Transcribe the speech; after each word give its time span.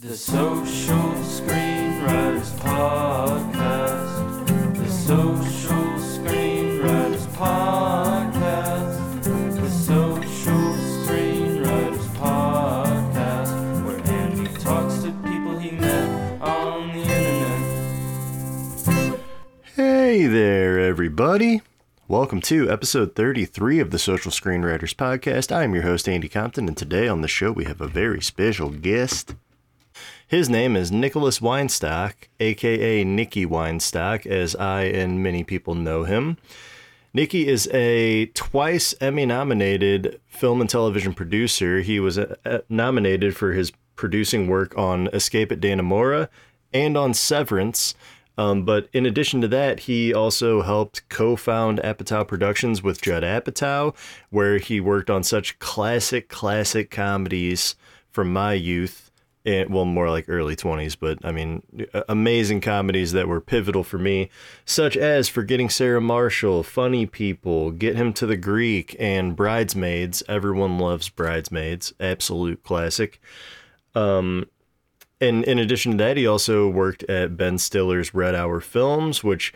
The 0.00 0.16
Social 0.16 1.12
Screenwriters 1.20 2.50
Podcast. 2.60 4.46
The 4.74 4.88
Social 4.88 5.84
Screenwriters 6.00 7.26
Podcast. 7.36 9.22
The 9.54 9.68
Social 9.68 10.72
Screenwriters 11.04 12.06
Podcast. 12.16 13.84
Where 13.84 14.00
Andy 14.10 14.46
talks 14.54 15.02
to 15.02 15.12
people 15.30 15.58
he 15.58 15.72
met 15.72 16.40
on 16.40 16.88
the 16.88 17.02
internet. 18.86 19.20
Hey 19.76 20.26
there, 20.26 20.80
everybody. 20.80 21.60
Welcome 22.08 22.40
to 22.42 22.70
episode 22.70 23.14
33 23.14 23.78
of 23.80 23.90
the 23.90 23.98
Social 23.98 24.30
Screenwriters 24.32 24.94
Podcast. 24.94 25.54
I'm 25.54 25.74
your 25.74 25.82
host, 25.82 26.08
Andy 26.08 26.30
Compton, 26.30 26.66
and 26.66 26.78
today 26.78 27.08
on 27.08 27.20
the 27.20 27.28
show 27.28 27.52
we 27.52 27.64
have 27.66 27.82
a 27.82 27.86
very 27.88 28.22
special 28.22 28.70
guest. 28.70 29.34
His 30.32 30.48
name 30.48 30.76
is 30.76 30.90
Nicholas 30.90 31.40
Weinstock, 31.40 32.14
aka 32.40 33.04
Nicky 33.04 33.44
Weinstock, 33.44 34.24
as 34.24 34.56
I 34.56 34.84
and 34.84 35.22
many 35.22 35.44
people 35.44 35.74
know 35.74 36.04
him. 36.04 36.38
Nicky 37.12 37.46
is 37.46 37.68
a 37.70 38.24
twice 38.32 38.94
Emmy 38.98 39.26
nominated 39.26 40.22
film 40.28 40.62
and 40.62 40.70
television 40.70 41.12
producer. 41.12 41.82
He 41.82 42.00
was 42.00 42.16
uh, 42.16 42.34
uh, 42.46 42.60
nominated 42.70 43.36
for 43.36 43.52
his 43.52 43.72
producing 43.94 44.48
work 44.48 44.72
on 44.78 45.08
Escape 45.08 45.52
at 45.52 45.60
Dannemora 45.60 46.30
and 46.72 46.96
on 46.96 47.12
Severance. 47.12 47.94
Um, 48.38 48.64
but 48.64 48.88
in 48.94 49.04
addition 49.04 49.42
to 49.42 49.48
that, 49.48 49.80
he 49.80 50.14
also 50.14 50.62
helped 50.62 51.06
co 51.10 51.36
found 51.36 51.78
Apatow 51.80 52.26
Productions 52.26 52.82
with 52.82 53.02
Judd 53.02 53.22
Apatow, 53.22 53.94
where 54.30 54.56
he 54.56 54.80
worked 54.80 55.10
on 55.10 55.24
such 55.24 55.58
classic, 55.58 56.30
classic 56.30 56.90
comedies 56.90 57.76
from 58.10 58.32
my 58.32 58.54
youth. 58.54 59.01
Well, 59.44 59.84
more 59.84 60.08
like 60.08 60.26
early 60.28 60.54
20s, 60.54 60.96
but 60.98 61.18
I 61.24 61.32
mean, 61.32 61.62
amazing 62.08 62.60
comedies 62.60 63.10
that 63.12 63.26
were 63.26 63.40
pivotal 63.40 63.82
for 63.82 63.98
me, 63.98 64.30
such 64.64 64.96
as 64.96 65.28
Forgetting 65.28 65.68
Sarah 65.68 66.00
Marshall, 66.00 66.62
Funny 66.62 67.06
People, 67.06 67.72
Get 67.72 67.96
Him 67.96 68.12
to 68.14 68.26
the 68.26 68.36
Greek, 68.36 68.94
and 69.00 69.34
Bridesmaids. 69.34 70.22
Everyone 70.28 70.78
loves 70.78 71.08
Bridesmaids, 71.08 71.92
absolute 71.98 72.62
classic. 72.62 73.20
Um, 73.96 74.46
and 75.20 75.44
in 75.44 75.58
addition 75.58 75.92
to 75.92 75.98
that, 75.98 76.16
he 76.16 76.26
also 76.26 76.68
worked 76.68 77.02
at 77.04 77.36
Ben 77.36 77.58
Stiller's 77.58 78.14
Red 78.14 78.34
Hour 78.34 78.60
Films, 78.60 79.24
which 79.24 79.52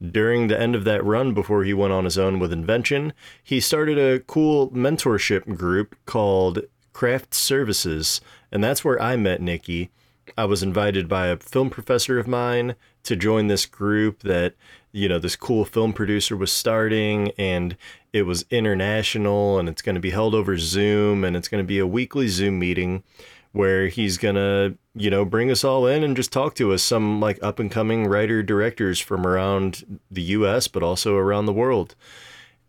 during 0.00 0.48
the 0.48 0.58
end 0.58 0.74
of 0.74 0.84
that 0.84 1.04
run 1.04 1.34
before 1.34 1.64
he 1.64 1.74
went 1.74 1.92
on 1.92 2.04
his 2.04 2.18
own 2.18 2.38
with 2.38 2.52
Invention, 2.52 3.12
he 3.42 3.60
started 3.60 3.98
a 3.98 4.20
cool 4.20 4.70
mentorship 4.70 5.56
group 5.56 5.94
called 6.06 6.60
Craft 7.00 7.32
Services. 7.32 8.20
And 8.52 8.62
that's 8.62 8.84
where 8.84 9.00
I 9.00 9.16
met 9.16 9.40
Nicky. 9.40 9.88
I 10.36 10.44
was 10.44 10.62
invited 10.62 11.08
by 11.08 11.28
a 11.28 11.38
film 11.38 11.70
professor 11.70 12.18
of 12.18 12.28
mine 12.28 12.74
to 13.04 13.16
join 13.16 13.46
this 13.46 13.64
group 13.64 14.20
that, 14.20 14.52
you 14.92 15.08
know, 15.08 15.18
this 15.18 15.34
cool 15.34 15.64
film 15.64 15.94
producer 15.94 16.36
was 16.36 16.52
starting 16.52 17.30
and 17.38 17.74
it 18.12 18.24
was 18.24 18.44
international 18.50 19.58
and 19.58 19.66
it's 19.66 19.80
going 19.80 19.94
to 19.94 20.00
be 20.00 20.10
held 20.10 20.34
over 20.34 20.58
Zoom 20.58 21.24
and 21.24 21.38
it's 21.38 21.48
going 21.48 21.64
to 21.64 21.66
be 21.66 21.78
a 21.78 21.86
weekly 21.86 22.28
Zoom 22.28 22.58
meeting 22.58 23.02
where 23.52 23.88
he's 23.88 24.16
gonna 24.16 24.74
you 24.94 25.10
know 25.10 25.24
bring 25.24 25.50
us 25.50 25.64
all 25.64 25.84
in 25.84 26.04
and 26.04 26.14
just 26.14 26.32
talk 26.32 26.54
to 26.54 26.72
us 26.72 26.84
some 26.84 27.18
like 27.18 27.36
up 27.42 27.58
and 27.58 27.72
coming 27.72 28.06
writer 28.06 28.44
directors 28.44 29.00
from 29.00 29.26
around 29.26 30.00
the 30.08 30.22
US 30.22 30.68
but 30.68 30.84
also 30.84 31.16
around 31.16 31.46
the 31.46 31.52
world 31.52 31.96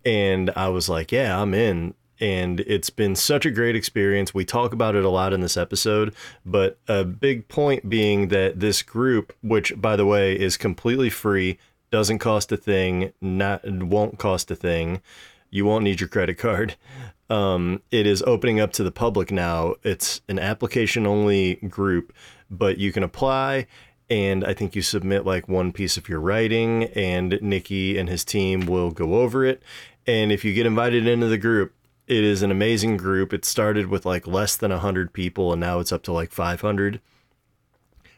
and 0.03 0.49
I 0.55 0.69
was 0.69 0.89
like 0.89 1.11
yeah 1.11 1.39
I'm 1.39 1.53
in 1.53 1.93
and 2.21 2.61
it's 2.61 2.89
been 2.89 3.15
such 3.15 3.45
a 3.45 3.51
great 3.51 3.75
experience 3.75 4.33
we 4.33 4.45
talk 4.45 4.71
about 4.71 4.95
it 4.95 5.03
a 5.03 5.09
lot 5.09 5.33
in 5.33 5.41
this 5.41 5.57
episode 5.57 6.13
but 6.45 6.77
a 6.87 7.03
big 7.03 7.47
point 7.47 7.89
being 7.89 8.29
that 8.29 8.59
this 8.59 8.81
group 8.81 9.33
which 9.41 9.73
by 9.81 9.95
the 9.95 10.05
way 10.05 10.39
is 10.39 10.55
completely 10.55 11.09
free 11.09 11.57
doesn't 11.91 12.19
cost 12.19 12.51
a 12.51 12.57
thing 12.57 13.11
not 13.19 13.61
won't 13.65 14.17
cost 14.17 14.49
a 14.49 14.55
thing 14.55 15.01
you 15.49 15.65
won't 15.65 15.83
need 15.83 15.99
your 15.99 16.07
credit 16.07 16.37
card 16.37 16.75
um, 17.31 17.81
it 17.91 18.05
is 18.05 18.21
opening 18.23 18.59
up 18.59 18.73
to 18.73 18.83
the 18.83 18.91
public 18.91 19.31
now. 19.31 19.75
It's 19.83 20.19
an 20.27 20.37
application 20.37 21.07
only 21.07 21.55
group, 21.55 22.11
but 22.49 22.77
you 22.77 22.91
can 22.91 23.03
apply. 23.03 23.67
And 24.09 24.43
I 24.43 24.53
think 24.53 24.75
you 24.75 24.81
submit 24.81 25.25
like 25.25 25.47
one 25.47 25.71
piece 25.71 25.95
of 25.95 26.09
your 26.09 26.19
writing, 26.19 26.83
and 26.93 27.39
Nicky 27.41 27.97
and 27.97 28.09
his 28.09 28.25
team 28.25 28.65
will 28.65 28.91
go 28.91 29.15
over 29.15 29.45
it. 29.45 29.63
And 30.05 30.33
if 30.33 30.43
you 30.43 30.53
get 30.53 30.65
invited 30.65 31.07
into 31.07 31.27
the 31.27 31.37
group, 31.37 31.73
it 32.07 32.23
is 32.23 32.41
an 32.41 32.51
amazing 32.51 32.97
group. 32.97 33.33
It 33.33 33.45
started 33.45 33.87
with 33.87 34.05
like 34.05 34.27
less 34.27 34.55
than 34.55 34.71
100 34.71 35.13
people, 35.13 35.51
and 35.51 35.59
now 35.59 35.79
it's 35.79 35.91
up 35.91 36.03
to 36.03 36.11
like 36.11 36.31
500. 36.31 36.99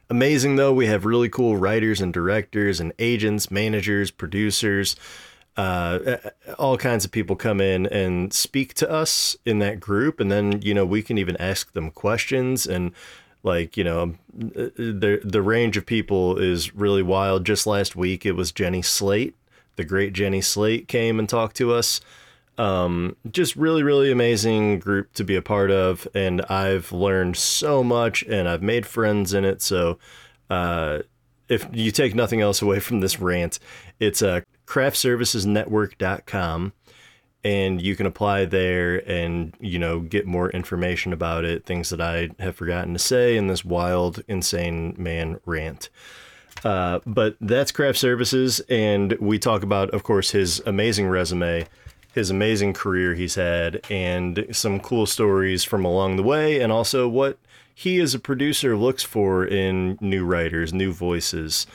Amazing 0.10 0.58
though, 0.58 0.74
we 0.74 0.88
have 0.88 1.06
really 1.06 1.30
cool 1.30 1.58
writers 1.58 2.02
and 2.02 2.14
directors 2.14 2.80
and 2.80 2.94
agents, 3.00 3.50
managers, 3.50 4.12
producers 4.12 4.96
uh, 5.56 6.18
all 6.58 6.78
kinds 6.78 7.06
of 7.06 7.12
people 7.12 7.36
come 7.36 7.62
in 7.62 7.86
and 7.88 8.34
speak 8.34 8.74
to 8.76 8.90
us 8.90 9.38
in 9.46 9.60
that 9.60 9.80
group, 9.80 10.20
and 10.20 10.32
then 10.32 10.62
you 10.62 10.74
know 10.74 10.86
we 10.86 11.02
can 11.02 11.18
even 11.18 11.38
ask 11.38 11.74
them 11.74 11.92
questions 11.92 12.66
and 12.66 12.92
like 13.44 13.78
you 13.78 13.84
know 13.84 14.16
the 14.34 15.22
the 15.24 15.42
range 15.42 15.78
of 15.78 15.86
people 15.86 16.38
is 16.38 16.74
really 16.74 17.04
wild. 17.04 17.46
Just 17.46 17.68
last 17.68 17.96
week, 17.96 18.26
it 18.26 18.32
was 18.32 18.52
Jenny 18.52 18.82
Slate, 18.82 19.36
the 19.76 19.84
great 19.84 20.14
Jenny 20.14 20.42
Slate, 20.42 20.88
came 20.88 21.20
and 21.20 21.30
talked 21.30 21.56
to 21.58 21.72
us. 21.72 22.02
Um, 22.58 23.16
just 23.32 23.56
really 23.56 23.82
really 23.82 24.12
amazing 24.12 24.80
group 24.80 25.14
to 25.14 25.24
be 25.24 25.36
a 25.36 25.42
part 25.42 25.72
of, 25.72 26.08
and 26.14 26.42
I've 26.44 26.92
learned 26.92 27.38
so 27.38 27.84
much, 27.84 28.24
and 28.24 28.48
I've 28.48 28.64
made 28.64 28.86
friends 28.86 29.34
in 29.34 29.46
it. 29.46 29.62
So. 29.62 30.00
Uh, 30.50 31.00
if 31.50 31.68
you 31.74 31.92
take 31.92 32.16
nothing 32.16 32.40
else 32.40 32.62
away 32.62 32.80
from 32.80 33.02
this 33.02 33.20
rant, 33.20 33.60
it's 34.00 34.22
a 34.22 34.44
craftservicesnetwork.com 34.66 36.74
and 37.44 37.82
you 37.82 37.96
can 37.96 38.06
apply 38.06 38.46
there 38.46 38.98
and 39.10 39.54
you 39.60 39.78
know 39.78 40.00
get 40.00 40.26
more 40.26 40.50
information 40.52 41.12
about 41.12 41.44
it 41.44 41.66
things 41.66 41.90
that 41.90 42.00
i 42.00 42.30
have 42.40 42.56
forgotten 42.56 42.94
to 42.94 43.00
say 43.00 43.36
in 43.36 43.48
this 43.48 43.66
wild 43.66 44.24
insane 44.28 44.96
man 44.98 45.40
rant 45.46 45.90
uh, 46.64 47.00
but 47.06 47.36
that's 47.42 47.72
craft 47.72 47.98
services 47.98 48.62
and 48.70 49.14
we 49.20 49.38
talk 49.38 49.64
about 49.64 49.90
of 49.90 50.04
course 50.04 50.32
his 50.32 50.62
amazing 50.66 51.08
resume 51.08 51.66
his 52.14 52.30
amazing 52.30 52.74
career 52.74 53.16
he's 53.16 53.36
had 53.36 53.82
and 53.90 54.46
some 54.52 54.80
cool 54.80 55.06
stories 55.06 55.64
from 55.64 55.84
along 55.84 56.16
the 56.16 56.24
way 56.24 56.62
and 56.62 56.72
also 56.72 57.08
what 57.08 57.38
he 57.76 58.00
as 58.00 58.14
a 58.14 58.20
producer 58.20 58.78
looks 58.78 59.04
for 59.04 59.46
in 59.46 59.98
new 60.00 60.26
writers 60.26 60.74
new 60.74 60.94
voices 60.94 61.66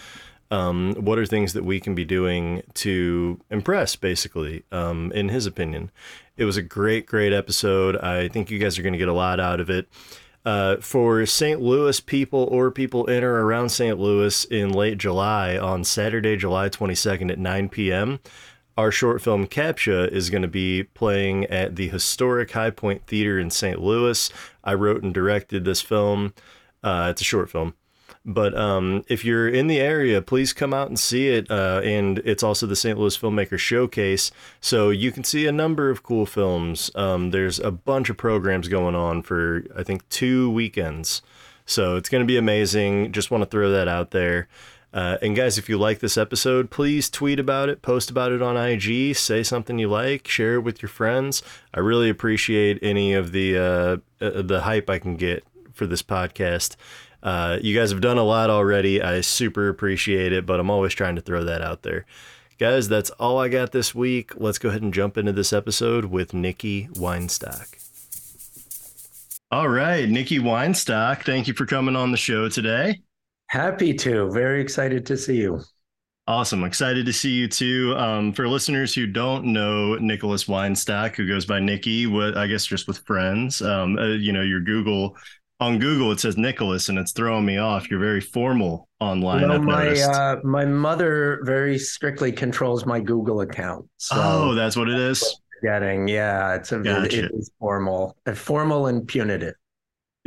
um, 0.50 0.94
what 0.94 1.19
are 1.19 1.26
things 1.26 1.53
that 1.53 1.65
we 1.65 1.81
can 1.81 1.94
be 1.94 2.04
doing 2.04 2.62
to 2.75 3.41
impress, 3.50 3.97
basically, 3.97 4.65
um, 4.72 5.12
in 5.12 5.28
his 5.28 5.47
opinion. 5.47 5.91
It 6.37 6.44
was 6.44 6.56
a 6.56 6.62
great, 6.62 7.06
great 7.06 7.32
episode. 7.32 7.97
I 7.97 8.28
think 8.28 8.50
you 8.50 8.59
guys 8.59 8.78
are 8.78 8.82
going 8.82 8.93
to 8.93 8.99
get 8.99 9.09
a 9.09 9.12
lot 9.12 9.41
out 9.41 9.60
of 9.60 9.69
it. 9.69 9.88
Uh, 10.44 10.76
for 10.76 11.26
St. 11.26 11.60
Louis 11.60 12.00
people 12.00 12.44
or 12.50 12.70
people 12.70 13.05
in 13.06 13.22
or 13.22 13.44
around 13.44 13.69
St. 13.69 13.99
Louis 13.99 14.44
in 14.44 14.72
late 14.72 14.97
July 14.97 15.59
on 15.59 15.84
Saturday, 15.84 16.37
July 16.37 16.70
22nd 16.70 17.31
at 17.31 17.38
9 17.38 17.69
p.m., 17.69 18.20
our 18.78 18.93
short 18.93 19.21
film 19.21 19.49
Captcha 19.49 20.09
is 20.12 20.31
going 20.31 20.43
to 20.43 20.49
be 20.49 20.84
playing 20.84 21.47
at 21.47 21.75
the 21.75 21.89
historic 21.89 22.53
Hi-Pointe 22.53 23.05
Theater 23.09 23.37
in 23.37 23.50
St. 23.50 23.81
Louis. 23.81 24.31
I 24.62 24.75
wrote 24.75 25.03
and 25.03 25.12
directed 25.12 25.65
this 25.65 25.83
film. 25.83 26.33
Uh, 26.84 27.09
it's 27.11 27.21
a 27.21 27.25
short 27.25 27.50
film. 27.50 27.75
But 28.25 28.56
um, 28.56 29.05
if 29.09 29.25
you're 29.25 29.49
in 29.49 29.67
the 29.67 29.81
area, 29.81 30.22
please 30.22 30.53
come 30.53 30.72
out 30.72 30.87
and 30.87 30.99
see 30.99 31.27
it. 31.27 31.50
Uh, 31.50 31.81
and 31.83 32.21
it's 32.21 32.44
also 32.44 32.67
the 32.69 32.77
St. 32.77 32.97
Louis 32.97 33.19
Filmmaker 33.19 33.59
Showcase, 33.59 34.31
so 34.61 34.91
you 34.91 35.11
can 35.11 35.25
see 35.25 35.49
a 35.49 35.53
number 35.53 35.91
of 35.91 36.05
cool 36.05 36.25
films. 36.25 36.88
Um, 36.94 37.33
there's 37.33 37.59
a 37.59 37.72
bunch 37.72 38.11
of 38.11 38.17
programs 38.17 38.69
going 38.69 38.94
on 38.94 39.22
for 39.22 39.65
I 39.77 39.83
think 39.83 40.09
two 40.09 40.50
weekends, 40.50 41.20
so 41.67 41.97
it's 41.97 42.08
going 42.08 42.23
to 42.23 42.26
be 42.26 42.37
amazing. 42.37 43.11
Just 43.11 43.32
want 43.32 43.43
to 43.43 43.50
throw 43.50 43.73
that 43.73 43.88
out 43.88 44.12
there. 44.12 44.47
Uh, 44.93 45.19
and 45.20 45.37
guys, 45.37 45.58
if 45.58 45.69
you 45.69 45.76
like 45.79 45.99
this 45.99 46.17
episode, 46.17 46.70
please 46.70 47.11
tweet 47.11 47.38
about 47.38 47.69
it, 47.69 47.82
post 47.82 48.11
about 48.11 48.32
it 48.32 48.40
on 48.40 48.56
IG, 48.56 49.14
say 49.14 49.43
something 49.43 49.79
you 49.79 49.88
like, 49.88 50.26
share 50.26 50.55
it 50.55 50.61
with 50.61 50.81
your 50.81 50.88
friends. 50.88 51.43
I 51.75 51.81
really 51.81 52.08
appreciate 52.08 52.79
any 52.81 53.12
of 53.12 53.32
the 53.32 53.58
uh, 53.58 53.96
uh 54.25 54.43
the 54.43 54.62
hype 54.62 54.88
I 54.88 54.99
can 54.99 55.17
get 55.17 55.44
for 55.73 55.87
this 55.87 56.02
podcast. 56.02 56.76
Uh, 57.23 57.58
you 57.61 57.76
guys 57.76 57.90
have 57.90 58.00
done 58.00 58.19
a 58.19 58.23
lot 58.23 58.49
already. 58.49 59.02
I 59.02 59.20
super 59.20 59.69
appreciate 59.69 60.32
it, 60.32 60.46
but 60.46 60.61
I'm 60.61 60.70
always 60.70 60.94
trying 60.94 61.17
to 61.17 61.23
throw 61.23 61.44
that 61.44 61.62
out 61.62 61.82
there. 61.82 62.06
Guys, 62.58 62.88
that's 62.88 63.11
all 63.11 63.38
I 63.38 63.49
got 63.49 63.73
this 63.73 63.94
week. 63.94 64.32
Let's 64.37 64.58
go 64.58 64.69
ahead 64.69 64.82
and 64.82 64.93
jump 64.93 65.17
into 65.17 65.32
this 65.32 65.52
episode 65.52 66.06
with 66.06 66.34
Nicky 66.34 66.88
Weinstock. 66.93 67.75
All 69.50 69.69
right, 69.69 70.08
Nicky 70.08 70.38
Weinstock, 70.38 71.25
thank 71.25 71.49
you 71.49 71.55
for 71.55 71.64
coming 71.67 71.96
on 71.96 72.11
the 72.11 72.19
show 72.19 72.49
today. 72.49 73.00
Happy 73.49 73.95
to. 73.95 74.31
Very 74.31 74.61
excited 74.61 75.05
to 75.06 75.17
see 75.17 75.37
you. 75.37 75.61
Awesome. 76.27 76.65
Excited 76.65 77.06
to 77.06 77.12
see 77.12 77.31
you 77.31 77.49
too. 77.49 77.95
Um, 77.97 78.35
for 78.35 78.47
listeners 78.47 78.95
who 78.95 79.06
don't 79.06 79.47
know 79.47 79.95
Nicholas 79.97 80.45
Weinstock, 80.45 81.17
who 81.17 81.27
goes 81.27 81.47
by 81.47 81.59
Nicky, 81.59 82.06
what 82.06 82.37
I 82.37 82.47
guess 82.47 82.67
just 82.67 82.87
with 82.87 82.99
friends, 82.99 83.62
um, 83.62 83.99
uh, 83.99 84.09
you 84.09 84.33
know, 84.33 84.43
your 84.43 84.61
Google 84.61 85.17
on 85.61 85.79
Google 85.79 86.12
it 86.12 86.21
says 86.21 86.37
Nicholas, 86.37 86.89
and 86.89 86.99
it's 86.99 87.12
throwing 87.12 87.45
me 87.45 87.56
off. 87.56 87.91
You're 87.91 88.00
very 88.00 88.21
formal 88.21 88.89
online. 89.00 89.51
I've 89.51 89.62
my 89.62 89.89
uh, 89.89 90.37
my 90.44 90.65
mother 90.65 91.41
very 91.44 91.79
strictly 91.79 92.31
controls 92.31 92.87
my 92.87 93.01
Google 93.01 93.41
account. 93.41 93.89
So 93.97 94.17
oh, 94.19 94.55
that's 94.55 94.77
what 94.77 94.89
it 94.89 94.99
is. 94.99 95.41
getting 95.62 96.09
yeah, 96.09 96.55
it's 96.55 96.73
a 96.73 96.79
Gotcha. 96.79 97.25
it 97.25 97.31
is 97.35 97.51
formal, 97.59 98.17
formal 98.35 98.87
and 98.87 99.06
punitive. 99.09 99.55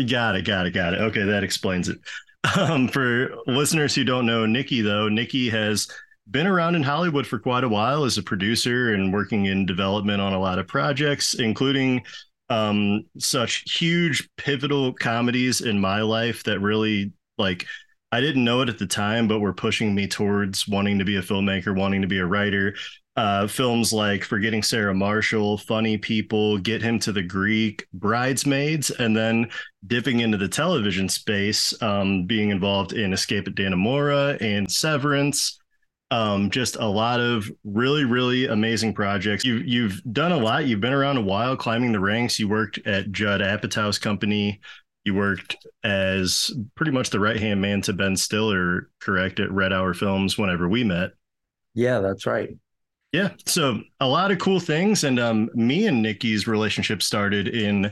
Got 0.10 0.36
it, 0.36 0.46
got 0.46 0.66
it, 0.66 0.72
got 0.72 0.96
it. 0.96 1.02
Okay, 1.02 1.24
that 1.24 1.44
explains 1.44 1.88
it. 1.88 2.00
Um, 2.58 2.88
for 2.88 3.36
listeners 3.46 3.94
who 3.94 4.04
don't 4.04 4.26
know 4.26 4.46
Nicky, 4.46 4.82
though, 4.82 5.08
Nicky 5.10 5.50
has 5.50 5.88
been 6.30 6.48
around 6.48 6.76
in 6.76 6.84
Hollywood 6.84 7.28
for 7.28 7.40
quite 7.40 7.64
a 7.64 7.70
while 7.70 8.04
as 8.04 8.18
a 8.18 8.24
producer 8.24 8.94
and 8.94 9.14
working 9.14 9.46
in 9.46 9.66
development 9.66 10.22
on 10.22 10.34
a 10.34 10.40
lot 10.40 10.60
of 10.60 10.68
projects, 10.68 11.34
including 11.36 12.04
um, 12.50 13.04
such 13.18 13.78
huge 13.78 14.30
pivotal 14.38 14.94
comedies 14.94 15.62
in 15.62 15.80
my 15.80 16.02
life 16.02 16.44
that 16.44 16.60
really 16.60 17.14
like 17.38 17.66
I 18.12 18.20
didn't 18.20 18.44
know 18.44 18.62
it 18.62 18.70
at 18.70 18.78
the 18.78 18.88
time, 18.88 19.28
but 19.28 19.40
were 19.40 19.54
pushing 19.54 19.96
me 19.96 20.06
towards 20.08 20.68
wanting 20.68 21.00
to 21.00 21.06
be 21.06 21.16
a 21.16 21.22
filmmaker, 21.22 21.76
wanting 21.76 22.02
to 22.02 22.08
be 22.08 22.18
a 22.18 22.26
writer. 22.26 22.76
Uh, 23.18 23.46
films 23.46 23.92
like 23.92 24.24
Forgetting 24.24 24.64
Sarah 24.64 24.94
Marshall, 24.94 25.58
Funny 25.58 25.98
People, 25.98 26.58
Get 26.58 26.82
Him 26.82 26.98
to 27.00 27.12
the 27.12 27.22
Greek, 27.22 27.86
Bridesmaids, 27.94 28.90
and 28.90 29.16
then 29.16 29.50
dipping 29.86 30.22
into 30.22 30.38
the 30.38 30.48
television 30.48 31.10
space, 31.10 31.80
um, 31.82 32.26
being 32.26 32.52
involved 32.52 32.94
in 32.94 33.12
Escape 33.12 33.48
at 33.48 33.56
Dannemora 33.56 34.42
and 34.42 34.72
Severance. 34.72 35.60
Um, 36.10 36.50
just 36.52 36.78
a 36.78 36.86
lot 36.86 37.20
of 37.20 37.50
really, 37.66 38.06
really 38.06 38.48
amazing 38.48 38.94
projects. 38.94 39.44
You've 39.46 39.66
you've 39.66 40.02
done 40.14 40.32
a 40.32 40.38
lot. 40.38 40.66
You've 40.66 40.82
been 40.82 40.94
around 40.94 41.18
a 41.18 41.22
while, 41.22 41.58
climbing 41.58 41.92
the 41.92 42.00
ranks. 42.00 42.40
You 42.40 42.48
worked 42.48 42.80
at 42.86 43.12
Judd 43.12 43.42
Apatow's 43.42 44.00
company. 44.00 44.62
You 45.04 45.16
worked 45.16 45.58
as 45.84 46.52
pretty 46.76 46.92
much 46.92 47.10
the 47.10 47.20
right 47.20 47.40
hand 47.40 47.62
man 47.62 47.82
to 47.84 47.94
Ben 47.94 48.16
Stiller, 48.16 48.90
correct, 49.00 49.40
at 49.40 49.52
Red 49.52 49.74
Hour 49.74 49.94
Films 49.94 50.38
whenever 50.38 50.70
we 50.70 50.84
met. 50.84 51.12
Yeah, 51.74 52.00
that's 52.00 52.26
right. 52.26 52.50
Yeah. 53.12 53.32
So 53.46 53.82
a 54.00 54.08
lot 54.08 54.32
of 54.32 54.40
cool 54.40 54.60
things. 54.60 55.04
And 55.04 55.20
um, 55.20 55.50
me 55.54 55.88
and 55.88 56.02
Nicky's 56.02 56.48
relationship 56.48 57.04
started 57.04 57.48
in, 57.50 57.92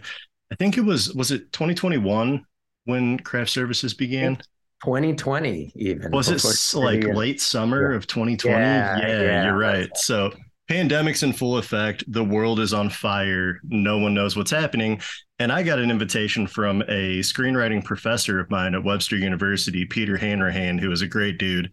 I 0.52 0.56
think 0.56 0.78
it 0.78 0.82
was, 0.82 1.14
was 1.14 1.32
it 1.32 1.52
2021 1.52 2.46
when 2.86 3.20
craft 3.20 3.50
services 3.52 3.94
began? 3.94 4.38
2020 4.84 5.74
even. 5.76 6.12
Was 6.12 6.30
it 6.30 6.78
like 6.78 7.02
the- 7.02 7.14
late 7.14 7.42
summer 7.42 7.92
Yeah. 7.92 7.98
of 7.98 8.08
2020? 8.08 8.58
Yeah, 8.58 8.98
Yeah, 9.00 9.22
yeah, 9.22 9.46
you're 9.46 9.58
right. 9.58 9.90
So 9.98 10.32
pandemic's 10.70 11.22
in 11.24 11.34
full 11.34 11.58
effect. 11.58 12.06
The 12.08 12.24
world 12.24 12.62
is 12.62 12.74
on 12.74 12.90
fire. 12.90 13.60
No 13.66 13.98
one 13.98 14.14
knows 14.14 14.38
what's 14.38 14.52
happening. 14.52 15.02
And 15.40 15.52
I 15.52 15.64
got 15.64 15.80
an 15.80 15.92
invitation 15.92 16.48
from 16.48 16.82
a 16.84 17.20
screenwriting 17.20 17.84
professor 17.84 18.40
of 18.40 18.50
mine 18.50 18.74
at 18.76 18.84
Webster 18.84 19.18
University, 19.18 19.86
Peter 19.86 20.16
Hanrahan, 20.16 20.78
who 20.78 20.92
is 20.94 21.02
a 21.02 21.08
great 21.08 21.38
dude. 21.38 21.72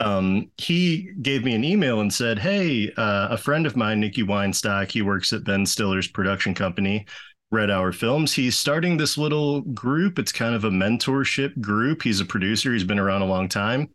Um, 0.00 0.50
he 0.58 1.12
gave 1.22 1.44
me 1.44 1.54
an 1.54 1.64
email 1.64 2.00
and 2.00 2.12
said, 2.12 2.38
Hey, 2.38 2.92
uh, 2.96 3.28
a 3.30 3.36
friend 3.36 3.66
of 3.66 3.76
mine, 3.76 4.00
Nicky 4.00 4.22
Weinstock, 4.22 4.90
he 4.90 5.02
works 5.02 5.32
at 5.32 5.44
Ben 5.44 5.64
Stiller's 5.64 6.08
production 6.08 6.54
company. 6.54 7.06
Red 7.52 7.70
Hour 7.70 7.92
Films. 7.92 8.32
He's 8.32 8.58
starting 8.58 8.96
this 8.96 9.18
little 9.18 9.60
group. 9.60 10.18
It's 10.18 10.32
kind 10.32 10.54
of 10.54 10.64
a 10.64 10.70
mentorship 10.70 11.60
group. 11.60 12.02
He's 12.02 12.18
a 12.18 12.24
producer, 12.24 12.72
he's 12.72 12.82
been 12.82 12.98
around 12.98 13.20
a 13.20 13.26
long 13.26 13.46
time, 13.46 13.90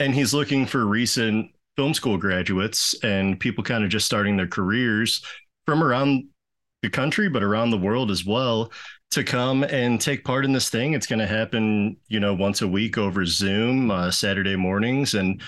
and 0.00 0.14
he's 0.14 0.32
looking 0.32 0.64
for 0.64 0.86
recent 0.86 1.50
film 1.76 1.92
school 1.92 2.16
graduates 2.16 2.94
and 3.02 3.38
people 3.38 3.62
kind 3.62 3.84
of 3.84 3.90
just 3.90 4.06
starting 4.06 4.36
their 4.36 4.46
careers 4.46 5.22
from 5.66 5.82
around 5.82 6.24
the 6.82 6.90
country, 6.90 7.28
but 7.28 7.42
around 7.42 7.70
the 7.70 7.78
world 7.78 8.10
as 8.10 8.24
well, 8.24 8.72
to 9.12 9.24
come 9.24 9.62
and 9.64 10.00
take 10.00 10.24
part 10.24 10.44
in 10.44 10.52
this 10.52 10.70
thing. 10.70 10.92
It's 10.92 11.06
going 11.06 11.20
to 11.20 11.26
happen, 11.26 11.96
you 12.08 12.20
know, 12.20 12.34
once 12.34 12.62
a 12.62 12.68
week 12.68 12.98
over 12.98 13.24
Zoom, 13.24 13.90
uh, 13.90 14.10
Saturday 14.10 14.56
mornings. 14.56 15.14
And 15.14 15.40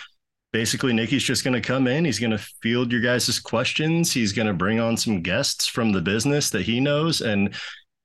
basically 0.52 0.92
Nicky's 0.92 1.24
just 1.24 1.44
going 1.44 1.60
to 1.60 1.66
come 1.66 1.86
in. 1.86 2.04
He's 2.04 2.20
going 2.20 2.30
to 2.30 2.46
field 2.62 2.92
your 2.92 3.00
guys' 3.00 3.40
questions. 3.40 4.12
He's 4.12 4.32
going 4.32 4.46
to 4.46 4.54
bring 4.54 4.78
on 4.78 4.96
some 4.96 5.20
guests 5.20 5.66
from 5.66 5.92
the 5.92 6.00
business 6.00 6.50
that 6.50 6.62
he 6.62 6.80
knows. 6.80 7.20
And 7.20 7.54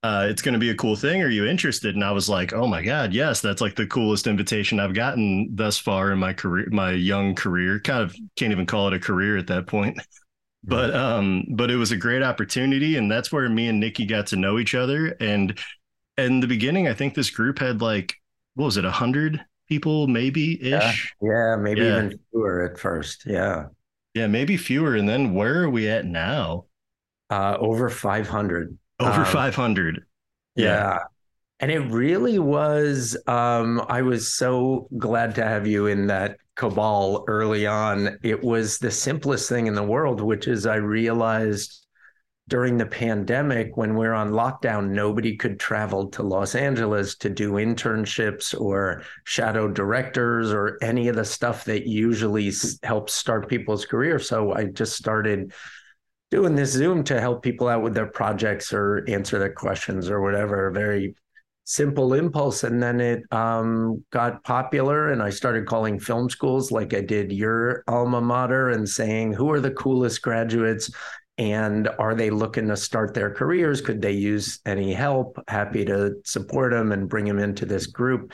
uh, 0.04 0.26
it's 0.28 0.42
going 0.42 0.54
to 0.54 0.60
be 0.60 0.72
a 0.72 0.76
cool 0.76 0.96
thing. 0.96 1.22
Are 1.22 1.30
you 1.30 1.46
interested? 1.46 1.94
And 1.94 2.04
I 2.04 2.12
was 2.12 2.28
like, 2.28 2.54
oh 2.54 2.66
my 2.66 2.82
God, 2.82 3.14
yes, 3.14 3.40
that's 3.40 3.62
like 3.62 3.76
the 3.76 3.86
coolest 3.86 4.26
invitation 4.26 4.80
I've 4.80 4.96
gotten 4.96 5.56
thus 5.56 5.78
far 5.78 6.12
in 6.12 6.18
my 6.18 6.34
career, 6.34 6.68
my 6.72 6.92
young 6.92 7.36
career. 7.36 7.80
Kind 7.80 8.02
of 8.02 8.16
can't 8.36 8.52
even 8.52 8.66
call 8.66 8.88
it 8.88 8.96
a 8.96 9.00
career 9.00 9.38
at 9.38 9.48
that 9.48 9.68
point. 9.68 10.00
But 10.64 10.94
um, 10.96 11.46
but 11.56 11.72
it 11.72 11.76
was 11.76 11.92
a 11.92 11.98
great 11.98 12.22
opportunity, 12.22 12.96
and 12.96 13.10
that's 13.12 13.32
where 13.32 13.50
me 13.50 13.68
and 13.68 13.80
Nicky 13.80 14.06
got 14.06 14.28
to 14.28 14.36
know 14.36 14.60
each 14.60 14.76
other. 14.76 15.08
And 15.20 15.58
in 16.18 16.40
the 16.40 16.48
beginning, 16.48 16.88
I 16.88 16.94
think 16.94 17.16
this 17.16 17.32
group 17.32 17.60
had 17.60 17.82
like 17.82 18.16
what 18.56 18.66
was 18.66 18.78
it, 18.78 18.86
a 18.86 18.92
hundred 18.92 19.44
people, 19.68 20.08
maybe 20.08 20.62
ish. 20.62 21.14
Yeah, 21.22 21.56
maybe 21.56 21.82
Yeah. 21.82 21.88
even 21.88 22.20
fewer 22.32 22.64
at 22.70 22.78
first. 22.78 23.24
Yeah. 23.26 23.68
Yeah, 24.14 24.28
maybe 24.28 24.58
fewer. 24.58 24.96
And 24.96 25.08
then 25.08 25.34
where 25.34 25.64
are 25.64 25.70
we 25.70 25.88
at 25.88 26.06
now? 26.06 26.66
Uh, 27.30 27.56
over 27.60 27.90
500. 27.90 28.78
Over 29.00 29.22
Um, 29.22 29.26
500. 29.26 30.06
Yeah. 30.56 30.66
Yeah. 30.66 31.00
And 31.60 31.72
it 31.72 31.80
really 31.80 32.40
was 32.40 33.16
um 33.28 33.82
I 33.88 34.02
was 34.02 34.34
so 34.34 34.90
glad 34.98 35.36
to 35.36 35.46
have 35.46 35.68
you 35.68 35.88
in 35.88 36.08
that 36.08 36.38
cabal 36.62 37.24
early 37.28 37.66
on. 37.66 38.20
It 38.22 38.44
was 38.44 38.78
the 38.78 38.92
simplest 38.92 39.50
thing 39.50 39.66
in 39.66 39.74
the 39.74 39.82
world, 39.82 40.22
which 40.22 40.48
is 40.48 40.68
I 40.68 40.76
realized 40.76 41.88
during 42.50 42.78
the 42.78 42.86
pandemic 42.86 43.76
when 43.78 43.96
we're 43.96 44.14
on 44.14 44.30
lockdown, 44.30 44.92
nobody 44.92 45.36
could 45.36 45.60
travel 45.60 46.10
to 46.10 46.22
Los 46.22 46.54
Angeles 46.54 47.16
to 47.16 47.32
do 47.32 47.54
internships 47.54 48.54
or 48.60 49.02
shadow 49.24 49.68
directors 49.68 50.54
or 50.54 50.78
any 50.84 51.08
of 51.08 51.16
the 51.16 51.26
stuff 51.26 51.66
that 51.66 51.88
usually 51.88 52.52
helps 52.84 53.14
start 53.14 53.50
people's 53.50 53.88
careers. 53.88 54.30
So 54.30 54.54
I 54.54 54.66
just 54.66 54.96
started 54.96 55.54
doing 56.30 56.54
this 56.54 56.74
Zoom 56.74 57.04
to 57.06 57.20
help 57.20 57.42
people 57.42 57.70
out 57.70 57.82
with 57.82 57.96
their 57.96 58.12
projects 58.12 58.72
or 58.72 59.04
answer 59.08 59.40
their 59.40 59.54
questions 59.54 60.12
or 60.12 60.22
whatever. 60.22 60.70
Very 60.70 61.16
simple 61.64 62.14
impulse. 62.14 62.64
And 62.64 62.82
then 62.82 63.00
it 63.00 63.24
um, 63.32 64.04
got 64.12 64.44
popular, 64.44 65.12
and 65.12 65.22
I 65.22 65.30
started 65.30 65.66
calling 65.66 66.00
film 66.00 66.30
schools 66.30 66.72
like 66.72 66.94
I 66.94 67.02
did 67.02 67.32
your 67.32 67.84
alma 67.88 68.22
mater 68.22 68.70
and 68.70 68.88
saying, 68.88 69.34
who 69.34 69.52
are 69.52 69.60
the 69.60 69.72
coolest 69.72 70.22
graduates? 70.22 70.92
And 71.38 71.88
are 71.98 72.14
they 72.14 72.30
looking 72.30 72.68
to 72.68 72.78
start 72.78 73.14
their 73.14 73.34
careers? 73.34 73.82
Could 73.82 74.02
they 74.02 74.12
use 74.12 74.60
any 74.66 74.94
help? 74.94 75.42
Happy 75.48 75.86
to 75.86 76.16
support 76.24 76.72
them 76.72 76.92
and 76.92 77.10
bring 77.10 77.26
them 77.26 77.40
into 77.40 77.66
this 77.66 77.88
group. 77.88 78.34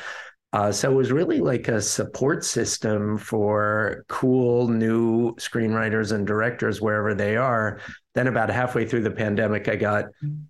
Uh, 0.53 0.71
so 0.71 0.91
it 0.91 0.95
was 0.95 1.11
really 1.11 1.39
like 1.39 1.67
a 1.67 1.81
support 1.81 2.43
system 2.43 3.17
for 3.17 4.05
cool 4.07 4.67
new 4.67 5.35
screenwriters 5.35 6.13
and 6.13 6.25
directors 6.25 6.81
wherever 6.81 7.13
they 7.13 7.37
are. 7.37 7.79
Then, 8.17 8.25
about 8.25 8.49
halfway 8.49 8.87
through 8.87 9.03
the 9.03 9.11
pandemic, 9.11 9.69
I 9.69 9.75
got 9.75 10.05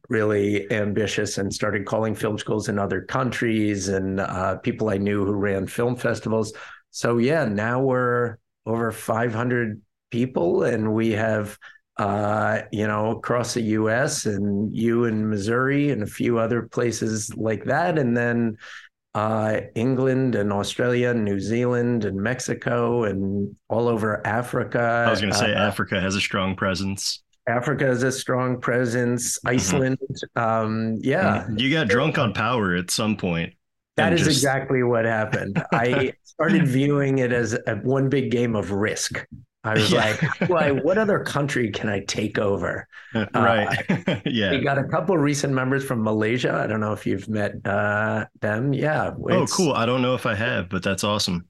really 0.08 0.72
ambitious 0.72 1.38
and 1.38 1.54
started 1.54 1.86
calling 1.86 2.16
film 2.16 2.38
schools 2.38 2.70
in 2.70 2.80
other 2.80 3.02
countries 3.02 3.90
and 3.90 4.22
uh, 4.22 4.56
people 4.60 4.88
I 4.88 4.96
knew 4.98 5.26
who 5.26 5.34
ran 5.34 5.68
film 5.68 5.98
festivals. 5.98 6.54
So, 6.92 7.18
yeah, 7.18 7.44
now 7.44 7.82
we're 7.82 8.38
over 8.66 8.94
500 8.94 9.82
people 10.12 10.64
and 10.64 10.94
we 10.94 11.12
have, 11.12 11.58
uh, 11.98 12.62
you 12.72 12.88
know, 12.88 13.12
across 13.18 13.54
the 13.54 13.64
US 13.64 14.26
and 14.26 14.74
you 14.74 15.04
in 15.04 15.30
Missouri 15.30 15.92
and 15.92 16.04
a 16.04 16.08
few 16.08 16.40
other 16.40 16.62
places 16.62 17.36
like 17.36 17.66
that. 17.66 18.00
And 18.00 18.16
then 18.16 18.58
uh, 19.14 19.60
England 19.76 20.36
and 20.36 20.54
Australia, 20.54 21.10
and 21.10 21.26
New 21.26 21.42
Zealand 21.42 22.06
and 22.06 22.16
Mexico 22.16 23.04
and 23.04 23.58
all 23.68 23.90
over 23.90 24.26
Africa. 24.26 25.06
I 25.08 25.10
was 25.10 25.20
going 25.20 25.34
to 25.34 25.38
say 25.38 25.54
Uh, 25.54 25.68
Africa 25.68 26.00
has 26.00 26.16
a 26.16 26.22
strong 26.22 26.56
presence. 26.56 27.24
Africa 27.48 27.86
has 27.86 28.04
a 28.04 28.12
strong 28.12 28.60
presence. 28.60 29.38
Mm-hmm. 29.40 29.48
Iceland, 29.48 29.98
um, 30.36 30.98
yeah, 31.02 31.48
You 31.56 31.72
got 31.72 31.88
drunk 31.88 32.18
on 32.18 32.34
power 32.34 32.76
at 32.76 32.92
some 32.92 33.16
point. 33.18 33.54
That 33.96 34.14
is 34.14 34.20
just- 34.20 34.32
exactly 34.32 34.84
what 34.84 35.06
happened. 35.06 35.64
I 35.74 36.14
started 36.24 36.68
viewing 36.68 37.18
it 37.20 37.32
as 37.32 37.54
a, 37.66 37.76
one 37.78 38.10
big 38.10 38.30
game 38.32 38.56
of 38.56 38.72
risk. 38.72 39.26
I 39.64 39.74
was 39.74 39.92
Yeah. 39.92 40.16
like, 40.22 40.50
why, 40.50 40.72
what 40.72 40.98
other 40.98 41.20
country 41.20 41.72
can 41.72 41.90
I 41.90 42.02
take 42.06 42.38
over? 42.38 42.88
right. 43.34 44.22
yeah. 44.26 44.52
We 44.52 44.62
got 44.64 44.78
a 44.78 44.84
couple 44.84 45.18
recent 45.18 45.52
members 45.54 45.84
from 45.84 46.04
Malaysia. 46.04 46.54
I 46.54 46.68
don't 46.68 46.80
know 46.80 46.94
if 46.94 47.06
you've 47.08 47.28
met 47.28 47.54
uh, 47.66 48.26
them. 48.40 48.72
Yeah. 48.72 49.12
Oh, 49.30 49.46
cool. 49.48 49.74
I 49.74 49.86
don't 49.86 50.02
know 50.02 50.14
if 50.14 50.26
I 50.26 50.36
have, 50.36 50.70
but 50.70 50.84
that's 50.84 51.04
awesome. 51.04 51.48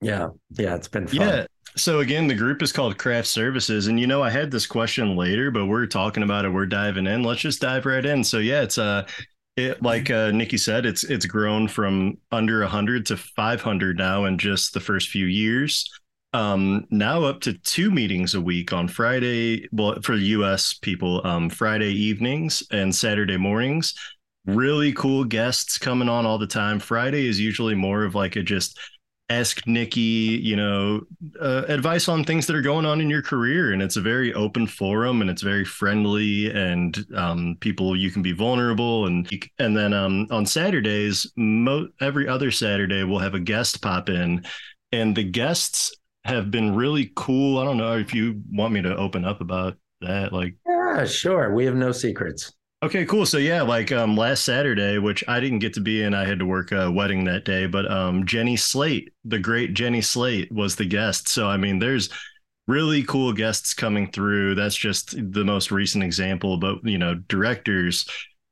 Yeah. 0.00 0.28
Yeah. 0.58 0.74
It's 0.74 0.88
been 0.88 1.06
fun. 1.06 1.16
Yeah. 1.20 1.46
So 1.76 2.00
again, 2.00 2.26
the 2.26 2.34
group 2.34 2.62
is 2.62 2.72
called 2.72 2.98
Craft 2.98 3.28
Services, 3.28 3.86
and 3.86 3.98
you 3.98 4.06
know, 4.06 4.22
I 4.22 4.28
had 4.30 4.50
this 4.50 4.66
question 4.66 5.16
later, 5.16 5.50
but 5.50 5.66
we're 5.66 5.86
talking 5.86 6.22
about 6.22 6.44
it. 6.44 6.50
We're 6.50 6.66
diving 6.66 7.06
in. 7.06 7.22
Let's 7.22 7.40
just 7.40 7.60
dive 7.62 7.86
right 7.86 8.04
in. 8.04 8.22
So 8.24 8.38
yeah, 8.38 8.62
it's 8.62 8.76
uh, 8.76 9.06
it 9.56 9.82
like 9.82 10.10
uh, 10.10 10.32
Nicky 10.32 10.58
said, 10.58 10.84
it's 10.86 11.04
it's 11.04 11.26
grown 11.26 11.68
from 11.68 12.18
under 12.30 12.64
hundred 12.66 13.06
to 13.06 13.16
five 13.16 13.62
hundred 13.62 13.96
now 13.98 14.26
in 14.26 14.38
just 14.38 14.74
the 14.74 14.80
first 14.80 15.08
few 15.08 15.26
years. 15.26 15.90
Um, 16.34 16.86
now 16.90 17.24
up 17.24 17.40
to 17.42 17.54
two 17.54 17.90
meetings 17.90 18.34
a 18.34 18.40
week 18.40 18.72
on 18.72 18.88
Friday. 18.88 19.68
Well, 19.72 20.00
for 20.02 20.16
the 20.16 20.24
U.S. 20.24 20.74
people, 20.74 21.26
um, 21.26 21.48
Friday 21.50 21.92
evenings 21.92 22.62
and 22.70 22.94
Saturday 22.94 23.36
mornings. 23.38 23.94
really 24.46 24.92
cool 24.92 25.24
guests 25.24 25.78
coming 25.78 26.08
on 26.08 26.26
all 26.26 26.38
the 26.38 26.46
time. 26.46 26.78
Friday 26.80 27.28
is 27.28 27.40
usually 27.40 27.74
more 27.74 28.04
of 28.04 28.14
like 28.14 28.36
a 28.36 28.42
just 28.42 28.78
ask 29.38 29.66
Nicky, 29.66 30.00
you 30.00 30.56
know, 30.56 31.02
uh, 31.40 31.64
advice 31.68 32.08
on 32.08 32.24
things 32.24 32.46
that 32.46 32.56
are 32.56 32.62
going 32.62 32.86
on 32.86 33.00
in 33.00 33.10
your 33.10 33.22
career. 33.22 33.72
And 33.72 33.82
it's 33.82 33.96
a 33.96 34.00
very 34.00 34.32
open 34.34 34.66
forum 34.66 35.20
and 35.20 35.30
it's 35.30 35.42
very 35.42 35.64
friendly 35.64 36.50
and 36.50 37.04
um, 37.14 37.56
people, 37.60 37.96
you 37.96 38.10
can 38.10 38.22
be 38.22 38.32
vulnerable. 38.32 39.06
And, 39.06 39.28
and 39.58 39.76
then 39.76 39.92
um, 39.92 40.26
on 40.30 40.46
Saturdays, 40.46 41.30
mo- 41.36 41.88
every 42.00 42.28
other 42.28 42.50
Saturday, 42.50 43.04
we'll 43.04 43.18
have 43.18 43.34
a 43.34 43.40
guest 43.40 43.82
pop 43.82 44.08
in 44.08 44.44
and 44.92 45.16
the 45.16 45.24
guests 45.24 45.94
have 46.24 46.50
been 46.50 46.74
really 46.74 47.12
cool. 47.16 47.58
I 47.58 47.64
don't 47.64 47.78
know 47.78 47.96
if 47.96 48.14
you 48.14 48.40
want 48.52 48.72
me 48.72 48.82
to 48.82 48.96
open 48.96 49.24
up 49.24 49.40
about 49.40 49.76
that. 50.00 50.32
Like, 50.32 50.54
yeah, 50.66 51.04
sure. 51.04 51.54
We 51.54 51.64
have 51.64 51.74
no 51.74 51.92
secrets. 51.92 52.52
Okay, 52.82 53.04
cool. 53.06 53.26
So 53.26 53.38
yeah, 53.38 53.62
like 53.62 53.92
um 53.92 54.16
last 54.16 54.44
Saturday, 54.44 54.98
which 54.98 55.22
I 55.28 55.38
didn't 55.38 55.60
get 55.60 55.74
to 55.74 55.80
be 55.80 56.02
in, 56.02 56.14
I 56.14 56.24
had 56.24 56.40
to 56.40 56.46
work 56.46 56.72
a 56.72 56.90
wedding 56.90 57.24
that 57.24 57.44
day, 57.44 57.66
but 57.66 57.88
um 57.90 58.26
Jenny 58.26 58.56
Slate, 58.56 59.12
the 59.24 59.38
great 59.38 59.74
Jenny 59.74 60.00
Slate 60.00 60.50
was 60.50 60.74
the 60.74 60.84
guest. 60.84 61.28
So 61.28 61.48
I 61.48 61.56
mean, 61.56 61.78
there's 61.78 62.10
really 62.66 63.04
cool 63.04 63.32
guests 63.32 63.72
coming 63.72 64.10
through. 64.10 64.56
That's 64.56 64.74
just 64.74 65.14
the 65.32 65.44
most 65.44 65.70
recent 65.70 66.02
example, 66.02 66.56
but 66.56 66.78
you 66.82 66.98
know, 66.98 67.14
directors, 67.28 68.04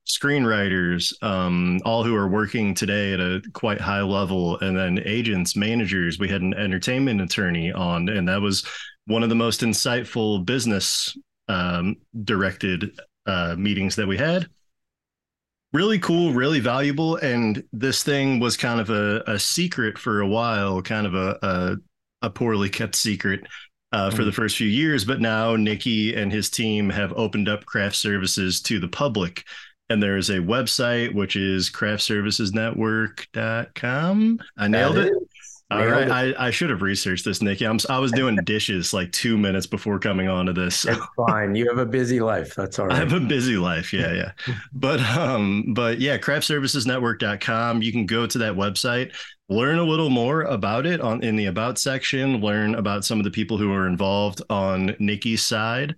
screenwriters, 0.07 1.13
um, 1.25 1.81
all 1.85 2.05
who 2.05 2.15
are 2.15 2.29
working 2.29 2.73
today 2.73 3.13
at 3.15 3.21
a 3.21 3.43
quite 3.53 3.81
high 3.81 4.03
level, 4.03 4.59
and 4.61 4.77
then 4.77 5.01
agents, 5.07 5.57
managers. 5.57 6.21
We 6.21 6.29
had 6.29 6.43
an 6.43 6.55
entertainment 6.55 7.21
attorney 7.21 7.73
on, 7.73 8.09
and 8.09 8.29
that 8.29 8.41
was 8.41 8.65
one 9.07 9.25
of 9.25 9.29
the 9.29 9.35
most 9.35 9.63
insightful 9.63 10.45
business 10.45 11.17
um, 11.49 11.97
directed 12.23 12.93
uh, 13.27 13.57
meetings 13.59 13.97
that 13.97 14.07
we 14.07 14.17
had. 14.17 14.47
Really 15.73 15.99
cool, 16.01 16.33
really 16.33 16.61
valuable. 16.61 17.17
And 17.17 17.65
this 17.73 18.03
thing 18.03 18.41
was 18.41 18.57
kind 18.57 18.81
of 18.81 18.89
a, 18.91 19.23
a 19.27 19.39
secret 19.39 19.99
for 19.99 20.21
a 20.21 20.27
while, 20.27 20.83
kind 20.83 21.07
of 21.07 21.15
a, 21.15 21.39
a, 21.43 21.77
a 22.23 22.31
poorly 22.31 22.69
kept 22.69 22.97
secret 22.97 23.47
uh, 23.93 24.11
for 24.11 24.23
mm. 24.23 24.27
the 24.27 24.33
first 24.33 24.57
few 24.57 24.67
years. 24.67 25.05
But 25.05 25.21
now 25.21 25.55
Nicky 25.55 26.13
and 26.15 26.33
his 26.33 26.51
team 26.51 26.91
have 26.91 27.13
opened 27.13 27.49
up 27.49 27.65
craft 27.67 27.95
services 27.97 28.61
to 28.63 28.81
the 28.81 28.89
public. 28.89 29.45
And 29.89 30.03
there's 30.03 30.31
a 30.31 30.39
website, 30.39 31.15
which 31.15 31.37
is 31.37 31.71
craftservicesnetwork.com. 31.71 34.39
I 34.57 34.69
nailed 34.69 34.99
it. 34.99 35.13
All 35.71 35.87
right, 35.87 36.11
I, 36.11 36.47
I 36.47 36.51
should 36.51 36.71
have 36.71 36.83
researched 36.83 37.25
this, 37.25 37.41
Nicky. 37.41 37.65
I'm 37.65 37.79
I 37.89 38.01
was 38.01 38.11
doing 38.11 38.35
dishes 38.45 38.93
like 38.93 39.13
two 39.13 39.39
minutes 39.39 39.69
before 39.69 40.01
coming 40.01 40.29
on 40.29 40.47
to 40.47 40.53
this. 40.53 40.81
So. 40.81 40.91
It's 40.91 41.07
fine. 41.29 41.55
You 41.55 41.69
have 41.69 41.79
a 41.79 41.87
busy 41.87 42.19
life. 42.19 42.57
That's 42.57 42.81
all 42.81 42.87
right. 42.87 42.97
I 42.97 42.99
have 42.99 43.13
a 43.13 43.21
busy 43.21 43.57
life. 43.57 43.93
Yeah, 43.93 44.13
yeah. 44.13 44.33
but 44.73 45.01
um, 45.01 45.73
but 45.73 46.01
yeah, 46.01 46.19
craftservicesnetwork.com. 46.19 47.83
You 47.83 47.93
can 47.93 48.05
go 48.05 48.27
to 48.27 48.39
that 48.39 48.55
website, 48.55 49.15
learn 49.49 49.79
a 49.79 49.85
little 49.85 50.11
more 50.11 50.43
about 50.43 50.87
it 50.87 51.01
on 51.01 51.23
in 51.23 51.37
the 51.37 51.47
about 51.47 51.79
section, 51.79 52.41
learn 52.41 52.75
about 52.75 53.05
some 53.05 53.19
of 53.19 53.25
the 53.25 53.31
people 53.31 53.57
who 53.57 53.73
are 53.73 53.87
involved 53.87 54.43
on 54.51 54.97
Nicky's 54.99 55.45
side. 55.45 55.95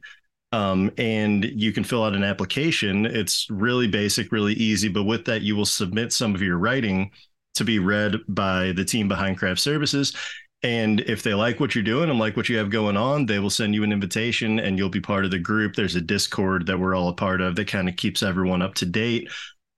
Um, 0.53 0.91
and 0.99 1.47
you 1.47 1.73
can 1.73 1.83
fill 1.83 2.05
out 2.05 2.15
an 2.15 2.23
application. 2.23 3.07
It's 3.07 3.49
really 3.49 3.89
basic, 3.89 4.33
really 4.33 4.53
easy. 4.53 4.89
But 4.89 5.05
with 5.05 5.25
that, 5.25 5.41
you 5.41 5.57
will 5.57 5.65
submit 5.65 6.13
some 6.13 6.35
of 6.35 6.43
your 6.43 6.59
writing 6.59 7.11
to 7.55 7.65
be 7.65 7.79
read 7.79 8.17
by 8.29 8.73
the 8.73 8.85
team 8.85 9.09
behind 9.09 9.39
craft 9.39 9.61
services. 9.61 10.15
And 10.63 11.01
if 11.01 11.23
they 11.23 11.35
like 11.35 11.59
what 11.59 11.75
you're 11.75 11.83
doing 11.83 12.09
and 12.09 12.19
like 12.19 12.37
what 12.37 12.49
you 12.49 12.57
have 12.59 12.71
going 12.71 12.97
on 12.97 13.27
they 13.27 13.41
will 13.41 13.51
send 13.51 13.75
you 13.75 13.83
an 13.83 13.93
invitation 13.93 14.61
and 14.61 14.79
you'll 14.79 14.89
be 14.89 15.01
part 15.01 15.25
of 15.25 15.31
the 15.31 15.39
group. 15.39 15.75
There's 15.75 15.97
a 15.97 16.01
discord 16.01 16.67
that 16.67 16.79
we're 16.79 16.95
all 16.95 17.09
a 17.09 17.15
part 17.15 17.41
of 17.41 17.57
that 17.57 17.67
kind 17.67 17.89
of 17.89 17.97
keeps 17.97 18.23
everyone 18.23 18.63
up 18.63 18.75
to 18.77 18.87
date 18.87 19.29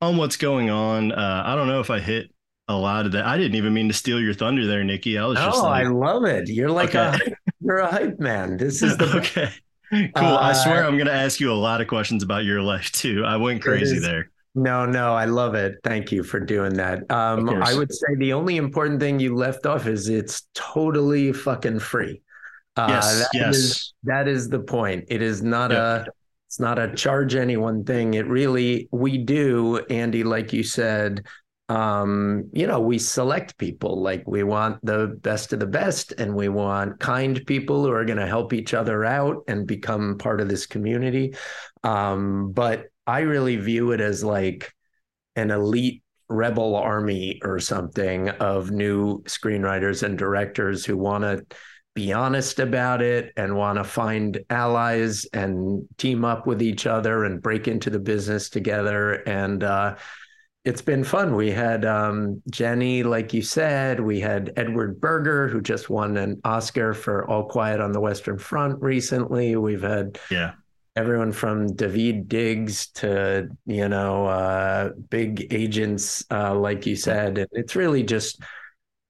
on 0.02 0.16
what's 0.16 0.36
going 0.36 0.68
on. 0.70 1.12
Uh, 1.12 1.42
i 1.46 1.54
don't 1.54 1.68
know 1.68 1.80
if 1.80 1.90
i 1.90 2.00
hit 2.00 2.30
a 2.68 2.76
lot 2.76 3.06
of 3.06 3.12
that. 3.12 3.26
I 3.26 3.36
didn't 3.36 3.56
even 3.56 3.74
mean 3.74 3.88
to 3.88 3.94
steal 3.94 4.20
your 4.20 4.34
thunder 4.34 4.66
there 4.66 4.84
nicky. 4.84 5.18
I 5.18 5.26
was 5.26 5.38
just 5.38 5.58
oh 5.58 5.64
like, 5.64 5.86
i 5.86 5.88
love 5.88 6.24
it. 6.24 6.48
You're 6.48 6.70
like 6.70 6.94
okay. 6.94 7.18
a 7.26 7.30
you're 7.60 7.78
a 7.78 7.90
hype 7.90 8.18
man. 8.18 8.58
This 8.58 8.82
is 8.82 8.96
the 8.98 9.16
okay. 9.16 9.50
Cool. 9.90 10.26
Uh, 10.26 10.38
i 10.38 10.52
swear 10.52 10.84
i'm 10.84 10.96
going 10.96 11.06
to 11.06 11.12
ask 11.12 11.38
you 11.40 11.52
a 11.52 11.54
lot 11.54 11.80
of 11.80 11.86
questions 11.86 12.22
about 12.22 12.44
your 12.44 12.60
life 12.60 12.92
too. 12.92 13.24
I 13.24 13.36
went 13.36 13.62
crazy 13.62 13.98
there 13.98 14.30
no, 14.54 14.86
no, 14.86 15.14
I 15.14 15.24
love 15.24 15.54
it. 15.54 15.78
Thank 15.82 16.12
you 16.12 16.22
for 16.22 16.38
doing 16.38 16.74
that. 16.74 17.10
Um, 17.10 17.48
I 17.48 17.74
would 17.74 17.92
say 17.92 18.14
the 18.16 18.32
only 18.32 18.56
important 18.56 19.00
thing 19.00 19.18
you 19.18 19.34
left 19.34 19.66
off 19.66 19.86
is 19.86 20.08
it's 20.08 20.46
totally 20.54 21.32
fucking 21.32 21.80
free. 21.80 22.22
Uh, 22.76 22.86
yes, 22.90 23.18
that 23.18 23.28
yes. 23.34 23.56
Is, 23.56 23.94
that 24.04 24.28
is 24.28 24.48
the 24.48 24.60
point. 24.60 25.04
It 25.08 25.22
is 25.22 25.42
not 25.42 25.72
a 25.72 26.06
it's 26.48 26.60
not 26.60 26.78
a 26.78 26.94
charge 26.94 27.34
anyone 27.34 27.84
thing. 27.84 28.14
It 28.14 28.26
really 28.28 28.88
we 28.92 29.18
do, 29.18 29.78
Andy, 29.90 30.22
like 30.22 30.52
you 30.52 30.62
said. 30.62 31.26
Um, 31.68 32.50
you 32.52 32.66
know, 32.66 32.78
we 32.78 32.98
select 32.98 33.56
people 33.56 34.02
like 34.02 34.22
we 34.26 34.42
want 34.42 34.84
the 34.84 35.18
best 35.22 35.52
of 35.52 35.60
the 35.60 35.66
best, 35.66 36.12
and 36.12 36.34
we 36.34 36.48
want 36.48 37.00
kind 37.00 37.44
people 37.46 37.84
who 37.84 37.90
are 37.90 38.04
going 38.04 38.18
to 38.18 38.26
help 38.26 38.52
each 38.52 38.74
other 38.74 39.04
out 39.04 39.44
and 39.48 39.66
become 39.66 40.18
part 40.18 40.40
of 40.40 40.48
this 40.48 40.66
community. 40.66 41.34
Um, 41.82 42.52
but 42.52 42.86
I 43.06 43.20
really 43.20 43.56
view 43.56 43.92
it 43.92 44.00
as 44.00 44.24
like 44.24 44.72
an 45.36 45.50
elite 45.50 46.02
rebel 46.28 46.74
army 46.76 47.40
or 47.42 47.60
something 47.60 48.28
of 48.30 48.70
new 48.70 49.22
screenwriters 49.24 50.02
and 50.02 50.18
directors 50.18 50.84
who 50.84 50.96
want 50.96 51.22
to 51.22 51.44
be 51.94 52.12
honest 52.12 52.58
about 52.58 53.02
it 53.02 53.32
and 53.36 53.56
want 53.56 53.78
to 53.78 53.84
find 53.84 54.40
allies 54.50 55.26
and 55.32 55.86
team 55.96 56.24
up 56.24 56.46
with 56.46 56.60
each 56.60 56.86
other 56.86 57.24
and 57.24 57.40
break 57.42 57.68
into 57.68 57.88
the 57.88 58.00
business 58.00 58.48
together. 58.48 59.12
And 59.28 59.62
uh, 59.62 59.94
it's 60.64 60.82
been 60.82 61.04
fun. 61.04 61.36
We 61.36 61.50
had 61.50 61.84
um, 61.84 62.42
jenny 62.50 63.02
like 63.02 63.32
you 63.32 63.42
said 63.42 64.00
we 64.00 64.18
had 64.18 64.52
edward 64.56 65.00
berger 65.00 65.46
who 65.46 65.60
just 65.60 65.90
won 65.90 66.16
an 66.16 66.40
oscar 66.44 66.94
for 66.94 67.28
all 67.28 67.44
quiet 67.44 67.80
on 67.80 67.92
the 67.92 68.00
western 68.00 68.38
front 68.38 68.80
recently. 68.82 69.56
We've 69.56 69.82
had 69.82 70.18
yeah 70.30 70.54
everyone 70.96 71.32
from 71.32 71.70
Daveed 71.70 72.28
Diggs 72.28 72.88
to 72.92 73.48
you 73.66 73.88
know 73.88 74.26
uh, 74.26 74.90
big 75.10 75.52
agents, 75.52 76.24
uh, 76.30 76.54
like 76.54 76.86
you 76.86 76.96
said. 76.96 77.38
And 77.38 77.48
It's 77.52 77.76
really 77.76 78.02
just 78.02 78.42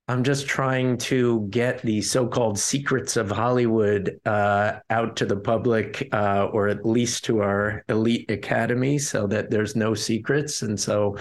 I'm 0.06 0.22
just 0.22 0.46
trying 0.46 0.98
to 0.98 1.46
get 1.48 1.80
the 1.80 2.02
so-called 2.02 2.58
secrets 2.58 3.16
of 3.16 3.30
Hollywood 3.30 4.20
uh, 4.26 4.80
out 4.90 5.16
to 5.16 5.26
the 5.26 5.36
public, 5.36 6.08
uh, 6.12 6.48
or 6.52 6.68
at 6.68 6.84
least 6.84 7.24
to 7.24 7.40
our 7.40 7.84
elite 7.88 8.30
academy, 8.30 8.98
so 8.98 9.26
that 9.28 9.50
there's 9.50 9.76
no 9.76 9.94
secrets, 9.94 10.62
and 10.62 10.78
so 10.78 11.16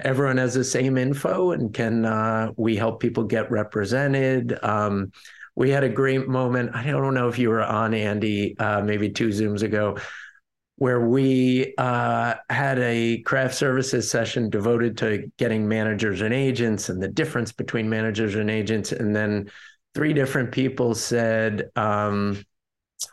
everyone 0.00 0.38
has 0.38 0.54
the 0.54 0.64
same 0.64 0.98
info 0.98 1.52
and 1.52 1.72
can 1.72 2.04
uh, 2.04 2.50
we 2.56 2.74
help 2.76 3.00
people 3.00 3.22
get 3.22 3.50
represented. 3.50 4.58
Um, 4.62 5.12
we 5.56 5.70
had 5.70 5.84
a 5.84 5.88
great 5.88 6.28
moment. 6.28 6.74
I 6.74 6.84
don't 6.84 7.14
know 7.14 7.28
if 7.28 7.38
you 7.38 7.50
were 7.50 7.62
on 7.62 7.94
Andy, 7.94 8.58
uh, 8.58 8.82
maybe 8.82 9.10
two 9.10 9.28
Zooms 9.28 9.62
ago, 9.62 9.98
where 10.76 11.06
we 11.06 11.74
uh, 11.78 12.34
had 12.50 12.78
a 12.80 13.22
craft 13.22 13.54
services 13.54 14.10
session 14.10 14.50
devoted 14.50 14.98
to 14.98 15.30
getting 15.38 15.68
managers 15.68 16.20
and 16.20 16.34
agents 16.34 16.88
and 16.88 17.00
the 17.00 17.08
difference 17.08 17.52
between 17.52 17.88
managers 17.88 18.34
and 18.34 18.50
agents. 18.50 18.90
And 18.90 19.14
then 19.14 19.50
three 19.94 20.12
different 20.12 20.50
people 20.50 20.96
said, 20.96 21.70
um, 21.76 22.44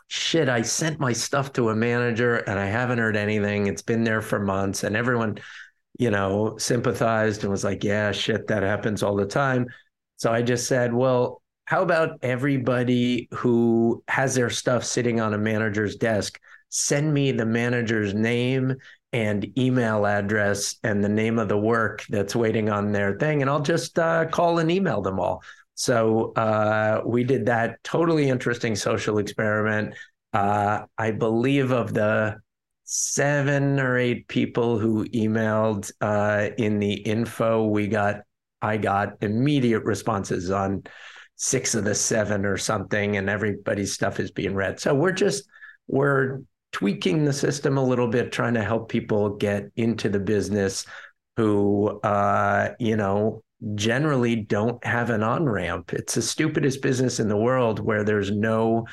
shit, 0.08 0.48
I 0.48 0.62
sent 0.62 0.98
my 0.98 1.12
stuff 1.12 1.52
to 1.52 1.68
a 1.68 1.76
manager 1.76 2.36
and 2.36 2.58
I 2.58 2.66
haven't 2.66 2.98
heard 2.98 3.16
anything. 3.16 3.68
It's 3.68 3.82
been 3.82 4.02
there 4.02 4.22
for 4.22 4.40
months. 4.40 4.82
And 4.82 4.96
everyone, 4.96 5.38
you 5.98 6.10
know, 6.10 6.56
sympathized 6.58 7.42
and 7.42 7.50
was 7.50 7.62
like, 7.62 7.84
yeah, 7.84 8.10
shit, 8.10 8.48
that 8.48 8.64
happens 8.64 9.04
all 9.04 9.14
the 9.14 9.26
time. 9.26 9.66
So 10.16 10.32
I 10.32 10.42
just 10.42 10.66
said, 10.66 10.92
well, 10.92 11.41
how 11.72 11.80
about 11.80 12.18
everybody 12.20 13.26
who 13.32 14.04
has 14.06 14.34
their 14.34 14.50
stuff 14.50 14.84
sitting 14.84 15.22
on 15.22 15.32
a 15.32 15.38
manager's 15.38 15.96
desk? 15.96 16.38
Send 16.68 17.14
me 17.14 17.32
the 17.32 17.46
manager's 17.46 18.12
name 18.12 18.76
and 19.14 19.58
email 19.58 20.04
address 20.04 20.74
and 20.84 21.02
the 21.02 21.08
name 21.08 21.38
of 21.38 21.48
the 21.48 21.56
work 21.56 22.04
that's 22.10 22.36
waiting 22.36 22.68
on 22.68 22.92
their 22.92 23.16
thing 23.18 23.40
and 23.40 23.50
i'll 23.50 23.62
just 23.62 23.98
uh, 23.98 24.26
call 24.26 24.58
and 24.58 24.70
email 24.70 25.00
them 25.00 25.18
all. 25.18 25.42
So 25.74 26.34
uh, 26.34 27.00
we 27.06 27.24
did 27.24 27.46
that 27.46 27.82
totally 27.82 28.28
interesting 28.28 28.76
social 28.76 29.16
experiment. 29.16 29.94
Uh, 30.34 30.82
i 30.98 31.10
believe 31.10 31.70
of 31.70 31.94
the 31.94 32.36
seven 32.84 33.80
or 33.80 33.96
eight 33.96 34.28
people 34.28 34.78
who 34.78 35.06
emailed 35.06 35.90
uh, 36.02 36.50
in 36.58 36.80
the 36.80 36.92
info 36.92 37.64
we 37.64 37.86
got 37.88 38.16
i 38.60 38.76
got 38.76 39.14
immediate 39.22 39.84
responses 39.84 40.50
on 40.50 40.82
six 41.42 41.74
of 41.74 41.82
the 41.82 41.94
seven 41.94 42.46
or 42.46 42.56
something, 42.56 43.16
and 43.16 43.28
everybody's 43.28 43.92
stuff 43.92 44.20
is 44.20 44.30
being 44.30 44.54
read. 44.54 44.78
So 44.78 44.94
we're 44.94 45.10
just 45.10 45.44
we're 45.88 46.40
tweaking 46.70 47.24
the 47.24 47.32
system 47.32 47.76
a 47.76 47.84
little 47.84 48.06
bit, 48.06 48.30
trying 48.30 48.54
to 48.54 48.62
help 48.62 48.88
people 48.88 49.30
get 49.36 49.70
into 49.74 50.08
the 50.08 50.20
business 50.20 50.86
who 51.36 52.00
uh, 52.02 52.74
you 52.78 52.96
know 52.96 53.42
generally 53.74 54.36
don't 54.36 54.84
have 54.84 55.10
an 55.10 55.24
on 55.24 55.48
ramp. 55.48 55.92
It's 55.92 56.14
the 56.14 56.22
stupidest 56.22 56.80
business 56.80 57.18
in 57.18 57.28
the 57.28 57.36
world 57.36 57.80
where 57.80 58.04
there's 58.04 58.30
no 58.30 58.86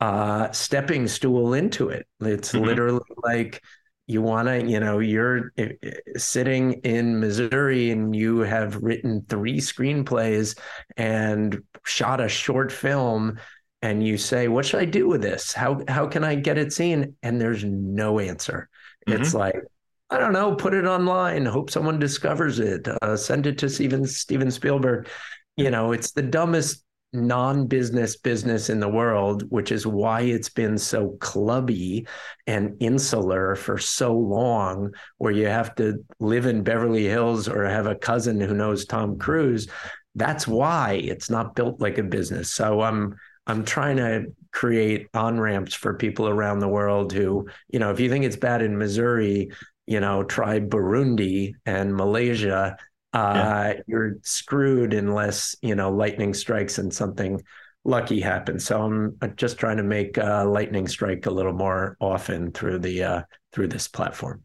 uh, 0.00 0.52
stepping 0.52 1.08
stool 1.08 1.54
into 1.54 1.88
it. 1.88 2.06
It's 2.20 2.52
mm-hmm. 2.52 2.66
literally 2.66 3.04
like 3.24 3.64
you 4.10 4.22
want 4.22 4.48
to, 4.48 4.66
you 4.66 4.80
know, 4.80 4.98
you're 4.98 5.52
eh, 5.56 5.68
eh, 5.82 5.90
sitting 6.16 6.72
in 6.82 7.20
Missouri 7.20 7.92
and 7.92 8.14
you 8.14 8.40
have 8.40 8.76
written 8.76 9.24
three 9.28 9.58
screenplays 9.58 10.58
and 10.96 11.62
shot 11.84 12.20
a 12.20 12.28
short 12.28 12.72
film 12.72 13.38
and 13.82 14.04
you 14.04 14.18
say, 14.18 14.48
"What 14.48 14.66
should 14.66 14.80
I 14.80 14.84
do 14.84 15.06
with 15.06 15.22
this? 15.22 15.52
How 15.52 15.82
how 15.86 16.08
can 16.08 16.24
I 16.24 16.34
get 16.34 16.58
it 16.58 16.72
seen?" 16.72 17.14
And 17.22 17.40
there's 17.40 17.64
no 17.64 18.18
answer. 18.18 18.68
Mm-hmm. 19.06 19.22
It's 19.22 19.32
like, 19.32 19.54
I 20.10 20.18
don't 20.18 20.32
know, 20.32 20.56
put 20.56 20.74
it 20.74 20.84
online, 20.86 21.46
hope 21.46 21.70
someone 21.70 22.00
discovers 22.00 22.58
it, 22.58 22.88
uh, 22.88 23.16
send 23.16 23.46
it 23.46 23.58
to 23.58 23.68
Steven 23.68 24.04
Steven 24.04 24.50
Spielberg. 24.50 25.08
You 25.56 25.70
know, 25.70 25.92
it's 25.92 26.10
the 26.10 26.22
dumbest 26.22 26.84
non-business 27.12 28.16
business 28.16 28.70
in 28.70 28.80
the 28.80 28.88
world, 28.88 29.42
which 29.50 29.72
is 29.72 29.86
why 29.86 30.20
it's 30.22 30.48
been 30.48 30.78
so 30.78 31.16
clubby 31.20 32.06
and 32.46 32.76
insular 32.80 33.56
for 33.56 33.78
so 33.78 34.14
long, 34.14 34.92
where 35.18 35.32
you 35.32 35.46
have 35.46 35.74
to 35.76 36.04
live 36.20 36.46
in 36.46 36.62
Beverly 36.62 37.04
Hills 37.04 37.48
or 37.48 37.64
have 37.64 37.86
a 37.86 37.96
cousin 37.96 38.40
who 38.40 38.54
knows 38.54 38.84
Tom 38.84 39.18
Cruise. 39.18 39.68
That's 40.14 40.46
why 40.46 40.94
it's 41.04 41.30
not 41.30 41.54
built 41.54 41.80
like 41.80 41.98
a 41.98 42.02
business. 42.02 42.52
So 42.52 42.80
I'm 42.80 43.16
I'm 43.46 43.64
trying 43.64 43.96
to 43.96 44.26
create 44.52 45.08
on 45.14 45.40
ramps 45.40 45.74
for 45.74 45.94
people 45.94 46.28
around 46.28 46.58
the 46.58 46.68
world 46.68 47.12
who, 47.12 47.48
you 47.68 47.78
know, 47.78 47.90
if 47.90 47.98
you 47.98 48.08
think 48.08 48.24
it's 48.24 48.36
bad 48.36 48.62
in 48.62 48.78
Missouri, 48.78 49.50
you 49.86 49.98
know, 49.98 50.22
try 50.22 50.60
Burundi 50.60 51.54
and 51.66 51.94
Malaysia 51.94 52.76
uh, 53.12 53.72
yeah. 53.74 53.80
you're 53.86 54.16
screwed 54.22 54.94
unless 54.94 55.56
you 55.62 55.74
know 55.74 55.90
lightning 55.90 56.34
strikes 56.34 56.78
and 56.78 56.92
something 56.92 57.40
lucky 57.84 58.20
happens. 58.20 58.64
So 58.64 58.82
I'm 58.82 59.18
just 59.36 59.58
trying 59.58 59.78
to 59.78 59.82
make 59.82 60.18
uh, 60.18 60.48
lightning 60.48 60.86
strike 60.86 61.26
a 61.26 61.30
little 61.30 61.52
more 61.52 61.96
often 62.00 62.52
through 62.52 62.80
the 62.80 63.02
uh, 63.02 63.22
through 63.52 63.68
this 63.68 63.88
platform. 63.88 64.44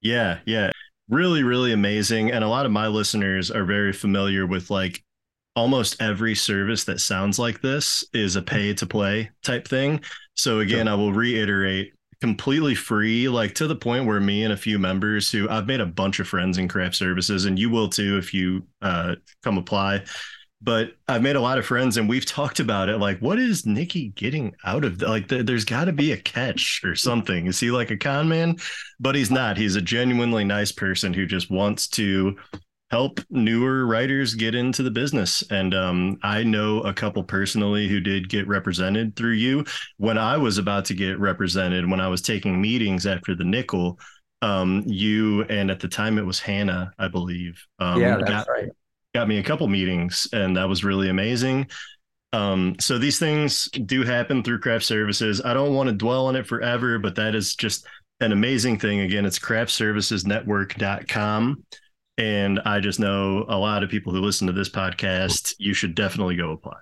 Yeah, 0.00 0.38
yeah, 0.44 0.70
really, 1.08 1.42
really 1.42 1.72
amazing. 1.72 2.30
And 2.30 2.44
a 2.44 2.48
lot 2.48 2.66
of 2.66 2.72
my 2.72 2.86
listeners 2.86 3.50
are 3.50 3.64
very 3.64 3.92
familiar 3.92 4.46
with 4.46 4.70
like 4.70 5.02
almost 5.56 6.00
every 6.00 6.34
service 6.34 6.84
that 6.84 7.00
sounds 7.00 7.38
like 7.38 7.62
this 7.62 8.04
is 8.12 8.36
a 8.36 8.42
pay 8.42 8.74
to 8.74 8.86
play 8.86 9.30
type 9.42 9.66
thing. 9.66 10.00
So 10.34 10.60
again, 10.60 10.86
sure. 10.86 10.92
I 10.92 10.96
will 10.96 11.14
reiterate 11.14 11.94
completely 12.20 12.74
free, 12.74 13.28
like 13.28 13.54
to 13.56 13.66
the 13.66 13.76
point 13.76 14.06
where 14.06 14.20
me 14.20 14.44
and 14.44 14.52
a 14.52 14.56
few 14.56 14.78
members 14.78 15.30
who 15.30 15.48
I've 15.48 15.66
made 15.66 15.80
a 15.80 15.86
bunch 15.86 16.20
of 16.20 16.28
friends 16.28 16.58
in 16.58 16.68
craft 16.68 16.96
services, 16.96 17.44
and 17.44 17.58
you 17.58 17.70
will 17.70 17.88
too 17.88 18.18
if 18.18 18.32
you 18.32 18.66
uh, 18.82 19.16
come 19.42 19.58
apply. 19.58 20.04
But 20.62 20.92
I've 21.06 21.22
made 21.22 21.36
a 21.36 21.40
lot 21.40 21.58
of 21.58 21.66
friends, 21.66 21.98
and 21.98 22.08
we've 22.08 22.24
talked 22.26 22.60
about 22.60 22.88
it. 22.88 22.98
Like, 22.98 23.18
what 23.20 23.38
is 23.38 23.66
Nicky 23.66 24.08
getting 24.08 24.54
out 24.64 24.84
of 24.84 24.98
the, 24.98 25.08
like? 25.08 25.28
The, 25.28 25.42
there's 25.42 25.64
got 25.66 25.84
to 25.84 25.92
be 25.92 26.12
a 26.12 26.16
catch 26.16 26.80
or 26.84 26.94
something. 26.94 27.46
Is 27.46 27.60
he 27.60 27.70
like 27.70 27.90
a 27.90 27.96
con 27.96 28.28
man? 28.28 28.56
But 28.98 29.14
he's 29.14 29.30
not. 29.30 29.58
He's 29.58 29.76
a 29.76 29.82
genuinely 29.82 30.44
nice 30.44 30.72
person 30.72 31.12
who 31.12 31.26
just 31.26 31.50
wants 31.50 31.88
to 31.88 32.36
help 32.90 33.20
newer 33.30 33.86
writers 33.86 34.34
get 34.34 34.54
into 34.54 34.82
the 34.82 34.90
business. 34.90 35.42
And 35.50 35.74
um, 35.74 36.18
I 36.22 36.44
know 36.44 36.80
a 36.80 36.94
couple 36.94 37.24
personally 37.24 37.88
who 37.88 38.00
did 38.00 38.28
get 38.28 38.46
represented 38.46 39.16
through 39.16 39.32
you. 39.32 39.64
When 39.96 40.18
I 40.18 40.36
was 40.36 40.58
about 40.58 40.84
to 40.86 40.94
get 40.94 41.18
represented, 41.18 41.90
when 41.90 42.00
I 42.00 42.08
was 42.08 42.22
taking 42.22 42.60
meetings 42.60 43.06
after 43.06 43.34
the 43.34 43.44
Nicholl, 43.44 43.98
um, 44.42 44.82
you 44.86 45.44
and 45.44 45.70
at 45.70 45.80
the 45.80 45.88
time 45.88 46.18
it 46.18 46.26
was 46.26 46.38
Hannah, 46.38 46.92
I 46.98 47.08
believe. 47.08 47.64
Um, 47.78 47.98
yeah, 48.00 48.18
that's 48.18 48.30
got, 48.30 48.46
right. 48.48 48.68
Got 49.14 49.28
me 49.28 49.38
a 49.38 49.42
couple 49.42 49.66
meetings, 49.66 50.28
and 50.32 50.56
that 50.56 50.68
was 50.68 50.84
really 50.84 51.08
amazing. 51.08 51.68
Um, 52.32 52.76
so 52.78 52.98
these 52.98 53.18
things 53.18 53.68
do 53.70 54.04
happen 54.04 54.42
through 54.42 54.60
craft 54.60 54.84
services. 54.84 55.40
I 55.42 55.54
don't 55.54 55.74
want 55.74 55.88
to 55.88 55.94
dwell 55.94 56.26
on 56.26 56.36
it 56.36 56.46
forever, 56.46 56.98
but 56.98 57.14
that 57.16 57.34
is 57.34 57.56
just 57.56 57.86
an 58.20 58.32
amazing 58.32 58.78
thing. 58.78 59.00
Again, 59.00 59.24
it's 59.24 59.38
craftservicesnetwork.com. 59.38 61.64
And 62.18 62.60
I 62.64 62.80
just 62.80 62.98
know 62.98 63.44
a 63.48 63.58
lot 63.58 63.82
of 63.82 63.90
people 63.90 64.12
who 64.12 64.20
listen 64.20 64.46
to 64.46 64.52
this 64.52 64.70
podcast, 64.70 65.54
you 65.58 65.74
should 65.74 65.94
definitely 65.94 66.36
go 66.36 66.52
apply. 66.52 66.78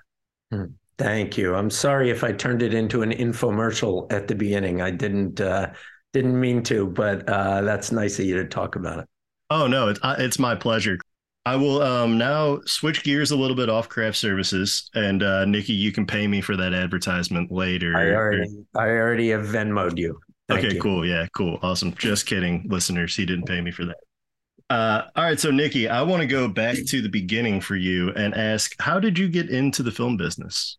Hmm. 0.52 0.64
Thank 0.96 1.36
you. 1.36 1.56
I'm 1.56 1.70
sorry 1.70 2.10
if 2.10 2.22
I 2.22 2.30
turned 2.32 2.62
it 2.62 2.72
into 2.72 3.02
an 3.02 3.10
infomercial 3.10 4.10
at 4.12 4.28
the 4.28 4.34
beginning. 4.34 4.80
I 4.80 4.92
didn't 4.92 5.40
uh, 5.40 5.72
didn't 6.12 6.38
mean 6.40 6.62
to, 6.64 6.86
but 6.86 7.28
uh, 7.28 7.62
that's 7.62 7.90
nice 7.90 8.20
of 8.20 8.26
you 8.26 8.36
to 8.36 8.46
talk 8.46 8.76
about 8.76 9.00
it. 9.00 9.08
Oh 9.50 9.66
no, 9.66 9.88
it's 9.88 9.98
it's 10.04 10.38
my 10.38 10.54
pleasure. 10.54 10.98
I 11.46 11.56
will 11.56 11.82
um, 11.82 12.16
now 12.16 12.60
switch 12.64 13.02
gears 13.02 13.30
a 13.30 13.36
little 13.36 13.56
bit 13.56 13.68
off 13.68 13.88
craft 13.88 14.16
services, 14.16 14.88
and 14.94 15.22
uh, 15.22 15.44
Nicky, 15.44 15.74
you 15.74 15.92
can 15.92 16.06
pay 16.06 16.26
me 16.26 16.40
for 16.40 16.56
that 16.56 16.72
advertisement 16.72 17.52
later. 17.52 17.94
I 17.96 18.14
already, 18.14 18.64
I 18.74 18.88
already 18.88 19.28
have 19.30 19.42
Venmoed 19.42 19.98
you. 19.98 20.18
Thank 20.48 20.64
okay, 20.64 20.74
you. 20.76 20.80
cool. 20.80 21.06
Yeah, 21.06 21.26
cool. 21.36 21.58
Awesome. 21.60 21.92
Just 21.94 22.26
kidding, 22.26 22.64
listeners. 22.68 23.14
He 23.16 23.26
didn't 23.26 23.46
pay 23.46 23.60
me 23.60 23.72
for 23.72 23.84
that. 23.84 23.96
Uh, 24.70 25.02
all 25.14 25.24
right, 25.24 25.38
so 25.38 25.50
Nicky, 25.50 25.88
I 25.88 26.02
want 26.02 26.22
to 26.22 26.26
go 26.26 26.48
back 26.48 26.76
to 26.86 27.02
the 27.02 27.08
beginning 27.08 27.60
for 27.60 27.76
you 27.76 28.10
and 28.10 28.34
ask, 28.34 28.74
how 28.80 28.98
did 28.98 29.18
you 29.18 29.28
get 29.28 29.50
into 29.50 29.82
the 29.82 29.92
film 29.92 30.16
business? 30.16 30.78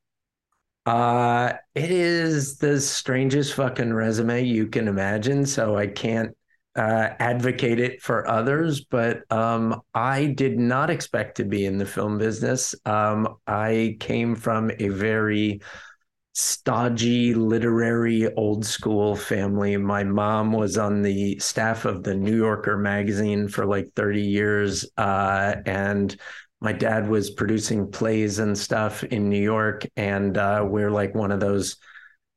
Uh, 0.85 1.53
it 1.73 1.91
is 1.91 2.57
the 2.57 2.79
strangest 2.79 3.53
fucking 3.53 3.93
resume 3.93 4.43
you 4.43 4.67
can 4.67 4.87
imagine. 4.87 5.45
So 5.45 5.77
I 5.77 5.87
can't 5.87 6.35
uh, 6.75 7.09
advocate 7.19 7.79
it 7.79 8.01
for 8.01 8.27
others, 8.27 8.83
but 8.85 9.23
um, 9.31 9.81
I 9.93 10.25
did 10.25 10.59
not 10.59 10.89
expect 10.89 11.37
to 11.37 11.45
be 11.45 11.65
in 11.65 11.77
the 11.77 11.85
film 11.85 12.17
business. 12.17 12.75
Um, 12.85 13.37
I 13.47 13.97
came 13.99 14.35
from 14.35 14.71
a 14.77 14.89
very 14.89 15.61
stodgy, 16.35 17.33
literary, 17.33 18.31
old 18.33 18.65
school 18.65 19.15
family. 19.15 19.77
My 19.77 20.03
mom 20.03 20.51
was 20.51 20.77
on 20.77 21.01
the 21.01 21.39
staff 21.39 21.85
of 21.85 22.03
the 22.03 22.13
New 22.13 22.35
Yorker 22.35 22.77
magazine 22.77 23.47
for 23.47 23.65
like 23.65 23.93
30 23.95 24.21
years. 24.21 24.85
Uh, 24.97 25.55
and 25.65 26.15
my 26.59 26.73
dad 26.73 27.07
was 27.07 27.29
producing 27.31 27.89
plays 27.89 28.39
and 28.39 28.57
stuff 28.57 29.05
in 29.05 29.29
New 29.29 29.41
York. 29.41 29.85
And 29.95 30.37
uh, 30.37 30.65
we're 30.67 30.91
like 30.91 31.15
one 31.15 31.31
of 31.31 31.39
those 31.39 31.77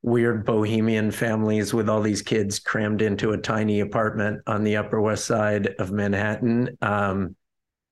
weird 0.03 0.47
bohemian 0.47 1.11
families 1.11 1.75
with 1.75 1.89
all 1.89 2.01
these 2.01 2.23
kids 2.23 2.61
crammed 2.61 3.03
into 3.03 3.33
a 3.33 3.39
tiny 3.39 3.81
apartment 3.81 4.43
on 4.47 4.63
the 4.63 4.77
Upper 4.77 5.01
West 5.01 5.25
Side 5.25 5.75
of 5.81 5.91
Manhattan. 5.91 6.79
Um, 6.81 7.35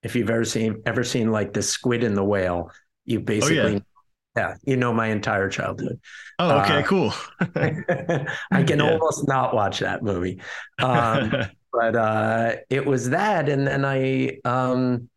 if 0.05 0.14
you've 0.14 0.31
ever 0.31 0.45
seen 0.45 0.83
ever 0.87 1.03
seen 1.03 1.33
like 1.33 1.53
the 1.53 1.62
squid 1.62 2.05
and 2.05 2.16
the 2.16 2.23
whale, 2.23 2.71
you 3.07 3.19
basically 3.19 3.59
oh, 3.59 3.69
yeah 3.71 3.79
yeah, 4.37 4.55
you 4.64 4.77
know 4.77 4.92
my 4.92 5.07
entire 5.07 5.49
childhood. 5.49 5.99
Oh, 6.38 6.61
okay, 6.61 6.79
uh, 6.79 6.83
cool. 6.83 7.14
I 7.40 8.62
can 8.62 8.79
yeah. 8.81 8.92
almost 8.92 9.27
not 9.27 9.55
watch 9.55 9.81
that 9.81 10.03
movie. 10.03 10.40
Um, 10.79 11.33
but 11.72 11.96
uh, 11.96 12.57
it 12.68 12.85
was 12.85 13.11
that, 13.11 13.49
and 13.49 13.66
then 13.66 13.85
I 13.85 14.38
um, 14.44 15.09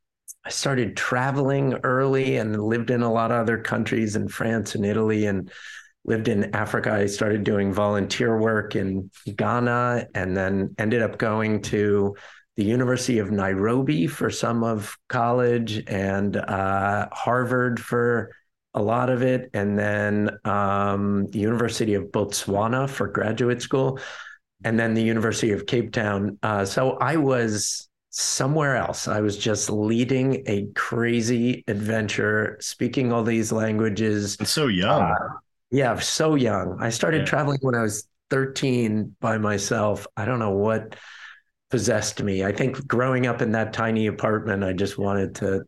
I 0.46 0.50
started 0.50 0.96
traveling 0.96 1.76
early 1.84 2.38
and 2.38 2.62
lived 2.62 2.92
in 2.92 3.02
a 3.02 3.12
lot 3.12 3.32
of 3.32 3.42
other 3.42 3.58
countries 3.58 4.16
in 4.16 4.28
France 4.28 4.76
and 4.76 4.86
Italy 4.86 5.26
and 5.26 5.52
lived 6.06 6.28
in 6.30 6.56
Africa. 6.56 6.94
I 6.94 7.08
started 7.08 7.44
doing 7.44 7.74
volunteer 7.74 8.38
work 8.38 8.76
in 8.76 9.12
Ghana 9.36 10.08
and 10.16 10.36
then 10.36 10.76
ended 10.78 11.02
up 11.02 11.18
going 11.18 11.62
to 11.64 12.16
the 12.56 12.64
University 12.64 13.20
of 13.20 13.32
Nairobi 13.32 14.08
for 14.08 14.30
some 14.30 14.64
of 14.64 14.98
college 15.08 15.84
and 15.88 16.36
uh, 16.36 17.08
Harvard 17.12 17.80
for 17.80 18.32
a 18.74 18.82
lot 18.82 19.10
of 19.10 19.22
it, 19.22 19.50
and 19.54 19.78
then 19.78 20.30
um, 20.46 21.28
the 21.28 21.40
University 21.40 21.96
of 21.96 22.06
Botswana 22.06 22.90
for 22.90 23.08
graduate 23.08 23.62
school, 23.62 24.00
and 24.64 24.80
then 24.80 24.94
the 24.94 25.02
University 25.02 25.52
of 25.52 25.66
Cape 25.66 25.92
Town. 25.92 26.38
Uh, 26.44 26.66
so 26.66 26.92
I 26.98 27.18
was 27.18 27.90
somewhere 28.10 28.76
else. 28.76 29.08
I 29.08 29.22
was 29.22 29.38
just 29.38 29.70
leading 29.70 30.44
a 30.48 30.68
crazy 30.76 31.64
adventure, 31.68 32.58
speaking 32.60 33.12
all 33.12 33.24
these 33.24 33.52
languages. 33.52 34.36
And 34.40 34.48
so 34.48 34.68
young. 34.68 35.02
Uh, 35.02 35.16
yeah, 35.72 35.98
so 36.00 36.36
young. 36.36 36.78
I 36.80 36.90
started 36.90 37.20
yeah. 37.20 37.26
traveling 37.26 37.60
when 37.62 37.76
I 37.76 37.82
was 37.82 38.08
13 38.30 39.16
by 39.20 39.38
myself. 39.38 40.08
I 40.18 40.26
don't 40.26 40.40
know 40.40 40.52
what 40.52 40.96
possessed 41.70 42.22
me. 42.22 42.44
I 42.44 42.52
think 42.52 42.88
growing 42.88 43.28
up 43.28 43.42
in 43.42 43.52
that 43.52 43.74
tiny 43.74 44.08
apartment, 44.08 44.64
I 44.64 44.74
just 44.74 44.98
wanted 44.98 45.36
to 45.36 45.64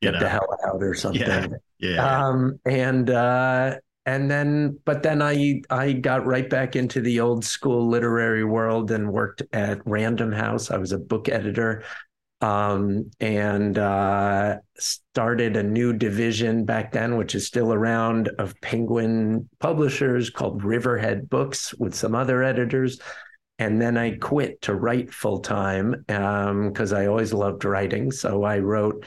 get, 0.00 0.12
get 0.12 0.20
the 0.20 0.28
hell 0.28 0.48
out 0.66 0.82
or 0.82 0.94
something. 0.94 1.20
Yeah. 1.20 1.46
Yeah. 1.80 2.26
Um, 2.26 2.60
and 2.66 3.10
uh, 3.10 3.76
and 4.06 4.30
then, 4.30 4.78
but 4.84 5.02
then 5.02 5.22
I 5.22 5.62
I 5.70 5.92
got 5.92 6.26
right 6.26 6.48
back 6.48 6.76
into 6.76 7.00
the 7.00 7.20
old 7.20 7.44
school 7.44 7.88
literary 7.88 8.44
world 8.44 8.90
and 8.90 9.12
worked 9.12 9.42
at 9.52 9.80
Random 9.86 10.32
House. 10.32 10.70
I 10.70 10.76
was 10.76 10.92
a 10.92 10.98
book 10.98 11.28
editor. 11.28 11.82
Um, 12.42 13.10
and 13.20 13.76
uh, 13.76 14.60
started 14.78 15.58
a 15.58 15.62
new 15.62 15.92
division 15.92 16.64
back 16.64 16.90
then, 16.90 17.18
which 17.18 17.34
is 17.34 17.46
still 17.46 17.70
around, 17.70 18.30
of 18.38 18.58
Penguin 18.62 19.46
publishers 19.58 20.30
called 20.30 20.64
Riverhead 20.64 21.28
Books 21.28 21.74
with 21.74 21.94
some 21.94 22.14
other 22.14 22.42
editors. 22.42 22.98
And 23.58 23.78
then 23.78 23.98
I 23.98 24.12
quit 24.12 24.62
to 24.62 24.74
write 24.74 25.12
full 25.12 25.40
time 25.40 26.02
because 26.06 26.92
um, 26.94 26.98
I 26.98 27.08
always 27.08 27.34
loved 27.34 27.66
writing. 27.66 28.10
So 28.10 28.42
I 28.42 28.60
wrote 28.60 29.04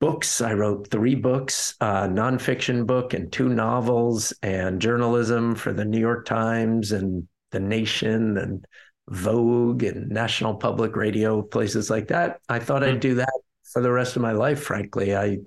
books. 0.00 0.40
I 0.40 0.52
wrote 0.52 0.90
three 0.90 1.14
books, 1.14 1.74
a 1.80 2.08
nonfiction 2.08 2.86
book 2.86 3.14
and 3.14 3.32
two 3.32 3.48
novels, 3.48 4.32
and 4.42 4.80
journalism 4.80 5.54
for 5.54 5.72
the 5.72 5.84
New 5.84 6.00
York 6.00 6.26
Times 6.26 6.92
and 6.92 7.26
The 7.50 7.60
Nation 7.60 8.36
and 8.38 8.66
Vogue 9.08 9.82
and 9.82 10.08
National 10.08 10.54
Public 10.54 10.96
Radio, 10.96 11.42
places 11.42 11.90
like 11.90 12.08
that. 12.08 12.40
I 12.48 12.58
thought 12.58 12.82
I'd 12.82 13.00
do 13.00 13.14
that 13.16 13.32
for 13.72 13.80
the 13.80 13.92
rest 13.92 14.16
of 14.16 14.22
my 14.22 14.32
life, 14.32 14.62
frankly. 14.62 15.16
I 15.16 15.38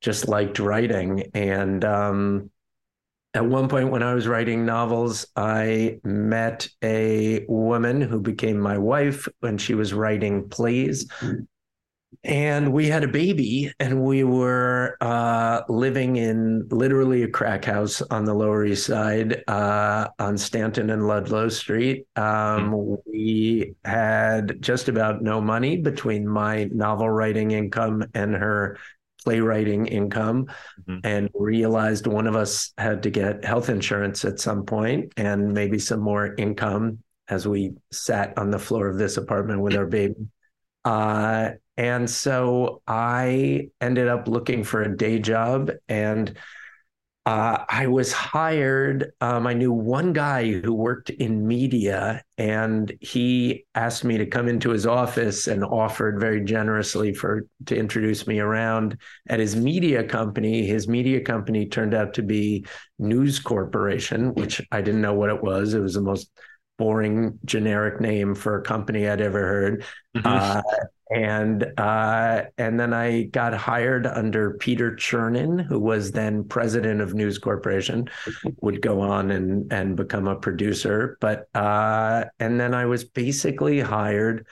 just 0.00 0.28
liked 0.28 0.58
writing. 0.58 1.30
And 1.34 1.84
um, 1.84 2.50
at 3.32 3.44
one 3.44 3.68
point 3.68 3.90
when 3.90 4.02
I 4.02 4.14
was 4.14 4.28
writing 4.28 4.64
novels, 4.64 5.26
I 5.34 5.98
met 6.04 6.68
a 6.82 7.44
woman 7.48 8.00
who 8.00 8.20
became 8.20 8.60
my 8.60 8.78
wife 8.78 9.28
when 9.40 9.58
she 9.58 9.74
was 9.74 9.92
writing 9.92 10.48
plays 10.48 11.08
and 12.22 12.72
we 12.72 12.86
had 12.86 13.04
a 13.04 13.08
baby 13.08 13.72
and 13.80 14.02
we 14.02 14.24
were 14.24 14.96
uh, 15.00 15.62
living 15.68 16.16
in 16.16 16.66
literally 16.70 17.22
a 17.22 17.28
crack 17.28 17.64
house 17.64 18.02
on 18.02 18.24
the 18.24 18.34
lower 18.34 18.64
east 18.64 18.86
side 18.86 19.42
uh, 19.48 20.08
on 20.18 20.38
stanton 20.38 20.90
and 20.90 21.06
ludlow 21.06 21.48
street 21.48 22.06
um, 22.16 22.96
we 23.06 23.74
had 23.84 24.60
just 24.60 24.88
about 24.88 25.22
no 25.22 25.40
money 25.40 25.76
between 25.76 26.26
my 26.26 26.64
novel 26.72 27.08
writing 27.08 27.50
income 27.50 28.04
and 28.14 28.34
her 28.34 28.78
playwriting 29.24 29.86
income 29.86 30.46
mm-hmm. 30.86 30.98
and 31.02 31.30
realized 31.34 32.06
one 32.06 32.26
of 32.26 32.36
us 32.36 32.72
had 32.76 33.02
to 33.02 33.10
get 33.10 33.44
health 33.44 33.68
insurance 33.68 34.24
at 34.24 34.38
some 34.38 34.64
point 34.64 35.12
and 35.16 35.52
maybe 35.52 35.78
some 35.78 36.00
more 36.00 36.34
income 36.36 36.98
as 37.28 37.48
we 37.48 37.72
sat 37.90 38.36
on 38.38 38.50
the 38.50 38.58
floor 38.58 38.86
of 38.88 38.98
this 38.98 39.16
apartment 39.16 39.60
with 39.60 39.74
our 39.74 39.86
baby 39.86 40.14
uh, 40.84 41.50
and 41.76 42.08
so 42.08 42.82
I 42.86 43.68
ended 43.80 44.08
up 44.08 44.28
looking 44.28 44.64
for 44.64 44.82
a 44.82 44.96
day 44.96 45.18
job 45.18 45.70
and 45.88 46.36
uh, 47.26 47.64
I 47.70 47.86
was 47.86 48.12
hired. 48.12 49.12
Um, 49.22 49.46
I 49.46 49.54
knew 49.54 49.72
one 49.72 50.12
guy 50.12 50.52
who 50.60 50.74
worked 50.74 51.08
in 51.08 51.46
media, 51.46 52.22
and 52.36 52.92
he 53.00 53.64
asked 53.74 54.04
me 54.04 54.18
to 54.18 54.26
come 54.26 54.46
into 54.46 54.68
his 54.68 54.84
office 54.86 55.46
and 55.46 55.64
offered 55.64 56.20
very 56.20 56.44
generously 56.44 57.14
for 57.14 57.46
to 57.64 57.76
introduce 57.76 58.26
me 58.26 58.40
around 58.40 58.98
at 59.30 59.40
his 59.40 59.56
media 59.56 60.04
company. 60.04 60.66
His 60.66 60.86
media 60.86 61.22
company 61.22 61.66
turned 61.66 61.94
out 61.94 62.12
to 62.14 62.22
be 62.22 62.66
News 62.98 63.38
Corporation, 63.38 64.34
which 64.34 64.60
I 64.70 64.82
didn't 64.82 65.00
know 65.00 65.14
what 65.14 65.30
it 65.30 65.42
was. 65.42 65.72
It 65.72 65.80
was 65.80 65.94
the 65.94 66.02
most 66.02 66.30
boring 66.78 67.38
generic 67.44 68.00
name 68.00 68.34
for 68.34 68.58
a 68.58 68.62
company 68.62 69.08
I'd 69.08 69.20
ever 69.20 69.40
heard. 69.40 69.84
Mm-hmm. 70.16 70.26
Uh, 70.26 70.62
and 71.10 71.66
uh, 71.78 72.44
and 72.56 72.80
then 72.80 72.92
I 72.94 73.24
got 73.24 73.54
hired 73.54 74.06
under 74.06 74.52
Peter 74.54 74.92
Chernin, 74.96 75.64
who 75.64 75.78
was 75.78 76.12
then 76.12 76.44
president 76.44 77.00
of 77.00 77.14
News 77.14 77.38
Corporation, 77.38 78.08
would 78.60 78.80
go 78.80 79.00
on 79.00 79.30
and 79.30 79.72
and 79.72 79.96
become 79.96 80.26
a 80.26 80.36
producer. 80.36 81.18
But 81.20 81.48
uh, 81.54 82.24
and 82.40 82.58
then 82.58 82.74
I 82.74 82.86
was 82.86 83.04
basically 83.04 83.80
hired 83.80 84.46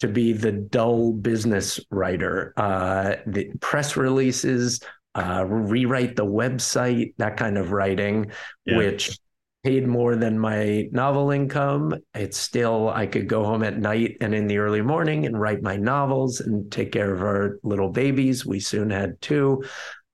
to 0.00 0.08
be 0.08 0.32
the 0.32 0.52
dull 0.52 1.12
business 1.12 1.78
writer, 1.90 2.54
uh, 2.56 3.16
the 3.26 3.50
press 3.60 3.96
releases, 3.96 4.80
uh, 5.14 5.44
rewrite 5.46 6.16
the 6.16 6.24
website, 6.24 7.14
that 7.18 7.36
kind 7.36 7.58
of 7.58 7.72
writing, 7.72 8.30
yeah. 8.64 8.78
which 8.78 9.18
paid 9.62 9.86
more 9.86 10.16
than 10.16 10.38
my 10.38 10.88
novel 10.90 11.30
income. 11.30 11.94
It's 12.14 12.38
still, 12.38 12.88
I 12.88 13.06
could 13.06 13.28
go 13.28 13.44
home 13.44 13.62
at 13.62 13.78
night 13.78 14.16
and 14.20 14.34
in 14.34 14.46
the 14.46 14.58
early 14.58 14.82
morning 14.82 15.26
and 15.26 15.38
write 15.38 15.62
my 15.62 15.76
novels 15.76 16.40
and 16.40 16.70
take 16.72 16.92
care 16.92 17.12
of 17.12 17.22
our 17.22 17.58
little 17.62 17.90
babies. 17.90 18.46
We 18.46 18.60
soon 18.60 18.90
had 18.90 19.20
two. 19.20 19.62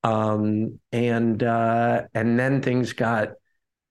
Um, 0.03 0.79
and 0.93 1.43
uh, 1.43 2.03
and 2.15 2.39
then 2.39 2.63
things 2.63 2.93
got 2.93 3.31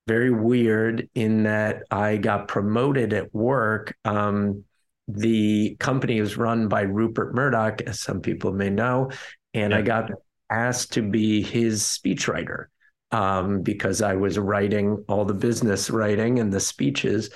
very 0.08 0.32
weird 0.32 1.10
in 1.16 1.44
that 1.44 1.84
I 1.92 2.18
got 2.18 2.48
promoted 2.48 3.12
at 3.14 3.34
work. 3.34 3.98
Um, 4.06 4.64
the 5.08 5.76
company 5.80 6.20
is 6.20 6.38
run 6.38 6.68
by 6.68 6.82
Rupert 6.82 7.36
Murdoch, 7.36 7.82
as 7.82 8.00
some 8.00 8.22
people 8.22 8.54
may 8.54 8.70
know, 8.70 9.12
and 9.54 9.72
yeah. 9.72 9.80
I 9.80 9.82
got 9.82 10.12
asked 10.50 10.94
to 10.94 11.02
be 11.02 11.42
his 11.42 11.82
speechwriter 11.82 12.68
um, 13.12 13.62
because 13.62 14.02
I 14.02 14.16
was 14.16 14.38
writing 14.38 15.04
all 15.08 15.26
the 15.26 15.34
business 15.34 15.90
writing 15.90 16.40
and 16.40 16.52
the 16.52 16.60
speeches. 16.60 17.30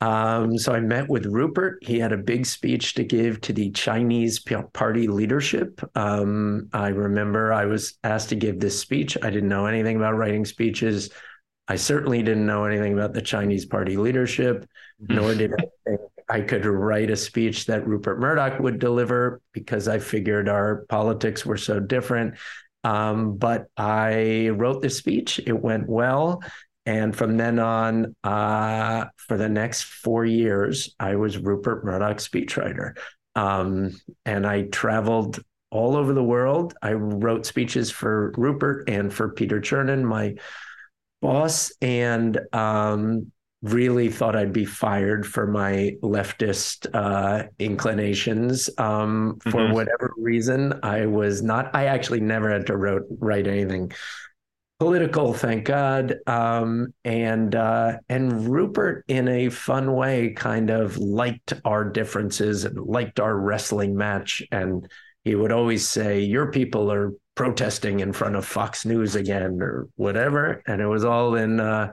Um, 0.00 0.56
so 0.58 0.72
I 0.72 0.80
met 0.80 1.08
with 1.08 1.26
Rupert. 1.26 1.78
He 1.82 1.98
had 1.98 2.12
a 2.12 2.16
big 2.16 2.46
speech 2.46 2.94
to 2.94 3.04
give 3.04 3.40
to 3.42 3.52
the 3.52 3.70
Chinese 3.72 4.44
party 4.72 5.08
leadership. 5.08 5.80
Um, 5.96 6.68
I 6.72 6.88
remember 6.88 7.52
I 7.52 7.64
was 7.64 7.98
asked 8.04 8.28
to 8.28 8.36
give 8.36 8.60
this 8.60 8.80
speech. 8.80 9.18
I 9.22 9.30
didn't 9.30 9.48
know 9.48 9.66
anything 9.66 9.96
about 9.96 10.16
writing 10.16 10.44
speeches. 10.44 11.10
I 11.66 11.76
certainly 11.76 12.22
didn't 12.22 12.46
know 12.46 12.64
anything 12.64 12.92
about 12.92 13.12
the 13.12 13.20
Chinese 13.20 13.66
party 13.66 13.96
leadership, 13.96 14.66
nor 15.00 15.34
did 15.34 15.52
I 15.52 15.64
think 15.84 16.00
I 16.30 16.40
could 16.42 16.64
write 16.64 17.10
a 17.10 17.16
speech 17.16 17.66
that 17.66 17.86
Rupert 17.86 18.20
Murdoch 18.20 18.60
would 18.60 18.78
deliver 18.78 19.40
because 19.52 19.88
I 19.88 19.98
figured 19.98 20.48
our 20.48 20.86
politics 20.88 21.44
were 21.44 21.56
so 21.56 21.80
different. 21.80 22.34
Um, 22.88 23.36
but 23.36 23.66
I 23.76 24.48
wrote 24.48 24.80
the 24.80 24.88
speech. 24.88 25.38
It 25.44 25.52
went 25.52 25.86
well. 25.86 26.42
And 26.86 27.14
from 27.14 27.36
then 27.36 27.58
on, 27.58 28.16
uh, 28.24 29.04
for 29.18 29.36
the 29.36 29.50
next 29.50 29.82
four 29.82 30.24
years, 30.24 30.94
I 30.98 31.16
was 31.16 31.36
Rupert 31.36 31.84
Murdoch's 31.84 32.26
speechwriter. 32.26 32.96
Um, 33.34 34.00
and 34.24 34.46
I 34.46 34.62
traveled 34.62 35.38
all 35.70 35.96
over 35.96 36.14
the 36.14 36.24
world. 36.24 36.72
I 36.80 36.94
wrote 36.94 37.44
speeches 37.44 37.90
for 37.90 38.32
Rupert 38.38 38.88
and 38.88 39.12
for 39.12 39.34
Peter 39.34 39.60
Chernin, 39.60 40.02
my 40.02 40.36
boss. 41.20 41.70
And 41.82 42.40
um, 42.54 43.32
really 43.62 44.08
thought 44.08 44.36
I'd 44.36 44.52
be 44.52 44.64
fired 44.64 45.26
for 45.26 45.46
my 45.46 45.96
leftist 46.02 46.86
uh, 46.94 47.48
inclinations. 47.58 48.70
Um, 48.78 49.38
for 49.42 49.62
mm-hmm. 49.62 49.72
whatever 49.72 50.12
reason, 50.16 50.78
I 50.82 51.06
was 51.06 51.42
not. 51.42 51.74
I 51.74 51.86
actually 51.86 52.20
never 52.20 52.50
had 52.50 52.66
to 52.66 52.76
wrote, 52.76 53.04
write 53.18 53.46
anything 53.46 53.92
political, 54.78 55.34
thank 55.34 55.64
God. 55.64 56.16
Um, 56.26 56.94
and 57.04 57.54
uh, 57.54 57.98
and 58.08 58.48
Rupert, 58.48 59.04
in 59.08 59.26
a 59.26 59.48
fun 59.48 59.92
way, 59.92 60.30
kind 60.30 60.70
of 60.70 60.96
liked 60.98 61.54
our 61.64 61.84
differences 61.84 62.64
and 62.64 62.78
liked 62.78 63.18
our 63.18 63.36
wrestling 63.36 63.96
match. 63.96 64.42
And 64.52 64.88
he 65.24 65.34
would 65.34 65.52
always 65.52 65.86
say, 65.88 66.20
"Your 66.20 66.50
people 66.50 66.92
are." 66.92 67.12
protesting 67.34 68.00
in 68.00 68.12
front 68.12 68.34
of 68.34 68.44
Fox 68.44 68.84
News 68.84 69.14
again 69.14 69.62
or 69.62 69.86
whatever 69.94 70.60
and 70.66 70.82
it 70.82 70.88
was 70.88 71.04
all 71.04 71.36
in 71.36 71.60
uh, 71.60 71.92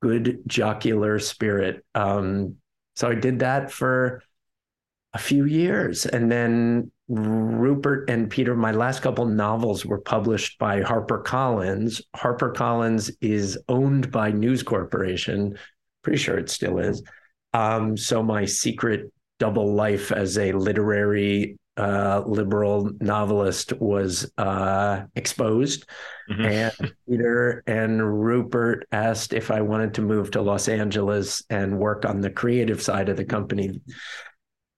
good 0.00 0.40
jocular 0.46 1.18
spirit. 1.18 1.84
Um, 1.94 2.56
so 2.94 3.08
I 3.08 3.14
did 3.14 3.40
that 3.40 3.70
for 3.70 4.22
a 5.14 5.18
few 5.18 5.44
years. 5.44 6.06
And 6.06 6.30
then 6.30 6.90
Rupert 7.08 8.10
and 8.10 8.28
Peter, 8.28 8.54
my 8.54 8.72
last 8.72 9.00
couple 9.00 9.26
novels 9.26 9.86
were 9.86 10.00
published 10.00 10.58
by 10.58 10.80
HarperCollins. 10.80 12.02
HarperCollins 12.16 13.10
is 13.20 13.58
owned 13.68 14.10
by 14.10 14.30
News 14.30 14.62
Corporation. 14.62 15.56
Pretty 16.02 16.18
sure 16.18 16.38
it 16.38 16.50
still 16.50 16.78
is. 16.78 17.02
Um, 17.52 17.96
so 17.96 18.22
my 18.22 18.44
secret 18.44 19.12
double 19.38 19.74
life 19.74 20.12
as 20.12 20.36
a 20.38 20.52
literary 20.52 21.58
uh, 21.76 22.22
liberal 22.26 22.90
novelist 23.00 23.72
was 23.74 24.30
uh, 24.38 25.02
exposed. 25.14 25.86
Mm-hmm. 26.30 26.44
And 26.44 26.94
Peter 27.08 27.62
and 27.66 28.24
Rupert 28.24 28.86
asked 28.92 29.32
if 29.32 29.50
I 29.50 29.60
wanted 29.60 29.94
to 29.94 30.02
move 30.02 30.30
to 30.32 30.42
Los 30.42 30.68
Angeles 30.68 31.42
and 31.50 31.78
work 31.78 32.04
on 32.04 32.20
the 32.20 32.30
creative 32.30 32.82
side 32.82 33.08
of 33.08 33.16
the 33.16 33.24
company 33.24 33.80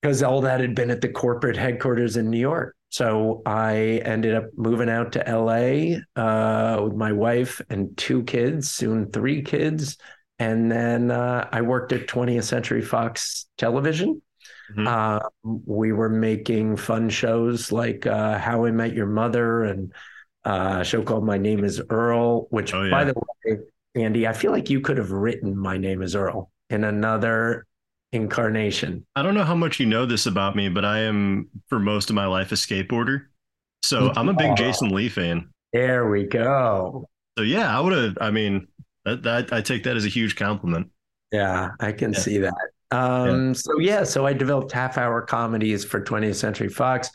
because 0.02 0.22
all 0.22 0.40
that 0.42 0.60
had 0.60 0.74
been 0.74 0.90
at 0.90 1.00
the 1.00 1.08
corporate 1.08 1.56
headquarters 1.56 2.16
in 2.16 2.30
New 2.30 2.38
York. 2.38 2.74
So 2.90 3.42
I 3.44 4.00
ended 4.04 4.34
up 4.34 4.44
moving 4.56 4.88
out 4.88 5.12
to 5.12 5.24
LA 5.26 5.98
uh, 6.20 6.82
with 6.82 6.94
my 6.94 7.12
wife 7.12 7.60
and 7.68 7.96
two 7.96 8.22
kids, 8.24 8.70
soon 8.70 9.10
three 9.10 9.42
kids. 9.42 9.98
And 10.38 10.70
then 10.70 11.10
uh, 11.10 11.48
I 11.52 11.62
worked 11.62 11.92
at 11.92 12.06
20th 12.06 12.44
Century 12.44 12.80
Fox 12.80 13.46
Television 13.58 14.22
Mm-hmm. 14.70 14.86
Uh, 14.86 15.20
we 15.66 15.92
were 15.92 16.08
making 16.08 16.76
fun 16.76 17.08
shows 17.08 17.72
like 17.72 18.06
uh, 18.06 18.38
How 18.38 18.64
I 18.64 18.70
Met 18.70 18.94
Your 18.94 19.06
Mother 19.06 19.64
and 19.64 19.92
uh, 20.44 20.78
a 20.80 20.84
show 20.84 21.02
called 21.02 21.24
My 21.24 21.38
Name 21.38 21.64
Is 21.64 21.80
Earl, 21.90 22.46
which, 22.50 22.74
oh, 22.74 22.84
yeah. 22.84 22.90
by 22.90 23.04
the 23.04 23.14
way, 23.14 23.58
Andy, 23.94 24.26
I 24.26 24.32
feel 24.32 24.52
like 24.52 24.70
you 24.70 24.80
could 24.80 24.98
have 24.98 25.10
written 25.10 25.56
My 25.56 25.78
Name 25.78 26.02
Is 26.02 26.14
Earl 26.14 26.50
in 26.70 26.84
another 26.84 27.66
incarnation. 28.12 29.06
I 29.16 29.22
don't 29.22 29.34
know 29.34 29.44
how 29.44 29.54
much 29.54 29.80
you 29.80 29.86
know 29.86 30.06
this 30.06 30.26
about 30.26 30.56
me, 30.56 30.68
but 30.68 30.84
I 30.84 31.00
am 31.00 31.48
for 31.68 31.78
most 31.78 32.10
of 32.10 32.16
my 32.16 32.26
life 32.26 32.52
a 32.52 32.54
skateboarder. 32.54 33.26
So 33.82 34.12
I'm 34.16 34.28
a 34.28 34.34
big 34.34 34.56
Jason 34.56 34.90
Lee 34.90 35.08
fan. 35.08 35.50
There 35.72 36.10
we 36.10 36.24
go. 36.24 37.08
So 37.38 37.44
yeah, 37.44 37.76
I 37.76 37.80
would 37.80 37.92
have. 37.92 38.18
I 38.20 38.30
mean, 38.30 38.66
that, 39.04 39.22
that 39.22 39.52
I 39.52 39.60
take 39.60 39.84
that 39.84 39.96
as 39.96 40.04
a 40.04 40.08
huge 40.08 40.36
compliment. 40.36 40.90
Yeah, 41.32 41.70
I 41.80 41.92
can 41.92 42.12
yeah. 42.12 42.18
see 42.18 42.38
that. 42.38 42.54
Um, 42.90 43.48
yeah. 43.48 43.52
So 43.52 43.78
yeah, 43.78 44.04
so 44.04 44.26
I 44.26 44.32
developed 44.32 44.72
half-hour 44.72 45.22
comedies 45.22 45.84
for 45.84 46.00
20th 46.00 46.36
Century 46.36 46.68
Fox. 46.68 47.10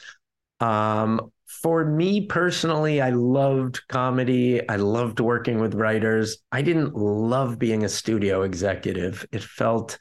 Um, 0.59 1.31
for 1.45 1.86
me 1.86 2.25
personally, 2.25 3.01
I 3.01 3.12
loved 3.12 3.88
comedy. 3.88 4.67
I 4.67 4.75
loved 4.75 5.19
working 5.19 5.59
with 5.59 5.75
writers. 5.75 6.38
I 6.51 6.62
didn't 6.62 6.95
love 6.95 7.57
being 7.57 7.83
a 7.86 7.89
studio 7.89 8.41
executive. 8.41 9.25
It 9.31 9.43
felt 9.43 9.97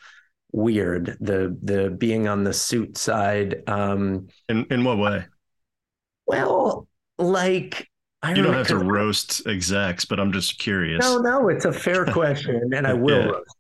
weird. 0.53 1.17
The 1.21 1.57
the 1.63 1.91
being 1.91 2.27
on 2.27 2.45
the 2.45 2.53
suit 2.53 2.97
side. 2.97 3.63
Um, 3.69 4.29
in 4.49 4.67
in 4.71 4.85
what 4.85 4.99
way? 4.99 5.27
Well, 6.27 6.89
like 7.19 7.89
I 8.23 8.35
you 8.35 8.43
don't 8.43 8.55
have 8.55 8.69
to 8.69 8.79
roast 8.79 9.47
execs, 9.47 10.05
but 10.05 10.21
I'm 10.21 10.33
just 10.33 10.59
curious. 10.59 11.01
No, 11.01 11.19
no, 11.19 11.49
it's 11.49 11.65
a 11.65 11.73
fair 11.73 12.05
question, 12.07 12.73
and 12.75 12.87
I 12.87 12.93
will 12.95 13.21
yeah. 13.21 13.31
roast. 13.31 13.57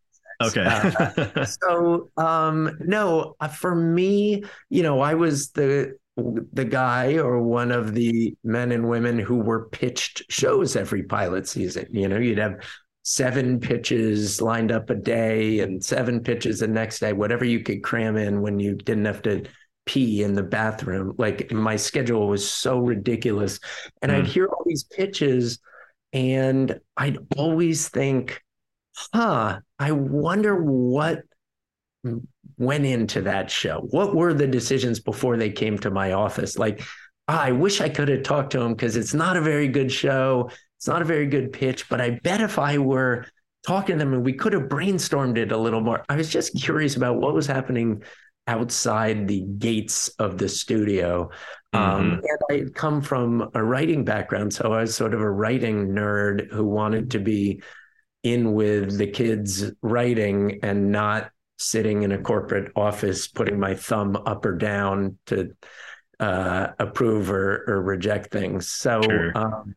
Okay. 0.46 0.64
uh, 0.64 1.44
so, 1.62 2.10
um, 2.16 2.76
no, 2.80 3.34
uh, 3.40 3.48
for 3.48 3.74
me, 3.74 4.44
you 4.70 4.82
know, 4.82 5.00
I 5.00 5.14
was 5.14 5.50
the 5.50 5.96
the 6.16 6.64
guy 6.64 7.16
or 7.16 7.40
one 7.40 7.72
of 7.72 7.94
the 7.94 8.36
men 8.44 8.70
and 8.70 8.86
women 8.86 9.18
who 9.18 9.36
were 9.36 9.68
pitched 9.70 10.22
shows 10.30 10.76
every 10.76 11.02
pilot 11.02 11.48
season. 11.48 11.86
You 11.90 12.06
know, 12.08 12.18
you'd 12.18 12.38
have 12.38 12.56
seven 13.02 13.58
pitches 13.58 14.40
lined 14.40 14.70
up 14.70 14.90
a 14.90 14.94
day 14.94 15.60
and 15.60 15.82
seven 15.82 16.20
pitches 16.20 16.60
the 16.60 16.68
next 16.68 17.00
day, 17.00 17.12
whatever 17.12 17.44
you 17.44 17.60
could 17.60 17.82
cram 17.82 18.16
in 18.16 18.42
when 18.42 18.60
you 18.60 18.74
didn't 18.74 19.06
have 19.06 19.22
to 19.22 19.44
pee 19.86 20.22
in 20.22 20.34
the 20.34 20.42
bathroom. 20.42 21.14
Like 21.18 21.50
my 21.50 21.76
schedule 21.76 22.28
was 22.28 22.48
so 22.48 22.78
ridiculous. 22.78 23.58
And 24.02 24.12
mm. 24.12 24.16
I'd 24.16 24.26
hear 24.26 24.46
all 24.46 24.62
these 24.66 24.84
pitches 24.84 25.58
and 26.12 26.78
I'd 26.96 27.18
always 27.36 27.88
think, 27.88 28.42
huh, 29.12 29.60
I 29.82 29.90
wonder 29.90 30.62
what 30.62 31.22
went 32.56 32.86
into 32.86 33.22
that 33.22 33.50
show. 33.50 33.80
What 33.90 34.14
were 34.14 34.32
the 34.32 34.46
decisions 34.46 35.00
before 35.00 35.36
they 35.36 35.50
came 35.50 35.76
to 35.78 35.90
my 35.90 36.12
office? 36.12 36.56
Like, 36.56 36.84
I 37.26 37.50
wish 37.50 37.80
I 37.80 37.88
could 37.88 38.06
have 38.06 38.22
talked 38.22 38.52
to 38.52 38.60
him 38.60 38.74
because 38.74 38.94
it's 38.94 39.12
not 39.12 39.36
a 39.36 39.40
very 39.40 39.66
good 39.66 39.90
show. 39.90 40.50
It's 40.76 40.86
not 40.86 41.02
a 41.02 41.04
very 41.04 41.26
good 41.26 41.52
pitch, 41.52 41.88
but 41.88 42.00
I 42.00 42.20
bet 42.22 42.40
if 42.40 42.60
I 42.60 42.78
were 42.78 43.26
talking 43.66 43.98
to 43.98 44.04
them 44.04 44.14
and 44.14 44.24
we 44.24 44.34
could 44.34 44.52
have 44.52 44.68
brainstormed 44.68 45.36
it 45.36 45.50
a 45.50 45.56
little 45.56 45.80
more. 45.80 46.04
I 46.08 46.14
was 46.14 46.28
just 46.28 46.54
curious 46.54 46.94
about 46.94 47.16
what 47.16 47.34
was 47.34 47.48
happening 47.48 48.04
outside 48.46 49.26
the 49.26 49.40
gates 49.40 50.10
of 50.20 50.38
the 50.38 50.48
studio. 50.48 51.30
Um, 51.72 51.82
mm-hmm. 51.82 52.12
Um, 52.12 52.22
and 52.50 52.68
I 52.68 52.70
come 52.72 53.02
from 53.02 53.50
a 53.54 53.64
writing 53.64 54.04
background. 54.04 54.54
So 54.54 54.72
I 54.72 54.82
was 54.82 54.94
sort 54.94 55.12
of 55.12 55.20
a 55.20 55.30
writing 55.30 55.88
nerd 55.88 56.52
who 56.52 56.64
wanted 56.64 57.10
to 57.12 57.18
be 57.18 57.62
in 58.22 58.52
with 58.52 58.98
the 58.98 59.06
kids 59.06 59.64
writing 59.82 60.60
and 60.62 60.92
not 60.92 61.30
sitting 61.58 62.02
in 62.02 62.12
a 62.12 62.18
corporate 62.18 62.72
office 62.76 63.28
putting 63.28 63.58
my 63.58 63.74
thumb 63.74 64.16
up 64.26 64.44
or 64.44 64.56
down 64.56 65.18
to 65.26 65.54
uh, 66.20 66.68
approve 66.78 67.30
or, 67.30 67.64
or 67.66 67.82
reject 67.82 68.30
things. 68.30 68.68
So, 68.68 69.02
sure. 69.02 69.32
um, 69.36 69.74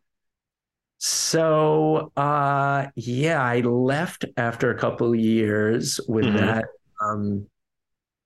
so 0.98 2.12
uh, 2.16 2.86
yeah, 2.94 3.42
I 3.42 3.60
left 3.60 4.24
after 4.36 4.70
a 4.70 4.78
couple 4.78 5.12
of 5.12 5.18
years 5.18 6.00
with 6.08 6.24
mm-hmm. 6.24 6.36
that 6.36 6.64
um, 7.02 7.46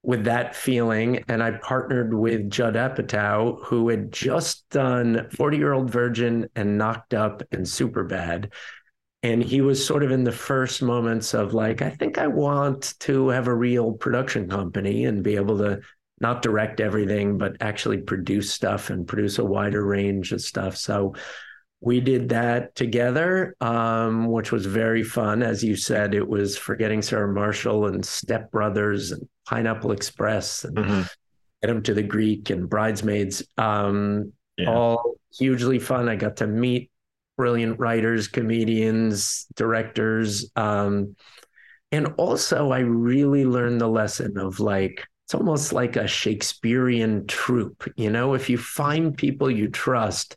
with 0.02 0.24
that 0.24 0.56
feeling, 0.56 1.24
and 1.28 1.42
I 1.42 1.50
partnered 1.50 2.14
with 2.14 2.48
Judd 2.48 2.74
Apatow, 2.74 3.62
who 3.64 3.88
had 3.88 4.12
just 4.12 4.68
done 4.70 5.28
Forty 5.30 5.58
Year 5.58 5.72
Old 5.72 5.90
Virgin 5.90 6.48
and 6.54 6.78
Knocked 6.78 7.12
Up 7.12 7.42
and 7.52 7.66
Superbad. 7.66 8.52
And 9.22 9.42
he 9.42 9.60
was 9.60 9.84
sort 9.84 10.02
of 10.02 10.10
in 10.10 10.24
the 10.24 10.32
first 10.32 10.80
moments 10.80 11.34
of 11.34 11.52
like, 11.52 11.82
I 11.82 11.90
think 11.90 12.16
I 12.16 12.26
want 12.26 12.94
to 13.00 13.28
have 13.28 13.48
a 13.48 13.54
real 13.54 13.92
production 13.92 14.48
company 14.48 15.04
and 15.04 15.22
be 15.22 15.36
able 15.36 15.58
to 15.58 15.80
not 16.20 16.42
direct 16.42 16.80
everything, 16.80 17.36
but 17.36 17.56
actually 17.60 17.98
produce 17.98 18.50
stuff 18.50 18.90
and 18.90 19.06
produce 19.06 19.38
a 19.38 19.44
wider 19.44 19.84
range 19.84 20.32
of 20.32 20.40
stuff. 20.40 20.76
So 20.76 21.14
we 21.80 22.00
did 22.00 22.28
that 22.30 22.74
together, 22.74 23.56
um, 23.60 24.30
which 24.30 24.52
was 24.52 24.66
very 24.66 25.02
fun. 25.02 25.42
As 25.42 25.64
you 25.64 25.76
said, 25.76 26.14
it 26.14 26.26
was 26.26 26.56
Forgetting 26.56 27.00
Sarah 27.00 27.32
Marshall 27.32 27.86
and 27.86 28.04
Step 28.04 28.50
Brothers 28.50 29.12
and 29.12 29.26
Pineapple 29.46 29.92
Express 29.92 30.64
and 30.64 30.76
mm-hmm. 30.76 31.02
Get 31.62 31.68
Them 31.68 31.82
to 31.82 31.94
the 31.94 32.02
Greek 32.02 32.50
and 32.50 32.68
Bridesmaids. 32.68 33.42
Um, 33.58 34.32
yeah. 34.56 34.70
All 34.70 35.14
hugely 35.38 35.78
fun. 35.78 36.08
I 36.08 36.16
got 36.16 36.36
to 36.38 36.46
meet 36.46 36.90
brilliant 37.40 37.78
writers, 37.78 38.28
comedians, 38.28 39.46
directors. 39.56 40.50
Um, 40.56 41.16
and 41.90 42.08
also, 42.18 42.70
I 42.70 42.80
really 42.80 43.46
learned 43.46 43.80
the 43.80 43.88
lesson 43.88 44.36
of 44.36 44.60
like, 44.60 45.02
it's 45.24 45.34
almost 45.34 45.72
like 45.72 45.96
a 45.96 46.06
Shakespearean 46.06 47.26
troupe. 47.28 47.90
You 47.96 48.10
know, 48.10 48.34
if 48.34 48.50
you 48.50 48.58
find 48.58 49.16
people 49.16 49.50
you 49.50 49.68
trust, 49.70 50.36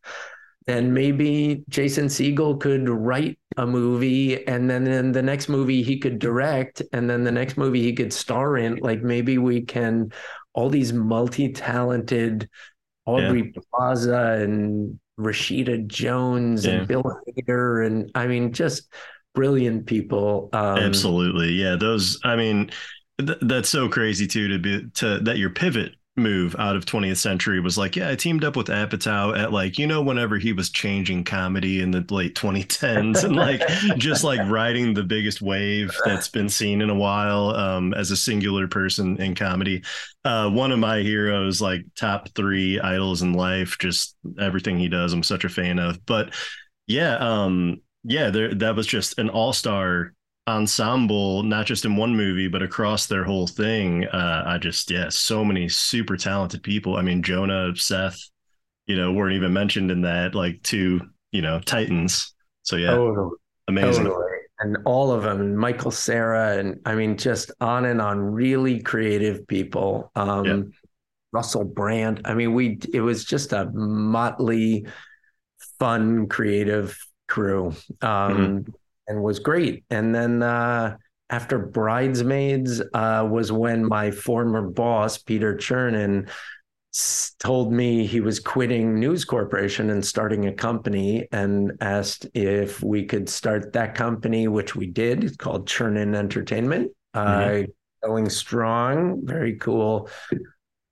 then 0.66 0.94
maybe 0.94 1.66
Jason 1.68 2.06
Segel 2.06 2.58
could 2.58 2.88
write 2.88 3.38
a 3.58 3.68
movie 3.68 4.48
and 4.48 4.70
then 4.70 4.88
in 4.88 5.12
the 5.12 5.22
next 5.22 5.50
movie 5.50 5.84
he 5.84 6.00
could 6.00 6.20
direct 6.20 6.82
and 6.94 7.10
then 7.10 7.26
the 7.26 7.34
next 7.34 7.58
movie 7.58 7.84
he 7.84 7.92
could 7.92 8.14
star 8.14 8.56
in 8.56 8.78
like 8.78 9.04
maybe 9.04 9.38
we 9.38 9.62
can 9.62 10.10
all 10.54 10.70
these 10.70 10.94
multi-talented 10.94 12.50
Aubrey 13.06 13.52
yeah. 13.54 13.62
Plaza 13.70 14.40
and 14.42 15.00
Rashida 15.20 15.86
Jones 15.88 16.66
yeah. 16.66 16.74
and 16.74 16.88
Bill 16.88 17.04
Hader 17.04 17.86
and 17.86 18.12
I 18.16 18.28
mean 18.28 18.54
just 18.54 18.92
brilliant 19.36 19.86
people 19.86 20.50
um, 20.54 20.78
absolutely 20.78 21.50
yeah 21.50 21.76
those 21.76 22.20
I 22.24 22.36
mean 22.36 22.72
th- 23.20 23.40
that's 23.42 23.70
so 23.70 23.90
crazy 23.90 24.28
too 24.28 24.48
to 24.50 24.60
be 24.60 24.90
to 24.96 25.20
that 25.20 25.38
your 25.38 25.50
pivot 25.50 25.96
move 26.16 26.56
out 26.60 26.76
of 26.76 26.86
20th 26.86 27.18
century 27.18 27.60
was 27.60 27.76
like 27.76 27.96
yeah 27.96 28.10
i 28.10 28.16
teamed 28.16 28.44
up 28.44 28.56
with 28.56 28.68
apatow 28.68 29.36
at 29.36 29.52
like 29.52 29.80
you 29.80 29.88
know 29.88 30.00
whenever 30.02 30.38
he 30.38 30.54
was 30.54 30.70
changing 30.70 31.24
comedy 31.24 31.82
in 31.82 31.90
the 31.90 32.06
late 32.12 32.36
2010s 32.36 33.24
and 33.24 33.36
like 33.36 33.62
just 33.98 34.24
like 34.24 34.40
riding 34.48 34.94
the 34.94 35.02
biggest 35.02 35.42
wave 35.42 35.92
that's 36.06 36.28
been 36.28 36.50
seen 36.50 36.82
in 36.82 36.92
a 36.92 36.96
while 36.96 37.50
um, 37.56 37.94
as 37.96 38.12
a 38.12 38.18
singular 38.18 38.68
person 38.68 39.20
in 39.20 39.34
comedy. 39.34 39.84
Uh, 40.24 40.50
one 40.50 40.72
of 40.72 40.80
my 40.80 41.00
heroes 41.00 41.62
like 41.62 41.82
top 41.96 42.30
three 42.36 42.80
idols 42.80 43.24
in 43.24 43.34
life 43.34 43.78
just 43.80 44.16
everything 44.40 44.78
he 44.78 44.88
does 44.88 45.14
i'm 45.14 45.24
such 45.24 45.44
a 45.44 45.50
fan 45.50 45.80
of. 45.80 46.06
But 46.06 46.34
yeah 46.86 47.16
um 47.16 47.82
yeah 48.04 48.30
there 48.30 48.54
that 48.54 48.76
was 48.76 48.86
just 48.86 49.18
an 49.18 49.30
all-star 49.30 50.14
ensemble, 50.48 51.44
not 51.44 51.66
just 51.66 51.86
in 51.86 51.96
one 51.96 52.16
movie, 52.16 52.48
but 52.48 52.62
across 52.62 53.06
their 53.06 53.24
whole 53.24 53.48
thing. 53.48 54.06
Uh, 54.08 54.44
I 54.46 54.58
just, 54.58 54.92
yeah, 54.92 55.10
so 55.10 55.44
many 55.46 55.70
super 55.70 56.18
talented 56.18 56.64
people. 56.64 56.98
I 56.98 57.02
mean, 57.02 57.24
Jonah, 57.24 57.76
Seth, 57.76 58.20
you 58.86 58.98
know, 58.98 59.14
weren't 59.14 59.36
even 59.36 59.54
mentioned 59.54 59.92
in 59.92 60.02
that, 60.02 60.36
like 60.36 60.62
two, 60.64 61.02
you 61.32 61.42
know, 61.42 61.60
Titans. 61.60 62.34
So 62.64 62.76
yeah, 62.76 62.92
totally. 62.92 63.36
amazing. 63.68 64.06
Totally. 64.06 64.28
And 64.60 64.78
all 64.86 65.12
of 65.12 65.24
them, 65.24 65.56
Michael 65.56 65.92
Cera, 65.92 66.58
and 66.58 66.80
I 66.86 66.96
mean, 66.96 67.18
just 67.18 67.52
on 67.60 67.86
and 67.86 68.02
on, 68.02 68.20
really 68.20 68.82
creative 68.82 69.48
people. 69.48 70.12
Um, 70.16 70.46
yeah. 70.46 70.62
Russell 71.32 71.64
Brand. 71.64 72.22
I 72.26 72.36
mean, 72.36 72.54
we, 72.54 72.78
it 72.94 73.02
was 73.02 73.26
just 73.26 73.54
a 73.54 73.66
motley, 73.72 74.86
fun, 75.80 76.28
creative 76.28 76.98
crew. 77.28 77.68
Um, 78.02 78.64
mm-hmm 78.64 78.72
and 79.08 79.22
was 79.22 79.40
great. 79.40 79.84
And 79.90 80.14
then 80.14 80.44
uh, 80.44 80.98
after 81.30 81.60
Bridesmaids 81.60 82.82
uh, 82.94 83.28
was 83.30 83.52
when 83.52 83.86
my 83.86 84.12
former 84.12 84.62
boss, 84.62 85.18
Peter 85.18 85.56
Chernin, 85.56 86.30
told 87.40 87.74
me 87.74 88.06
he 88.06 88.20
was 88.22 88.40
quitting 88.40 89.00
News 89.00 89.26
Corporation 89.26 89.90
and 89.90 90.06
starting 90.06 90.46
a 90.46 90.54
company 90.54 91.28
and 91.32 91.72
asked 91.82 92.28
if 92.36 92.84
we 92.84 93.06
could 93.06 93.28
start 93.28 93.74
that 93.74 93.96
company, 93.96 94.48
which 94.48 94.76
we 94.76 94.86
did. 94.86 95.24
It's 95.24 95.36
called 95.36 95.68
Chernin 95.68 96.16
Entertainment. 96.16 96.92
Mm-hmm. 97.16 97.64
Uh, 97.64 98.08
going 98.08 98.30
strong, 98.30 99.26
very 99.26 99.56
cool 99.56 100.10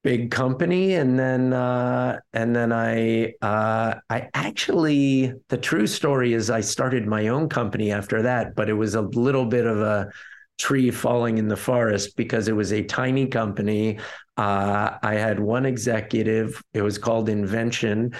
big 0.03 0.31
company 0.31 0.95
and 0.95 1.17
then 1.17 1.53
uh, 1.53 2.19
and 2.33 2.55
then 2.55 2.71
I 2.71 3.33
uh, 3.41 3.95
I 4.09 4.29
actually 4.33 5.33
the 5.49 5.57
true 5.57 5.85
story 5.85 6.33
is 6.33 6.49
I 6.49 6.61
started 6.61 7.05
my 7.05 7.27
own 7.27 7.49
company 7.49 7.91
after 7.91 8.23
that 8.23 8.55
but 8.55 8.69
it 8.69 8.73
was 8.73 8.95
a 8.95 9.01
little 9.01 9.45
bit 9.45 9.65
of 9.65 9.79
a 9.81 10.09
tree 10.57 10.91
falling 10.91 11.37
in 11.37 11.47
the 11.47 11.57
forest 11.57 12.15
because 12.17 12.47
it 12.47 12.55
was 12.55 12.73
a 12.73 12.83
tiny 12.83 13.27
company 13.27 13.99
uh, 14.37 14.97
I 15.03 15.15
had 15.15 15.39
one 15.39 15.65
executive 15.65 16.61
it 16.73 16.81
was 16.81 16.97
called 16.97 17.29
Invention 17.29 18.13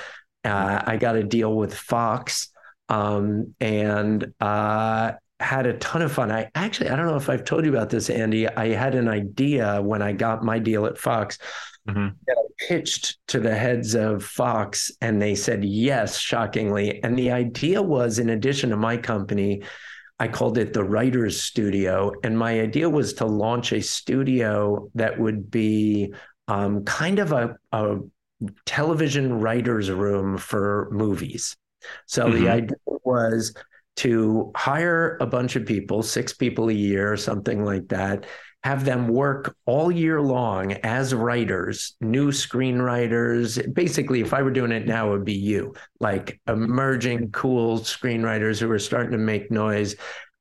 uh, 0.44 0.82
I 0.86 0.98
got 0.98 1.16
a 1.16 1.24
deal 1.24 1.56
with 1.56 1.74
Fox 1.74 2.50
um, 2.90 3.56
and 3.60 4.34
uh, 4.40 5.14
had 5.40 5.66
a 5.66 5.74
ton 5.78 6.02
of 6.02 6.12
fun. 6.12 6.32
I 6.32 6.50
actually, 6.56 6.90
I 6.90 6.96
don't 6.96 7.08
know 7.08 7.16
if 7.16 7.30
I've 7.30 7.44
told 7.44 7.66
you 7.66 7.72
about 7.72 7.90
this, 7.90 8.10
Andy. 8.10 8.48
I 8.48 8.70
had 8.70 8.96
an 8.96 9.08
idea 9.08 9.82
when 9.82 10.02
I 10.02 10.14
got 10.14 10.44
my 10.44 10.60
deal 10.60 10.86
at 10.86 10.98
Fox 10.98 11.40
mm-hmm. 11.88 12.10
that 12.28 12.38
I 12.38 12.66
pitched 12.68 13.18
to 13.28 13.40
the 13.40 13.56
heads 13.56 13.96
of 13.96 14.24
Fox, 14.24 14.92
and 15.02 15.22
they 15.22 15.36
said 15.36 15.64
yes, 15.64 16.18
shockingly. 16.18 17.04
And 17.04 17.18
the 17.18 17.32
idea 17.32 17.82
was, 17.82 18.20
in 18.20 18.30
addition 18.30 18.70
to 18.70 18.78
my 18.78 18.98
company, 18.98 19.64
I 20.20 20.28
called 20.28 20.60
it 20.60 20.74
the 20.74 20.84
Writers 20.84 21.42
Studio. 21.42 22.12
And 22.24 22.38
my 22.38 22.62
idea 22.62 22.88
was 22.88 23.14
to 23.16 23.26
launch 23.26 23.72
a 23.74 23.82
studio 23.82 24.90
that 24.94 25.20
would 25.20 25.50
be 25.50 26.14
um, 26.48 26.84
kind 26.86 27.18
of 27.20 27.32
a, 27.32 27.56
a, 27.72 27.98
television 28.66 29.40
writer's 29.40 29.92
room 29.92 30.38
for 30.38 30.90
movies. 30.92 31.56
So 32.06 32.26
mm-hmm. 32.26 32.44
the 32.44 32.50
idea 32.52 32.78
was 33.04 33.54
to 33.98 34.52
hire 34.56 35.18
a 35.20 35.26
bunch 35.26 35.56
of 35.56 35.66
people, 35.66 36.02
six 36.04 36.34
people 36.34 36.70
a 36.70 36.74
year, 36.74 37.12
or 37.12 37.18
something 37.18 37.64
like 37.64 37.88
that, 37.90 38.26
have 38.64 38.86
them 38.86 39.08
work 39.08 39.56
all 39.66 39.92
year 39.92 40.22
long 40.22 40.74
as 40.74 41.16
writers, 41.16 41.96
new 42.00 42.32
screenwriters. 42.32 43.74
Basically, 43.74 44.22
if 44.22 44.34
I 44.34 44.44
were 44.44 44.52
doing 44.52 44.72
it 44.72 44.86
now, 44.86 45.08
it 45.08 45.12
would 45.12 45.26
be 45.26 45.34
you, 45.34 45.74
like 46.00 46.40
emerging 46.48 47.32
cool 47.32 47.80
screenwriters 47.80 48.60
who 48.60 48.70
are 48.70 48.80
starting 48.80 49.12
to 49.12 49.18
make 49.18 49.50
noise, 49.50 49.96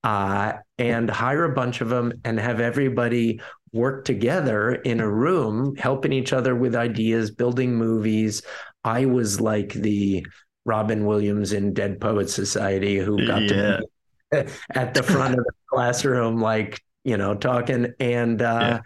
uh, 0.04 0.52
and 0.78 1.08
hire 1.08 1.44
a 1.44 1.54
bunch 1.54 1.80
of 1.80 1.88
them 1.88 2.12
and 2.24 2.38
have 2.38 2.60
everybody 2.60 3.40
work 3.72 4.04
together 4.04 4.72
in 4.72 5.00
a 5.00 5.08
room, 5.08 5.76
helping 5.76 6.12
each 6.12 6.32
other 6.32 6.54
with 6.54 6.74
ideas, 6.74 7.30
building 7.30 7.74
movies. 7.74 8.42
I 8.84 9.06
was 9.06 9.40
like 9.40 9.72
the 9.72 10.26
Robin 10.66 11.06
Williams 11.06 11.52
in 11.52 11.72
Dead 11.72 12.00
Poets 12.00 12.34
Society 12.34 12.98
who 12.98 13.26
got 13.26 13.42
yeah. 13.42 13.48
to 13.48 13.86
be 14.30 14.38
at 14.74 14.94
the 14.94 15.02
front 15.02 15.38
of 15.38 15.44
the 15.44 15.52
classroom, 15.70 16.40
like 16.40 16.82
you 17.04 17.16
know, 17.16 17.34
talking 17.34 17.92
and 17.98 18.42
uh 18.42 18.58
yeah. 18.60 18.80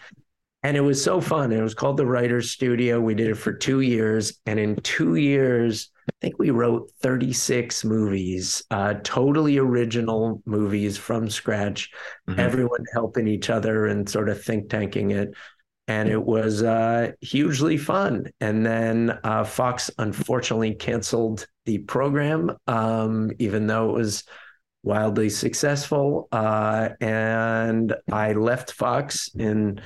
and 0.63 0.77
it 0.77 0.83
was 0.83 1.03
so 1.03 1.21
fun. 1.21 1.53
It 1.53 1.63
was 1.63 1.75
called 1.75 1.97
the 1.97 2.07
Writers 2.07 2.51
Studio. 2.51 3.01
We 3.01 3.15
did 3.15 3.29
it 3.29 3.37
for 3.37 3.53
two 3.53 3.81
years, 3.81 4.41
and 4.47 4.59
in 4.59 4.77
two 4.77 5.17
years, 5.17 5.91
I 6.09 6.13
think 6.21 6.39
we 6.39 6.51
wrote 6.51 6.91
36 7.01 7.85
movies, 7.85 8.63
uh, 8.71 8.95
totally 9.03 9.59
original 9.59 10.43
movies 10.45 10.99
from 10.99 11.31
scratch. 11.31 11.91
Mm-hmm. 12.29 12.41
Everyone 12.41 12.85
helping 12.93 13.27
each 13.27 13.49
other 13.49 13.87
and 13.87 14.09
sort 14.09 14.29
of 14.29 14.43
think 14.43 14.69
tanking 14.69 15.13
it. 15.13 15.31
And 15.87 16.09
it 16.09 16.23
was 16.23 16.63
uh, 16.63 17.13
hugely 17.21 17.77
fun. 17.77 18.27
And 18.41 18.65
then 18.65 19.19
uh, 19.23 19.45
Fox 19.45 19.91
unfortunately 19.99 20.75
canceled 20.75 21.47
the 21.67 21.79
program, 21.79 22.57
um, 22.67 23.31
even 23.39 23.67
though 23.67 23.91
it 23.91 23.99
was 23.99 24.25
wildly 24.85 25.31
successful. 25.31 26.29
Uh, 26.31 26.91
and 27.01 27.95
I 28.13 28.33
left 28.35 28.73
Fox 28.73 29.31
in 29.35 29.81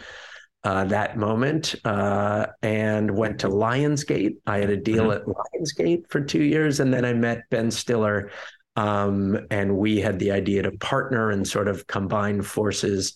uh, 0.65 0.85
that 0.85 1.17
moment 1.17 1.77
uh, 1.85 2.47
and 2.63 3.11
went 3.17 3.41
to 3.41 3.49
Lionsgate. 3.49 4.37
I 4.47 4.59
had 4.59 4.71
a 4.71 4.77
deal 4.77 5.07
mm-hmm. 5.07 5.31
at 5.31 5.37
Lionsgate 5.37 6.11
for 6.11 6.21
two 6.21 6.43
years, 6.43 6.81
and 6.81 6.93
then 6.93 7.05
I 7.05 7.13
met 7.13 7.49
Ben 7.51 7.71
Stiller. 7.71 8.31
Um, 8.77 9.47
and 9.51 9.77
we 9.77 10.01
had 10.01 10.19
the 10.19 10.31
idea 10.31 10.63
to 10.63 10.73
partner 10.73 11.31
and 11.31 11.47
sort 11.47 11.69
of 11.69 11.87
combine 11.87 12.43
forces. 12.43 13.15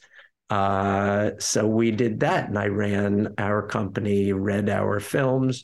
Uh, 0.50 1.30
so 1.38 1.66
we 1.66 1.90
did 1.90 2.20
that, 2.20 2.48
and 2.48 2.58
I 2.58 2.66
ran 2.66 3.34
our 3.38 3.66
company, 3.66 4.32
Red 4.32 4.68
Hour 4.68 5.00
Films, 5.00 5.62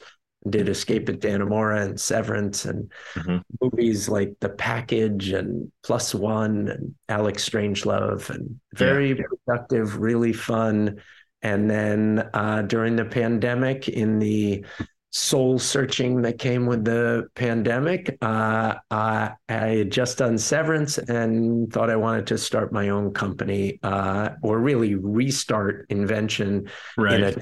did 0.48 0.68
Escape 0.68 1.09
at 1.09 1.20
Dannemora 1.20 1.83
and 1.87 2.01
Severance 2.01 2.64
and 2.64 2.90
mm-hmm. 3.14 3.38
movies 3.61 4.09
like 4.09 4.35
The 4.40 4.51
Package 4.51 5.31
and 5.31 5.70
Plus 5.83 6.14
One 6.14 6.68
and 6.68 6.94
Alex 7.09 7.48
Strangelove 7.48 8.31
and 8.31 8.59
very 8.74 9.11
yeah. 9.11 9.24
productive, 9.46 9.98
really 9.98 10.33
fun. 10.33 11.01
And 11.42 11.70
then 11.70 12.29
uh, 12.35 12.62
during 12.62 12.96
the 12.96 13.05
pandemic, 13.05 13.88
in 13.88 14.18
the 14.18 14.64
soul 15.11 15.59
searching 15.59 16.22
that 16.22 16.38
came 16.38 16.66
with 16.66 16.85
the 16.85 17.29
pandemic, 17.35 18.18
uh, 18.20 18.74
I, 18.90 19.33
I, 19.48 19.55
had 19.55 19.90
just 19.90 20.18
done 20.18 20.37
Severance 20.37 20.98
and 20.98 21.72
thought 21.72 21.90
I 21.90 21.96
wanted 21.96 22.27
to 22.29 22.38
start 22.38 22.72
my 22.72 22.90
own 22.90 23.12
company 23.12 23.79
uh, 23.83 24.31
or 24.42 24.59
really 24.59 24.94
restart 24.96 25.87
invention 25.88 26.68
right. 26.96 27.20
in 27.20 27.24
a 27.24 27.35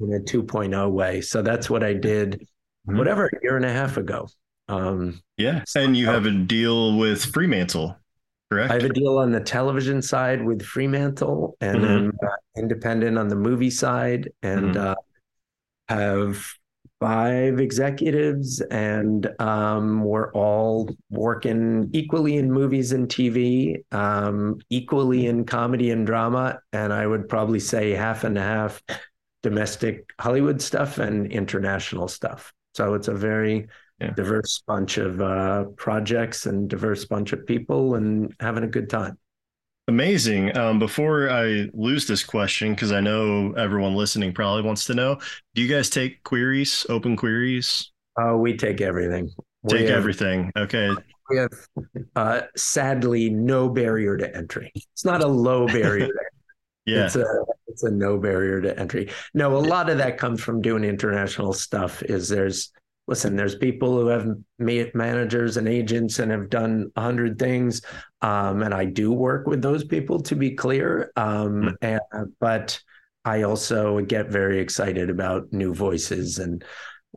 in 0.00 0.12
a 0.12 0.20
2.0 0.20 0.90
way. 0.90 1.20
So 1.20 1.42
that's 1.42 1.70
what 1.70 1.82
I 1.82 1.94
did, 1.94 2.40
mm-hmm. 2.88 2.98
whatever, 2.98 3.26
a 3.26 3.38
year 3.42 3.56
and 3.56 3.64
a 3.64 3.72
half 3.72 3.96
ago. 3.96 4.28
Um, 4.68 5.22
yeah. 5.36 5.62
And 5.76 5.96
you 5.96 6.06
have 6.06 6.26
a 6.26 6.30
deal 6.30 6.96
with 6.96 7.24
Fremantle, 7.24 7.96
correct? 8.50 8.70
I 8.70 8.74
have 8.74 8.84
a 8.84 8.92
deal 8.92 9.18
on 9.18 9.30
the 9.30 9.40
television 9.40 10.00
side 10.00 10.44
with 10.44 10.62
Fremantle 10.62 11.56
and 11.60 11.78
mm-hmm. 11.78 11.86
then 11.86 12.12
uh, 12.22 12.36
independent 12.56 13.18
on 13.18 13.28
the 13.28 13.36
movie 13.36 13.70
side 13.70 14.30
and 14.42 14.74
mm-hmm. 14.74 14.86
uh, 14.88 14.94
have 15.88 16.46
five 17.00 17.60
executives 17.60 18.62
and 18.70 19.28
um, 19.38 20.02
we're 20.02 20.32
all 20.32 20.88
working 21.10 21.90
equally 21.92 22.38
in 22.38 22.50
movies 22.50 22.92
and 22.92 23.08
TV, 23.08 23.84
um, 23.92 24.58
equally 24.70 25.26
in 25.26 25.44
comedy 25.44 25.90
and 25.90 26.06
drama. 26.06 26.58
And 26.72 26.92
I 26.92 27.06
would 27.06 27.28
probably 27.28 27.60
say 27.60 27.90
half 27.90 28.24
and 28.24 28.38
a 28.38 28.42
half 28.42 28.82
domestic 29.44 30.10
Hollywood 30.18 30.60
stuff 30.60 30.96
and 30.96 31.30
international 31.30 32.08
stuff. 32.08 32.50
So 32.74 32.94
it's 32.94 33.08
a 33.08 33.14
very 33.14 33.68
yeah. 34.00 34.10
diverse 34.16 34.62
bunch 34.66 34.96
of 34.96 35.20
uh, 35.20 35.64
projects 35.76 36.46
and 36.46 36.68
diverse 36.68 37.04
bunch 37.04 37.34
of 37.34 37.46
people 37.46 37.94
and 37.94 38.34
having 38.40 38.64
a 38.64 38.66
good 38.66 38.88
time. 38.88 39.18
Amazing. 39.86 40.56
Um, 40.56 40.78
before 40.78 41.28
I 41.28 41.68
lose 41.74 42.06
this 42.06 42.24
question, 42.24 42.74
because 42.74 42.90
I 42.90 43.00
know 43.00 43.52
everyone 43.52 43.94
listening 43.94 44.32
probably 44.32 44.62
wants 44.62 44.86
to 44.86 44.94
know, 44.94 45.18
do 45.54 45.60
you 45.60 45.68
guys 45.68 45.90
take 45.90 46.22
queries, 46.22 46.86
open 46.88 47.16
queries? 47.16 47.92
Uh, 48.16 48.34
we 48.38 48.56
take 48.56 48.80
everything. 48.80 49.30
Take 49.68 49.88
have, 49.88 49.98
everything. 49.98 50.50
Okay. 50.56 50.88
We 51.28 51.36
have 51.36 51.68
uh, 52.16 52.40
sadly 52.56 53.28
no 53.28 53.68
barrier 53.68 54.16
to 54.16 54.34
entry. 54.34 54.72
It's 54.74 55.04
not 55.04 55.22
a 55.22 55.26
low 55.26 55.66
barrier 55.66 56.08
yeah. 56.86 57.06
It's 57.06 57.16
a 57.16 57.24
it's 57.66 57.82
a 57.82 57.90
no 57.90 58.18
barrier 58.18 58.60
to 58.60 58.78
entry. 58.78 59.10
No, 59.32 59.56
a 59.56 59.58
lot 59.58 59.90
of 59.90 59.98
that 59.98 60.18
comes 60.18 60.40
from 60.40 60.60
doing 60.60 60.84
international 60.84 61.52
stuff. 61.52 62.02
Is 62.02 62.28
there's 62.28 62.72
listen, 63.06 63.36
there's 63.36 63.56
people 63.56 63.98
who 63.98 64.06
have 64.06 64.26
made 64.58 64.94
managers 64.94 65.56
and 65.56 65.68
agents 65.68 66.18
and 66.18 66.30
have 66.30 66.48
done 66.50 66.90
a 66.96 67.00
hundred 67.00 67.38
things, 67.38 67.82
um, 68.22 68.62
and 68.62 68.74
I 68.74 68.84
do 68.84 69.12
work 69.12 69.46
with 69.46 69.62
those 69.62 69.84
people 69.84 70.20
to 70.22 70.36
be 70.36 70.52
clear. 70.52 71.12
Um, 71.16 71.76
mm-hmm. 71.82 71.96
and, 72.12 72.32
but 72.40 72.80
I 73.24 73.42
also 73.42 74.00
get 74.00 74.28
very 74.28 74.58
excited 74.58 75.08
about 75.08 75.52
new 75.52 75.72
voices 75.72 76.38
and 76.38 76.62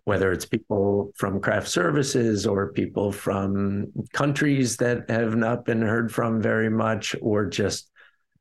whether 0.06 0.32
it's 0.32 0.46
people 0.46 1.12
from 1.16 1.42
craft 1.42 1.68
services 1.68 2.46
or 2.48 2.72
people 2.72 3.12
from 3.12 3.88
countries 4.14 4.78
that 4.78 5.10
have 5.10 5.36
not 5.36 5.66
been 5.66 5.82
heard 5.82 6.14
from 6.14 6.42
very 6.42 6.70
much, 6.70 7.16
or 7.22 7.46
just 7.46 7.90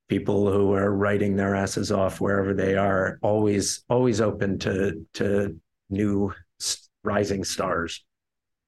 people 0.09 0.51
who 0.51 0.73
are 0.73 0.95
writing 0.95 1.37
their 1.37 1.55
asses 1.55 1.91
off 1.91 2.21
wherever 2.21 2.55
they 2.55 2.77
are 2.77 3.19
always 3.23 3.85
always 3.89 4.21
open 4.21 4.59
to 4.61 5.07
to 5.15 5.59
new 5.91 6.33
rising 7.05 7.45
stars. 7.45 8.05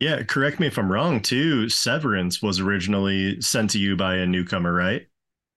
Yeah 0.01 0.22
correct 0.22 0.61
me 0.61 0.68
if 0.68 0.79
i'm 0.79 0.92
wrong 0.92 1.20
too 1.20 1.68
severance 1.68 2.40
was 2.40 2.61
originally 2.61 3.40
sent 3.40 3.70
to 3.70 3.79
you 3.79 3.96
by 3.96 4.16
a 4.16 4.27
newcomer 4.27 4.72
right? 4.72 5.03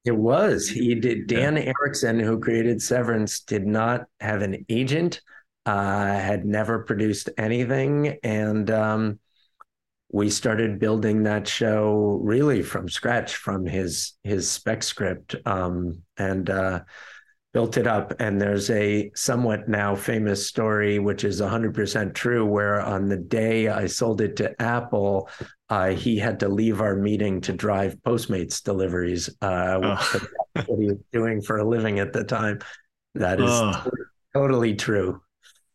It 0.04 0.17
was. 0.17 0.67
He 0.67 0.96
did 0.96 1.28
dan 1.28 1.58
yeah. 1.58 1.74
erickson 1.80 2.20
who 2.20 2.39
created 2.39 2.82
severance 2.82 3.41
did 3.41 3.67
not 3.67 4.06
have 4.20 4.41
an 4.41 4.65
agent 4.67 5.22
uh, 5.65 6.06
had 6.06 6.44
never 6.44 6.80
produced 6.80 7.30
anything 7.38 8.17
and 8.24 8.72
um, 8.72 9.20
we 10.13 10.30
started 10.30 10.80
building 10.80 11.24
that 11.24 11.47
show 11.47 12.19
really 12.21 12.62
from 12.62 12.89
scratch 12.89 13.36
from 13.36 13.65
his 13.65 14.13
his 14.24 14.50
spec 14.50 14.84
script 14.84 15.36
um, 15.45 16.02
and 16.17 16.50
uh, 16.50 16.82
built 17.54 17.78
it 17.78 17.88
up 17.88 18.13
and 18.19 18.39
there's 18.39 18.69
a 18.69 19.12
somewhat 19.15 19.67
now 19.67 19.95
famous 19.95 20.45
story 20.45 21.00
which 21.00 21.24
is 21.24 21.41
100% 21.41 22.13
true 22.13 22.45
where 22.45 22.80
on 22.82 23.08
the 23.08 23.17
day 23.17 23.67
i 23.67 23.86
sold 23.86 24.21
it 24.21 24.36
to 24.38 24.62
apple 24.62 25.30
uh, 25.69 25.89
he 25.89 26.17
had 26.17 26.39
to 26.39 26.50
leave 26.50 26.82
our 26.82 26.95
meeting 26.95 27.41
to 27.41 27.54
drive 27.54 27.95
postmates 28.06 28.63
deliveries 28.63 29.30
uh, 29.41 29.80
oh. 29.82 30.19
what 30.65 30.80
he 30.80 30.88
was 30.88 30.97
doing 31.12 31.41
for 31.41 31.58
a 31.58 31.67
living 31.67 32.00
at 32.00 32.13
the 32.13 32.24
time 32.24 32.60
that 33.15 33.39
is 33.39 33.50
oh. 33.50 33.86
totally 34.34 34.76
true 34.76 35.21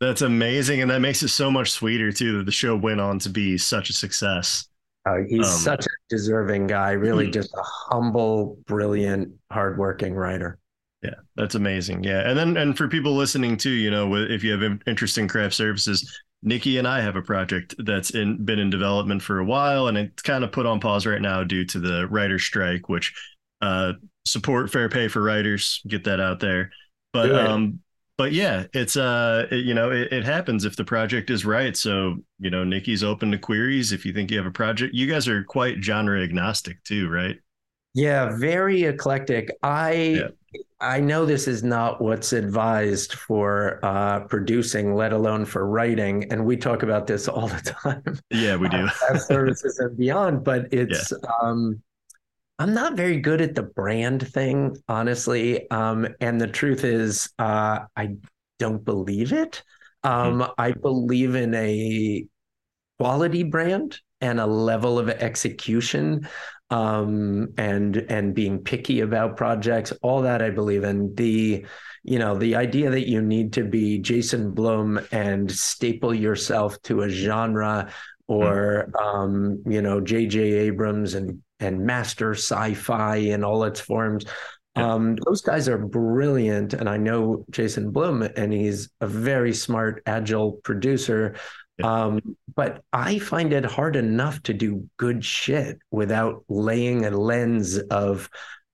that's 0.01 0.23
amazing, 0.23 0.83
and 0.83 0.91
that 0.91 1.01
makes 1.01 1.23
it 1.23 1.29
so 1.29 1.51
much 1.51 1.71
sweeter 1.71 2.13
too 2.13 2.39
that 2.39 2.45
the 2.45 2.53
show 2.53 2.77
went 2.77 3.01
on 3.01 3.19
to 3.21 3.31
be 3.31 3.57
such 3.57 3.91
a 3.91 3.93
success. 3.93 4.69
Uh, 5.07 5.19
he's 5.29 5.47
um, 5.47 5.59
such 5.59 5.87
a 5.87 5.91
deserving 6.09 6.67
guy. 6.67 6.93
Really, 6.93 7.27
hmm. 7.27 7.33
just 7.33 7.55
a 7.55 7.63
humble, 7.63 8.59
brilliant, 8.67 9.33
hardworking 9.51 10.15
writer. 10.15 10.59
Yeah, 11.03 11.15
that's 11.37 11.55
amazing. 11.55 12.03
Yeah, 12.03 12.29
and 12.29 12.39
then 12.39 12.57
and 12.57 12.77
for 12.77 12.89
people 12.89 13.15
listening 13.15 13.57
too, 13.57 13.71
you 13.71 13.91
know, 13.91 14.15
if 14.17 14.43
you 14.43 14.59
have 14.59 14.81
interest 14.87 15.19
in 15.19 15.29
craft 15.29 15.55
services, 15.55 16.21
Nicky 16.43 16.79
and 16.79 16.87
I 16.87 17.01
have 17.01 17.17
a 17.17 17.23
project 17.23 17.75
that's 17.79 18.11
in 18.11 18.45
been 18.45 18.59
in 18.59 18.71
development 18.71 19.23
for 19.23 19.39
a 19.39 19.45
while, 19.45 19.89
and 19.89 19.97
it's 19.97 20.23
kind 20.23 20.45
of 20.45 20.53
put 20.53 20.67
on 20.67 20.81
pause 20.81 21.07
right 21.07 21.23
now 21.23 21.45
due 21.45 21.65
to 21.67 21.79
the 21.79 22.07
writer 22.09 22.39
strike, 22.39 22.89
which 22.89 23.15
uh, 23.63 23.93
support 24.27 24.71
fair 24.71 24.89
pay 24.89 25.09
for 25.09 25.23
writers. 25.23 25.81
Get 25.87 26.05
that 26.05 26.21
out 26.21 26.41
there. 26.41 26.71
But 27.13 27.35
um, 27.35 27.81
but 28.19 28.33
yeah, 28.33 28.65
it's 28.73 28.97
uh, 28.97 29.47
it, 29.51 29.65
you 29.65 29.75
know, 29.75 29.91
it, 29.91 30.13
it, 30.13 30.25
happens 30.25 30.65
if 30.65 30.77
the 30.77 30.85
project 30.85 31.31
is 31.31 31.45
right. 31.45 31.77
So 31.77 32.17
you 32.39 32.51
know, 32.51 32.65
Nicky's 32.65 33.05
open 33.05 33.31
to 33.33 33.39
queries. 33.39 33.93
If 33.93 34.07
you 34.07 34.13
think 34.13 34.31
you 34.31 34.39
have 34.39 34.47
a 34.47 34.51
project, 34.51 34.95
you 34.95 35.07
guys 35.07 35.29
are 35.29 35.45
quite 35.45 35.83
genre 35.83 36.23
agnostic 36.23 36.83
too, 36.85 37.09
right? 37.09 37.37
Yeah, 37.95 38.37
very 38.37 38.85
eclectic. 38.85 39.51
I 39.63 39.93
yeah. 39.93 40.29
I 40.81 41.01
know 41.01 41.25
this 41.25 41.49
is 41.49 41.63
not 41.63 42.03
what's 42.03 42.35
advised 42.35 43.15
for 43.15 43.81
uh, 43.83 44.21
producing, 44.21 44.95
let 44.95 45.13
alone 45.13 45.47
for 45.47 45.67
writing, 45.67 46.31
and 46.31 46.45
we 46.45 46.57
talk 46.57 46.83
about 46.83 47.07
this 47.07 47.29
all 47.29 47.49
the 47.49 47.75
time. 47.83 48.19
Yeah, 48.31 48.57
we 48.57 48.69
do. 48.69 48.87
uh, 49.11 49.19
services 49.19 49.79
and 49.79 49.97
beyond, 49.97 50.45
but 50.45 50.69
it's 50.73 51.13
yeah. 51.13 51.31
um, 51.43 51.83
I'm 52.59 52.73
not 52.73 52.97
very 52.97 53.19
good 53.19 53.41
at 53.41 53.55
the 53.55 53.63
brand 53.63 54.27
thing, 54.27 54.77
honestly. 54.89 55.71
Um, 55.71 56.09
and 56.21 56.41
the 56.41 56.47
truth 56.47 56.85
is, 56.85 57.29
uh, 57.39 57.81
I 57.95 58.17
don't 58.59 58.85
believe 58.85 59.33
it. 59.33 59.63
Um, 60.03 60.41
mm-hmm. 60.41 60.51
I 60.57 60.73
believe 60.73 61.35
in 61.35 61.55
a 61.55 62.25
quality 62.99 63.43
brand 63.43 63.99
and 64.21 64.41
a 64.41 64.47
level 64.47 64.99
of 64.99 65.11
execution 65.11 66.27
um, 66.71 67.53
and 67.59 67.97
and 67.97 68.35
being 68.35 68.59
picky 68.61 69.01
about 69.01 69.37
projects. 69.37 69.93
All 70.03 70.23
that 70.23 70.43
I 70.43 70.51
believe 70.51 70.85
in. 70.85 71.15
The 71.15 71.67
you 72.05 72.19
know 72.19 72.37
the 72.37 72.57
idea 72.57 72.91
that 72.91 73.09
you 73.09 73.21
need 73.21 73.53
to 73.55 73.65
be 73.65 73.99
Jason 73.99 74.53
Blum 74.53 74.99
and 75.13 75.51
staple 75.51 76.15
yourself 76.15 76.81
to 76.83 77.03
a 77.03 77.09
genre 77.09 77.93
or 78.29 78.89
mm-hmm. 78.91 79.07
um, 79.07 79.63
you 79.67 79.83
know 79.83 80.01
J.J. 80.01 80.41
Abrams 80.41 81.15
and 81.15 81.43
and 81.61 81.85
master 81.85 82.33
sci-fi 82.35 83.17
in 83.17 83.45
all 83.45 83.65
its 83.65 83.81
forms. 83.81 84.25
Yeah. 84.77 84.93
Um, 84.93 85.17
those 85.25 85.41
guys 85.41 85.69
are 85.69 85.79
brilliant, 85.79 86.75
and 86.75 86.89
I 86.89 86.99
know 86.99 87.45
Jason 87.51 87.91
Blum, 87.91 88.23
and 88.23 88.53
he's 88.53 88.91
a 89.01 89.07
very 89.07 89.55
smart, 89.55 90.03
agile 90.05 90.53
producer. 90.65 91.37
Yeah. 91.79 92.05
Um, 92.05 92.37
but 92.55 92.83
I 92.93 93.19
find 93.19 93.53
it 93.53 93.65
hard 93.65 93.97
enough 93.97 94.43
to 94.45 94.55
do 94.55 94.89
good 94.99 95.25
shit 95.25 95.79
without 95.91 96.45
laying 96.49 97.05
a 97.05 97.11
lens 97.11 97.79
of, 97.79 98.29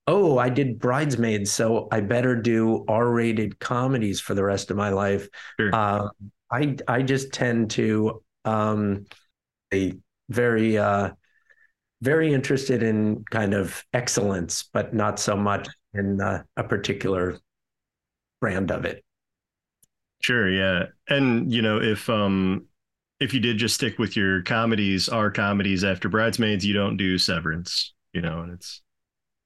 oh, 0.06 0.38
I 0.38 0.48
did 0.48 0.78
Bridesmaids, 0.80 1.52
so 1.52 1.88
I 1.92 2.00
better 2.00 2.34
do 2.34 2.84
R-rated 2.88 3.60
comedies 3.60 4.20
for 4.20 4.34
the 4.34 4.44
rest 4.44 4.70
of 4.70 4.76
my 4.76 4.90
life. 4.90 5.28
Sure. 5.58 5.70
Uh, 5.72 6.08
I 6.50 6.76
I 6.86 7.02
just 7.02 7.32
tend 7.32 7.70
to 7.70 8.22
um, 8.44 9.06
a 9.72 9.94
very 10.28 10.78
uh, 10.78 11.10
very 12.02 12.34
interested 12.34 12.82
in 12.82 13.24
kind 13.30 13.54
of 13.54 13.82
excellence, 13.92 14.68
but 14.72 14.92
not 14.92 15.18
so 15.18 15.36
much 15.36 15.68
in 15.94 16.20
uh, 16.20 16.42
a 16.56 16.64
particular 16.64 17.38
brand 18.40 18.70
of 18.70 18.84
it. 18.84 19.04
Sure, 20.20 20.50
yeah, 20.50 20.86
and 21.08 21.52
you 21.52 21.62
know 21.62 21.80
if 21.80 22.10
um 22.10 22.66
if 23.20 23.32
you 23.32 23.40
did 23.40 23.56
just 23.56 23.76
stick 23.76 23.98
with 23.98 24.16
your 24.16 24.42
comedies, 24.42 25.08
our 25.08 25.30
comedies 25.30 25.84
after 25.84 26.08
Bridesmaids, 26.08 26.66
you 26.66 26.74
don't 26.74 26.96
do 26.96 27.18
Severance, 27.18 27.94
you 28.12 28.20
know, 28.20 28.40
and 28.40 28.52
it's 28.52 28.82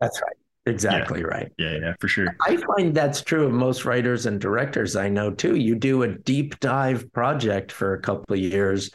that's 0.00 0.20
right. 0.22 0.36
Exactly 0.66 1.20
yeah. 1.20 1.26
right. 1.26 1.52
Yeah, 1.59 1.76
yeah, 1.80 1.92
for 2.00 2.09
sure. 2.09 2.26
I 2.44 2.57
find 2.57 2.92
that's 2.92 3.22
true 3.22 3.46
of 3.46 3.52
most 3.52 3.84
writers 3.84 4.26
and 4.26 4.40
directors 4.40 4.96
I 4.96 5.09
know 5.09 5.30
too. 5.30 5.54
You 5.54 5.76
do 5.76 6.02
a 6.02 6.09
deep 6.09 6.59
dive 6.59 7.12
project 7.12 7.70
for 7.70 7.94
a 7.94 8.00
couple 8.00 8.34
of 8.34 8.40
years. 8.40 8.90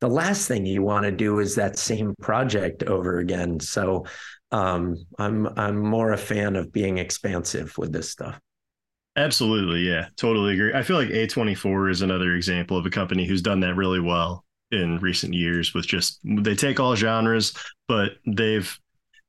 The 0.00 0.08
last 0.08 0.46
thing 0.46 0.66
you 0.66 0.82
want 0.82 1.04
to 1.04 1.12
do 1.12 1.38
is 1.38 1.54
that 1.54 1.78
same 1.78 2.14
project 2.20 2.82
over 2.82 3.18
again. 3.18 3.60
So 3.60 4.04
um, 4.52 4.96
I'm 5.18 5.48
I'm 5.58 5.78
more 5.78 6.12
a 6.12 6.18
fan 6.18 6.56
of 6.56 6.72
being 6.72 6.98
expansive 6.98 7.76
with 7.78 7.92
this 7.92 8.10
stuff. 8.10 8.38
Absolutely, 9.16 9.80
yeah, 9.80 10.08
totally 10.16 10.54
agree. 10.54 10.74
I 10.74 10.82
feel 10.82 10.96
like 10.96 11.08
A24 11.08 11.90
is 11.90 12.02
another 12.02 12.34
example 12.34 12.76
of 12.76 12.84
a 12.84 12.90
company 12.90 13.26
who's 13.26 13.40
done 13.40 13.60
that 13.60 13.74
really 13.74 14.00
well 14.00 14.44
in 14.70 14.98
recent 14.98 15.32
years 15.32 15.72
with 15.72 15.86
just 15.86 16.20
they 16.24 16.54
take 16.54 16.78
all 16.78 16.94
genres, 16.94 17.54
but 17.88 18.12
they've 18.26 18.78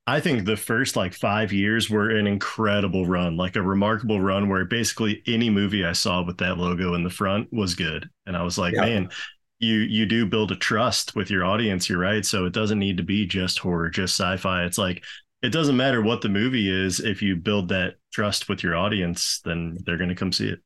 I 0.07 0.21
think 0.21 0.45
the 0.45 0.55
first 0.55 0.95
like 0.95 1.13
five 1.13 1.51
years 1.51 1.89
were 1.89 2.09
an 2.09 2.27
incredible 2.27 3.05
run, 3.05 3.35
like 3.35 3.57
a 3.57 3.61
remarkable 3.61 4.21
run 4.21 4.47
where 4.47 4.63
basically 4.63 5.21
any 5.27 5.49
movie 5.49 5.83
I 5.83 5.91
saw 5.91 6.23
with 6.23 6.37
that 6.37 6.57
logo 6.57 6.93
in 6.93 7.03
the 7.03 7.09
front 7.09 7.51
was 7.51 7.75
good. 7.75 8.09
And 8.25 8.37
I 8.37 8.43
was 8.43 8.57
like, 8.57 8.73
yeah. 8.73 8.85
man, 8.85 9.09
you 9.59 9.79
you 9.79 10.05
do 10.05 10.25
build 10.25 10.51
a 10.51 10.55
trust 10.55 11.15
with 11.15 11.29
your 11.29 11.45
audience, 11.45 11.89
you're 11.89 11.99
right. 11.99 12.25
So 12.25 12.45
it 12.45 12.53
doesn't 12.53 12.79
need 12.79 12.97
to 12.97 13.03
be 13.03 13.25
just 13.25 13.59
horror, 13.59 13.89
just 13.89 14.15
sci-fi. 14.19 14.65
It's 14.65 14.77
like 14.77 15.03
it 15.41 15.51
doesn't 15.51 15.77
matter 15.77 16.01
what 16.01 16.21
the 16.21 16.29
movie 16.29 16.69
is 16.69 16.99
if 16.99 17.21
you 17.21 17.35
build 17.35 17.69
that 17.69 17.95
trust 18.11 18.49
with 18.49 18.63
your 18.63 18.75
audience 18.75 19.41
then 19.45 19.77
they're 19.85 19.97
going 19.97 20.09
to 20.09 20.15
come 20.15 20.31
see 20.31 20.47
it 20.47 20.59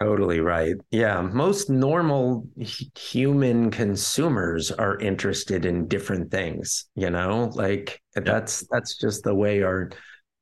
totally 0.00 0.40
right 0.40 0.74
yeah 0.90 1.20
most 1.20 1.70
normal 1.70 2.46
human 2.96 3.70
consumers 3.70 4.70
are 4.70 4.98
interested 4.98 5.64
in 5.64 5.86
different 5.88 6.30
things 6.30 6.86
you 6.94 7.10
know 7.10 7.50
like 7.54 8.00
yep. 8.16 8.24
that's 8.24 8.66
that's 8.70 8.98
just 8.98 9.22
the 9.22 9.34
way 9.34 9.62
our 9.62 9.90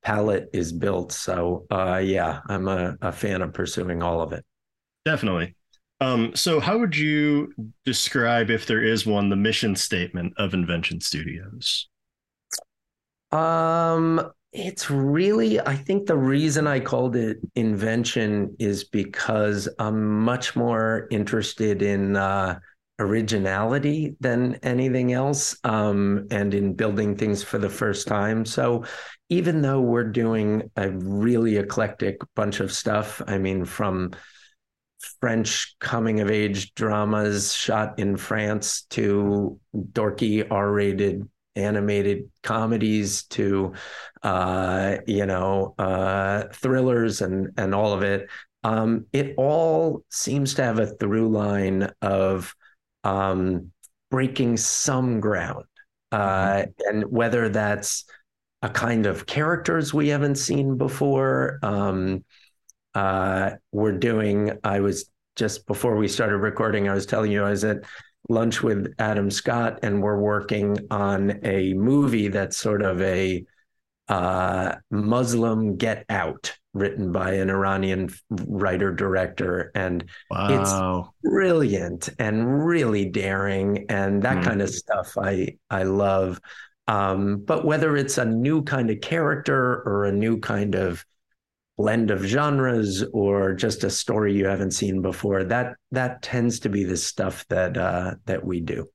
palette 0.03 0.49
is 0.53 0.72
built 0.72 1.12
so 1.12 1.64
uh 1.70 2.01
yeah 2.03 2.41
i'm 2.49 2.66
a, 2.66 2.97
a 3.03 3.12
fan 3.12 3.43
of 3.43 3.53
pursuing 3.53 4.03
all 4.03 4.20
of 4.20 4.33
it 4.33 4.45
definitely 5.05 5.55
um, 6.03 6.34
so 6.34 6.61
how 6.61 6.78
would 6.78 6.96
you 6.96 7.53
describe 7.84 8.50
if 8.50 8.66
there 8.66 8.82
is 8.82 9.07
one 9.07 9.28
the 9.28 9.36
mission 9.36 9.76
statement 9.76 10.32
of 10.36 10.55
invention 10.55 11.00
studios 11.00 11.88
um, 13.32 14.30
it's 14.53 14.90
really, 14.90 15.59
I 15.61 15.74
think 15.74 16.07
the 16.07 16.16
reason 16.16 16.66
I 16.66 16.80
called 16.80 17.16
it 17.16 17.38
invention 17.55 18.55
is 18.59 18.84
because 18.84 19.68
I'm 19.78 20.20
much 20.20 20.55
more 20.55 21.09
interested 21.11 21.80
in 21.80 22.16
uh, 22.16 22.59
originality 22.98 24.14
than 24.20 24.57
anything 24.62 25.12
else 25.14 25.57
um, 25.64 26.26
and 26.30 26.53
in 26.53 26.74
building 26.74 27.16
things 27.16 27.42
for 27.42 27.57
the 27.57 27.70
first 27.70 28.07
time. 28.07 28.44
So 28.44 28.84
even 29.30 29.62
though 29.62 29.80
we're 29.80 30.05
doing 30.05 30.70
a 30.76 30.90
really 30.90 31.57
eclectic 31.57 32.18
bunch 32.36 32.61
of 32.61 32.70
stuff, 32.70 33.22
I 33.26 33.38
mean, 33.38 33.64
from 33.64 34.11
French 35.20 35.76
coming 35.78 36.20
of 36.20 36.30
age 36.30 36.74
dramas 36.74 37.55
shot 37.55 37.98
in 37.98 38.16
France 38.16 38.82
to 38.90 39.59
dorky 39.74 40.46
R 40.50 40.70
rated 40.70 41.28
animated 41.55 42.30
comedies 42.42 43.24
to 43.24 43.74
uh, 44.22 44.96
you 45.07 45.26
know 45.26 45.74
uh, 45.78 46.44
thrillers 46.53 47.20
and 47.20 47.50
and 47.57 47.74
all 47.74 47.92
of 47.92 48.03
it. 48.03 48.28
Um, 48.64 49.07
it 49.12 49.34
all 49.36 50.05
seems 50.11 50.55
to 50.55 50.64
have 50.64 50.78
a 50.78 50.86
through 50.86 51.28
line 51.28 51.90
of 52.00 52.55
um, 53.05 53.72
breaking 54.11 54.57
some 54.57 55.20
ground, 55.20 55.64
uh, 56.12 56.18
mm-hmm. 56.18 56.70
and 56.86 57.05
whether 57.11 57.48
that's 57.48 58.05
a 58.62 58.68
kind 58.68 59.07
of 59.07 59.26
characters 59.26 59.92
we 59.92 60.09
haven't 60.09 60.36
seen 60.36 60.76
before. 60.76 61.59
Um, 61.62 62.24
uh, 62.95 63.53
we're 63.72 63.99
doing. 63.99 64.59
I 64.64 64.80
was 64.80 65.11
just 65.36 65.66
before 65.66 65.97
we 65.97 66.09
started 66.09 66.38
recording. 66.38 66.88
I 66.88 66.95
was 66.95 67.07
telling 67.07 67.32
you 67.32 67.45
I 67.45 67.51
was 67.51 67.64
at 67.64 67.84
lunch 68.28 68.62
with 68.62 68.95
Adam 68.99 69.30
Scott, 69.30 69.80
and 69.82 70.03
we're 70.03 70.20
working 70.20 70.76
on 70.90 71.40
a 71.43 71.74
movie 71.74 72.28
that's 72.28 72.57
sort 72.57 72.82
of 72.82 73.01
a 73.03 73.45
uh, 74.09 74.74
Muslim 74.90 75.76
Get 75.76 76.05
Out, 76.09 76.55
written 76.74 77.12
by 77.12 77.34
an 77.34 77.51
Iranian 77.51 78.11
writer 78.30 78.93
director, 78.93 79.70
and 79.74 80.05
wow. 80.30 80.49
it's 80.51 81.30
brilliant 81.30 82.11
and 82.18 82.66
really 82.66 83.07
daring, 83.07 83.86
and 83.88 84.22
that 84.22 84.38
mm. 84.38 84.45
kind 84.45 84.62
of 84.62 84.70
stuff 84.70 85.16
I 85.18 85.57
I 85.70 85.84
love. 85.84 86.40
Um, 86.88 87.38
but 87.38 87.64
whether 87.64 87.97
it's 87.97 88.18
a 88.18 88.24
new 88.24 88.62
kind 88.62 88.90
of 88.90 89.01
character 89.01 89.82
or 89.86 90.05
a 90.05 90.12
new 90.12 90.40
kind 90.40 90.74
of 90.74 91.05
blend 91.83 92.12
of 92.12 92.22
genres 92.22 93.03
or 93.12 93.55
just 93.55 93.83
a 93.83 93.91
story 93.91 94.33
you 94.33 94.47
haven't 94.47 94.70
seen 94.70 95.03
before 95.03 95.43
that 95.43 95.74
that 95.91 96.22
tends 96.22 96.61
to 96.61 96.68
be 96.68 96.85
the 96.85 96.97
stuff 96.97 97.45
that 97.49 97.76
uh 97.76 98.14
that 98.26 98.45
we 98.45 98.61
do. 98.61 98.89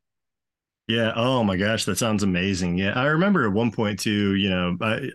Yeah. 0.87 1.11
Oh 1.17 1.43
my 1.43 1.57
gosh 1.57 1.83
that 1.83 1.97
sounds 1.97 2.23
amazing. 2.23 2.77
Yeah. 2.77 2.93
I 2.93 3.07
remember 3.07 3.45
at 3.45 3.51
one 3.51 3.71
point 3.71 3.99
too 3.99 4.35
you 4.35 4.49
know 4.49 4.77
I, 4.79 5.09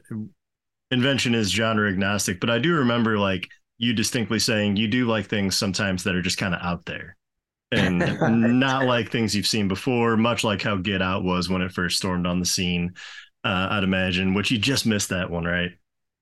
invention 0.92 1.34
is 1.34 1.50
genre 1.50 1.90
agnostic 1.90 2.38
but 2.38 2.50
i 2.50 2.58
do 2.58 2.74
remember 2.74 3.18
like 3.18 3.48
you 3.78 3.94
distinctly 3.94 4.38
saying 4.38 4.76
you 4.76 4.86
do 4.86 5.06
like 5.06 5.26
things 5.26 5.56
sometimes 5.56 6.04
that 6.04 6.14
are 6.14 6.20
just 6.20 6.36
kind 6.36 6.54
of 6.54 6.60
out 6.60 6.84
there 6.84 7.16
and 7.72 7.98
not 8.60 8.84
like 8.84 9.10
things 9.10 9.34
you've 9.34 9.46
seen 9.46 9.68
before 9.68 10.18
much 10.18 10.44
like 10.44 10.60
how 10.60 10.76
get 10.76 11.00
out 11.00 11.24
was 11.24 11.48
when 11.48 11.62
it 11.62 11.72
first 11.72 11.96
stormed 11.96 12.26
on 12.26 12.40
the 12.40 12.44
scene 12.44 12.92
uh, 13.42 13.68
i'd 13.70 13.84
imagine 13.84 14.34
which 14.34 14.50
you 14.50 14.58
just 14.58 14.84
missed 14.84 15.08
that 15.08 15.30
one 15.30 15.44
right 15.44 15.70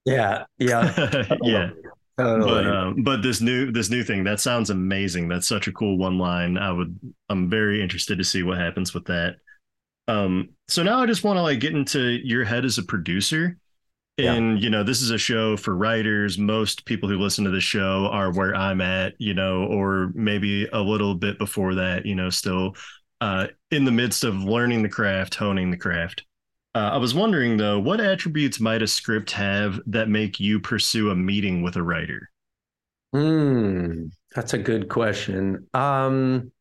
yeah, 0.04 0.44
yeah, 0.58 1.26
yeah. 1.42 1.70
Totally. 2.18 2.64
But 2.64 2.66
um, 2.66 3.02
but 3.02 3.22
this 3.22 3.40
new 3.40 3.72
this 3.72 3.88
new 3.90 4.02
thing 4.02 4.24
that 4.24 4.40
sounds 4.40 4.70
amazing. 4.70 5.28
That's 5.28 5.48
such 5.48 5.68
a 5.68 5.72
cool 5.72 5.96
one 5.96 6.18
line. 6.18 6.58
I 6.58 6.70
would 6.70 6.98
I'm 7.28 7.48
very 7.48 7.82
interested 7.82 8.18
to 8.18 8.24
see 8.24 8.42
what 8.42 8.58
happens 8.58 8.92
with 8.92 9.06
that. 9.06 9.36
Um, 10.08 10.50
so 10.68 10.82
now 10.82 11.00
I 11.00 11.06
just 11.06 11.24
want 11.24 11.36
to 11.38 11.42
like 11.42 11.60
get 11.60 11.74
into 11.74 12.18
your 12.24 12.44
head 12.44 12.64
as 12.64 12.78
a 12.78 12.82
producer. 12.82 13.56
And 14.18 14.58
yeah. 14.58 14.64
you 14.64 14.70
know, 14.70 14.82
this 14.82 15.00
is 15.00 15.10
a 15.10 15.18
show 15.18 15.56
for 15.56 15.74
writers. 15.74 16.36
Most 16.36 16.84
people 16.84 17.08
who 17.08 17.18
listen 17.18 17.44
to 17.44 17.50
the 17.50 17.60
show 17.60 18.08
are 18.12 18.32
where 18.32 18.54
I'm 18.54 18.80
at, 18.80 19.14
you 19.18 19.32
know, 19.32 19.64
or 19.64 20.10
maybe 20.14 20.66
a 20.66 20.80
little 20.80 21.14
bit 21.14 21.38
before 21.38 21.76
that, 21.76 22.04
you 22.04 22.14
know, 22.14 22.28
still 22.28 22.74
uh, 23.20 23.46
in 23.70 23.84
the 23.84 23.92
midst 23.92 24.24
of 24.24 24.34
learning 24.42 24.82
the 24.82 24.88
craft, 24.88 25.36
honing 25.36 25.70
the 25.70 25.76
craft. 25.76 26.24
Uh, 26.74 26.90
I 26.92 26.96
was 26.98 27.14
wondering 27.14 27.56
though, 27.56 27.80
what 27.80 28.00
attributes 28.00 28.60
might 28.60 28.82
a 28.82 28.86
script 28.86 29.32
have 29.32 29.80
that 29.86 30.08
make 30.08 30.38
you 30.38 30.60
pursue 30.60 31.10
a 31.10 31.16
meeting 31.16 31.62
with 31.62 31.76
a 31.76 31.82
writer? 31.82 32.30
Hmm, 33.12 34.06
that's 34.34 34.54
a 34.54 34.58
good 34.58 34.88
question. 34.88 35.66
Um, 35.74 36.52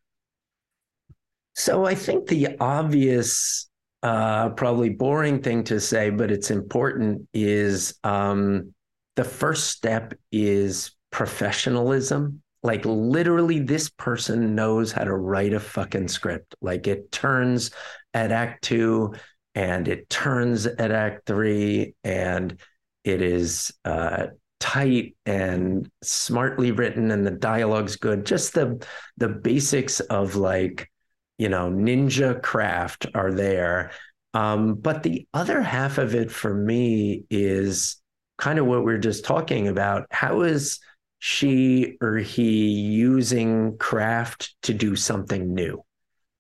so 1.56 1.86
I 1.86 1.94
think 1.94 2.28
the 2.28 2.58
obvious 2.60 3.70
uh, 4.02 4.50
probably 4.50 4.90
boring 4.90 5.42
thing 5.42 5.64
to 5.66 5.80
say, 5.80 6.10
but 6.10 6.32
it's 6.32 6.52
important 6.52 7.28
is 7.34 7.96
um, 8.04 8.74
the 9.16 9.24
first 9.24 9.66
step 9.66 10.14
is 10.32 10.92
professionalism. 11.12 12.42
Like 12.64 12.84
literally, 12.86 13.60
this 13.60 13.90
person 13.90 14.56
knows 14.56 14.92
how 14.92 15.04
to 15.04 15.16
write 15.16 15.54
a 15.54 15.60
fucking 15.60 16.08
script. 16.08 16.56
Like 16.62 16.88
it 16.88 17.12
turns 17.12 17.72
at 18.14 18.32
act 18.32 18.64
two 18.64 19.14
and 19.56 19.88
it 19.88 20.10
turns 20.10 20.66
at 20.66 20.92
act 20.92 21.26
three 21.26 21.96
and 22.04 22.60
it 23.04 23.22
is 23.22 23.72
uh, 23.86 24.28
tight 24.60 25.16
and 25.26 25.90
smartly 26.04 26.72
written 26.72 27.12
and 27.12 27.26
the 27.26 27.32
dialogue's 27.32 27.96
good. 27.96 28.26
Just 28.26 28.54
the 28.54 28.86
the 29.18 29.30
basics 29.30 30.00
of 30.00 30.36
like, 30.36 30.92
you 31.38 31.50
know, 31.50 31.70
ninja 31.70 32.42
craft 32.42 33.08
are 33.16 33.32
there. 33.32 33.92
Um, 34.34 34.76
but 34.76 35.02
the 35.02 35.28
other 35.34 35.62
half 35.62 35.98
of 35.98 36.14
it 36.14 36.30
for 36.32 36.54
me 36.54 37.24
is 37.30 38.00
kind 38.38 38.60
of 38.60 38.68
what 38.68 38.86
we 38.86 38.94
are 38.94 39.00
just 39.00 39.26
talking 39.26 39.68
about. 39.68 40.06
How 40.12 40.42
is 40.42 40.80
she 41.18 41.98
or 42.02 42.18
he 42.18 42.70
using 42.70 43.78
craft 43.78 44.56
to 44.64 44.74
do 44.74 44.96
something 44.96 45.54
new? 45.54 45.84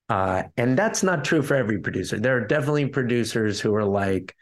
Uh, 0.10 0.43
and 0.57 0.78
that's 0.78 1.03
not 1.03 1.24
true 1.24 1.41
for 1.41 1.55
every 1.55 1.80
producer. 1.80 2.20
There 2.20 2.36
are 2.38 2.45
definitely 2.45 2.88
producers 2.88 3.60
who 3.60 3.76
are 3.76 3.86
like, 3.86 4.36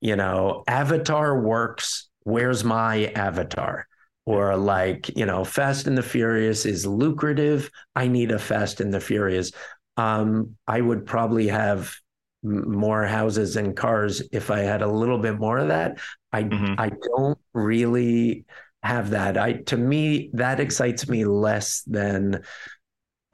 you 0.00 0.16
know, 0.16 0.64
Avatar 0.66 1.40
works. 1.40 2.08
Where's 2.24 2.64
my 2.64 3.06
Avatar? 3.14 3.86
Or 4.26 4.56
like, 4.56 5.16
you 5.16 5.26
know, 5.26 5.44
Fast 5.44 5.86
and 5.86 5.96
the 5.96 6.02
Furious 6.02 6.66
is 6.66 6.86
lucrative. 6.86 7.70
I 7.94 8.08
need 8.08 8.32
a 8.32 8.38
Fast 8.38 8.80
and 8.80 8.92
the 8.92 9.00
Furious. 9.00 9.52
Um, 9.96 10.56
I 10.66 10.80
would 10.80 11.06
probably 11.06 11.48
have 11.48 11.94
more 12.42 13.04
houses 13.04 13.56
and 13.56 13.76
cars 13.76 14.22
if 14.32 14.50
I 14.50 14.60
had 14.60 14.82
a 14.82 14.90
little 14.90 15.18
bit 15.18 15.38
more 15.38 15.58
of 15.58 15.68
that. 15.68 15.98
I 16.32 16.44
mm-hmm. 16.44 16.74
I 16.78 16.90
don't 16.90 17.38
really 17.52 18.44
have 18.82 19.10
that. 19.10 19.36
I 19.36 19.54
to 19.54 19.76
me 19.76 20.30
that 20.32 20.60
excites 20.60 21.08
me 21.08 21.24
less 21.24 21.82
than 21.82 22.42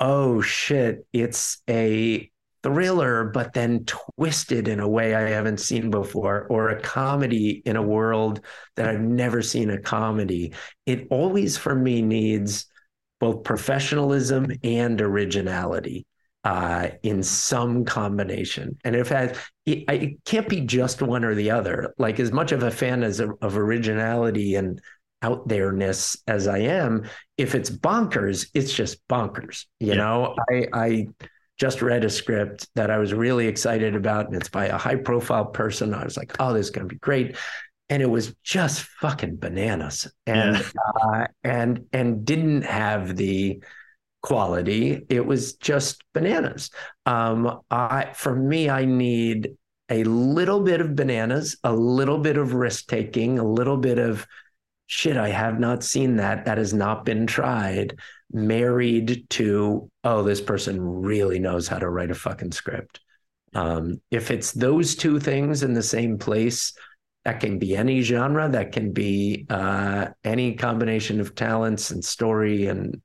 oh 0.01 0.41
shit, 0.41 1.07
it's 1.13 1.63
a 1.69 2.31
thriller, 2.63 3.25
but 3.25 3.53
then 3.53 3.85
twisted 3.85 4.69
in 4.69 4.81
a 4.81 4.89
way 4.89 5.15
I 5.15 5.31
haven't 5.31 5.61
seen 5.61 5.91
before, 5.91 6.47
or 6.51 6.71
a 6.71 6.81
comedy 6.81 7.63
in 7.65 7.77
a 7.77 7.83
world 7.83 8.45
that 8.77 8.89
I've 8.89 9.01
never 9.01 9.43
seen 9.43 9.71
a 9.71 9.81
comedy. 9.81 10.55
It 10.87 11.07
always, 11.11 11.57
for 11.57 11.75
me, 11.75 12.03
needs 12.03 12.67
both 13.21 13.45
professionalism 13.45 14.53
and 14.63 15.01
originality 15.01 16.07
uh, 16.45 16.89
in 17.03 17.23
some 17.23 17.85
combination. 17.85 18.79
And 18.85 18.95
if 18.95 19.11
it, 19.13 19.37
it, 19.67 19.85
it, 19.91 20.25
can't 20.25 20.49
be 20.49 20.61
just 20.61 21.03
one 21.03 21.25
or 21.25 21.35
the 21.35 21.51
other. 21.51 21.95
Like 21.99 22.21
as 22.21 22.33
much 22.33 22.53
of 22.53 22.63
a 22.63 22.71
fan 22.71 23.03
as 23.03 23.21
a, 23.21 23.31
of 23.43 23.59
originality 23.59 24.55
and 24.55 24.81
out 25.23 25.49
there-ness 25.49 26.17
as 26.27 26.47
I 26.47 26.59
am, 26.59 27.09
if 27.37 27.55
it's 27.55 27.71
bonkers, 27.71 28.49
it's 28.55 28.73
just 28.73 29.07
bonkers. 29.09 29.67
You 29.81 29.89
yeah. 29.89 29.95
know, 29.95 30.37
I 30.51 30.69
I 30.73 31.07
just 31.59 31.83
read 31.83 32.05
a 32.05 32.11
script 32.11 32.69
that 32.77 32.91
I 32.91 32.99
was 32.99 33.13
really 33.13 33.49
excited 33.49 33.97
about, 33.97 34.27
and 34.27 34.37
it's 34.37 34.49
by 34.49 34.67
a 34.67 34.79
high-profile 34.79 35.47
person. 35.47 35.93
I 35.93 36.05
was 36.05 36.17
like, 36.17 36.37
oh, 36.39 36.53
this 36.53 36.67
is 36.67 36.71
gonna 36.71 36.87
be 36.87 36.97
great. 36.97 37.37
And 37.91 38.03
it 38.03 38.11
was 38.11 38.35
just 38.45 38.83
fucking 38.83 39.37
bananas, 39.37 40.07
and 40.27 40.57
yeah. 40.57 40.63
uh, 41.03 41.27
and 41.43 41.87
and 41.93 42.25
didn't 42.25 42.63
have 42.63 43.17
the 43.17 43.63
quality. 44.23 45.07
It 45.09 45.25
was 45.25 45.55
just 45.55 46.05
bananas. 46.13 46.71
Um, 47.07 47.61
I 47.71 48.13
for 48.15 48.37
me, 48.37 48.69
I 48.69 48.85
need 48.85 49.57
a 49.89 50.05
little 50.05 50.61
bit 50.61 50.83
of 50.83 50.95
bananas, 50.95 51.57
a 51.65 51.73
little 51.73 52.19
bit 52.19 52.37
of 52.37 52.53
risk 52.53 52.89
taking, 52.89 53.39
a 53.39 53.45
little 53.45 53.79
bit 53.79 53.99
of 53.99 54.27
shit, 54.89 55.17
I 55.17 55.29
have 55.29 55.61
not 55.61 55.85
seen 55.85 56.17
that. 56.17 56.47
That 56.47 56.59
has 56.59 56.75
not 56.75 57.05
been 57.05 57.27
tried. 57.27 57.99
Married 58.33 59.27
to, 59.31 59.91
oh, 60.03 60.23
this 60.23 60.41
person 60.41 60.81
really 60.81 61.39
knows 61.39 61.69
how 61.69 61.79
to 61.79 61.89
write 61.89 62.11
a 62.11 62.15
fucking 62.15 62.53
script. 62.53 63.01
Um, 63.55 64.01
if 64.11 64.31
it's 64.31 64.53
those 64.53 64.97
two 64.97 65.21
things 65.21 65.63
in 65.63 65.75
the 65.75 65.83
same 65.83 66.19
place, 66.19 66.73
that 67.25 67.41
can 67.41 67.59
be 67.59 67.77
any 67.77 68.01
genre, 68.01 68.49
that 68.49 68.73
can 68.73 68.93
be 68.93 69.47
uh, 69.51 70.09
any 70.25 70.55
combination 70.55 71.21
of 71.21 71.35
talents 71.35 71.91
and 71.91 72.03
story 72.03 72.67
and 72.67 73.03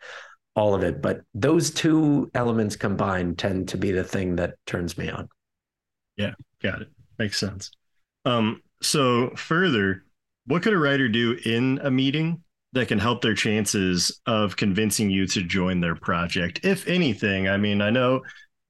all 0.56 0.76
of 0.76 0.84
it. 0.84 1.02
But 1.02 1.22
those 1.34 1.72
two 1.72 2.32
elements 2.34 2.78
combined 2.78 3.38
tend 3.38 3.70
to 3.70 3.78
be 3.78 3.92
the 3.92 4.04
thing 4.04 4.38
that 4.38 4.56
turns 4.66 4.98
me 4.98 5.10
on. 5.10 5.28
Yeah, 6.16 6.34
got 6.62 6.82
it. 6.82 6.90
Makes 7.20 7.40
sense. 7.40 7.72
Um, 8.24 8.62
so 8.82 9.32
further, 9.36 10.06
what 10.46 10.64
could 10.64 10.74
a 10.74 10.78
writer 10.78 11.08
do 11.08 11.38
in 11.46 11.80
a 11.84 11.92
meeting 11.92 12.44
that 12.74 12.88
can 12.88 13.00
help 13.00 13.22
their 13.22 13.36
chances 13.36 14.20
of 14.26 14.56
convincing 14.56 15.10
you 15.10 15.28
to 15.28 15.44
join 15.44 15.80
their 15.80 15.96
project, 15.96 16.62
if 16.64 16.88
anything? 16.88 17.48
I 17.48 17.58
mean, 17.58 17.82
I 17.82 17.90
know, 17.90 18.22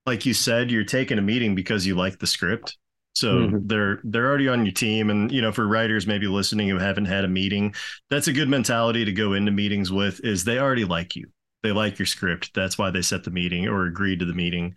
like 0.06 0.26
you 0.26 0.34
said, 0.34 0.70
you're 0.70 0.84
taking 0.84 1.18
a 1.18 1.22
meeting 1.22 1.56
because 1.56 1.86
you 1.86 1.96
like 1.96 2.20
the 2.20 2.28
script. 2.28 2.78
So 3.16 3.34
mm-hmm. 3.34 3.58
they're 3.68 4.00
they're 4.04 4.28
already 4.28 4.48
on 4.48 4.66
your 4.66 4.74
team, 4.74 5.12
and 5.12 5.32
you 5.32 5.42
know, 5.42 5.52
for 5.52 5.68
writers 5.68 6.08
maybe 6.08 6.26
listening 6.26 6.68
who 6.68 6.80
haven't 6.80 7.06
had 7.06 7.24
a 7.24 7.28
meeting, 7.28 7.76
that's 8.10 8.28
a 8.28 8.34
good 8.34 8.50
mentality 8.50 9.06
to 9.06 9.12
go 9.12 9.34
into 9.34 9.52
meetings 9.52 9.92
with. 9.92 10.20
Is 10.24 10.44
they 10.44 10.58
already 10.58 10.84
like 10.84 11.16
you, 11.16 11.28
they 11.62 11.72
like 11.72 12.00
your 12.00 12.08
script. 12.08 12.52
That's 12.56 12.78
why 12.78 12.90
they 12.90 13.04
set 13.04 13.24
the 13.24 13.30
meeting 13.30 13.68
or 13.68 13.86
agreed 13.86 14.20
to 14.20 14.26
the 14.26 14.34
meeting. 14.34 14.76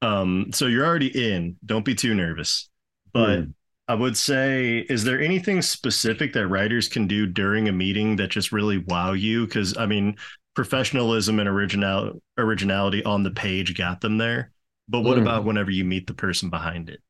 Um, 0.00 0.50
so 0.52 0.66
you're 0.66 0.86
already 0.86 1.08
in. 1.08 1.56
Don't 1.64 1.84
be 1.84 1.94
too 1.94 2.14
nervous. 2.14 2.68
But 3.12 3.40
mm. 3.40 3.54
I 3.88 3.94
would 3.94 4.16
say, 4.16 4.78
is 4.88 5.04
there 5.04 5.20
anything 5.20 5.60
specific 5.60 6.32
that 6.34 6.46
writers 6.46 6.88
can 6.88 7.06
do 7.06 7.26
during 7.26 7.68
a 7.68 7.72
meeting 7.72 8.16
that 8.16 8.30
just 8.30 8.52
really 8.52 8.78
wow 8.78 9.12
you? 9.12 9.46
Because 9.46 9.76
I 9.76 9.86
mean, 9.86 10.16
professionalism 10.54 11.38
and 11.38 11.48
original 11.48 12.22
originality 12.38 13.04
on 13.04 13.22
the 13.22 13.30
page 13.30 13.76
got 13.76 14.00
them 14.00 14.18
there. 14.18 14.52
But 14.88 15.00
what 15.00 15.18
mm. 15.18 15.22
about 15.22 15.44
whenever 15.44 15.70
you 15.70 15.84
meet 15.84 16.06
the 16.06 16.14
person 16.14 16.50
behind 16.50 16.90
it? 16.90 17.00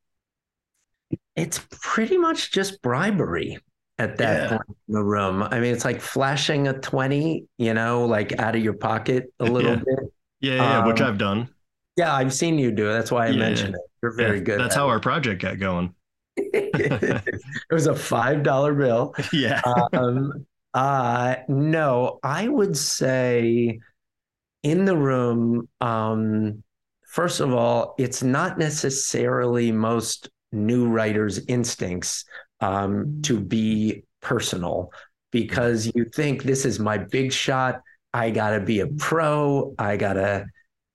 It's 1.35 1.65
pretty 1.69 2.17
much 2.17 2.51
just 2.51 2.81
bribery 2.81 3.57
at 3.97 4.17
that 4.17 4.43
yeah. 4.43 4.57
point 4.57 4.77
in 4.87 4.93
the 4.93 5.03
room. 5.03 5.43
I 5.43 5.59
mean, 5.59 5.73
it's 5.73 5.85
like 5.85 6.01
flashing 6.01 6.67
a 6.67 6.73
20, 6.73 7.45
you 7.57 7.73
know, 7.73 8.05
like 8.05 8.39
out 8.39 8.55
of 8.55 8.63
your 8.63 8.73
pocket 8.73 9.31
a 9.39 9.45
little 9.45 9.71
yeah. 9.71 9.83
bit. 9.83 10.13
Yeah, 10.41 10.55
yeah, 10.55 10.79
um, 10.79 10.87
which 10.87 11.01
I've 11.01 11.17
done. 11.17 11.49
Yeah, 11.95 12.13
I've 12.13 12.33
seen 12.33 12.57
you 12.57 12.71
do 12.71 12.89
it. 12.89 12.93
That's 12.93 13.11
why 13.11 13.27
I 13.27 13.31
mentioned 13.31 13.75
it. 13.75 13.81
You're 14.01 14.13
very 14.13 14.41
good. 14.41 14.59
That's 14.59 14.75
how 14.75 14.87
it. 14.87 14.91
our 14.91 14.99
project 14.99 15.41
got 15.41 15.59
going. 15.59 15.93
It 16.37 17.41
was 17.71 17.87
a 17.87 17.95
five 17.95 18.43
dollar 18.43 18.73
bill. 18.73 19.15
Yeah. 19.33 19.61
um, 19.93 20.45
uh, 20.73 21.35
no, 21.47 22.19
I 22.23 22.47
would 22.47 22.75
say 22.77 23.79
in 24.63 24.85
the 24.85 24.97
room. 24.97 25.69
Um, 25.81 26.63
first 27.07 27.39
of 27.39 27.53
all, 27.53 27.95
it's 27.97 28.23
not 28.23 28.57
necessarily 28.57 29.71
most 29.71 30.29
new 30.51 30.87
writers' 30.87 31.39
instincts 31.47 32.25
um, 32.59 33.21
to 33.23 33.39
be 33.39 34.03
personal 34.21 34.91
because 35.31 35.91
you 35.95 36.05
think 36.05 36.43
this 36.43 36.65
is 36.65 36.79
my 36.79 36.97
big 36.97 37.31
shot. 37.31 37.81
I 38.13 38.29
got 38.29 38.51
to 38.51 38.59
be 38.59 38.79
a 38.79 38.87
pro. 38.87 39.73
I 39.77 39.97
got 39.97 40.13
to 40.13 40.45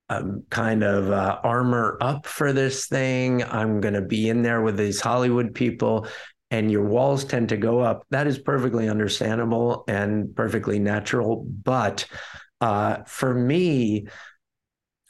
um, 0.09 0.45
kind 0.51 0.83
of 0.83 1.11
uh, 1.11 1.41
armor 1.43 1.99
up 2.01 2.27
for 2.27 2.53
this 2.53 2.87
thing. 2.87 3.43
I'm 3.43 3.81
going 3.81 3.95
to 3.95 4.03
be 4.03 4.29
in 4.29 4.43
there 4.43 4.63
with 4.63 4.77
these 4.77 5.01
Hollywood 5.01 5.55
people, 5.55 6.07
and 6.51 6.71
your 6.71 6.85
walls 6.85 7.25
tend 7.25 7.51
to 7.51 7.57
go 7.57 7.81
up. 7.81 8.05
That 8.11 8.27
is 8.27 8.39
perfectly 8.39 8.89
understandable 8.89 9.85
and 9.87 10.35
perfectly 10.35 10.79
natural. 10.79 11.45
But 11.45 12.07
uh, 12.61 12.99
for 13.07 13.35
me, 13.35 14.09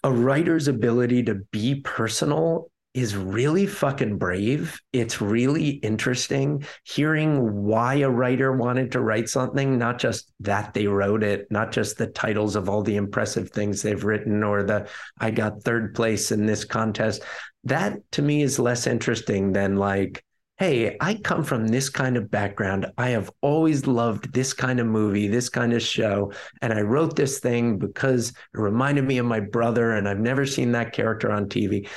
a 0.03 0.13
writer's 0.13 0.69
ability 0.69 1.25
to 1.25 1.37
be 1.53 1.77
personal 1.77 2.71
is 2.95 3.15
really 3.15 3.67
fucking 3.67 4.19
brave. 4.19 4.81
It's 4.93 5.21
really 5.21 5.69
interesting 5.69 6.65
hearing 6.85 7.65
why 7.65 7.97
a 7.97 8.11
writer 8.11 8.57
wanted 8.57 8.93
to 8.93 9.01
write 9.01 9.29
something, 9.29 9.79
not 9.79 9.99
just 9.99 10.33
that 10.41 10.75
they 10.75 10.87
wrote 10.87 11.23
it, 11.23 11.47
not 11.51 11.71
just 11.71 11.99
the 11.99 12.07
titles 12.09 12.57
of 12.57 12.69
all 12.69 12.83
the 12.83 12.97
impressive 12.97 13.51
things 13.51 13.83
they've 13.83 14.05
written 14.05 14.43
or 14.43 14.63
the 14.63 14.89
I 15.21 15.31
got 15.31 15.63
third 15.63 15.95
place 15.95 16.33
in 16.33 16.47
this 16.47 16.65
contest. 16.65 17.23
That 17.65 17.99
to 18.13 18.23
me 18.23 18.43
is 18.43 18.59
less 18.59 18.87
interesting 18.87 19.53
than 19.53 19.77
like, 19.77 20.25
hey, 20.57 20.97
I 21.01 21.15
come 21.15 21.45
from 21.45 21.69
this 21.69 21.89
kind 21.89 22.17
of 22.17 22.33
background. 22.33 22.87
I 22.99 23.11
have 23.11 23.31
always 23.43 23.87
loved 23.87 24.33
this 24.33 24.53
kind 24.53 24.81
of 24.81 24.89
movie, 24.89 25.29
this 25.29 25.49
kind 25.49 25.73
of 25.73 25.83
show. 25.83 26.33
And 26.63 26.73
I 26.73 26.81
wrote 26.81 27.15
this 27.15 27.39
thing 27.39 27.79
because 27.79 28.31
it 28.31 28.35
reminded 28.55 29.05
me 29.05 29.19
of 29.19 29.27
my 29.27 29.39
brother, 29.39 29.93
and 29.93 30.09
I've 30.09 30.19
never 30.19 30.45
seen 30.47 30.73
that 30.73 30.93
character 30.93 31.31
on 31.31 31.49
TV 31.49 31.89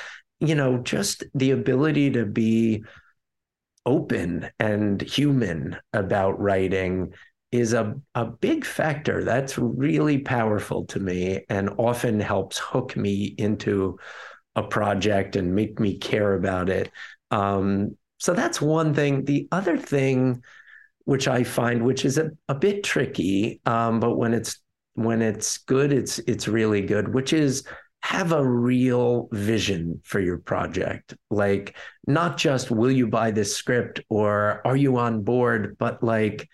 you 0.41 0.55
know, 0.55 0.79
just 0.79 1.23
the 1.33 1.51
ability 1.51 2.11
to 2.11 2.25
be 2.25 2.83
open 3.85 4.49
and 4.59 5.01
human 5.01 5.77
about 5.93 6.39
writing 6.39 7.13
is 7.51 7.73
a, 7.73 7.95
a 8.15 8.25
big 8.25 8.65
factor. 8.65 9.23
That's 9.23 9.57
really 9.57 10.19
powerful 10.19 10.85
to 10.87 10.99
me 10.99 11.45
and 11.49 11.69
often 11.77 12.19
helps 12.19 12.57
hook 12.57 12.95
me 12.95 13.35
into 13.37 13.99
a 14.55 14.63
project 14.63 15.35
and 15.35 15.55
make 15.55 15.79
me 15.79 15.97
care 15.97 16.33
about 16.33 16.69
it. 16.69 16.91
Um, 17.29 17.97
so 18.19 18.33
that's 18.33 18.61
one 18.61 18.93
thing. 18.93 19.25
The 19.25 19.47
other 19.51 19.77
thing, 19.77 20.43
which 21.05 21.27
I 21.27 21.43
find, 21.43 21.83
which 21.83 22.05
is 22.05 22.17
a, 22.17 22.31
a 22.47 22.55
bit 22.55 22.83
tricky, 22.83 23.61
um, 23.65 23.99
but 23.99 24.15
when 24.15 24.33
it's 24.33 24.61
when 24.93 25.21
it's 25.21 25.57
good, 25.59 25.91
it's 25.93 26.19
it's 26.19 26.47
really 26.47 26.81
good, 26.81 27.13
which 27.13 27.33
is 27.33 27.63
have 28.03 28.31
a 28.31 28.47
real 28.47 29.29
vision 29.31 30.01
for 30.03 30.19
your 30.19 30.37
project. 30.37 31.15
Like 31.29 31.75
not 32.07 32.37
just 32.37 32.71
will 32.71 32.91
you 32.91 33.07
buy 33.07 33.31
this 33.31 33.55
script 33.55 34.01
or 34.09 34.61
are 34.65 34.75
you 34.75 34.97
on 34.97 35.21
board, 35.21 35.77
but 35.77 36.03
like 36.03 36.49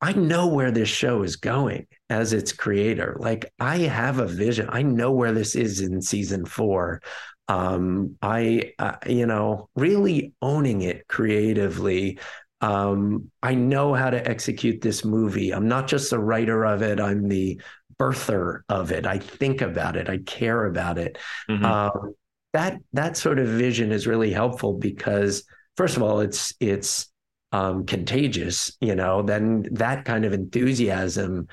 I 0.00 0.12
know 0.12 0.48
where 0.48 0.70
this 0.70 0.88
show 0.88 1.22
is 1.22 1.36
going 1.36 1.86
as 2.10 2.32
its 2.32 2.52
creator. 2.52 3.16
Like 3.18 3.52
I 3.60 3.78
have 3.78 4.18
a 4.18 4.26
vision. 4.26 4.68
I 4.70 4.82
know 4.82 5.12
where 5.12 5.32
this 5.32 5.54
is 5.54 5.80
in 5.80 6.02
season 6.02 6.44
four. 6.44 7.02
Um, 7.48 8.16
I, 8.20 8.72
uh, 8.78 8.96
you 9.06 9.26
know, 9.26 9.68
really 9.76 10.34
owning 10.42 10.82
it 10.82 11.06
creatively. 11.08 12.18
Um, 12.60 13.30
I 13.42 13.54
know 13.54 13.94
how 13.94 14.10
to 14.10 14.28
execute 14.28 14.80
this 14.80 15.04
movie. 15.04 15.52
I'm 15.52 15.68
not 15.68 15.86
just 15.86 16.10
the 16.10 16.18
writer 16.18 16.64
of 16.64 16.82
it. 16.82 17.00
I'm 17.00 17.28
the 17.28 17.60
birther 17.98 18.60
of 18.68 18.92
it. 18.92 19.06
I 19.06 19.18
think 19.18 19.60
about 19.60 19.96
it. 19.96 20.08
I 20.08 20.18
care 20.18 20.66
about 20.66 20.98
it. 20.98 21.18
Mm-hmm. 21.48 21.64
Um, 21.64 22.14
that 22.52 22.78
that 22.92 23.16
sort 23.16 23.38
of 23.38 23.46
vision 23.46 23.92
is 23.92 24.06
really 24.06 24.32
helpful 24.32 24.74
because 24.74 25.44
first 25.76 25.96
of 25.96 26.02
all, 26.02 26.20
it's 26.20 26.54
it's 26.60 27.10
um, 27.52 27.86
contagious. 27.86 28.76
You 28.80 28.94
know, 28.94 29.22
then 29.22 29.66
that 29.72 30.04
kind 30.04 30.24
of 30.24 30.32
enthusiasm 30.32 31.48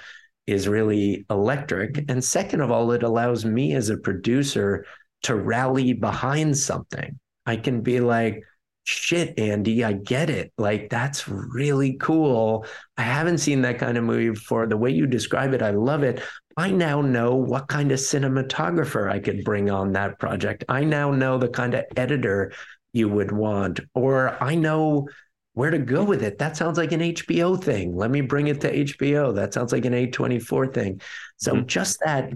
is 0.48 0.68
really 0.68 1.26
electric. 1.30 2.06
And 2.10 2.24
second 2.24 2.62
of 2.62 2.72
all, 2.72 2.92
it 2.92 3.04
allows 3.04 3.46
me 3.46 3.74
as 3.74 3.90
a 3.90 3.98
producer 3.98 4.86
to 5.24 5.36
rally 5.36 5.94
behind 5.94 6.58
something. 6.58 7.20
I 7.46 7.58
can 7.58 7.82
be 7.82 8.00
like, 8.00 8.44
shit, 8.86 9.38
Andy, 9.38 9.84
I 9.84 9.94
get 9.94 10.30
it. 10.30 10.54
Like, 10.58 10.90
that's 10.90 11.28
really 11.28 11.94
cool. 11.94 12.66
I 12.98 13.02
haven't 13.02 13.40
seen 13.40 13.64
that 13.64 13.80
kind 13.80 13.98
of 13.98 14.04
movie 14.04 14.30
before. 14.30 14.68
The 14.68 14.78
way 14.78 14.92
you 14.92 15.08
describe 15.08 15.54
it, 15.54 15.62
I 15.62 15.72
love 15.72 16.04
it. 16.04 16.22
I 16.56 16.72
now 16.72 17.02
know 17.02 17.36
what 17.36 17.68
kind 17.68 17.92
of 17.92 18.00
cinematographer 18.00 19.12
I 19.12 19.20
could 19.20 19.44
bring 19.44 19.70
on 19.70 19.92
that 19.94 20.20
project. 20.20 20.64
I 20.70 20.84
now 20.84 21.12
know 21.12 21.38
the 21.38 21.50
kind 21.50 21.74
of 21.74 21.84
editor 21.98 22.54
you 22.94 23.10
would 23.10 23.32
want, 23.32 23.82
or 23.94 24.42
I 24.42 24.56
know 24.56 25.10
where 25.54 25.72
to 25.72 25.80
go 25.80 26.04
with 26.04 26.24
it. 26.24 26.38
That 26.38 26.56
sounds 26.56 26.78
like 26.78 26.92
an 26.92 27.02
HBO 27.02 27.62
thing. 27.62 27.96
Let 27.96 28.12
me 28.12 28.22
bring 28.22 28.48
it 28.48 28.62
to 28.62 28.72
HBO. 28.72 29.36
That 29.36 29.54
sounds 29.54 29.74
like 29.74 29.86
an 29.86 29.94
A24 29.94 30.74
thing. 30.74 31.02
So 31.38 31.54
mm-hmm. 31.54 31.66
just 31.66 32.00
that 32.06 32.32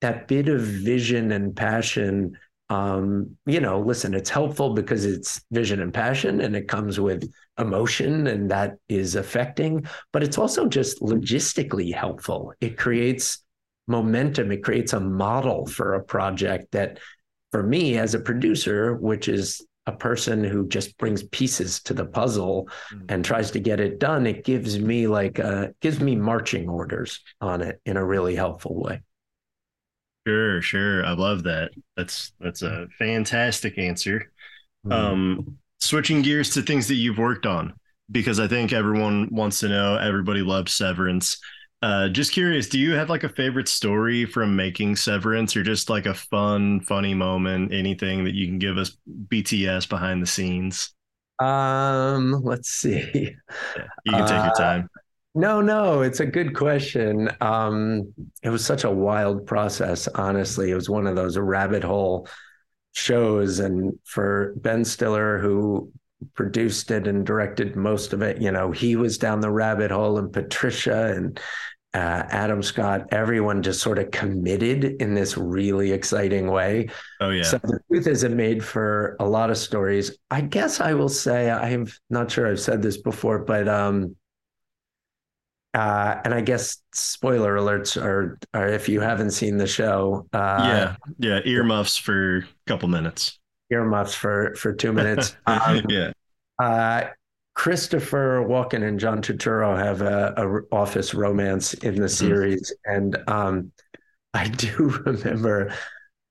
that 0.00 0.26
bit 0.26 0.48
of 0.48 0.60
vision 0.60 1.30
and 1.30 1.54
passion 1.54 2.36
um, 2.72 3.36
you 3.44 3.60
know, 3.60 3.80
listen, 3.80 4.14
it's 4.14 4.30
helpful 4.30 4.72
because 4.72 5.04
it's 5.04 5.42
vision 5.50 5.80
and 5.80 5.92
passion 5.92 6.40
and 6.40 6.56
it 6.56 6.68
comes 6.68 6.98
with 6.98 7.30
emotion 7.58 8.26
and 8.26 8.50
that 8.50 8.76
is 8.88 9.14
affecting, 9.14 9.86
but 10.10 10.22
it's 10.22 10.38
also 10.38 10.66
just 10.66 11.02
logistically 11.02 11.92
helpful. 11.92 12.54
It 12.62 12.78
creates 12.78 13.44
momentum, 13.88 14.52
it 14.52 14.64
creates 14.64 14.94
a 14.94 15.00
model 15.00 15.66
for 15.66 15.94
a 15.94 16.02
project 16.02 16.72
that, 16.72 16.98
for 17.50 17.62
me 17.62 17.98
as 17.98 18.14
a 18.14 18.20
producer, 18.20 18.94
which 18.94 19.28
is 19.28 19.60
a 19.86 19.92
person 19.92 20.42
who 20.42 20.66
just 20.66 20.96
brings 20.96 21.24
pieces 21.24 21.82
to 21.82 21.92
the 21.92 22.06
puzzle 22.06 22.70
mm-hmm. 22.90 23.04
and 23.10 23.22
tries 23.22 23.50
to 23.50 23.60
get 23.60 23.80
it 23.80 23.98
done, 23.98 24.26
it 24.26 24.44
gives 24.44 24.78
me 24.78 25.06
like 25.08 25.38
uh 25.40 25.66
gives 25.80 26.00
me 26.00 26.14
marching 26.16 26.68
orders 26.68 27.20
on 27.40 27.60
it 27.60 27.80
in 27.84 27.98
a 27.98 28.04
really 28.04 28.34
helpful 28.34 28.80
way. 28.80 29.02
Sure, 30.26 30.62
sure. 30.62 31.04
I 31.04 31.12
love 31.12 31.42
that. 31.44 31.72
That's 31.96 32.32
that's 32.40 32.62
a 32.62 32.86
fantastic 32.98 33.78
answer. 33.78 34.32
Mm. 34.86 34.92
Um, 34.92 35.58
switching 35.80 36.22
gears 36.22 36.50
to 36.50 36.62
things 36.62 36.88
that 36.88 36.94
you've 36.94 37.18
worked 37.18 37.46
on, 37.46 37.74
because 38.10 38.38
I 38.38 38.46
think 38.46 38.72
everyone 38.72 39.28
wants 39.32 39.58
to 39.60 39.68
know. 39.68 39.96
Everybody 39.96 40.42
loves 40.42 40.72
Severance. 40.72 41.38
Uh, 41.82 42.08
just 42.08 42.30
curious, 42.30 42.68
do 42.68 42.78
you 42.78 42.92
have 42.92 43.10
like 43.10 43.24
a 43.24 43.28
favorite 43.28 43.66
story 43.68 44.24
from 44.24 44.54
making 44.54 44.94
Severance, 44.94 45.56
or 45.56 45.64
just 45.64 45.90
like 45.90 46.06
a 46.06 46.14
fun, 46.14 46.80
funny 46.80 47.14
moment? 47.14 47.72
Anything 47.72 48.22
that 48.22 48.34
you 48.34 48.46
can 48.46 48.60
give 48.60 48.78
us 48.78 48.96
BTS 49.28 49.88
behind 49.88 50.22
the 50.22 50.26
scenes? 50.26 50.94
Um, 51.40 52.40
let's 52.44 52.68
see. 52.68 53.34
Yeah, 53.76 53.84
you 54.04 54.12
can 54.12 54.26
take 54.28 54.38
uh, 54.38 54.44
your 54.44 54.54
time. 54.54 54.88
No, 55.34 55.62
no, 55.62 56.02
it's 56.02 56.20
a 56.20 56.26
good 56.26 56.54
question. 56.54 57.30
Um, 57.40 58.12
it 58.42 58.50
was 58.50 58.64
such 58.64 58.84
a 58.84 58.90
wild 58.90 59.46
process, 59.46 60.06
honestly. 60.08 60.70
It 60.70 60.74
was 60.74 60.90
one 60.90 61.06
of 61.06 61.16
those 61.16 61.38
rabbit 61.38 61.82
hole 61.82 62.28
shows. 62.92 63.58
And 63.58 63.98
for 64.04 64.52
Ben 64.56 64.84
Stiller, 64.84 65.38
who 65.38 65.90
produced 66.34 66.90
it 66.90 67.06
and 67.06 67.24
directed 67.24 67.76
most 67.76 68.12
of 68.12 68.20
it, 68.20 68.42
you 68.42 68.52
know, 68.52 68.72
he 68.72 68.94
was 68.94 69.16
down 69.16 69.40
the 69.40 69.50
rabbit 69.50 69.90
hole, 69.90 70.18
and 70.18 70.30
Patricia 70.30 71.14
and 71.16 71.40
uh, 71.94 72.24
Adam 72.28 72.62
Scott, 72.62 73.08
everyone 73.10 73.62
just 73.62 73.80
sort 73.80 73.98
of 73.98 74.10
committed 74.10 74.84
in 74.84 75.14
this 75.14 75.38
really 75.38 75.92
exciting 75.92 76.50
way. 76.50 76.88
Oh, 77.20 77.30
yeah. 77.30 77.42
So 77.42 77.58
the 77.58 77.80
truth 77.88 78.06
is, 78.06 78.22
it 78.22 78.32
made 78.32 78.62
for 78.62 79.16
a 79.18 79.26
lot 79.26 79.50
of 79.50 79.56
stories. 79.56 80.18
I 80.30 80.42
guess 80.42 80.80
I 80.80 80.92
will 80.92 81.08
say, 81.08 81.50
I'm 81.50 81.86
not 82.10 82.30
sure 82.30 82.46
I've 82.50 82.60
said 82.60 82.82
this 82.82 82.98
before, 82.98 83.38
but 83.38 83.66
um, 83.66 84.14
uh, 85.74 86.20
and 86.24 86.34
I 86.34 86.42
guess 86.42 86.78
spoiler 86.92 87.56
alerts 87.56 88.00
are, 88.00 88.38
are 88.52 88.68
if 88.68 88.88
you 88.88 89.00
haven't 89.00 89.30
seen 89.30 89.56
the 89.56 89.66
show. 89.66 90.26
Uh, 90.32 90.36
yeah, 90.38 90.96
yeah, 91.18 91.40
earmuffs 91.44 91.96
for 91.96 92.38
a 92.38 92.44
couple 92.66 92.88
minutes. 92.88 93.38
Earmuffs 93.70 94.14
for 94.14 94.54
for 94.56 94.72
two 94.72 94.92
minutes. 94.92 95.36
Um, 95.46 95.82
yeah. 95.88 96.12
Uh, 96.58 97.08
Christopher 97.54 98.44
Walken 98.46 98.86
and 98.86 98.98
John 98.98 99.20
Turturro 99.20 99.76
have 99.76 100.02
a, 100.02 100.34
a 100.36 100.74
office 100.74 101.14
romance 101.14 101.74
in 101.74 101.94
the 101.94 102.02
mm-hmm. 102.02 102.26
series, 102.26 102.72
mm-hmm. 102.86 102.94
and 102.94 103.28
um, 103.28 103.72
I 104.34 104.48
do 104.48 104.88
remember. 105.06 105.72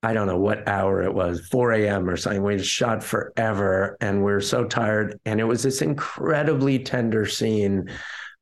I 0.04 0.14
don't 0.14 0.26
know 0.26 0.40
what 0.40 0.68
hour 0.68 1.04
it 1.04 1.14
was, 1.14 1.48
4 1.52 1.74
a.m. 1.74 2.10
or 2.10 2.18
something. 2.18 2.42
We 2.42 2.58
shot 2.58 3.04
forever 3.04 3.98
and 4.02 4.26
we 4.26 4.32
are 4.32 4.42
so 4.42 4.66
tired. 4.66 5.20
And 5.26 5.40
it 5.40 5.44
was 5.44 5.62
this 5.62 5.84
incredibly 5.84 6.80
tender 6.80 7.28
scene 7.28 7.88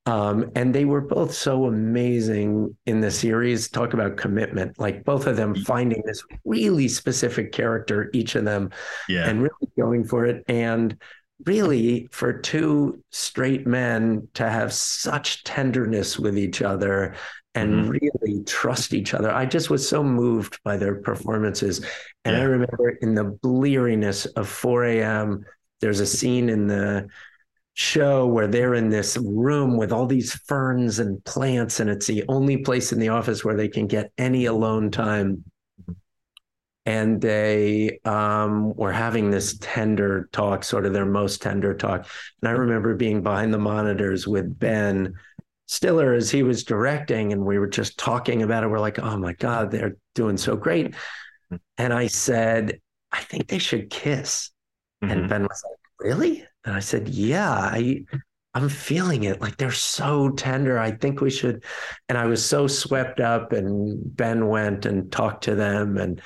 um, 0.09 0.51
and 0.55 0.73
they 0.73 0.85
were 0.85 1.01
both 1.01 1.31
so 1.31 1.65
amazing 1.65 2.75
in 2.87 2.99
the 2.99 3.11
series. 3.11 3.69
Talk 3.69 3.93
about 3.93 4.17
commitment, 4.17 4.79
like 4.79 5.03
both 5.03 5.27
of 5.27 5.37
them 5.37 5.53
finding 5.53 6.01
this 6.03 6.23
really 6.45 6.87
specific 6.87 7.51
character, 7.51 8.09
each 8.11 8.33
of 8.33 8.43
them, 8.43 8.71
yeah. 9.07 9.29
and 9.29 9.43
really 9.43 9.71
going 9.77 10.03
for 10.03 10.25
it. 10.25 10.43
And 10.47 10.97
really, 11.45 12.07
for 12.11 12.33
two 12.33 13.03
straight 13.11 13.67
men 13.67 14.27
to 14.33 14.49
have 14.49 14.73
such 14.73 15.43
tenderness 15.43 16.17
with 16.17 16.39
each 16.39 16.63
other 16.63 17.13
and 17.53 17.73
mm-hmm. 17.73 17.89
really 17.89 18.43
trust 18.45 18.95
each 18.95 19.13
other. 19.13 19.31
I 19.31 19.45
just 19.45 19.69
was 19.69 19.87
so 19.87 20.03
moved 20.03 20.59
by 20.63 20.77
their 20.77 20.95
performances. 20.95 21.85
And 22.25 22.35
yeah. 22.35 22.41
I 22.41 22.45
remember 22.45 22.89
in 23.01 23.13
the 23.13 23.25
bleariness 23.25 24.25
of 24.25 24.49
4 24.49 24.85
a.m., 24.85 25.45
there's 25.81 25.99
a 25.99 26.07
scene 26.07 26.49
in 26.49 26.65
the 26.65 27.07
show 27.79 28.27
where 28.27 28.45
they're 28.45 28.73
in 28.73 28.89
this 28.89 29.15
room 29.15 29.77
with 29.77 29.93
all 29.93 30.05
these 30.05 30.33
ferns 30.33 30.99
and 30.99 31.23
plants 31.23 31.79
and 31.79 31.89
it's 31.89 32.07
the 32.07 32.25
only 32.27 32.57
place 32.57 32.91
in 32.91 32.99
the 32.99 33.07
office 33.07 33.45
where 33.45 33.55
they 33.55 33.69
can 33.69 33.87
get 33.87 34.11
any 34.17 34.47
alone 34.47 34.91
time. 34.91 35.45
And 36.85 37.21
they 37.21 38.01
um, 38.03 38.75
were 38.75 38.91
having 38.91 39.31
this 39.31 39.57
tender 39.61 40.27
talk 40.33 40.65
sort 40.65 40.85
of 40.85 40.91
their 40.91 41.05
most 41.05 41.41
tender 41.41 41.73
talk. 41.73 42.05
And 42.41 42.49
i 42.49 42.51
remember 42.51 42.95
being 42.95 43.23
behind 43.23 43.53
the 43.53 43.59
monitors 43.59 44.27
with 44.27 44.59
ben 44.59 45.13
stiller 45.65 46.13
as 46.13 46.29
he 46.29 46.43
was 46.43 46.65
directing 46.65 47.31
and 47.31 47.45
we 47.45 47.59
were 47.59 47.67
just 47.67 47.97
talking 47.97 48.41
about 48.43 48.65
it. 48.65 48.67
We're 48.67 48.81
like 48.81 48.99
oh 48.99 49.15
my 49.15 49.31
god 49.35 49.71
they're 49.71 49.95
doing 50.15 50.35
so 50.35 50.57
great. 50.57 50.95
And 51.77 51.93
i 51.93 52.07
said 52.07 52.81
i 53.13 53.21
think 53.21 53.47
they 53.47 53.59
should 53.59 53.89
kiss. 53.89 54.49
Mm-hmm. 55.01 55.13
and 55.13 55.29
ben 55.29 55.41
was 55.43 55.63
like 55.65 56.07
really 56.09 56.45
and 56.65 56.75
I 56.75 56.79
said, 56.79 57.09
Yeah, 57.09 57.49
I 57.51 58.03
I'm 58.53 58.69
feeling 58.69 59.23
it. 59.23 59.41
Like 59.41 59.57
they're 59.57 59.71
so 59.71 60.29
tender. 60.29 60.79
I 60.79 60.91
think 60.91 61.21
we 61.21 61.29
should. 61.29 61.63
And 62.07 62.17
I 62.17 62.25
was 62.25 62.43
so 62.43 62.67
swept 62.67 63.19
up. 63.19 63.53
And 63.53 63.99
Ben 64.15 64.47
went 64.47 64.85
and 64.85 65.11
talked 65.11 65.43
to 65.45 65.55
them. 65.55 65.97
And 65.97 66.21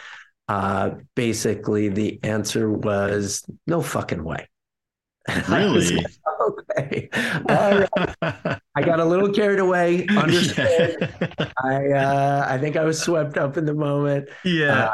uh, 0.48 0.92
basically, 1.16 1.90
the 1.90 2.20
answer 2.24 2.72
was 2.72 3.46
no 3.68 3.82
fucking 3.82 4.24
way. 4.24 4.48
Really? 5.48 5.96
Like, 5.96 6.06
okay. 6.42 7.10
All 7.48 7.80
right. 7.80 8.60
I 8.76 8.82
got 8.82 9.00
a 9.00 9.06
little 9.06 9.32
carried 9.32 9.60
away. 9.60 10.06
Understood. 10.10 11.10
I 11.64 11.92
uh, 11.92 12.46
I 12.50 12.58
think 12.58 12.76
I 12.76 12.84
was 12.84 13.02
swept 13.02 13.38
up 13.38 13.56
in 13.56 13.64
the 13.64 13.74
moment. 13.74 14.28
Yeah. 14.44 14.90
Uh, 14.90 14.94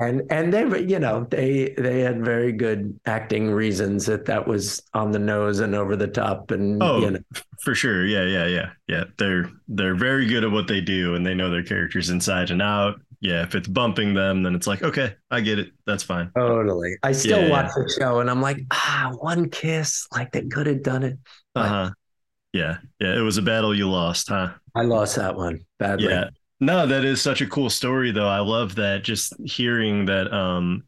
and 0.00 0.22
and 0.30 0.52
they 0.52 0.80
you 0.82 0.98
know 0.98 1.26
they 1.30 1.74
they 1.78 2.00
had 2.00 2.24
very 2.24 2.52
good 2.52 2.98
acting 3.06 3.50
reasons 3.50 4.06
that 4.06 4.24
that 4.24 4.46
was 4.46 4.82
on 4.94 5.12
the 5.12 5.18
nose 5.18 5.60
and 5.60 5.74
over 5.74 5.96
the 5.96 6.08
top 6.08 6.50
and 6.50 6.82
oh 6.82 7.02
you 7.02 7.10
know. 7.10 7.20
for 7.60 7.74
sure 7.74 8.06
yeah 8.06 8.24
yeah 8.24 8.46
yeah 8.46 8.70
yeah 8.88 9.04
they're 9.18 9.50
they're 9.68 9.94
very 9.94 10.26
good 10.26 10.44
at 10.44 10.50
what 10.50 10.66
they 10.66 10.80
do 10.80 11.14
and 11.14 11.24
they 11.24 11.34
know 11.34 11.50
their 11.50 11.62
characters 11.62 12.10
inside 12.10 12.50
and 12.50 12.62
out 12.62 13.00
yeah, 13.22 13.42
if 13.42 13.54
it's 13.54 13.68
bumping 13.68 14.14
them, 14.14 14.42
then 14.42 14.54
it's 14.54 14.66
like, 14.66 14.82
okay, 14.82 15.14
I 15.30 15.42
get 15.42 15.58
it. 15.58 15.72
That's 15.86 16.02
fine. 16.02 16.30
Totally. 16.34 16.96
I 17.02 17.12
still 17.12 17.38
Yeah, 17.38 17.50
watch 17.50 17.70
the 17.74 17.94
show 18.00 18.20
and 18.20 18.30
I'm 18.30 18.40
like, 18.40 18.64
ah, 18.72 19.12
one 19.18 19.50
kiss. 19.50 20.06
Like 20.10 20.32
they 20.32 20.46
could 20.46 20.66
have 20.66 20.82
done 20.82 21.02
it. 21.02 21.18
Uh 21.54 21.68
huh. 21.68 21.90
Yeah, 22.54 22.78
yeah. 22.98 23.14
It 23.14 23.20
was 23.20 23.36
a 23.36 23.42
battle 23.42 23.74
you 23.74 23.90
lost, 23.90 24.30
huh? 24.30 24.52
I 24.74 24.82
lost 24.82 25.16
that 25.16 25.36
one 25.36 25.60
badly. 25.78 26.08
Yeah. 26.08 26.30
No, 26.60 26.86
that 26.86 27.04
is 27.04 27.22
such 27.22 27.40
a 27.40 27.46
cool 27.46 27.70
story, 27.70 28.10
though. 28.12 28.28
I 28.28 28.40
love 28.40 28.74
that. 28.76 29.02
Just 29.02 29.34
hearing 29.44 30.06
that, 30.06 30.32
um, 30.32 30.84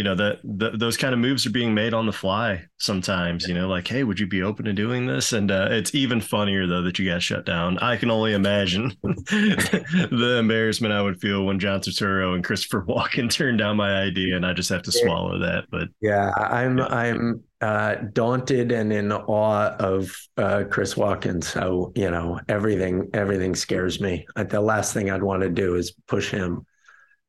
you 0.00 0.04
know, 0.04 0.14
that 0.14 0.38
those 0.78 0.96
kind 0.96 1.12
of 1.12 1.20
moves 1.20 1.44
are 1.44 1.50
being 1.50 1.74
made 1.74 1.92
on 1.92 2.06
the 2.06 2.12
fly 2.12 2.64
sometimes. 2.78 3.46
You 3.46 3.52
know, 3.52 3.68
like, 3.68 3.86
hey, 3.86 4.02
would 4.02 4.18
you 4.18 4.26
be 4.26 4.42
open 4.42 4.64
to 4.64 4.72
doing 4.72 5.04
this? 5.06 5.34
And 5.34 5.50
uh, 5.50 5.68
it's 5.70 5.94
even 5.94 6.22
funnier 6.22 6.66
though 6.66 6.80
that 6.80 6.98
you 6.98 7.06
got 7.06 7.20
shut 7.20 7.44
down. 7.44 7.76
I 7.80 7.98
can 7.98 8.10
only 8.10 8.32
imagine 8.32 8.96
the 9.02 10.36
embarrassment 10.40 10.94
I 10.94 11.02
would 11.02 11.20
feel 11.20 11.44
when 11.44 11.58
John 11.58 11.80
Turturro 11.80 12.34
and 12.34 12.42
Christopher 12.42 12.82
Walken 12.88 13.28
turned 13.30 13.58
down 13.58 13.76
my 13.76 14.00
idea, 14.00 14.36
and 14.36 14.46
I 14.46 14.54
just 14.54 14.70
have 14.70 14.84
to 14.84 14.92
swallow 14.92 15.38
that. 15.40 15.64
But 15.70 15.88
Yeah, 16.00 16.30
I'm 16.34 16.78
Yeah. 16.78 16.86
I'm 16.86 17.44
uh, 17.60 17.96
daunted 18.14 18.72
and 18.72 18.94
in 18.94 19.12
awe 19.12 19.76
of 19.78 20.16
uh, 20.38 20.64
Chris 20.70 20.94
Walken. 20.94 21.44
So 21.44 21.92
you 21.94 22.10
know 22.10 22.40
everything 22.48 23.10
everything 23.12 23.54
scares 23.54 24.00
me. 24.00 24.26
The 24.34 24.62
last 24.62 24.94
thing 24.94 25.10
I'd 25.10 25.22
want 25.22 25.42
to 25.42 25.50
do 25.50 25.74
is 25.74 25.92
push 26.08 26.30
him. 26.30 26.64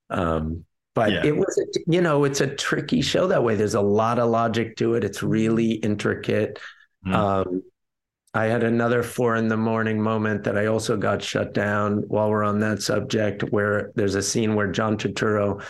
Um, 0.09 0.63
but 0.93 1.11
Yeah. 1.11 1.25
it 1.25 1.35
was 1.35 1.57
a, 1.57 1.79
you 1.91 2.01
know 2.01 2.23
it's 2.23 2.41
a 2.41 2.47
tricky 2.47 3.01
show 3.01 3.27
that 3.27 3.43
way. 3.43 3.55
There's 3.55 3.75
a 3.75 3.81
lot 3.81 4.19
of 4.19 4.29
logic 4.29 4.75
to 4.77 4.95
it. 4.95 5.03
It's 5.03 5.23
really 5.23 5.71
intricate. 5.73 6.59
Mhm. 7.05 7.13
Um, 7.13 7.63
I 8.33 8.45
had 8.45 8.63
another 8.63 9.03
four 9.03 9.35
in 9.35 9.49
the 9.49 9.57
morning 9.57 10.01
moment 10.01 10.45
that 10.45 10.57
I 10.57 10.67
also 10.67 10.95
got 10.95 11.21
shut 11.21 11.53
down 11.53 12.03
while 12.07 12.29
we're 12.29 12.45
on 12.45 12.59
that 12.61 12.81
subject, 12.81 13.41
where 13.51 13.91
there's 13.95 14.15
a 14.15 14.21
scene 14.21 14.55
where 14.55 14.71
John 14.71 14.97
Turturro 14.97 15.61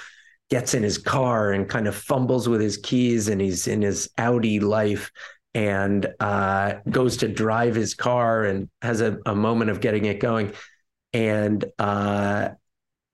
gets 0.51 0.74
in 0.76 0.84
his 0.84 0.97
car 0.99 1.53
and 1.53 1.67
kind 1.67 1.88
of 1.88 1.95
fumbles 1.95 2.47
with 2.47 2.61
his 2.61 2.78
keys 2.78 3.30
and 3.30 3.41
he's 3.41 3.67
in 3.67 3.82
his 3.82 4.09
outie 4.19 4.61
life 4.61 5.09
and 5.55 6.05
uh, 6.19 6.74
goes 6.89 7.17
to 7.17 7.28
drive 7.28 7.74
his 7.74 7.95
car 7.95 8.43
and 8.43 8.69
has 8.82 9.01
a, 9.01 9.17
a 9.26 9.34
moment 9.36 9.72
of 9.72 9.80
getting 9.82 10.05
it 10.05 10.19
going. 10.19 10.53
And 11.13 11.65
uh, 11.80 12.49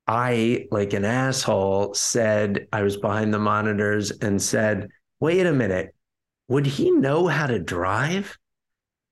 I, 0.08 0.68
like 0.72 0.94
an 0.94 1.06
asshole, 1.06 1.94
said, 1.94 2.68
I 2.72 2.82
was 2.82 2.98
behind 2.98 3.34
the 3.34 3.40
monitors 3.40 4.12
and 4.12 4.42
said, 4.42 4.90
wait 5.20 5.46
a 5.46 5.54
minute, 5.54 5.94
would 6.48 6.66
he 6.66 6.92
know 6.92 7.28
how 7.28 7.48
to 7.48 7.60
drive? 7.60 8.38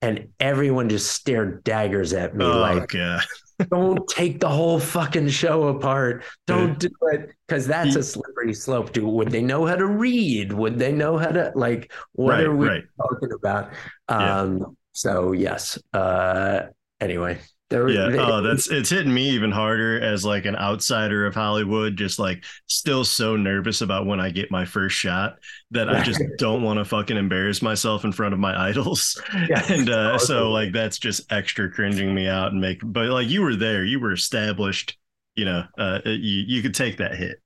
And 0.02 0.30
everyone 0.40 0.90
just 0.90 1.12
stared 1.12 1.64
daggers 1.64 2.14
at 2.14 2.36
me 2.36 2.46
oh, 2.46 2.60
like, 2.60 2.94
yeah. 2.94 3.22
don't 3.72 4.08
take 4.08 4.40
the 4.40 4.50
whole 4.50 4.80
fucking 4.80 5.30
show 5.30 5.70
apart. 5.70 6.24
Don't 6.46 6.78
do 6.78 6.90
it 7.14 7.32
because 7.48 7.66
that's 7.66 7.96
a 7.96 8.04
slippery 8.04 8.54
slope. 8.54 8.92
Do 8.92 9.08
would 9.08 9.32
they 9.32 9.42
know 9.42 9.66
how 9.66 9.76
to 9.76 9.86
read? 9.86 10.52
Would 10.54 10.78
they 10.78 10.92
know 10.92 11.18
how 11.18 11.30
to 11.30 11.52
like? 11.56 11.92
What 12.14 12.34
Right, 12.34 12.44
are 12.44 12.56
we 12.56 12.68
right. 12.68 12.84
talking 12.98 13.30
about? 13.32 13.72
Yeah. 14.10 14.40
Um. 14.42 14.78
So 14.92 15.32
yes. 15.32 15.80
Uh. 15.94 16.68
Anyway, 17.00 17.40
Yeah. 17.72 18.10
they- 18.10 18.20
Oh, 18.20 18.42
that's 18.42 18.70
it's 18.70 18.90
hitting 18.90 19.14
me 19.14 19.30
even 19.32 19.52
harder 19.52 20.00
as 20.00 20.24
like 20.24 20.46
an 20.46 20.56
outsider 20.56 21.26
of 21.26 21.34
Hollywood, 21.36 21.98
just 21.98 22.20
like 22.20 22.44
still 22.68 23.04
so 23.04 23.36
nervous 23.36 23.82
about 23.82 24.06
when 24.06 24.20
I 24.20 24.30
get 24.30 24.52
my 24.52 24.66
first 24.66 24.96
shot 24.96 25.38
that 25.72 25.90
I 25.90 26.04
just 26.04 26.22
don't 26.38 26.62
want 26.64 26.78
to 26.78 26.86
fucking 26.86 27.18
embarrass 27.18 27.62
myself 27.62 28.06
in 28.06 28.12
front 28.12 28.34
of 28.34 28.40
my 28.40 28.70
idols. 28.70 29.20
Yeah. 29.34 29.64
And 29.70 29.90
uh, 29.90 30.18
so 30.20 30.52
like 30.52 30.74
that's 30.74 31.00
just 31.00 31.32
extra 31.32 31.72
cringing 31.72 32.14
me 32.14 32.28
out 32.28 32.52
and 32.52 32.62
make 32.62 32.80
but 32.84 33.08
like 33.08 33.30
you 33.30 33.42
were 33.42 33.56
there, 33.56 33.84
you 33.84 34.00
were 34.00 34.14
established, 34.14 34.98
you 35.36 35.46
know, 35.46 35.64
uh 35.78 36.00
you 36.06 36.44
you 36.48 36.62
could 36.62 36.76
take 36.76 36.98
that 36.98 37.16
hit. 37.16 37.38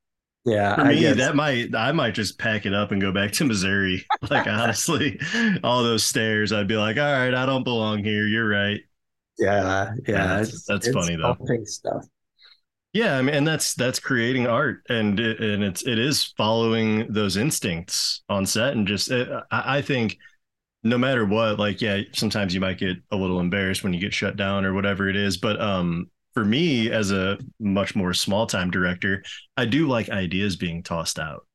yeah. 0.46 0.76
For 0.76 0.82
I 0.82 0.96
me, 0.96 1.14
that 1.14 1.36
might 1.36 1.76
I 1.76 1.92
might 1.94 2.14
just 2.14 2.38
pack 2.40 2.66
it 2.66 2.74
up 2.74 2.92
and 2.92 3.02
go 3.02 3.12
back 3.12 3.32
to 3.34 3.46
Missouri. 3.46 4.06
Like 4.30 4.48
honestly, 4.48 5.20
all 5.64 5.82
those 5.84 6.04
stares, 6.04 6.52
I'd 6.52 6.68
be 6.68 6.78
like, 6.78 6.98
all 6.98 7.04
right, 7.12 7.34
I 7.34 7.46
don't 7.46 7.64
belong 7.64 8.04
here. 8.04 8.28
You're 8.28 8.48
right. 8.48 8.82
Yeah. 9.40 9.92
Yeah. 10.08 10.14
that's- 10.28 10.48
it's- 10.50 10.66
that's 10.68 10.88
it's 10.88 10.96
funny, 10.96 11.16
though. 11.16 11.38
Stuff. 11.66 12.06
Yeah, 12.92 13.18
I 13.18 13.22
mean, 13.22 13.36
and 13.36 13.48
that's 13.48 13.76
that's 13.76 14.00
creating 14.00 14.48
art, 14.48 14.82
and 14.90 15.20
it, 15.20 15.40
and 15.40 15.64
it's 15.64 15.86
it 15.86 16.00
is 16.00 16.34
following 16.38 17.06
those 17.14 17.38
instincts 17.38 18.24
on 18.30 18.48
set, 18.48 18.74
and 18.74 18.88
just 18.88 19.12
it, 19.12 19.30
I, 19.52 19.78
I 19.78 19.82
think 19.84 20.18
no 20.84 20.98
matter 20.98 21.24
what, 21.26 21.60
like 21.60 21.82
yeah, 21.82 22.02
sometimes 22.14 22.54
you 22.54 22.60
might 22.60 22.80
get 22.80 22.98
a 23.12 23.16
little 23.16 23.40
embarrassed 23.40 23.84
when 23.84 23.94
you 23.94 24.00
get 24.00 24.14
shut 24.14 24.38
down 24.38 24.66
or 24.66 24.74
whatever 24.74 25.08
it 25.08 25.16
is, 25.16 25.38
but 25.38 25.62
um, 25.62 26.10
for 26.34 26.44
me 26.44 26.90
as 26.90 27.12
a 27.12 27.38
much 27.60 27.96
more 27.96 28.12
small 28.14 28.48
time 28.48 28.72
director, 28.72 29.24
I 29.56 29.66
do 29.66 29.88
like 29.88 30.10
ideas 30.10 30.56
being 30.56 30.82
tossed 30.82 31.20
out, 31.20 31.46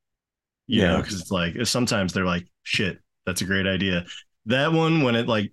you 0.69 0.83
know, 0.83 0.95
Yeah. 0.95 1.01
because 1.01 1.21
it's 1.21 1.31
like 1.33 1.55
sometimes 1.67 2.13
they're 2.13 2.25
like 2.25 2.47
shit, 2.63 2.99
that's 3.27 3.41
a 3.41 3.45
great 3.47 3.67
idea. 3.67 4.05
That 4.47 4.73
one 4.73 5.03
when 5.03 5.17
it 5.17 5.27
like 5.27 5.53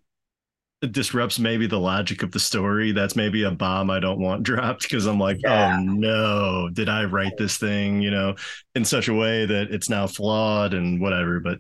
it 0.81 0.91
disrupts 0.91 1.39
maybe 1.39 1.67
the 1.67 1.79
logic 1.79 2.23
of 2.23 2.31
the 2.31 2.39
story. 2.39 2.91
That's 2.91 3.15
maybe 3.15 3.43
a 3.43 3.51
bomb 3.51 3.89
I 3.89 3.99
don't 3.99 4.19
want 4.19 4.43
dropped 4.45 4.83
because 4.83 5.05
I'm 5.05 5.19
like, 5.19 5.37
Yeah. 5.43 5.77
oh 5.77 5.81
no, 5.83 6.69
did 6.73 6.89
I 6.89 7.05
write 7.05 7.37
this 7.37 7.57
thing, 7.57 8.01
you 8.01 8.11
know, 8.11 8.35
in 8.75 8.83
such 8.85 9.07
a 9.07 9.13
way 9.13 9.45
that 9.45 9.71
it's 9.71 9.89
now 9.89 10.07
flawed 10.07 10.73
and 10.73 10.99
whatever. 11.01 11.39
But 11.39 11.59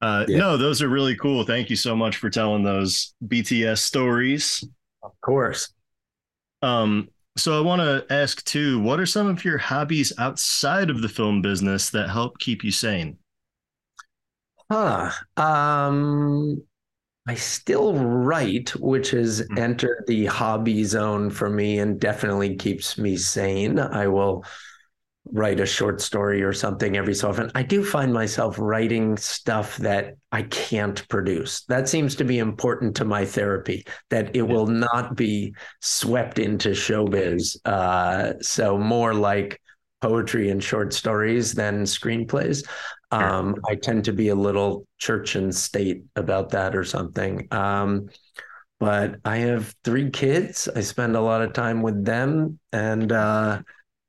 uh, 0.00 0.24
Yeah. 0.28 0.38
no, 0.38 0.56
those 0.56 0.82
are 0.82 0.88
really 0.88 1.16
cool. 1.16 1.44
Thank 1.44 1.70
you 1.70 1.76
so 1.76 1.96
much 1.96 2.16
for 2.16 2.30
telling 2.30 2.62
those 2.62 3.14
BTS 3.26 3.82
stories. 3.82 4.64
Of 5.02 5.12
course. 5.20 5.72
Um, 6.62 7.08
so 7.36 7.56
I 7.58 7.60
want 7.60 7.80
to 7.80 8.04
ask 8.14 8.44
too, 8.44 8.80
what 8.80 9.00
are 9.00 9.06
some 9.06 9.26
of 9.26 9.44
your 9.44 9.58
hobbies 9.58 10.12
outside 10.18 10.90
of 10.90 11.02
the 11.02 11.08
film 11.08 11.42
business 11.42 11.90
that 11.90 12.10
help 12.10 12.38
keep 12.38 12.62
you 12.62 12.70
sane? 12.70 13.18
Huh. 14.70 15.10
Um, 15.36 16.62
I 17.26 17.34
still 17.34 17.94
write, 17.94 18.70
which 18.70 19.10
has 19.10 19.46
Hmm. 19.50 19.58
entered 19.58 20.04
the 20.06 20.26
hobby 20.26 20.84
zone 20.84 21.30
for 21.30 21.48
me 21.48 21.78
and 21.78 22.00
definitely 22.00 22.56
keeps 22.56 22.98
me 22.98 23.16
sane. 23.16 23.78
I 23.78 24.08
will 24.08 24.44
write 25.32 25.60
a 25.60 25.66
short 25.66 26.00
story 26.00 26.42
or 26.42 26.52
something 26.52 26.96
every 26.96 27.14
so 27.14 27.28
often. 27.28 27.48
I 27.54 27.62
do 27.62 27.84
find 27.84 28.12
myself 28.12 28.58
writing 28.58 29.16
stuff 29.16 29.76
that 29.76 30.14
I 30.32 30.42
can't 30.42 31.06
produce. 31.08 31.62
That 31.66 31.88
seems 31.88 32.16
to 32.16 32.24
be 32.24 32.40
important 32.40 32.96
to 32.96 33.04
my 33.04 33.24
therapy, 33.24 33.84
that 34.10 34.34
it 34.34 34.42
will 34.42 34.66
not 34.66 35.14
be 35.14 35.54
swept 35.80 36.40
into 36.40 36.70
showbiz. 36.70 37.56
Uh, 37.64 38.32
so 38.40 38.76
more 38.76 39.14
like 39.14 39.60
poetry 40.00 40.50
and 40.50 40.62
short 40.62 40.92
stories 40.92 41.52
than 41.54 41.84
screenplays. 41.84 42.66
Um, 43.12 43.56
I 43.68 43.76
tend 43.76 44.04
to 44.06 44.12
be 44.12 44.28
a 44.28 44.34
little 44.34 44.86
church 44.98 45.36
and 45.36 45.54
state 45.54 46.04
about 46.16 46.50
that 46.50 46.74
or 46.76 46.84
something. 46.84 47.48
Um, 47.52 48.08
but 48.80 49.16
I 49.24 49.38
have 49.38 49.74
three 49.84 50.10
kids. 50.10 50.68
I 50.74 50.80
spend 50.80 51.16
a 51.16 51.20
lot 51.20 51.42
of 51.42 51.52
time 51.52 51.82
with 51.82 52.04
them 52.04 52.58
and 52.72 53.12
uh, 53.12 53.62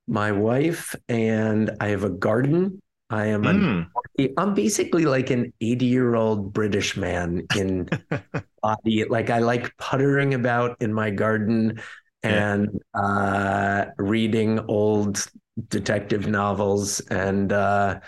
my 0.07 0.31
wife, 0.31 0.95
and 1.09 1.71
I 1.79 1.89
have 1.89 2.03
a 2.03 2.09
garden. 2.09 2.81
I 3.09 3.27
am 3.27 3.47
an 3.47 3.65
Mm, 3.65 3.91
I'm 4.37 4.53
basically 4.53 5.05
like 5.05 5.29
an 5.31 5.53
80 5.61 5.85
year 5.85 6.15
old 6.15 6.53
British 6.53 6.97
man 6.97 7.47
in 7.53 7.89
body. 8.61 9.05
Like 9.05 9.29
I 9.29 9.39
like 9.39 9.75
puttering 9.77 10.33
about 10.33 10.77
in 10.81 10.93
my 10.93 11.09
garden 11.09 11.81
Yeah. 12.27 12.43
and 12.49 12.69
uh, 12.93 13.85
reading 13.97 14.59
old 14.67 15.25
detective 15.69 16.27
novels 16.27 16.99
and 17.01 17.51
uh, 17.51 17.99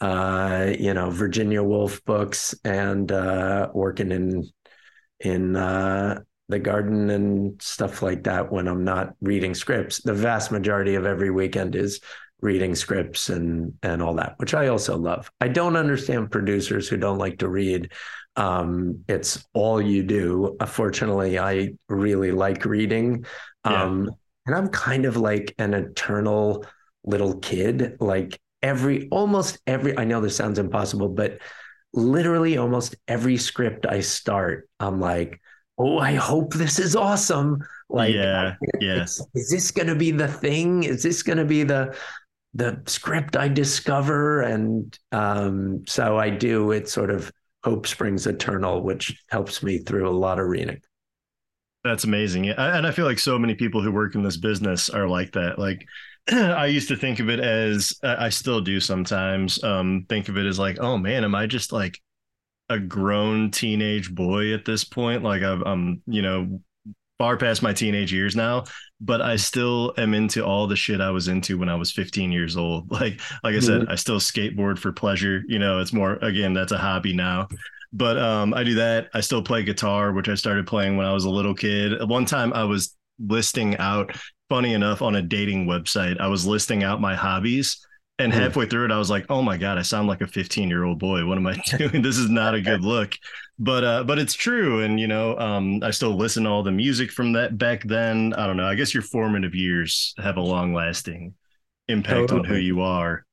uh, 0.00 0.72
you 0.78 0.94
know 0.94 1.10
Virginia 1.10 1.62
Woolf 1.62 2.04
books 2.04 2.54
and 2.64 3.10
uh, 3.10 3.70
working 3.74 4.12
in 4.12 4.48
in 5.20 5.56
uh, 5.56 6.20
the 6.48 6.58
garden 6.58 7.10
and 7.10 7.60
stuff 7.60 8.02
like 8.02 8.24
that 8.24 8.50
when 8.52 8.68
I'm 8.68 8.84
not 8.84 9.14
reading 9.20 9.54
scripts. 9.54 10.00
The 10.02 10.14
vast 10.14 10.50
majority 10.50 10.94
of 10.94 11.04
every 11.04 11.30
weekend 11.30 11.74
is 11.74 12.00
reading 12.40 12.74
scripts 12.74 13.28
and 13.30 13.74
and 13.82 14.02
all 14.02 14.14
that, 14.14 14.34
which 14.38 14.54
I 14.54 14.68
also 14.68 14.96
love. 14.96 15.30
I 15.40 15.48
don't 15.48 15.76
understand 15.76 16.30
producers 16.30 16.88
who 16.88 16.96
don't 16.96 17.18
like 17.18 17.38
to 17.38 17.48
read. 17.48 17.92
Um, 18.36 19.04
it's 19.08 19.44
all 19.52 19.82
you 19.82 20.04
do. 20.04 20.56
Fortunately, 20.66 21.38
I 21.38 21.74
really 21.88 22.30
like 22.30 22.64
reading. 22.64 23.24
Yeah. 23.64 23.82
Um, 23.82 24.10
and 24.46 24.54
I'm 24.54 24.68
kind 24.68 25.04
of 25.04 25.16
like 25.16 25.54
an 25.58 25.74
eternal 25.74 26.64
little 27.04 27.38
kid. 27.38 27.96
Like 28.00 28.40
every 28.62 29.08
almost 29.10 29.58
every 29.66 29.96
I 29.96 30.04
know 30.04 30.20
this 30.20 30.36
sounds 30.36 30.58
impossible, 30.58 31.08
but 31.08 31.38
literally 31.92 32.56
almost 32.56 32.96
every 33.06 33.36
script 33.36 33.86
I 33.86 34.00
start, 34.00 34.68
I'm 34.80 35.00
like, 35.00 35.40
oh, 35.78 35.98
I 35.98 36.14
hope 36.14 36.54
this 36.54 36.78
is 36.78 36.96
awesome. 36.96 37.58
Like 37.88 38.14
yeah, 38.14 38.54
yeah. 38.80 38.92
it's- 38.92 39.24
is 39.34 39.50
this 39.50 39.70
going 39.70 39.88
to 39.88 39.94
be 39.94 40.10
the 40.10 40.28
thing? 40.28 40.84
Is 40.84 41.02
this 41.02 41.22
going 41.22 41.38
to 41.38 41.44
be 41.44 41.62
the 41.62 41.96
the 42.54 42.82
script 42.86 43.36
I 43.36 43.48
discover? 43.48 44.42
And 44.42 44.96
um, 45.12 45.84
so 45.86 46.18
I 46.18 46.30
do. 46.30 46.72
It 46.72 46.88
sort 46.88 47.10
of 47.10 47.30
hope 47.64 47.86
springs 47.86 48.26
eternal, 48.26 48.82
which 48.82 49.22
helps 49.30 49.62
me 49.62 49.78
through 49.78 50.08
a 50.08 50.10
lot 50.10 50.38
of 50.38 50.46
reading. 50.46 50.80
That's 51.84 52.04
amazing. 52.04 52.48
And 52.50 52.86
I 52.86 52.90
feel 52.90 53.06
like 53.06 53.18
so 53.18 53.38
many 53.38 53.54
people 53.54 53.82
who 53.82 53.92
work 53.92 54.14
in 54.14 54.22
this 54.22 54.36
business 54.36 54.90
are 54.90 55.08
like 55.08 55.32
that. 55.32 55.58
Like 55.58 55.86
I 56.32 56.66
used 56.66 56.88
to 56.88 56.96
think 56.96 57.20
of 57.20 57.28
it 57.28 57.40
as 57.40 57.92
I 58.02 58.28
still 58.28 58.60
do 58.60 58.80
sometimes. 58.80 59.62
Um, 59.62 60.04
think 60.08 60.28
of 60.28 60.36
it 60.36 60.46
as 60.46 60.58
like, 60.58 60.78
oh 60.80 60.98
man, 60.98 61.24
am 61.24 61.34
I 61.34 61.46
just 61.46 61.72
like 61.72 62.00
a 62.68 62.78
grown 62.78 63.50
teenage 63.50 64.14
boy 64.14 64.52
at 64.52 64.64
this 64.64 64.84
point? 64.84 65.22
Like 65.22 65.42
I'm, 65.42 65.62
I'm 65.62 66.02
you 66.06 66.22
know, 66.22 66.60
far 67.18 67.36
past 67.36 67.62
my 67.62 67.72
teenage 67.72 68.12
years 68.12 68.36
now, 68.36 68.64
but 69.00 69.20
I 69.22 69.36
still 69.36 69.92
am 69.96 70.14
into 70.14 70.44
all 70.44 70.66
the 70.66 70.76
shit 70.76 71.00
I 71.00 71.10
was 71.10 71.28
into 71.28 71.58
when 71.58 71.68
I 71.68 71.74
was 71.74 71.90
15 71.92 72.30
years 72.30 72.56
old. 72.56 72.90
Like, 72.98 73.20
like 73.42 73.54
I 73.54 73.60
said, 73.60 73.82
mm-hmm. 73.82 73.92
I 73.92 73.94
still 73.94 74.20
skateboard 74.20 74.78
for 74.78 74.92
pleasure. 74.92 75.42
You 75.46 75.58
know, 75.58 75.80
it's 75.80 75.92
more 75.92 76.14
again, 76.16 76.52
that's 76.52 76.72
a 76.72 76.78
hobby 76.78 77.12
now. 77.12 77.48
But 77.92 78.18
um, 78.18 78.52
I 78.52 78.64
do 78.64 78.74
that. 78.74 79.08
I 79.14 79.20
still 79.20 79.42
play 79.42 79.62
guitar, 79.62 80.12
which 80.12 80.28
I 80.28 80.34
started 80.34 80.66
playing 80.66 80.96
when 80.96 81.06
I 81.06 81.12
was 81.12 81.24
a 81.24 81.30
little 81.30 81.54
kid. 81.54 82.06
One 82.06 82.26
time 82.26 82.52
I 82.52 82.64
was 82.64 82.94
listing 83.18 83.76
out, 83.78 84.14
funny 84.48 84.74
enough, 84.74 85.02
on 85.02 85.16
a 85.16 85.22
dating 85.22 85.66
website, 85.66 86.20
I 86.20 86.28
was 86.28 86.46
listing 86.46 86.82
out 86.82 87.00
my 87.00 87.14
hobbies. 87.14 87.84
And 88.20 88.32
hmm. 88.32 88.38
halfway 88.40 88.66
through 88.66 88.86
it, 88.86 88.90
I 88.90 88.98
was 88.98 89.10
like, 89.10 89.26
"Oh 89.30 89.42
my 89.42 89.56
god, 89.56 89.78
I 89.78 89.82
sound 89.82 90.08
like 90.08 90.20
a 90.20 90.26
15 90.26 90.68
year 90.68 90.84
old 90.84 90.98
boy. 90.98 91.24
What 91.24 91.38
am 91.38 91.46
I 91.46 91.56
doing? 91.78 92.02
this 92.02 92.18
is 92.18 92.28
not 92.28 92.54
a 92.54 92.60
good 92.60 92.82
look." 92.82 93.14
But 93.60 93.84
uh, 93.84 94.04
but 94.04 94.18
it's 94.18 94.34
true, 94.34 94.82
and 94.82 94.98
you 94.98 95.06
know, 95.06 95.36
um, 95.38 95.80
I 95.82 95.90
still 95.90 96.16
listen 96.16 96.44
to 96.44 96.50
all 96.50 96.62
the 96.62 96.72
music 96.72 97.10
from 97.10 97.32
that 97.34 97.58
back 97.58 97.84
then. 97.84 98.34
I 98.34 98.46
don't 98.46 98.56
know. 98.56 98.66
I 98.66 98.74
guess 98.74 98.94
your 98.94 99.02
formative 99.02 99.54
years 99.54 100.14
have 100.18 100.36
a 100.36 100.40
long 100.40 100.74
lasting 100.74 101.34
impact 101.88 102.28
totally. 102.28 102.40
on 102.40 102.44
who 102.44 102.56
you 102.56 102.82
are. 102.82 103.24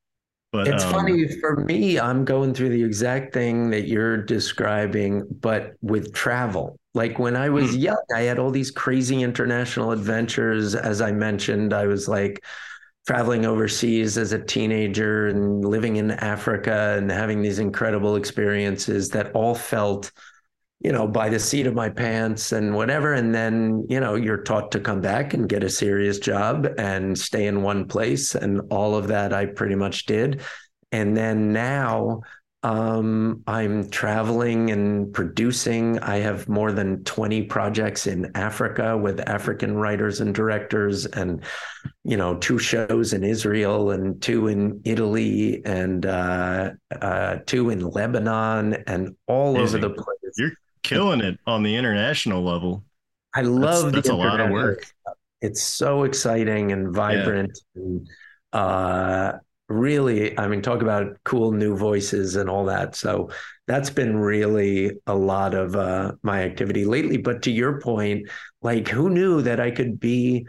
But 0.56 0.68
it's 0.68 0.84
um, 0.84 0.92
funny 0.92 1.28
for 1.40 1.56
me, 1.56 1.98
I'm 1.98 2.24
going 2.24 2.54
through 2.54 2.70
the 2.70 2.82
exact 2.82 3.34
thing 3.34 3.70
that 3.70 3.88
you're 3.88 4.16
describing, 4.16 5.26
but 5.40 5.74
with 5.82 6.12
travel. 6.12 6.78
Like 6.94 7.18
when 7.18 7.36
I 7.36 7.50
was 7.50 7.72
hmm. 7.72 7.80
young, 7.80 8.04
I 8.14 8.22
had 8.22 8.38
all 8.38 8.50
these 8.50 8.70
crazy 8.70 9.22
international 9.22 9.92
adventures. 9.92 10.74
As 10.74 11.00
I 11.00 11.12
mentioned, 11.12 11.74
I 11.74 11.86
was 11.86 12.08
like 12.08 12.42
traveling 13.06 13.46
overseas 13.46 14.18
as 14.18 14.32
a 14.32 14.42
teenager 14.42 15.28
and 15.28 15.64
living 15.64 15.96
in 15.96 16.10
Africa 16.10 16.96
and 16.98 17.10
having 17.10 17.42
these 17.42 17.58
incredible 17.58 18.16
experiences 18.16 19.10
that 19.10 19.32
all 19.32 19.54
felt 19.54 20.10
you 20.80 20.92
know, 20.92 21.06
by 21.06 21.28
the 21.28 21.38
seat 21.38 21.66
of 21.66 21.74
my 21.74 21.88
pants 21.88 22.52
and 22.52 22.74
whatever. 22.74 23.14
And 23.14 23.34
then, 23.34 23.86
you 23.88 23.98
know, 23.98 24.14
you're 24.14 24.42
taught 24.42 24.70
to 24.72 24.80
come 24.80 25.00
back 25.00 25.34
and 25.34 25.48
get 25.48 25.64
a 25.64 25.70
serious 25.70 26.18
job 26.18 26.68
and 26.78 27.18
stay 27.18 27.46
in 27.46 27.62
one 27.62 27.88
place. 27.88 28.34
And 28.34 28.60
all 28.70 28.94
of 28.94 29.08
that 29.08 29.32
I 29.32 29.46
pretty 29.46 29.74
much 29.74 30.06
did. 30.06 30.42
And 30.92 31.16
then 31.16 31.52
now 31.52 32.20
um, 32.66 33.44
I'm 33.46 33.88
traveling 33.90 34.72
and 34.72 35.12
producing. 35.12 36.00
I 36.00 36.16
have 36.16 36.48
more 36.48 36.72
than 36.72 37.04
20 37.04 37.44
projects 37.44 38.08
in 38.08 38.32
Africa 38.34 38.96
with 38.98 39.20
African 39.28 39.76
writers 39.76 40.20
and 40.20 40.34
directors, 40.34 41.06
and 41.06 41.44
you 42.02 42.16
know, 42.16 42.36
two 42.38 42.58
shows 42.58 43.12
in 43.12 43.22
Israel 43.22 43.92
and 43.92 44.20
two 44.20 44.48
in 44.48 44.80
Italy 44.84 45.64
and 45.64 46.06
uh, 46.06 46.72
uh, 47.00 47.36
two 47.46 47.70
in 47.70 47.88
Lebanon 47.88 48.82
and 48.88 49.14
all 49.28 49.52
Easy. 49.52 49.62
over 49.62 49.78
the 49.78 49.90
place. 49.90 50.34
You're 50.36 50.52
killing 50.86 51.20
it 51.20 51.38
on 51.46 51.62
the 51.62 51.74
international 51.74 52.42
level. 52.42 52.84
I 53.34 53.42
love 53.42 53.92
that's, 53.92 53.94
that's 53.94 54.08
a 54.08 54.14
lot 54.14 54.40
of 54.40 54.50
work. 54.50 54.86
It's 55.42 55.62
so 55.62 56.04
exciting 56.04 56.72
and 56.72 56.94
vibrant. 56.94 57.58
Yeah. 57.74 57.82
And, 57.82 58.08
uh, 58.52 59.32
really, 59.68 60.38
I 60.38 60.48
mean, 60.48 60.62
talk 60.62 60.82
about 60.82 61.18
cool 61.24 61.52
new 61.52 61.76
voices 61.76 62.36
and 62.36 62.48
all 62.48 62.64
that. 62.66 62.94
So 62.94 63.30
that's 63.66 63.90
been 63.90 64.16
really 64.16 64.92
a 65.06 65.14
lot 65.14 65.54
of 65.54 65.76
uh, 65.76 66.12
my 66.22 66.42
activity 66.42 66.84
lately. 66.84 67.18
But 67.18 67.42
to 67.42 67.50
your 67.50 67.80
point, 67.80 68.28
like, 68.62 68.88
who 68.88 69.10
knew 69.10 69.42
that 69.42 69.60
I 69.60 69.70
could 69.70 70.00
be 70.00 70.46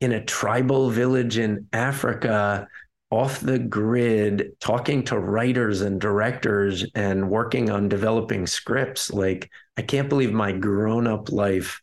in 0.00 0.12
a 0.12 0.24
tribal 0.24 0.88
village 0.88 1.36
in 1.36 1.66
Africa? 1.72 2.68
off 3.10 3.40
the 3.40 3.58
grid 3.58 4.52
talking 4.60 5.02
to 5.02 5.18
writers 5.18 5.80
and 5.80 6.00
directors 6.00 6.86
and 6.94 7.28
working 7.28 7.68
on 7.68 7.88
developing 7.88 8.46
scripts 8.46 9.12
like 9.12 9.50
i 9.76 9.82
can't 9.82 10.08
believe 10.08 10.32
my 10.32 10.52
grown-up 10.52 11.30
life 11.30 11.80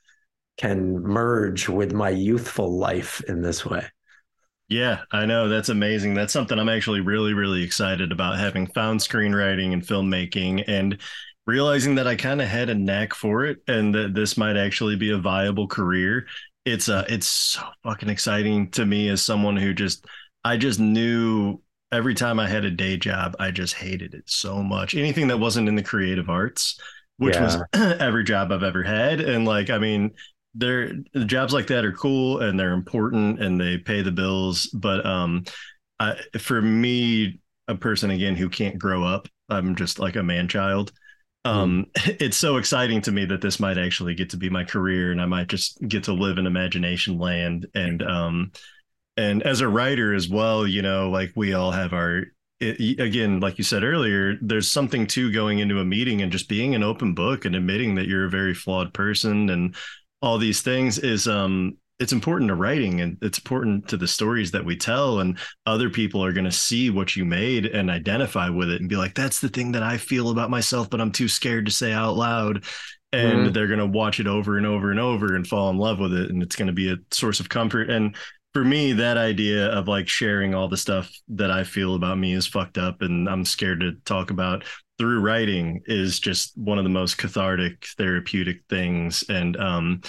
can 0.58 1.00
merge 1.04 1.70
with 1.70 1.94
my 1.94 2.10
youthful 2.10 2.78
life 2.78 3.22
in 3.28 3.42
this 3.42 3.66
way. 3.66 3.86
Yeah 4.70 5.02
i 5.12 5.26
know. 5.26 5.48
That's 5.48 5.70
amazing. 5.70 6.14
That's 6.14 6.34
something 6.34 6.58
i'm 6.60 6.70
actually 6.70 7.02
really 7.02 7.34
really 7.34 7.64
excited 7.64 8.12
about 8.12 8.40
having 8.40 8.68
found 8.68 9.00
screenwriting 9.00 9.74
and 9.74 9.82
filmmaking 9.82 10.64
and 10.68 11.00
realizing 11.46 11.96
that 11.96 12.08
i 12.08 12.16
kind 12.16 12.42
of 12.42 12.48
had 12.48 12.70
a 12.70 12.76
knack 12.76 13.14
for 13.14 13.46
it 13.46 13.60
and 13.68 13.96
that 13.96 14.14
this 14.14 14.36
might 14.36 14.58
actually 14.58 14.96
be 14.98 15.12
a 15.12 15.18
viable 15.18 15.68
career. 15.68 16.28
It's 16.66 16.90
uh 16.90 17.06
it's 17.08 17.28
so 17.28 17.62
fucking 17.84 18.10
exciting 18.10 18.70
to 18.72 18.86
me 18.86 19.10
as 19.10 19.22
someone 19.22 19.56
who 19.56 19.74
just 19.74 20.06
I 20.44 20.58
just 20.58 20.80
knew 20.80 21.62
every 21.92 22.16
time 22.16 22.40
I 22.40 22.48
had 22.48 22.66
a 22.66 22.72
day 22.72 22.98
job, 22.98 23.36
I 23.40 23.52
just 23.52 23.74
hated 23.76 24.14
it 24.14 24.30
so 24.30 24.62
much. 24.62 24.96
Anything 24.96 25.28
that 25.28 25.40
wasn't 25.40 25.70
in 25.70 25.76
the 25.76 25.84
creative 25.84 26.30
arts, 26.30 26.80
which 27.18 27.36
yeah. 27.36 27.44
was 27.44 27.58
every 28.00 28.24
job 28.24 28.52
I've 28.52 28.64
ever 28.64 28.84
had. 28.84 29.20
And 29.20 29.46
like, 29.46 29.70
I 29.70 29.78
mean, 29.78 30.12
they're 30.54 30.94
jobs 31.26 31.54
like 31.54 31.68
that 31.68 31.86
are 31.86 31.94
cool 31.94 32.40
and 32.40 32.60
they're 32.60 32.74
important 32.74 33.42
and 33.42 33.60
they 33.60 33.78
pay 33.78 34.02
the 34.02 34.12
bills. 34.12 34.68
But 34.68 35.06
um, 35.06 35.44
I, 36.00 36.16
for 36.40 36.62
me, 36.62 37.40
a 37.68 37.76
person 37.76 38.12
again 38.12 38.36
who 38.36 38.50
can't 38.50 38.80
grow 38.80 39.04
up, 39.04 39.28
I'm 39.50 39.76
just 39.76 40.00
like 40.00 40.16
a 40.16 40.24
man 40.24 40.48
child. 40.48 40.92
Um, 41.46 41.88
mm. 41.98 42.18
it's 42.22 42.38
so 42.38 42.58
exciting 42.58 43.02
to 43.04 43.12
me 43.12 43.26
that 43.26 43.42
this 43.42 43.60
might 43.60 43.78
actually 43.78 44.16
get 44.16 44.32
to 44.32 44.38
be 44.38 44.50
my 44.50 44.64
career 44.64 45.12
and 45.12 45.22
I 45.22 45.26
might 45.26 45.48
just 45.48 45.80
get 45.88 46.06
to 46.06 46.14
live 46.14 46.38
in 46.38 46.48
imagination 46.48 47.18
land 47.18 47.68
and 47.74 48.02
um, 48.02 48.52
and 49.16 49.42
as 49.44 49.62
a 49.62 49.68
writer 49.68 50.14
as 50.14 50.30
well 50.30 50.68
you 50.68 50.82
know 50.82 51.10
like 51.10 51.32
we 51.36 51.54
all 51.54 51.72
have 51.72 51.94
our 51.94 52.26
it, 52.60 53.00
again 53.00 53.40
like 53.40 53.58
you 53.58 53.64
said 53.64 53.84
earlier 53.84 54.36
there's 54.42 54.72
something 54.72 55.06
to 55.06 55.32
going 55.32 55.60
into 55.60 55.80
a 55.80 55.86
meeting 55.86 56.22
and 56.22 56.32
just 56.32 56.50
being 56.50 56.74
an 56.74 56.84
open 56.84 57.14
book 57.14 57.46
and 57.46 57.56
admitting 57.56 57.96
that 57.96 58.08
you're 58.08 58.26
a 58.26 58.30
very 58.30 58.54
flawed 58.54 58.94
person 58.94 59.50
and 59.50 59.76
all 60.22 60.38
these 60.38 60.62
things 60.62 60.98
is 60.98 61.28
um 61.28 61.78
it's 62.00 62.14
important 62.14 62.48
to 62.48 62.56
writing 62.56 63.02
and 63.02 63.18
it's 63.22 63.40
important 63.40 63.88
to 63.88 63.98
the 63.98 64.08
stories 64.08 64.52
that 64.52 64.66
we 64.66 64.76
tell 64.76 65.20
and 65.20 65.38
other 65.66 65.90
people 65.90 66.24
are 66.24 66.34
going 66.34 66.46
to 66.46 66.52
see 66.52 66.90
what 66.90 67.16
you 67.16 67.26
made 67.26 67.66
and 67.66 67.90
identify 67.90 68.50
with 68.50 68.70
it 68.70 68.80
and 68.80 68.90
be 68.90 68.96
like 68.96 69.14
that's 69.14 69.40
the 69.40 69.50
thing 69.50 69.72
that 69.72 69.84
i 69.84 69.98
feel 69.98 70.30
about 70.30 70.50
myself 70.50 70.90
but 70.90 71.02
i'm 71.02 71.12
too 71.12 71.28
scared 71.28 71.66
to 71.66 71.72
say 71.72 71.92
out 71.92 72.16
loud 72.16 72.64
and 73.14 73.48
mm. 73.48 73.54
they're 73.54 73.68
going 73.68 73.80
to 73.80 73.86
watch 73.86 74.20
it 74.20 74.28
over 74.28 74.58
and 74.58 74.66
over 74.66 74.92
and 74.92 75.00
over 75.00 75.36
and 75.36 75.48
fall 75.48 75.70
in 75.70 75.78
love 75.78 76.00
with 76.00 76.14
it 76.14 76.30
and 76.30 76.42
it's 76.44 76.56
going 76.56 76.68
to 76.68 76.74
be 76.74 76.92
a 76.92 76.98
source 77.12 77.40
of 77.40 77.50
comfort 77.50 77.90
and 77.90 78.16
for 78.58 78.64
me, 78.64 78.92
that 78.92 79.18
idea 79.18 79.68
of 79.68 79.88
like 79.88 80.08
sharing 80.08 80.56
all 80.56 80.68
the 80.68 80.76
stuff 80.76 81.12
that 81.28 81.52
I 81.52 81.64
feel 81.64 81.94
about 81.94 82.18
me 82.18 82.34
is 82.34 82.48
fucked 82.48 82.80
up 82.80 83.04
and 83.04 83.30
I'm 83.30 83.46
scared 83.46 83.82
to 83.82 83.92
talk 84.04 84.32
about 84.32 84.64
through 84.98 85.22
writing 85.22 85.84
is 85.86 86.20
just 86.20 86.58
one 86.58 86.80
of 86.80 86.84
the 86.84 86.90
most 86.90 87.20
cathartic, 87.20 87.86
therapeutic 88.00 88.62
things. 88.68 89.24
And 89.30 89.58
um, 89.58 90.02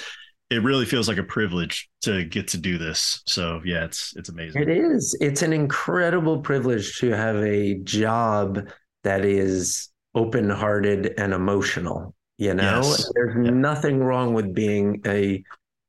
it 0.49 0.63
really 0.63 0.87
feels 0.87 1.09
like 1.09 1.19
a 1.19 1.23
privilege 1.23 1.91
to 2.05 2.25
get 2.25 2.49
to 2.49 2.57
do 2.57 2.79
this. 2.79 3.23
So 3.27 3.61
yeah, 3.67 3.85
it's 3.85 4.15
it's 4.17 4.31
amazing. 4.31 4.63
It 4.63 4.71
is. 4.71 5.15
It's 5.21 5.43
an 5.43 5.53
incredible 5.53 6.41
privilege 6.41 6.99
to 7.01 7.11
have 7.11 7.37
a 7.37 7.75
job 7.81 8.67
that 9.05 9.27
is 9.27 9.91
open-hearted 10.15 11.13
and 11.19 11.35
emotional. 11.35 12.15
You 12.39 12.55
know, 12.55 12.81
yes. 12.81 13.13
there's 13.15 13.45
yeah. 13.45 13.51
nothing 13.51 13.99
wrong 14.03 14.33
with 14.33 14.55
being 14.55 15.03
a 15.07 15.45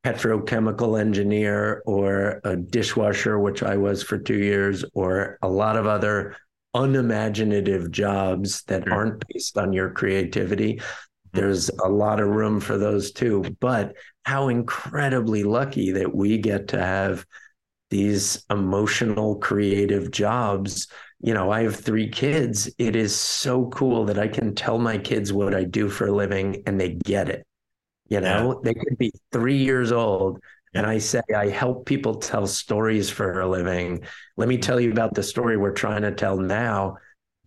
petrochemical 0.05 0.99
engineer 0.99 1.83
or 1.85 2.41
a 2.43 2.55
dishwasher, 2.55 3.39
which 3.39 3.63
I 3.63 3.77
was 3.77 4.01
for 4.01 4.17
two 4.17 4.37
years, 4.37 4.85
or 4.93 5.37
a 5.41 5.49
lot 5.49 5.75
of 5.75 5.85
other 5.85 6.35
unimaginative 6.73 7.91
jobs 7.91 8.63
that 8.63 8.83
sure. 8.83 8.93
aren't 8.93 9.23
based 9.27 9.57
on 9.57 9.73
your 9.73 9.89
creativity. 9.89 10.75
Mm-hmm. 10.75 11.39
There's 11.39 11.69
a 11.83 11.89
lot 11.89 12.19
of 12.19 12.29
room 12.29 12.59
for 12.59 12.77
those 12.77 13.11
too. 13.11 13.55
But 13.59 13.95
how 14.23 14.49
incredibly 14.49 15.43
lucky 15.43 15.91
that 15.91 16.13
we 16.13 16.37
get 16.37 16.69
to 16.69 16.79
have 16.79 17.25
these 17.89 18.45
emotional, 18.49 19.35
creative 19.35 20.11
jobs. 20.11 20.87
You 21.21 21.33
know, 21.33 21.51
I 21.51 21.63
have 21.63 21.75
three 21.75 22.07
kids. 22.07 22.69
It 22.77 22.95
is 22.95 23.15
so 23.15 23.67
cool 23.69 24.05
that 24.05 24.19
I 24.19 24.27
can 24.27 24.55
tell 24.55 24.77
my 24.77 24.97
kids 24.97 25.33
what 25.33 25.55
I 25.55 25.63
do 25.63 25.89
for 25.89 26.07
a 26.07 26.11
living 26.11 26.63
and 26.65 26.79
they 26.79 26.89
get 26.89 27.29
it. 27.29 27.45
You 28.09 28.21
know, 28.21 28.53
yeah. 28.53 28.55
they 28.63 28.73
could 28.73 28.97
be 28.97 29.11
three 29.31 29.57
years 29.57 29.91
old. 29.91 30.41
And 30.73 30.85
I 30.85 30.99
say, 30.99 31.21
I 31.35 31.49
help 31.49 31.85
people 31.85 32.15
tell 32.15 32.45
stories 32.45 33.09
for 33.09 33.39
a 33.39 33.47
living. 33.49 34.03
Let 34.37 34.47
me 34.47 34.57
tell 34.57 34.79
you 34.79 34.91
about 34.91 35.15
the 35.15 35.23
story 35.23 35.57
we're 35.57 35.71
trying 35.71 36.03
to 36.03 36.11
tell 36.11 36.37
now. 36.37 36.97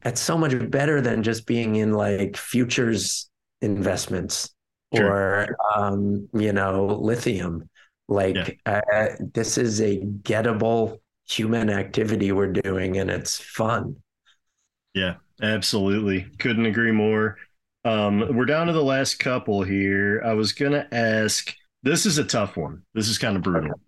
That's 0.02 0.20
so 0.20 0.36
much 0.36 0.54
better 0.70 1.00
than 1.00 1.22
just 1.22 1.46
being 1.46 1.76
in 1.76 1.92
like 1.92 2.36
futures 2.36 3.30
investments 3.60 4.52
sure. 4.94 5.06
or, 5.06 5.56
um, 5.76 6.28
you 6.34 6.52
know, 6.52 6.86
lithium. 6.86 7.68
Like, 8.08 8.58
yeah. 8.66 8.80
uh, 8.92 9.06
this 9.32 9.56
is 9.56 9.80
a 9.80 9.98
gettable 9.98 10.98
human 11.28 11.70
activity 11.70 12.32
we're 12.32 12.52
doing, 12.52 12.98
and 12.98 13.10
it's 13.10 13.38
fun. 13.38 13.96
Yeah, 14.94 15.14
absolutely. 15.40 16.26
Couldn't 16.38 16.66
agree 16.66 16.90
more. 16.90 17.38
Um, 17.84 18.36
we're 18.36 18.44
down 18.44 18.68
to 18.68 18.72
the 18.72 18.82
last 18.82 19.18
couple 19.18 19.62
here. 19.62 20.22
I 20.24 20.34
was 20.34 20.52
gonna 20.52 20.86
ask. 20.92 21.54
This 21.82 22.06
is 22.06 22.18
a 22.18 22.24
tough 22.24 22.56
one. 22.56 22.82
This 22.94 23.08
is 23.08 23.18
kind 23.18 23.36
of 23.36 23.42
brutal, 23.42 23.80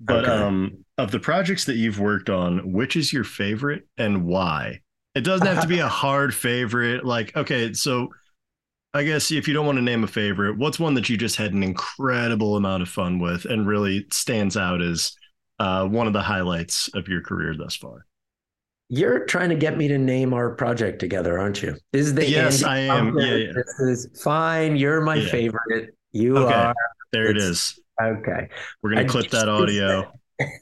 but 0.00 0.24
okay. 0.24 0.32
um, 0.32 0.84
of 0.98 1.10
the 1.10 1.20
projects 1.20 1.64
that 1.64 1.76
you've 1.76 1.98
worked 1.98 2.28
on, 2.28 2.72
which 2.72 2.94
is 2.94 3.12
your 3.12 3.24
favorite 3.24 3.86
and 3.96 4.24
why? 4.24 4.80
It 5.14 5.22
doesn't 5.22 5.46
have 5.46 5.62
to 5.62 5.68
be 5.68 5.78
a 5.78 5.88
hard 5.88 6.34
favorite. 6.34 7.06
Like, 7.06 7.34
okay, 7.36 7.72
so 7.72 8.10
I 8.92 9.04
guess 9.04 9.30
if 9.30 9.46
you 9.46 9.54
don't 9.54 9.66
want 9.66 9.76
to 9.76 9.82
name 9.82 10.04
a 10.04 10.08
favorite, 10.08 10.58
what's 10.58 10.78
one 10.78 10.94
that 10.94 11.08
you 11.08 11.16
just 11.16 11.36
had 11.36 11.52
an 11.52 11.62
incredible 11.62 12.56
amount 12.56 12.82
of 12.82 12.88
fun 12.88 13.18
with 13.18 13.44
and 13.44 13.66
really 13.66 14.06
stands 14.12 14.56
out 14.56 14.82
as 14.82 15.12
uh, 15.58 15.86
one 15.86 16.06
of 16.06 16.12
the 16.12 16.22
highlights 16.22 16.88
of 16.94 17.08
your 17.08 17.22
career 17.22 17.54
thus 17.56 17.76
far? 17.76 18.06
You're 18.90 19.26
trying 19.26 19.50
to 19.50 19.54
get 19.54 19.76
me 19.76 19.88
to 19.88 19.98
name 19.98 20.32
our 20.32 20.50
project 20.54 20.98
together, 20.98 21.38
aren't 21.38 21.62
you? 21.62 21.76
This 21.92 22.06
is 22.06 22.14
the 22.14 22.28
yes, 22.28 22.62
Andy 22.62 22.90
I 22.90 22.96
am. 22.96 23.18
Yeah, 23.18 23.34
yeah, 23.34 23.52
This 23.54 23.80
is 23.80 24.22
fine. 24.22 24.76
You're 24.76 25.02
my 25.02 25.16
Yeah. 25.16 25.30
favorite. 25.30 25.94
You 26.12 26.38
Okay. 26.38 26.54
are 26.54 26.74
there 27.12 27.26
it 27.30 27.36
It's- 27.36 27.78
okay. 28.02 28.48
We're 28.82 28.90
gonna 28.90 29.02
I 29.02 29.04
clip 29.04 29.30
that 29.30 29.48
audio. 29.48 30.12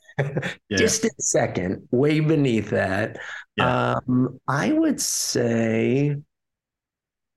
Yeah. 0.70 0.78
a 0.80 0.88
second, 1.18 1.86
way 1.90 2.20
beneath 2.20 2.70
that. 2.70 3.18
Yeah. 3.56 3.96
Um, 4.06 4.40
I 4.48 4.72
would 4.72 4.98
say, 4.98 6.16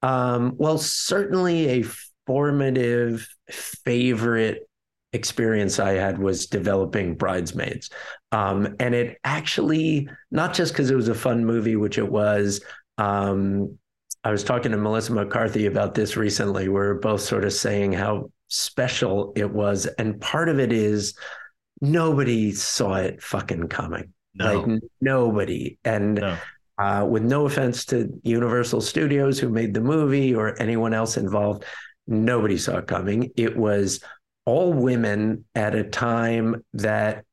um, 0.01 0.53
well, 0.57 0.77
certainly 0.77 1.81
a 1.81 1.85
formative 2.25 3.27
favorite 3.51 4.68
experience 5.13 5.79
I 5.79 5.93
had 5.93 6.19
was 6.19 6.47
developing 6.47 7.15
Bridesmaids. 7.15 7.89
Um, 8.31 8.75
and 8.79 8.93
it 8.93 9.17
actually, 9.23 10.09
not 10.31 10.53
just 10.53 10.73
because 10.73 10.91
it 10.91 10.95
was 10.95 11.07
a 11.07 11.15
fun 11.15 11.45
movie, 11.45 11.75
which 11.75 11.97
it 11.97 12.09
was, 12.09 12.61
um, 12.97 13.77
I 14.23 14.31
was 14.31 14.43
talking 14.43 14.71
to 14.71 14.77
Melissa 14.77 15.13
McCarthy 15.13 15.65
about 15.65 15.95
this 15.95 16.17
recently. 16.17 16.67
We 16.67 16.79
are 16.79 16.95
both 16.95 17.21
sort 17.21 17.45
of 17.45 17.53
saying 17.53 17.93
how 17.93 18.31
special 18.49 19.31
it 19.35 19.49
was. 19.49 19.85
And 19.85 20.19
part 20.19 20.49
of 20.49 20.59
it 20.59 20.73
is 20.73 21.17
nobody 21.81 22.51
saw 22.51 22.95
it 22.95 23.23
fucking 23.23 23.69
coming. 23.69 24.13
No, 24.35 24.59
Like 24.61 24.81
nobody. 24.99 25.79
And 25.85 26.15
no. 26.15 26.37
uh, 26.77 27.05
with 27.09 27.23
no 27.23 27.45
offense 27.45 27.85
to 27.85 28.09
Universal 28.23 28.81
Studios 28.81 29.39
who 29.39 29.49
made 29.49 29.73
the 29.73 29.81
movie 29.81 30.35
or 30.35 30.61
anyone 30.61 30.93
else 30.93 31.15
involved, 31.17 31.63
nobody 32.05 32.57
saw 32.57 32.77
it 32.77 32.87
coming. 32.87 33.31
It 33.37 33.55
was 33.55 34.01
all 34.49 34.73
women 34.73 35.45
at 35.53 35.75
a 35.75 35.83
time 35.83 36.63
that 36.73 37.23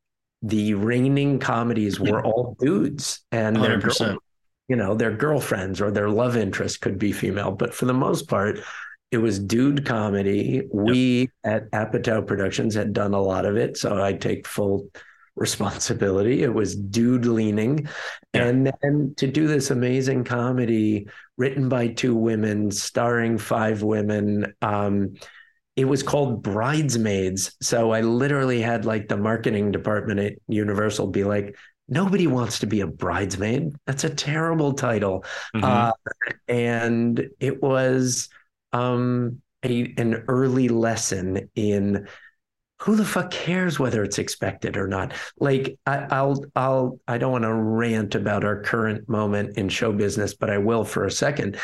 the 0.43 0.75
reigning 0.75 1.39
comedies 1.39 1.99
were 1.99 2.23
all 2.23 2.57
dudes 2.61 3.25
and 3.33 3.57
their 3.57 3.79
girl- 3.79 4.19
you 4.69 4.77
know 4.77 4.95
their 4.95 5.17
girlfriends 5.17 5.81
or 5.81 5.91
their 5.91 6.11
love 6.11 6.37
interest 6.37 6.81
could 6.83 6.99
be 6.99 7.13
female, 7.13 7.53
but 7.53 7.75
for 7.75 7.87
the 7.87 8.01
most 8.07 8.29
part. 8.29 8.61
It 9.13 9.19
was 9.19 9.39
dude 9.39 9.87
comedy. 9.87 10.63
We 10.73 11.31
at 11.45 11.71
Apatow 11.71 12.27
Productions 12.27 12.75
had 12.75 12.93
done 12.93 13.15
a 13.15 13.23
lot 13.23 13.45
of 13.47 13.57
it, 13.57 13.77
so 13.77 14.03
I 14.03 14.13
take 14.13 14.49
full 14.49 14.91
responsibility. 15.37 16.43
It 16.43 16.53
was 16.53 16.75
dude 16.75 17.27
leaning. 17.27 17.89
Yeah. 18.35 18.47
And 18.47 18.73
then 18.83 19.15
to 19.19 19.27
do 19.27 19.47
this 19.47 19.71
amazing 19.71 20.25
comedy 20.25 21.09
written 21.37 21.69
by 21.69 21.89
two 21.89 22.17
women, 22.17 22.71
starring 22.71 23.39
five 23.39 23.83
women, 23.83 24.55
um, 24.63 25.15
it 25.77 25.85
was 25.85 26.03
called 26.03 26.43
Bridesmaids. 26.43 27.55
So 27.61 27.93
I 27.93 28.01
literally 28.01 28.63
had 28.63 28.85
like 28.87 29.09
the 29.09 29.17
marketing 29.17 29.73
department 29.73 30.21
at 30.21 30.33
Universal 30.49 31.09
be 31.09 31.23
like, 31.23 31.55
nobody 31.89 32.27
wants 32.27 32.61
to 32.61 32.67
be 32.67 32.81
a 32.81 32.87
bridesmaid. 32.87 33.75
That's 33.87 34.05
a 34.05 34.11
terrible 34.11 34.73
title. 34.73 35.25
Mhm. 35.55 35.63
Uh, 35.63 35.93
and 36.49 37.29
it 37.39 37.63
was 37.63 38.29
um, 38.73 39.41
a, 39.65 39.95
an 39.99 40.25
early 40.29 40.69
lesson 40.69 41.51
in 41.55 42.09
who 42.83 42.95
the 42.95 43.05
fuck 43.05 43.31
cares 43.31 43.79
whether 43.79 44.05
it's 44.05 44.19
expected 44.19 44.77
or 44.77 44.87
not 44.87 45.15
like 45.41 45.79
I, 45.87 46.07
i'll 46.11 46.45
i'll 46.55 47.01
i 47.09 47.17
don't 47.17 47.33
want 47.33 47.45
to 47.45 47.55
rant 47.55 48.15
about 48.15 48.45
our 48.45 48.61
current 48.61 49.09
moment 49.09 49.57
in 49.57 49.71
show 49.71 49.93
business 49.93 50.35
but 50.35 50.51
i 50.51 50.59
will 50.59 50.85
for 50.85 51.07
a 51.07 51.11
second 51.11 51.57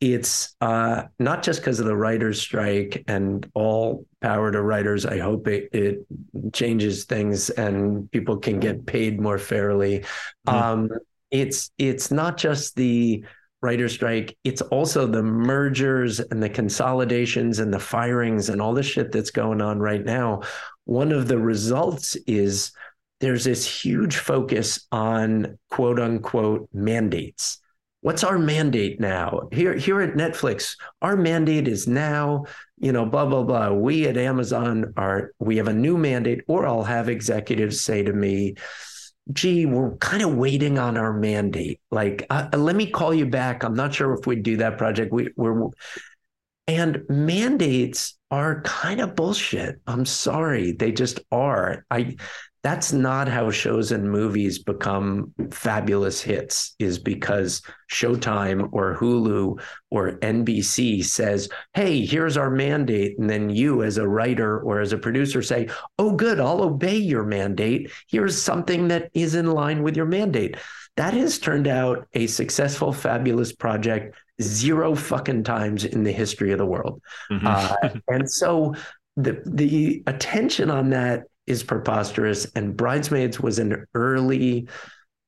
it's 0.00 0.54
uh, 0.60 1.02
not 1.18 1.42
just 1.42 1.60
because 1.60 1.80
of 1.80 1.86
the 1.86 1.96
writers 1.96 2.40
strike 2.40 3.02
and 3.08 3.50
all 3.54 4.06
power 4.20 4.50
to 4.52 4.62
writers 4.62 5.04
i 5.04 5.18
hope 5.18 5.48
it, 5.48 5.68
it 5.72 6.06
changes 6.52 7.04
things 7.04 7.50
and 7.50 8.10
people 8.10 8.36
can 8.36 8.60
get 8.60 8.86
paid 8.86 9.20
more 9.20 9.38
fairly. 9.38 10.04
Mhm. 10.46 10.52
um, 10.52 10.90
it's 11.30 11.70
it's 11.78 12.10
not 12.10 12.36
just 12.38 12.74
the 12.74 13.22
writer's 13.60 13.92
strike 13.92 14.36
it's 14.44 14.62
also 14.62 15.06
the 15.06 15.22
mergers 15.22 16.20
and 16.20 16.42
the 16.42 16.48
consolidations 16.48 17.58
and 17.58 17.74
the 17.74 17.78
firings 17.78 18.48
and 18.48 18.62
all 18.62 18.72
the 18.72 18.82
shit 18.82 19.10
that's 19.12 19.30
going 19.30 19.60
on 19.60 19.78
right 19.78 20.04
now. 20.04 20.40
One 20.84 21.12
of 21.12 21.28
the 21.28 21.38
results 21.38 22.16
is 22.26 22.70
there's 23.20 23.44
this 23.44 23.66
huge 23.66 24.16
focus 24.16 24.86
on 24.92 25.58
quote 25.70 25.98
unquote 25.98 26.68
mandates 26.72 27.60
what's 28.00 28.24
our 28.24 28.38
mandate 28.38 29.00
now 29.00 29.48
here 29.52 29.74
here 29.74 30.00
at 30.00 30.14
netflix 30.14 30.76
our 31.02 31.16
mandate 31.16 31.66
is 31.66 31.88
now 31.88 32.44
you 32.78 32.92
know 32.92 33.04
blah 33.04 33.26
blah 33.26 33.42
blah 33.42 33.72
we 33.72 34.06
at 34.06 34.16
amazon 34.16 34.92
are 34.96 35.32
we 35.38 35.56
have 35.56 35.68
a 35.68 35.72
new 35.72 35.96
mandate 35.96 36.42
or 36.46 36.66
i'll 36.66 36.84
have 36.84 37.08
executives 37.08 37.80
say 37.80 38.02
to 38.02 38.12
me 38.12 38.54
gee, 39.32 39.66
we're 39.66 39.96
kind 39.96 40.22
of 40.22 40.36
waiting 40.36 40.78
on 40.78 40.96
our 40.96 41.12
mandate. 41.12 41.80
Like, 41.90 42.26
uh, 42.30 42.48
let 42.56 42.76
me 42.76 42.90
call 42.90 43.12
you 43.12 43.26
back. 43.26 43.62
I'm 43.62 43.74
not 43.74 43.94
sure 43.94 44.14
if 44.14 44.26
we 44.26 44.36
do 44.36 44.58
that 44.58 44.78
project. 44.78 45.12
We, 45.12 45.28
we're, 45.36 45.68
and 46.66 47.02
mandates 47.08 48.18
are 48.30 48.62
kind 48.62 49.00
of 49.00 49.14
bullshit. 49.14 49.80
I'm 49.86 50.04
sorry. 50.04 50.72
They 50.72 50.92
just 50.92 51.20
are. 51.30 51.84
I, 51.90 52.16
that's 52.62 52.92
not 52.92 53.28
how 53.28 53.50
shows 53.50 53.92
and 53.92 54.10
movies 54.10 54.58
become 54.58 55.32
fabulous 55.50 56.20
hits 56.20 56.74
is 56.78 56.98
because 56.98 57.62
Showtime 57.90 58.68
or 58.72 58.96
Hulu 58.96 59.60
or 59.90 60.18
NBC 60.20 61.02
says, 61.04 61.48
"Hey, 61.74 62.04
here's 62.04 62.36
our 62.36 62.50
mandate." 62.50 63.18
And 63.18 63.30
then 63.30 63.48
you 63.48 63.82
as 63.82 63.96
a 63.96 64.08
writer 64.08 64.60
or 64.60 64.80
as 64.80 64.92
a 64.92 64.98
producer 64.98 65.40
say, 65.40 65.68
"Oh 65.98 66.12
good, 66.12 66.40
I'll 66.40 66.62
obey 66.62 66.96
your 66.96 67.24
mandate. 67.24 67.90
Here's 68.08 68.40
something 68.40 68.88
that 68.88 69.10
is 69.14 69.34
in 69.34 69.50
line 69.50 69.82
with 69.82 69.96
your 69.96 70.06
mandate." 70.06 70.56
That 70.96 71.14
has 71.14 71.38
turned 71.38 71.68
out 71.68 72.08
a 72.14 72.26
successful 72.26 72.92
fabulous 72.92 73.52
project 73.52 74.16
zero 74.42 74.94
fucking 74.94 75.44
times 75.44 75.84
in 75.84 76.02
the 76.02 76.12
history 76.12 76.52
of 76.52 76.58
the 76.58 76.66
world. 76.66 77.00
Mhm. 77.30 77.44
Uh, 77.44 78.00
and 78.08 78.30
so 78.30 78.74
the 79.16 79.40
the 79.46 80.02
attention 80.06 80.70
on 80.70 80.90
that 80.90 81.24
is 81.48 81.62
preposterous. 81.62 82.46
And 82.54 82.76
Bridesmaids 82.76 83.40
was 83.40 83.58
an 83.58 83.86
early 83.94 84.68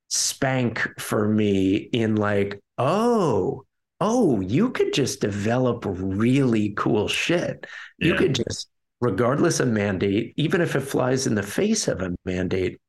spank 0.08 0.86
for 0.98 1.28
me 1.28 1.76
in 1.76 2.16
like, 2.16 2.60
oh, 2.78 3.64
oh, 4.00 4.40
you 4.40 4.70
could 4.70 4.92
just 4.92 5.20
develop 5.20 5.84
really 5.86 6.70
cool 6.76 7.08
shit. 7.08 7.66
You 7.98 8.14
could 8.14 8.34
just, 8.34 8.70
regardless 9.00 9.60
of 9.60 9.68
mandate, 9.68 10.32
even 10.36 10.60
if 10.60 10.74
it 10.74 10.80
flies 10.80 11.26
in 11.26 11.34
the 11.34 11.42
face 11.42 11.86
of 11.86 12.00
a 12.00 12.14
mandate, 12.24 12.80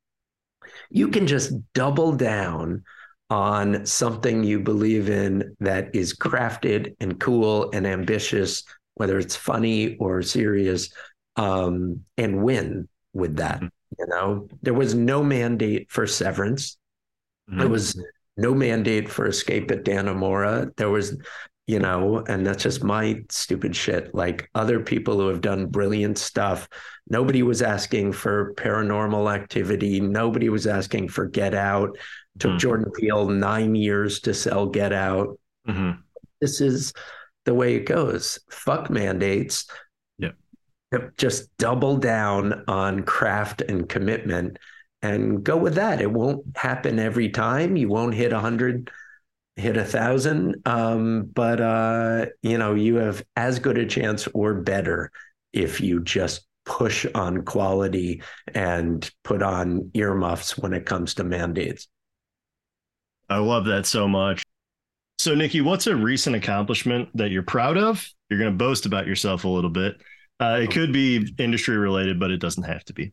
you 0.89 1.09
can 1.09 1.27
just 1.27 1.53
double 1.73 2.13
down 2.13 2.83
on 3.29 3.85
something 3.85 4.43
you 4.43 4.59
believe 4.59 5.09
in 5.09 5.55
that 5.59 5.93
is 5.95 6.17
crafted 6.17 6.95
and 6.99 7.19
cool 7.19 7.69
and 7.71 7.85
ambitious, 7.87 8.63
whether 8.95 9.17
it's 9.17 9.35
funny 9.35 9.97
or 9.97 10.21
serious, 10.21 10.93
um, 11.35 12.01
and 12.17 12.43
win 12.43 12.87
with 13.13 13.37
that. 13.37 13.61
Mhm. 13.61 13.69
You 13.99 14.07
know, 14.07 14.47
there 14.61 14.73
was 14.73 14.95
no 14.95 15.23
mandate 15.23 15.91
for 15.91 16.07
Severance. 16.07 16.77
There 17.47 17.67
Mhm. 17.67 17.71
was 17.71 18.01
no 18.37 18.53
mandate 18.53 19.09
for 19.09 19.27
Escape 19.27 19.69
at 19.71 19.83
Dannemora. 19.83 20.75
There 20.77 20.89
was, 20.89 21.21
you 21.67 21.79
know, 21.79 22.23
and 22.27 22.45
that's 22.45 22.63
just 22.63 22.83
my 22.83 23.23
stupid 23.29 23.75
shit. 23.75 24.15
Like 24.15 24.49
other 24.55 24.79
people 24.79 25.19
who 25.19 25.27
have 25.27 25.41
done 25.41 25.65
brilliant 25.67 26.17
stuff, 26.17 26.69
nobody 27.09 27.43
was 27.43 27.61
asking 27.61 28.13
for 28.13 28.53
paranormal 28.55 29.33
activity. 29.33 29.99
Nobody 29.99 30.47
was 30.49 30.65
asking 30.65 31.09
for 31.09 31.25
Get 31.25 31.53
Out. 31.53 31.97
Took 32.39 32.53
Mhm. 32.53 32.59
Jordan 32.59 32.91
Peele 32.97 33.27
nine 33.27 33.75
years 33.75 34.21
to 34.21 34.33
sell 34.33 34.67
Get 34.67 34.93
Out. 34.93 35.37
Mhm. 35.67 35.97
This 36.39 36.61
is 36.61 36.93
the 37.43 37.53
way 37.53 37.75
it 37.75 37.85
goes. 37.85 38.39
Fuck 38.49 38.89
mandates. 38.89 39.65
Yep. 40.91 41.17
Just 41.17 41.55
double 41.57 41.97
down 41.97 42.63
on 42.67 43.03
craft 43.03 43.61
and 43.61 43.87
commitment 43.87 44.57
and 45.01 45.43
go 45.43 45.57
with 45.57 45.75
that. 45.75 46.01
It 46.01 46.11
won't 46.11 46.45
happen 46.55 46.99
every 46.99 47.29
time. 47.29 47.75
You 47.77 47.87
won't 47.87 48.13
hit 48.13 48.33
a 48.33 48.39
hundred, 48.39 48.91
hit 49.55 49.77
a 49.77 49.85
thousand. 49.85 50.55
Um, 50.65 51.29
but 51.33 51.61
uh, 51.61 52.25
you 52.41 52.57
know, 52.57 52.75
you 52.75 52.95
have 52.95 53.23
as 53.35 53.59
good 53.59 53.77
a 53.77 53.85
chance 53.85 54.27
or 54.33 54.55
better 54.55 55.11
if 55.53 55.81
you 55.81 56.01
just 56.01 56.45
push 56.65 57.05
on 57.15 57.43
quality 57.43 58.21
and 58.53 59.09
put 59.23 59.41
on 59.41 59.89
earmuffs 59.93 60.57
when 60.57 60.73
it 60.73 60.85
comes 60.85 61.15
to 61.15 61.23
mandates. 61.23 61.87
I 63.29 63.37
love 63.37 63.65
that 63.65 63.85
so 63.85 64.07
much. 64.07 64.43
So, 65.17 65.35
Nicky, 65.35 65.61
what's 65.61 65.87
a 65.87 65.95
recent 65.95 66.35
accomplishment 66.35 67.09
that 67.15 67.31
you're 67.31 67.43
proud 67.43 67.77
of? 67.77 68.05
You're 68.29 68.39
going 68.39 68.51
to 68.51 68.57
boast 68.57 68.85
about 68.85 69.07
yourself 69.07 69.43
a 69.43 69.47
little 69.47 69.69
bit. 69.69 70.01
Uh, 70.41 70.57
it 70.61 70.71
could 70.71 70.91
be 70.91 71.33
industry 71.37 71.77
related, 71.77 72.19
but 72.19 72.31
it 72.31 72.37
doesn't 72.37 72.63
have 72.63 72.83
to 72.85 72.93
be. 72.93 73.11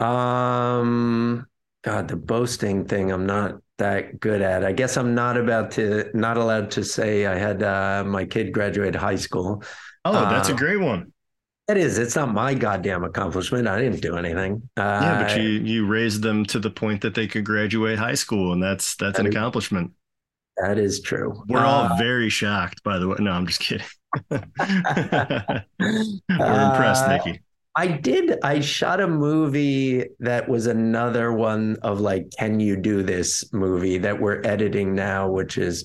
Um, 0.00 1.46
God, 1.84 2.08
the 2.08 2.16
boasting 2.16 2.86
thing, 2.86 3.12
I'm 3.12 3.26
not 3.26 3.60
that 3.78 4.18
good 4.18 4.42
at. 4.42 4.64
I 4.64 4.72
guess 4.72 4.96
I'm 4.96 5.14
not 5.14 5.36
about 5.36 5.70
to, 5.72 6.10
not 6.14 6.36
allowed 6.36 6.70
to 6.72 6.84
say 6.84 7.26
I 7.26 7.36
had 7.36 7.62
uh, 7.62 8.04
my 8.06 8.24
kid 8.24 8.52
graduate 8.52 8.94
high 8.94 9.16
school. 9.16 9.62
Oh, 10.04 10.12
that's 10.12 10.48
a 10.48 10.54
Uh, 10.54 10.56
great 10.56 10.78
one. 10.80 11.12
It 11.68 11.76
is. 11.76 11.98
It's 11.98 12.16
not 12.16 12.34
my 12.34 12.52
goddamn 12.54 13.04
accomplishment. 13.04 13.68
I 13.68 13.80
didn't 13.80 14.00
do 14.00 14.16
anything. 14.16 14.68
Uh, 14.76 14.80
Yeah, 15.02 15.22
but 15.22 15.40
you 15.40 15.48
you 15.50 15.86
raised 15.86 16.20
them 16.22 16.44
to 16.46 16.58
the 16.58 16.70
point 16.70 17.00
that 17.02 17.14
they 17.14 17.28
could 17.28 17.44
graduate 17.44 17.96
high 17.98 18.14
school, 18.16 18.52
and 18.52 18.60
that's 18.62 18.96
that's 18.96 19.18
an 19.20 19.26
That 19.26 19.30
is- 19.30 19.36
accomplishment. 19.36 19.92
that 20.56 20.78
is 20.78 21.00
true. 21.00 21.44
We're 21.46 21.64
all 21.64 21.84
Uh, 21.92 21.96
very 21.96 22.28
shocked, 22.28 22.82
by 22.82 22.98
the 22.98 23.06
way. 23.06 23.16
No, 23.20 23.30
I'm 23.30 23.46
just 23.46 23.60
kidding. 23.60 23.86
We're 24.30 25.64
impressed, 26.28 27.04
Uh, 27.04 27.16
Nicky. 27.24 27.40
I 27.76 27.86
did. 27.86 28.38
I 28.42 28.60
shot 28.60 29.00
a 29.00 29.06
movie 29.06 30.04
that 30.18 30.48
was 30.48 30.66
another 30.66 31.32
one 31.32 31.76
of 31.82 32.00
like, 32.00 32.30
can 32.36 32.58
you 32.58 32.76
do 32.76 33.02
this 33.02 33.52
movie 33.52 33.98
that 33.98 34.20
we're 34.20 34.42
editing 34.44 34.94
now, 34.94 35.30
which 35.30 35.56
is 35.56 35.84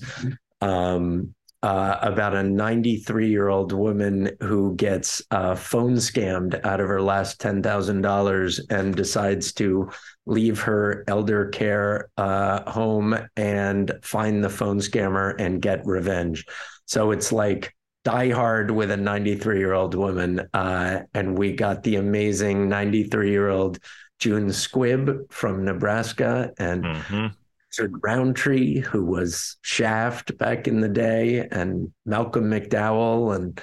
um, 0.60 1.32
uh, 1.62 1.98
about 2.02 2.34
a 2.34 2.42
93 2.42 3.28
year 3.28 3.48
old 3.48 3.72
woman 3.72 4.30
who 4.40 4.74
gets 4.74 5.22
uh, 5.30 5.54
phone 5.54 5.94
scammed 5.94 6.62
out 6.64 6.80
of 6.80 6.88
her 6.88 7.00
last 7.00 7.40
$10,000 7.40 8.60
and 8.70 8.94
decides 8.96 9.52
to 9.54 9.88
leave 10.26 10.60
her 10.60 11.04
elder 11.06 11.46
care 11.50 12.08
uh, 12.16 12.68
home 12.70 13.16
and 13.36 13.92
find 14.02 14.42
the 14.42 14.50
phone 14.50 14.80
scammer 14.80 15.34
and 15.38 15.62
get 15.62 15.86
revenge. 15.86 16.44
So 16.86 17.12
it's 17.12 17.30
like 17.32 17.74
Die 18.06 18.30
Hard 18.30 18.70
with 18.70 18.92
a 18.92 18.96
93 18.96 19.58
year 19.58 19.72
old 19.72 19.96
woman. 19.96 20.48
Uh, 20.54 21.00
and 21.12 21.36
we 21.36 21.52
got 21.52 21.82
the 21.82 21.96
amazing 21.96 22.68
93 22.68 23.30
year 23.32 23.48
old 23.48 23.80
June 24.20 24.46
Squibb 24.46 25.28
from 25.32 25.64
Nebraska 25.64 26.52
and 26.56 26.84
Mhm. 26.84 27.34
Richard 27.72 27.94
Roundtree, 28.00 28.78
who 28.78 29.04
was 29.04 29.56
Shaft 29.62 30.38
back 30.38 30.68
in 30.68 30.80
the 30.80 30.88
day, 30.88 31.48
and 31.50 31.90
Malcolm 32.06 32.48
McDowell 32.48 33.34
and 33.34 33.60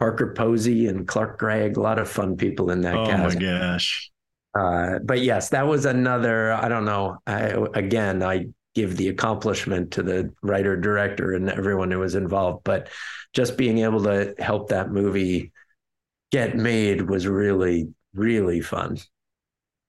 Parker 0.00 0.32
Posey 0.32 0.88
and 0.88 1.06
Clark 1.06 1.38
Gregg. 1.38 1.76
A 1.76 1.80
lot 1.82 1.98
of 1.98 2.08
fun 2.08 2.36
people 2.36 2.70
in 2.70 2.80
that 2.80 2.94
cast. 2.94 3.36
Oh 3.36 3.38
my 3.40 3.44
gosh. 3.44 4.10
Uh, 4.58 5.00
but 5.04 5.20
yes, 5.20 5.50
that 5.50 5.66
was 5.66 5.84
another. 5.84 6.50
I 6.54 6.68
don't 6.70 6.86
know. 6.86 7.18
I, 7.26 7.40
again, 7.74 8.22
I 8.22 8.46
give 8.76 8.96
the 8.96 9.08
accomplishment 9.08 9.90
to 9.92 10.04
the 10.04 10.32
writer, 10.42 10.76
director, 10.76 11.32
and 11.32 11.50
everyone 11.50 11.90
who 11.90 11.98
was 11.98 12.14
involved. 12.14 12.62
But 12.62 12.90
just 13.32 13.56
being 13.56 13.78
able 13.78 14.04
to 14.04 14.34
help 14.38 14.68
that 14.68 14.92
movie 14.92 15.52
get 16.30 16.56
made 16.56 17.02
was 17.02 17.26
really, 17.26 17.88
really 18.14 18.60
fun. 18.60 18.98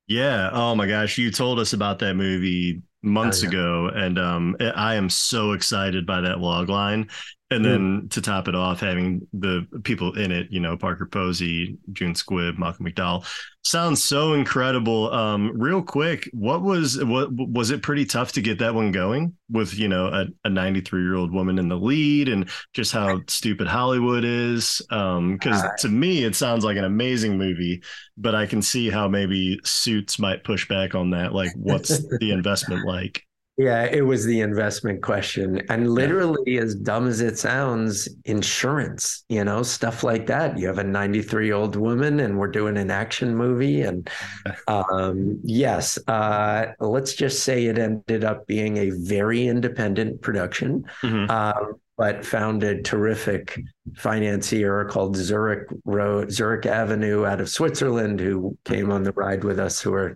Yeah. 0.07 0.49
Oh 0.53 0.75
my 0.75 0.87
gosh. 0.87 1.17
You 1.17 1.31
told 1.31 1.59
us 1.59 1.73
about 1.73 1.99
that 1.99 2.15
movie 2.15 2.81
months 3.03 3.43
Oh, 3.43 3.47
yeah. 3.47 3.49
ago, 3.49 3.91
and 3.93 4.17
um, 4.17 4.55
I 4.59 4.95
am 4.95 5.09
so 5.09 5.51
excited 5.51 6.05
by 6.05 6.21
that 6.21 6.39
log 6.39 6.69
line. 6.69 7.09
And 7.49 7.63
then 7.63 8.07
to 8.09 8.21
top 8.21 8.49
it 8.49 8.55
off, 8.55 8.81
having 8.81 9.25
the 9.31 9.65
people 9.85 10.17
in 10.17 10.33
it, 10.33 10.47
you 10.51 10.59
know, 10.59 10.75
Parker 10.75 11.05
Posey, 11.05 11.77
June 11.93 12.13
Squibb, 12.13 12.57
Malcolm 12.57 12.85
McDowell, 12.85 13.25
sounds 13.63 14.03
so 14.03 14.33
incredible. 14.33 15.13
Um, 15.13 15.53
real 15.57 15.81
quick, 15.81 16.29
what 16.33 16.61
was 16.61 17.01
what 17.03 17.29
was 17.31 17.71
it 17.71 17.83
pretty 17.83 18.05
tough 18.05 18.33
to 18.33 18.41
get 18.41 18.59
that 18.59 18.75
one 18.75 18.91
going 18.91 19.35
with 19.49 19.77
you 19.79 19.87
know 19.87 20.25
a 20.43 20.49
93 20.49 21.01
year 21.01 21.15
old 21.15 21.31
woman 21.31 21.57
in 21.57 21.69
the 21.69 21.77
lead 21.77 22.27
and 22.27 22.49
just 22.73 22.91
how 22.91 23.21
stupid 23.27 23.67
Hollywood 23.67 24.25
is? 24.25 24.81
Because 24.89 25.63
Uh, 25.63 25.69
to 25.79 25.89
me, 25.89 26.23
it 26.23 26.35
sounds 26.35 26.65
like 26.65 26.77
an 26.77 26.83
amazing 26.83 27.37
movie, 27.37 27.81
but 28.17 28.35
I 28.35 28.45
can 28.45 28.61
see 28.61 28.89
how 28.89 29.07
maybe 29.07 29.59
Suits 29.63 30.19
might 30.19 30.43
push 30.43 30.67
back 30.67 30.95
on 30.95 31.11
that. 31.11 31.33
Like, 31.33 31.53
what's 31.55 32.01
the 32.19 32.31
investment 32.31 32.83
like? 32.85 33.26
Yeah, 33.57 33.85
it 33.85 34.05
was 34.05 34.23
the 34.23 34.41
investment 34.41 35.01
question. 35.01 35.63
And 35.69 35.89
literally, 35.89 36.59
as 36.59 36.75
dumb 36.75 37.07
as 37.07 37.21
it 37.21 37.39
sounds, 37.39 38.07
insurance, 38.25 39.25
you 39.29 39.43
know, 39.43 39.63
stuff 39.63 40.03
like 40.03 40.27
that. 40.27 40.59
You 40.59 40.67
have 40.67 40.77
a 40.77 40.83
93 40.83 41.47
year 41.47 41.55
old 41.55 41.75
woman 41.75 42.19
and 42.19 42.37
we're 42.37 42.51
doing 42.51 42.77
an 42.77 42.91
action 42.91 43.35
movie. 43.35 43.81
And 43.81 44.07
um, 44.67 45.39
yes, 45.43 45.97
uh, 46.07 46.67
let's 46.79 47.15
just 47.15 47.43
say 47.43 47.65
it 47.65 47.79
ended 47.79 48.23
up 48.23 48.45
being 48.45 48.77
a 48.77 48.91
very 48.91 49.47
independent 49.47 50.21
production, 50.21 50.85
Mhm. 51.01 51.27
um, 51.31 51.79
but 51.97 52.23
found 52.23 52.61
a 52.61 52.79
terrific 52.83 53.59
financier 53.95 54.85
called 54.85 55.15
Zurich 55.15 55.67
Road, 55.83 56.31
Zurich 56.31 56.67
Avenue 56.67 57.25
out 57.25 57.41
of 57.41 57.49
Switzerland, 57.49 58.19
who 58.19 58.55
came 58.65 58.91
on 58.91 59.01
the 59.01 59.13
ride 59.13 59.43
with 59.43 59.59
us, 59.59 59.81
who 59.81 59.95
are 59.95 60.15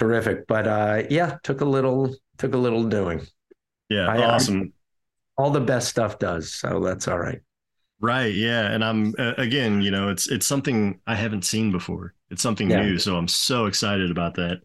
terrific. 0.00 0.48
But 0.48 0.66
uh, 0.66 1.02
yeah, 1.08 1.38
took 1.44 1.60
a 1.60 1.64
little 1.64 2.12
took 2.40 2.54
a 2.54 2.58
little 2.58 2.84
doing. 2.84 3.26
Yeah, 3.88 4.08
I- 4.08 4.16
I- 4.18 4.30
awesome. 4.34 4.72
All 5.36 5.50
the 5.50 5.60
best 5.60 5.88
stuff 5.88 6.18
does, 6.18 6.52
so 6.54 6.80
that's 6.80 7.08
all 7.08 7.18
right. 7.18 7.40
Right. 8.00 8.34
Yeah. 8.34 8.70
And 8.70 8.82
I'm 8.84 9.14
uh, 9.18 9.34
again, 9.38 9.82
you 9.82 9.90
know, 9.90 10.08
it's 10.08 10.28
it's 10.30 10.46
something 10.46 11.00
I 11.06 11.14
haven't 11.14 11.44
seen 11.44 11.70
before. 11.70 12.14
It's 12.30 12.42
something 12.42 12.70
Yeah. 12.70 12.82
new, 12.82 12.98
so 12.98 13.16
I'm 13.16 13.28
so 13.28 13.66
excited 13.66 14.10
about 14.10 14.34
that. 14.34 14.58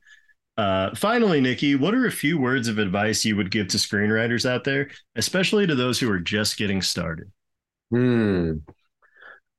Uh, 0.57 0.95
finally, 0.95 1.41
Nicky, 1.41 1.75
what 1.75 1.93
are 1.93 2.05
a 2.05 2.11
few 2.11 2.37
words 2.39 2.67
of 2.69 2.77
advice 2.77 3.25
you 3.25 3.35
would 3.35 3.51
give 3.51 3.67
to 3.69 3.77
screenwriters 3.77 4.49
out 4.49 4.63
there, 4.63 4.89
especially 5.15 5.67
to 5.67 5.75
those 5.75 5.99
who 5.99 6.09
are 6.09 6.19
just 6.19 6.55
getting 6.57 6.81
started? 6.81 7.29
Hmm. 7.91 8.53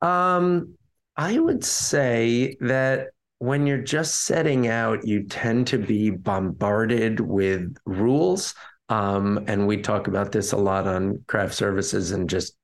Um, 0.01 0.75
I 1.17 1.39
would 1.39 1.65
say 1.65 2.57
that 2.61 3.09
when 3.39 3.67
you're 3.67 3.79
just 3.79 4.25
setting 4.25 4.69
out, 4.69 5.07
you 5.07 5.25
tend 5.25 5.67
to 5.69 5.79
be 5.79 6.11
bombarded 6.11 7.21
with 7.21 7.77
rules. 7.85 8.55
Um, 8.89 9.45
and 9.47 9.67
we 9.67 9.79
talk 9.79 10.07
about 10.07 10.33
this 10.33 10.53
a 10.53 10.57
lot 10.57 10.87
on 10.87 11.25
craft 11.27 11.55
services 11.55 12.13
and 12.13 12.31
just 12.31 12.57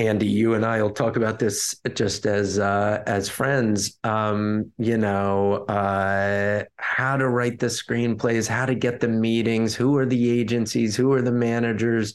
Andy, 0.00 0.26
you 0.26 0.54
and 0.54 0.64
I 0.64 0.82
will 0.82 0.92
talk 0.92 1.16
about 1.16 1.38
this 1.38 1.74
just 1.94 2.24
as 2.24 2.58
uh, 2.58 3.02
as 3.06 3.28
friends. 3.28 3.98
Um, 4.02 4.72
you 4.78 4.96
know, 4.96 5.66
uh, 5.66 6.64
how 6.78 7.18
to 7.18 7.28
write 7.28 7.58
the 7.58 7.66
screenplays, 7.66 8.48
how 8.48 8.64
to 8.64 8.74
get 8.74 9.00
the 9.00 9.08
meetings, 9.08 9.74
who 9.74 9.98
are 9.98 10.06
the 10.06 10.40
agencies, 10.40 10.96
who 10.96 11.12
are 11.12 11.20
the 11.20 11.32
managers, 11.32 12.14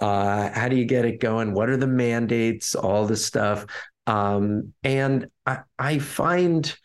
uh, 0.00 0.50
how 0.50 0.68
do 0.68 0.76
you 0.76 0.84
get 0.84 1.06
it 1.06 1.20
going, 1.20 1.54
what 1.54 1.70
are 1.70 1.78
the 1.78 1.86
mandates, 1.86 2.74
all 2.74 3.06
this 3.06 3.24
stuff. 3.24 3.64
Um, 4.06 4.74
and 4.82 5.28
I, 5.46 5.60
I 5.78 6.00
find, 6.00 6.76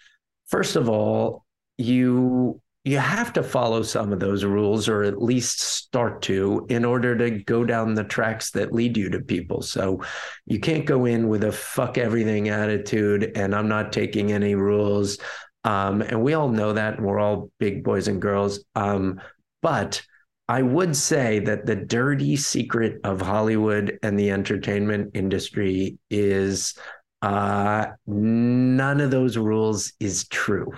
first 0.47 0.75
of 0.75 0.89
all, 0.89 1.45
you 1.77 2.61
you 2.87 2.97
have 2.97 3.33
to 3.33 3.43
follow 3.43 3.83
some 3.83 4.13
of 4.13 4.21
those 4.21 4.45
rules 4.45 4.87
or 4.87 5.03
at 5.03 5.21
least 5.21 5.59
start 5.59 6.21
to 6.21 6.65
in 6.69 6.85
order 6.85 7.17
to 7.17 7.43
go 7.43 7.65
down 7.65 7.93
the 7.93 8.03
tracks 8.05 8.51
that 8.51 8.71
lead 8.71 8.95
you 8.95 9.09
to 9.09 9.19
people. 9.19 9.61
So 9.61 10.01
you 10.45 10.61
can't 10.61 10.85
go 10.85 11.03
in 11.03 11.27
with 11.27 11.43
a 11.43 11.51
fuck 11.51 11.97
everything 11.97 12.47
attitude 12.47 13.33
and 13.35 13.53
i'm 13.53 13.67
not 13.67 13.91
taking 13.91 14.31
any 14.31 14.55
rules. 14.55 15.17
Um, 15.65 16.01
and 16.01 16.23
we 16.23 16.33
all 16.33 16.47
know 16.47 16.71
that 16.71 16.95
and 16.95 17.05
we're 17.05 17.19
all 17.19 17.51
big 17.59 17.83
boys 17.83 18.07
and 18.07 18.21
girls. 18.21 18.63
Um, 18.73 19.19
but 19.61 20.01
i 20.47 20.61
would 20.61 20.95
say 20.95 21.39
that 21.39 21.65
the 21.65 21.75
dirty 21.75 22.37
secret 22.37 23.01
of 23.03 23.19
hollywood 23.19 23.99
and 24.01 24.17
the 24.17 24.31
entertainment 24.31 25.11
industry 25.13 25.97
is 26.09 26.73
uh, 27.21 27.87
none 28.05 29.01
of 29.01 29.11
those 29.11 29.37
rules 29.37 29.93
is 29.99 30.27
true. 30.27 30.71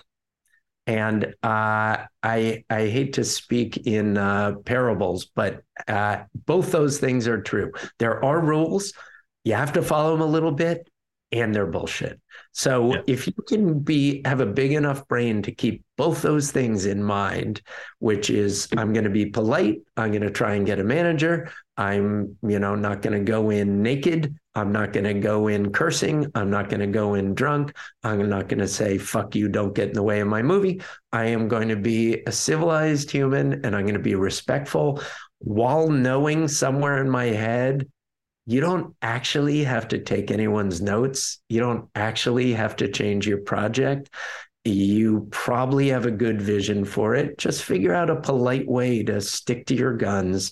And 0.87 1.35
uh, 1.43 1.97
I 2.23 2.63
I 2.69 2.87
hate 2.87 3.13
to 3.13 3.23
speak 3.23 3.77
in 3.85 4.17
uh, 4.17 4.53
parables, 4.65 5.29
but 5.35 5.61
uh, 5.87 6.23
both 6.47 6.71
those 6.71 6.97
things 6.97 7.27
are 7.27 7.41
true. 7.41 7.71
There 7.99 8.23
are 8.25 8.39
rules, 8.41 8.93
you 9.43 9.53
have 9.53 9.73
to 9.73 9.83
follow 9.83 10.11
them 10.13 10.21
a 10.21 10.31
little 10.31 10.51
bit, 10.51 10.88
and 11.31 11.53
they're 11.53 11.67
bullshit. 11.67 12.19
So 12.53 12.95
Yeah. 12.95 13.01
if 13.07 13.27
you 13.27 13.33
can 13.47 13.79
be 13.79 14.21
have 14.25 14.39
a 14.41 14.45
big 14.45 14.71
enough 14.73 15.07
brain 15.07 15.41
to 15.43 15.51
keep 15.51 15.83
both 15.97 16.21
those 16.21 16.51
things 16.51 16.85
in 16.85 17.03
mind, 17.03 17.61
which 17.99 18.29
is 18.29 18.67
I'm 18.77 18.93
going 18.93 19.03
to 19.03 19.09
be 19.09 19.27
polite, 19.27 19.81
I'm 19.97 20.11
going 20.11 20.23
to 20.23 20.31
try 20.31 20.55
and 20.55 20.65
get 20.65 20.79
a 20.79 20.83
manager, 20.83 21.51
I'm 21.77 22.37
you 22.41 22.59
know 22.59 22.75
not 22.75 23.01
going 23.01 23.17
to 23.17 23.31
go 23.31 23.51
in 23.51 23.83
naked, 23.83 24.35
I'm 24.55 24.71
not 24.71 24.91
going 24.93 25.03
to 25.05 25.13
go 25.13 25.47
in 25.47 25.71
cursing, 25.71 26.31
I'm 26.35 26.49
not 26.49 26.69
going 26.69 26.79
to 26.81 26.87
go 26.87 27.13
in 27.13 27.33
drunk. 27.35 27.73
I'm 28.03 28.27
not 28.29 28.47
going 28.47 28.59
to 28.59 28.67
say, 28.67 28.97
fuck 28.97 29.35
you, 29.35 29.47
don't 29.47 29.75
get 29.75 29.89
in 29.89 29.93
the 29.93 30.03
way 30.03 30.19
of 30.19 30.27
my 30.27 30.41
movie. 30.41 30.81
I 31.13 31.25
am 31.25 31.47
going 31.47 31.69
to 31.69 31.75
be 31.75 32.23
a 32.25 32.31
civilized 32.31 33.11
human 33.11 33.65
and 33.65 33.75
I'm 33.75 33.83
going 33.83 33.93
to 33.93 33.99
be 33.99 34.15
respectful 34.15 35.01
while 35.39 35.89
knowing 35.89 36.47
somewhere 36.47 36.97
in 37.01 37.09
my 37.09 37.25
head, 37.25 37.87
you 38.49 38.61
don't 38.61 38.95
actually 39.03 39.63
have 39.63 39.89
to 39.89 39.99
take 39.99 40.31
anyone's 40.31 40.81
notes. 40.81 41.37
You 41.49 41.59
don't 41.59 41.87
actually 41.93 42.53
have 42.53 42.75
to 42.77 42.91
change 42.91 43.27
your 43.27 43.41
project. 43.41 44.09
You 44.65 45.27
probably 45.29 45.89
have 45.89 46.07
a 46.07 46.11
good 46.11 46.41
vision 46.41 46.83
for 46.83 47.13
it. 47.13 47.37
Just 47.37 47.63
figure 47.63 47.93
out 47.93 48.09
a 48.09 48.19
polite 48.19 48.67
way 48.67 49.03
to 49.03 49.21
stick 49.21 49.67
to 49.67 49.75
your 49.75 49.95
guns. 49.95 50.51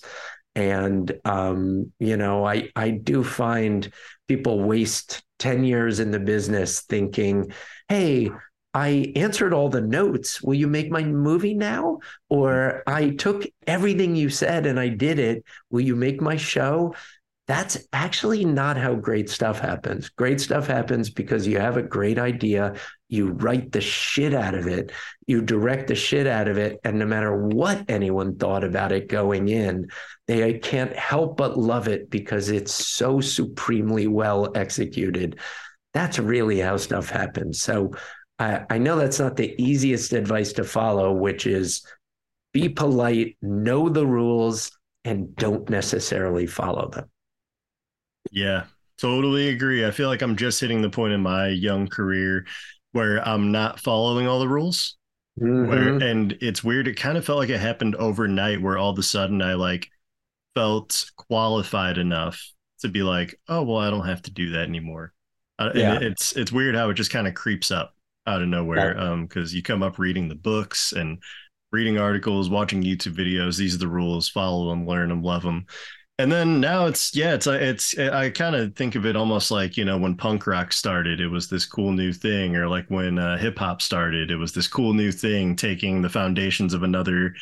And 0.54 1.12
um, 1.24 1.92
you 1.98 2.16
know, 2.16 2.46
I 2.46 2.70
I 2.76 2.90
do 2.90 3.24
find 3.24 3.92
people 4.28 4.62
waste 4.62 5.24
10 5.40 5.64
years 5.64 5.98
in 5.98 6.12
the 6.12 6.20
business 6.20 6.82
thinking, 6.82 7.52
hey, 7.88 8.30
I 8.74 9.12
answered 9.16 9.52
all 9.52 9.70
the 9.70 9.80
notes. 9.80 10.40
Will 10.40 10.54
you 10.54 10.68
make 10.68 10.88
my 10.88 11.02
movie 11.02 11.54
now? 11.54 11.98
Or 12.28 12.84
I 12.86 13.10
took 13.10 13.44
everything 13.66 14.14
you 14.14 14.30
said 14.30 14.66
and 14.66 14.78
I 14.78 14.88
did 14.88 15.18
it. 15.18 15.44
Will 15.70 15.80
you 15.80 15.96
make 15.96 16.20
my 16.20 16.36
show? 16.36 16.94
That's 17.48 17.78
actually 17.94 18.44
not 18.44 18.76
how 18.76 18.94
great 18.94 19.30
stuff 19.30 19.58
happens. 19.58 20.10
Great 20.10 20.38
stuff 20.38 20.66
happens 20.66 21.08
because 21.08 21.46
you 21.46 21.58
have 21.58 21.78
a 21.78 21.82
great 21.82 22.18
idea, 22.18 22.74
you 23.08 23.28
write 23.32 23.72
the 23.72 23.80
shit 23.80 24.34
out 24.34 24.54
of 24.54 24.66
it, 24.66 24.92
you 25.26 25.40
direct 25.40 25.88
the 25.88 25.94
shit 25.94 26.26
out 26.26 26.46
of 26.46 26.58
it, 26.58 26.78
and 26.84 26.98
no 26.98 27.06
matter 27.06 27.34
what 27.46 27.86
anyone 27.88 28.36
thought 28.36 28.64
about 28.64 28.92
it 28.92 29.08
going 29.08 29.48
in, 29.48 29.88
they 30.26 30.58
can't 30.58 30.94
help 30.94 31.38
but 31.38 31.58
love 31.58 31.88
it 31.88 32.10
because 32.10 32.50
it's 32.50 32.74
so 32.74 33.18
supremely 33.18 34.06
well 34.08 34.52
executed. 34.54 35.38
That's 35.94 36.18
really 36.18 36.60
how 36.60 36.76
stuff 36.76 37.08
happens. 37.08 37.62
So 37.62 37.94
I, 38.38 38.66
I 38.68 38.76
know 38.76 38.96
that's 38.96 39.20
not 39.20 39.36
the 39.36 39.54
easiest 39.56 40.12
advice 40.12 40.52
to 40.54 40.64
follow, 40.64 41.14
which 41.14 41.46
is 41.46 41.82
be 42.52 42.68
polite, 42.68 43.38
know 43.40 43.88
the 43.88 44.06
rules, 44.06 44.70
and 45.06 45.34
don't 45.34 45.70
necessarily 45.70 46.46
follow 46.46 46.90
them. 46.90 47.08
Yeah, 48.30 48.64
totally 48.98 49.48
agree. 49.48 49.86
I 49.86 49.90
feel 49.90 50.08
like 50.08 50.22
I'm 50.22 50.36
just 50.36 50.60
hitting 50.60 50.82
the 50.82 50.90
point 50.90 51.12
in 51.12 51.22
my 51.22 51.48
young 51.48 51.86
career 51.88 52.46
where 52.92 53.26
I'm 53.26 53.52
not 53.52 53.80
following 53.80 54.26
all 54.26 54.40
the 54.40 54.48
rules. 54.48 54.96
Mm-hmm. 55.40 55.68
Where, 55.68 56.10
and 56.10 56.36
it's 56.40 56.64
weird. 56.64 56.88
It 56.88 56.96
kind 56.96 57.16
of 57.16 57.24
felt 57.24 57.38
like 57.38 57.48
it 57.48 57.60
happened 57.60 57.94
overnight 57.96 58.60
where 58.60 58.76
all 58.76 58.90
of 58.90 58.98
a 58.98 59.02
sudden 59.02 59.40
I 59.40 59.54
like 59.54 59.88
felt 60.54 61.10
qualified 61.16 61.98
enough 61.98 62.42
to 62.80 62.88
be 62.88 63.02
like, 63.02 63.38
oh, 63.48 63.62
well, 63.62 63.78
I 63.78 63.90
don't 63.90 64.06
have 64.06 64.22
to 64.22 64.30
do 64.32 64.50
that 64.50 64.68
anymore. 64.68 65.12
Uh, 65.58 65.70
yeah. 65.74 65.98
it's, 66.00 66.36
it's 66.36 66.52
weird 66.52 66.74
how 66.74 66.90
it 66.90 66.94
just 66.94 67.10
kind 67.10 67.26
of 67.26 67.34
creeps 67.34 67.70
up 67.70 67.94
out 68.26 68.42
of 68.42 68.48
nowhere. 68.48 68.96
Yeah. 68.96 69.12
Um, 69.12 69.28
you 69.34 69.62
come 69.62 69.82
up 69.82 69.98
reading 69.98 70.28
the 70.28 70.34
books 70.34 70.92
and 70.92 71.22
reading 71.72 71.98
articles, 71.98 72.50
watching 72.50 72.82
YouTube 72.82 73.14
videos. 73.14 73.56
These 73.56 73.74
are 73.74 73.78
the 73.78 73.88
rules, 73.88 74.28
follow 74.28 74.70
them, 74.70 74.86
learn 74.86 75.08
them, 75.08 75.22
love 75.22 75.42
them 75.42 75.66
and 76.18 76.30
then 76.30 76.60
now 76.60 76.86
it's 76.86 77.14
yeah 77.14 77.34
it's 77.34 77.46
it's 77.46 77.96
i 77.98 78.28
kind 78.28 78.56
of 78.56 78.74
think 78.74 78.94
of 78.94 79.06
it 79.06 79.16
almost 79.16 79.50
like 79.50 79.76
you 79.76 79.84
know 79.84 79.96
when 79.96 80.16
punk 80.16 80.46
rock 80.46 80.72
started 80.72 81.20
it 81.20 81.28
was 81.28 81.48
this 81.48 81.64
cool 81.64 81.92
new 81.92 82.12
thing 82.12 82.56
or 82.56 82.68
like 82.68 82.86
when 82.88 83.18
uh, 83.18 83.38
hip 83.38 83.58
hop 83.58 83.80
started 83.80 84.30
it 84.30 84.36
was 84.36 84.52
this 84.52 84.68
cool 84.68 84.92
new 84.92 85.12
thing 85.12 85.54
taking 85.56 86.02
the 86.02 86.08
foundations 86.08 86.74
of 86.74 86.82
another 86.82 87.34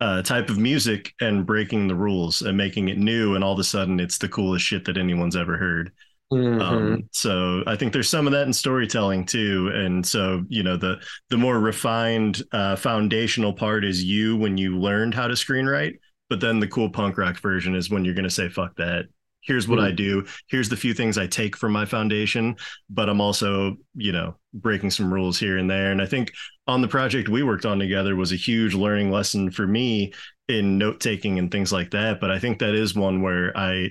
uh, 0.00 0.22
type 0.22 0.50
of 0.50 0.58
music 0.58 1.14
and 1.20 1.46
breaking 1.46 1.86
the 1.86 1.94
rules 1.94 2.42
and 2.42 2.56
making 2.56 2.88
it 2.88 2.98
new 2.98 3.36
and 3.36 3.44
all 3.44 3.52
of 3.52 3.58
a 3.58 3.64
sudden 3.64 4.00
it's 4.00 4.18
the 4.18 4.28
coolest 4.28 4.64
shit 4.64 4.84
that 4.84 4.96
anyone's 4.96 5.36
ever 5.36 5.56
heard 5.56 5.92
mm-hmm. 6.32 6.60
um, 6.60 7.08
so 7.12 7.62
i 7.66 7.76
think 7.76 7.92
there's 7.92 8.08
some 8.08 8.26
of 8.26 8.32
that 8.32 8.46
in 8.46 8.52
storytelling 8.52 9.24
too 9.24 9.70
and 9.72 10.04
so 10.04 10.42
you 10.48 10.62
know 10.62 10.76
the 10.76 10.96
the 11.30 11.36
more 11.36 11.60
refined 11.60 12.42
uh, 12.52 12.74
foundational 12.74 13.52
part 13.52 13.84
is 13.84 14.02
you 14.02 14.36
when 14.36 14.58
you 14.58 14.78
learned 14.78 15.14
how 15.14 15.28
to 15.28 15.34
screenwrite 15.34 15.94
but 16.28 16.40
then 16.40 16.60
the 16.60 16.68
cool 16.68 16.90
punk 16.90 17.18
rock 17.18 17.38
version 17.38 17.74
is 17.74 17.90
when 17.90 18.04
you're 18.04 18.14
going 18.14 18.24
to 18.24 18.30
say, 18.30 18.48
fuck 18.48 18.76
that. 18.76 19.06
Here's 19.40 19.68
what 19.68 19.78
mm. 19.78 19.84
I 19.84 19.90
do. 19.90 20.24
Here's 20.48 20.70
the 20.70 20.76
few 20.76 20.94
things 20.94 21.18
I 21.18 21.26
take 21.26 21.54
from 21.54 21.72
my 21.72 21.84
foundation, 21.84 22.56
but 22.88 23.10
I'm 23.10 23.20
also, 23.20 23.76
you 23.94 24.10
know, 24.10 24.36
breaking 24.54 24.90
some 24.90 25.12
rules 25.12 25.38
here 25.38 25.58
and 25.58 25.70
there. 25.70 25.92
And 25.92 26.00
I 26.00 26.06
think 26.06 26.32
on 26.66 26.80
the 26.80 26.88
project 26.88 27.28
we 27.28 27.42
worked 27.42 27.66
on 27.66 27.78
together 27.78 28.16
was 28.16 28.32
a 28.32 28.36
huge 28.36 28.74
learning 28.74 29.10
lesson 29.10 29.50
for 29.50 29.66
me 29.66 30.14
in 30.48 30.78
note 30.78 31.00
taking 31.00 31.38
and 31.38 31.50
things 31.50 31.72
like 31.72 31.90
that. 31.90 32.20
But 32.20 32.30
I 32.30 32.38
think 32.38 32.58
that 32.58 32.74
is 32.74 32.94
one 32.94 33.20
where 33.20 33.54
I 33.56 33.90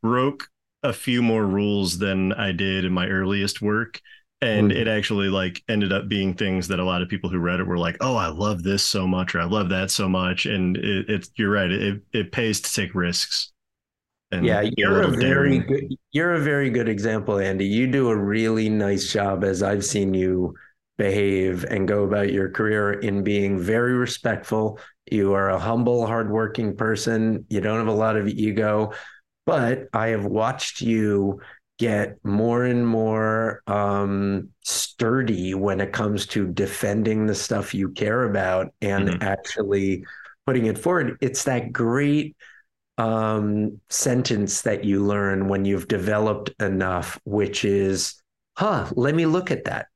broke 0.00 0.48
a 0.84 0.92
few 0.92 1.22
more 1.22 1.44
rules 1.44 1.98
than 1.98 2.32
I 2.32 2.52
did 2.52 2.84
in 2.84 2.92
my 2.92 3.08
earliest 3.08 3.60
work 3.60 4.00
and 4.44 4.70
mm. 4.70 4.76
it 4.76 4.86
actually 4.86 5.28
like 5.28 5.62
ended 5.68 5.92
up 5.92 6.08
being 6.08 6.34
things 6.34 6.68
that 6.68 6.78
a 6.78 6.84
lot 6.84 7.02
of 7.02 7.08
people 7.08 7.30
who 7.30 7.38
read 7.38 7.60
it 7.60 7.66
were 7.66 7.78
like 7.78 7.96
oh 8.00 8.16
i 8.16 8.28
love 8.28 8.62
this 8.62 8.84
so 8.84 9.06
much 9.06 9.34
or 9.34 9.40
i 9.40 9.44
love 9.44 9.68
that 9.70 9.90
so 9.90 10.08
much. 10.08 10.46
And 10.46 10.76
it, 10.76 11.06
it's 11.08 11.30
you're 11.36 11.50
right 11.50 11.70
it, 11.70 12.02
it 12.12 12.32
pays 12.32 12.60
to 12.60 12.72
take 12.72 12.94
risks 12.94 13.52
and 14.30 14.44
yeah 14.44 14.68
you're 14.76 15.02
a, 15.02 15.08
a 15.08 15.10
very 15.10 15.58
good 15.58 15.94
you're 16.12 16.34
a 16.34 16.40
very 16.40 16.70
good 16.70 16.88
example 16.88 17.38
andy. 17.38 17.66
You 17.66 17.86
do 17.86 18.10
a 18.10 18.16
really 18.16 18.68
nice 18.68 19.12
job 19.12 19.44
as 19.44 19.62
i've 19.62 19.84
seen 19.84 20.14
you 20.14 20.54
behave 20.96 21.64
and 21.64 21.88
go 21.88 22.04
about 22.04 22.32
your 22.32 22.50
career 22.50 22.92
in 22.92 23.24
being 23.24 23.58
very 23.58 23.94
respectful. 23.94 24.78
You 25.10 25.32
are 25.34 25.50
a 25.50 25.58
humble 25.58 26.06
hardworking 26.06 26.76
person. 26.76 27.44
You 27.48 27.60
don't 27.60 27.78
have 27.78 27.88
a 27.88 27.92
lot 27.92 28.16
of 28.16 28.28
ego 28.28 28.92
but 29.46 29.88
i 29.92 30.08
have 30.08 30.24
watched 30.24 30.80
you 30.80 31.40
get 31.78 32.24
more 32.24 32.64
and 32.64 32.86
more 32.86 33.62
um, 33.66 34.48
sturdy 34.62 35.54
when 35.54 35.80
it 35.80 35.92
comes 35.92 36.26
to 36.26 36.46
defending 36.46 37.26
the 37.26 37.34
stuff 37.34 37.74
you 37.74 37.90
care 37.90 38.24
about 38.24 38.72
and 38.80 39.08
mm-hmm. 39.08 39.22
actually 39.22 40.04
putting 40.46 40.66
it 40.66 40.78
forward. 40.78 41.18
It's 41.20 41.44
that 41.44 41.72
great 41.72 42.36
um, 42.96 43.80
sentence 43.90 44.62
that 44.62 44.84
you 44.84 45.04
learn 45.04 45.48
when 45.48 45.64
you've 45.64 45.88
developed 45.88 46.50
enough, 46.62 47.18
which 47.24 47.64
is, 47.64 48.22
huh, 48.56 48.88
let 48.92 49.14
me 49.14 49.26
look 49.26 49.50
at 49.50 49.64
that. 49.64 49.86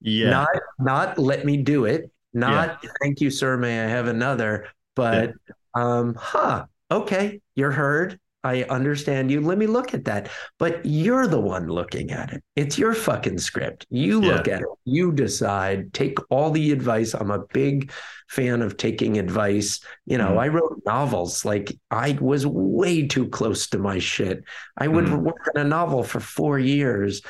Yeah. 0.00 0.30
Not, 0.30 0.48
not 0.78 1.18
let 1.18 1.46
me 1.46 1.56
do 1.56 1.86
it. 1.86 2.10
Not 2.34 2.80
yeah. 2.82 2.90
thank 3.00 3.22
you, 3.22 3.30
sir. 3.30 3.56
May 3.56 3.80
I 3.80 3.86
have 3.88 4.06
another? 4.06 4.66
But, 4.94 5.30
yeah. 5.48 5.54
um, 5.74 6.14
huh, 6.18 6.66
okay, 6.90 7.40
you're 7.54 7.70
heard 7.70 8.20
I 8.44 8.64
understand 8.64 9.30
you. 9.30 9.40
Let 9.40 9.58
me 9.58 9.66
look 9.66 9.94
at 9.94 10.04
that. 10.04 10.28
But 10.58 10.84
you're 10.84 11.26
the 11.26 11.40
one 11.40 11.66
looking 11.66 12.10
at 12.10 12.32
it. 12.32 12.44
It's 12.54 12.78
your 12.78 12.92
fucking 12.94 13.38
script. 13.38 13.86
You 13.88 14.20
look 14.20 14.46
yeah. 14.46 14.56
at 14.56 14.60
it. 14.60 14.68
You 14.84 15.12
decide. 15.12 15.92
Take 15.94 16.18
all 16.30 16.50
the 16.50 16.70
advice. 16.70 17.14
I'm 17.14 17.30
a 17.30 17.46
big 17.52 17.90
fan 18.28 18.62
of 18.62 18.76
taking 18.76 19.18
advice. 19.18 19.80
You 20.06 20.18
know, 20.18 20.32
mm 20.32 20.44
I 20.44 20.48
wrote 20.48 20.82
novels. 20.84 21.44
Like 21.44 21.74
I 21.90 22.18
was 22.20 22.46
way 22.46 23.06
too 23.06 23.28
close 23.28 23.68
to 23.68 23.78
my 23.78 23.98
shit. 23.98 24.44
I 24.76 24.88
would 24.88 25.06
mm 25.06 25.22
work 25.22 25.48
on 25.54 25.62
a 25.62 25.68
novel 25.68 26.02
for 26.02 26.20
four 26.20 26.58
years. 26.58 27.22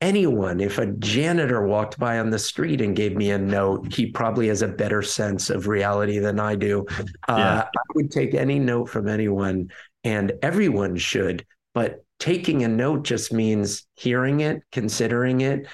Anyone, 0.00 0.60
if 0.60 0.78
a 0.78 0.86
janitor 0.86 1.66
walked 1.66 1.98
by 1.98 2.20
on 2.20 2.30
the 2.30 2.38
street 2.38 2.80
and 2.80 2.96
gave 2.96 3.14
me 3.16 3.32
a 3.32 3.38
note, 3.38 3.92
he 3.92 4.06
probably 4.06 4.48
has 4.48 4.62
a 4.62 4.68
better 4.68 5.02
sense 5.02 5.50
of 5.50 5.66
reality 5.66 6.18
than 6.18 6.40
I 6.40 6.54
do. 6.54 6.86
Uh, 7.28 7.36
yeah. 7.36 7.62
I 7.64 7.82
would 7.94 8.10
take 8.10 8.32
any 8.34 8.58
note 8.58 8.88
from 8.88 9.08
anyone 9.08 9.70
and 10.04 10.32
everyone 10.42 10.96
should. 10.96 11.46
But 11.74 12.04
taking 12.18 12.62
a 12.62 12.68
note 12.68 13.02
just 13.02 13.32
means 13.32 13.86
hearing 13.94 14.40
it, 14.40 14.62
considering 14.72 15.40
it, 15.40 15.66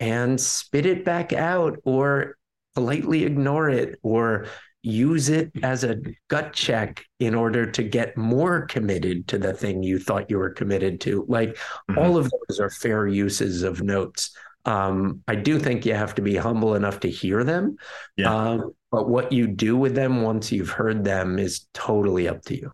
and 0.00 0.40
spit 0.40 0.86
it 0.86 1.04
back 1.04 1.32
out 1.32 1.78
or 1.84 2.36
politely 2.74 3.24
ignore 3.24 3.70
it 3.70 3.98
or 4.02 4.46
use 4.82 5.30
it 5.30 5.50
as 5.62 5.82
a 5.82 5.96
gut 6.28 6.52
check 6.52 7.06
in 7.18 7.34
order 7.34 7.64
to 7.64 7.82
get 7.82 8.16
more 8.18 8.66
committed 8.66 9.26
to 9.28 9.38
the 9.38 9.54
thing 9.54 9.82
you 9.82 9.98
thought 9.98 10.28
you 10.28 10.38
were 10.38 10.50
committed 10.50 11.00
to. 11.00 11.24
Like 11.26 11.56
mm-hmm. 11.56 11.98
all 11.98 12.18
of 12.18 12.30
those 12.30 12.60
are 12.60 12.68
fair 12.68 13.06
uses 13.06 13.62
of 13.62 13.80
notes. 13.80 14.36
Um, 14.66 15.22
I 15.26 15.36
do 15.36 15.58
think 15.58 15.86
you 15.86 15.94
have 15.94 16.14
to 16.16 16.22
be 16.22 16.36
humble 16.36 16.74
enough 16.74 17.00
to 17.00 17.10
hear 17.10 17.44
them. 17.44 17.76
Yeah. 18.16 18.34
Um, 18.34 18.72
but 18.90 19.08
what 19.08 19.32
you 19.32 19.46
do 19.46 19.76
with 19.76 19.94
them 19.94 20.22
once 20.22 20.52
you've 20.52 20.70
heard 20.70 21.04
them 21.04 21.38
is 21.38 21.66
totally 21.72 22.28
up 22.28 22.42
to 22.42 22.56
you 22.56 22.72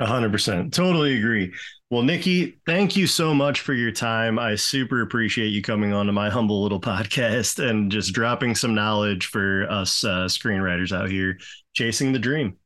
hundred 0.00 0.32
percent. 0.32 0.72
Totally 0.72 1.18
agree. 1.18 1.52
Well, 1.90 2.02
Nicky, 2.02 2.60
thank 2.66 2.96
you 2.96 3.08
so 3.08 3.34
much 3.34 3.62
for 3.62 3.74
your 3.74 3.90
time. 3.90 4.38
I 4.38 4.54
super 4.54 5.02
appreciate 5.02 5.48
you 5.48 5.60
coming 5.60 5.92
on 5.92 6.06
to 6.06 6.12
my 6.12 6.30
humble 6.30 6.62
little 6.62 6.80
podcast 6.80 7.58
and 7.64 7.90
just 7.90 8.12
dropping 8.12 8.54
some 8.54 8.74
knowledge 8.74 9.26
for 9.26 9.66
us 9.68 10.04
uh, 10.04 10.26
screenwriters 10.26 10.96
out 10.96 11.10
here 11.10 11.38
chasing 11.74 12.12
the 12.12 12.18
dream. 12.18 12.56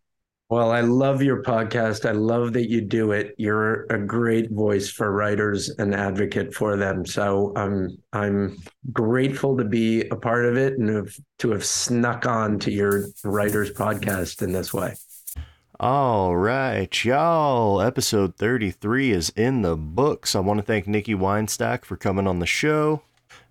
Well, 0.50 0.70
I 0.70 0.82
love 0.82 1.22
your 1.22 1.42
podcast. 1.42 2.06
I 2.06 2.12
love 2.12 2.52
that 2.52 2.68
you 2.68 2.82
do 2.82 3.12
it. 3.12 3.34
You're 3.38 3.84
a 3.84 3.98
great 3.98 4.50
voice 4.50 4.90
for 4.90 5.10
writers 5.10 5.70
and 5.78 5.94
advocate 5.94 6.52
for 6.52 6.76
them. 6.76 7.06
So 7.06 7.52
I'm 7.56 7.96
I'm 8.12 8.58
grateful 8.92 9.56
to 9.56 9.64
be 9.64 10.02
a 10.10 10.16
part 10.16 10.44
of 10.44 10.58
it 10.58 10.74
and 10.78 10.90
have, 10.90 11.16
to 11.38 11.52
have 11.52 11.64
snuck 11.64 12.26
on 12.26 12.58
to 12.60 12.70
your 12.70 13.06
writers 13.24 13.72
podcast 13.72 14.42
in 14.42 14.52
this 14.52 14.72
way. 14.74 14.94
All 15.80 16.36
right, 16.36 17.04
y'all. 17.04 17.80
Episode 17.80 18.36
33 18.36 19.10
is 19.10 19.30
in 19.30 19.62
the 19.62 19.74
books. 19.74 20.36
I 20.36 20.38
want 20.38 20.58
to 20.58 20.62
thank 20.64 20.86
Nicky 20.86 21.16
Weinstock 21.16 21.84
for 21.84 21.96
coming 21.96 22.28
on 22.28 22.38
the 22.38 22.46
show. 22.46 23.02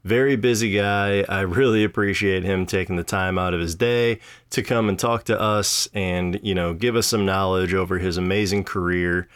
Very 0.05 0.37
busy 0.37 0.71
guy. 0.71 1.25
I 1.27 1.41
really 1.41 1.83
appreciate 1.83 2.45
him 2.45 2.65
taking 2.65 2.95
the 2.95 3.03
time 3.03 3.37
out 3.37 3.53
of 3.53 3.59
his 3.59 3.75
day 3.75 4.19
to 4.51 4.63
come 4.63 4.87
and 4.87 4.97
talk 4.97 5.25
to 5.25 5.39
us 5.39 5.89
and, 5.93 6.39
you 6.41 6.55
know, 6.55 6.73
give 6.73 6.95
us 6.95 7.07
some 7.07 7.25
knowledge 7.25 7.73
over 7.73 7.97
his 7.97 8.15
amazing 8.15 8.63
career 8.63 9.27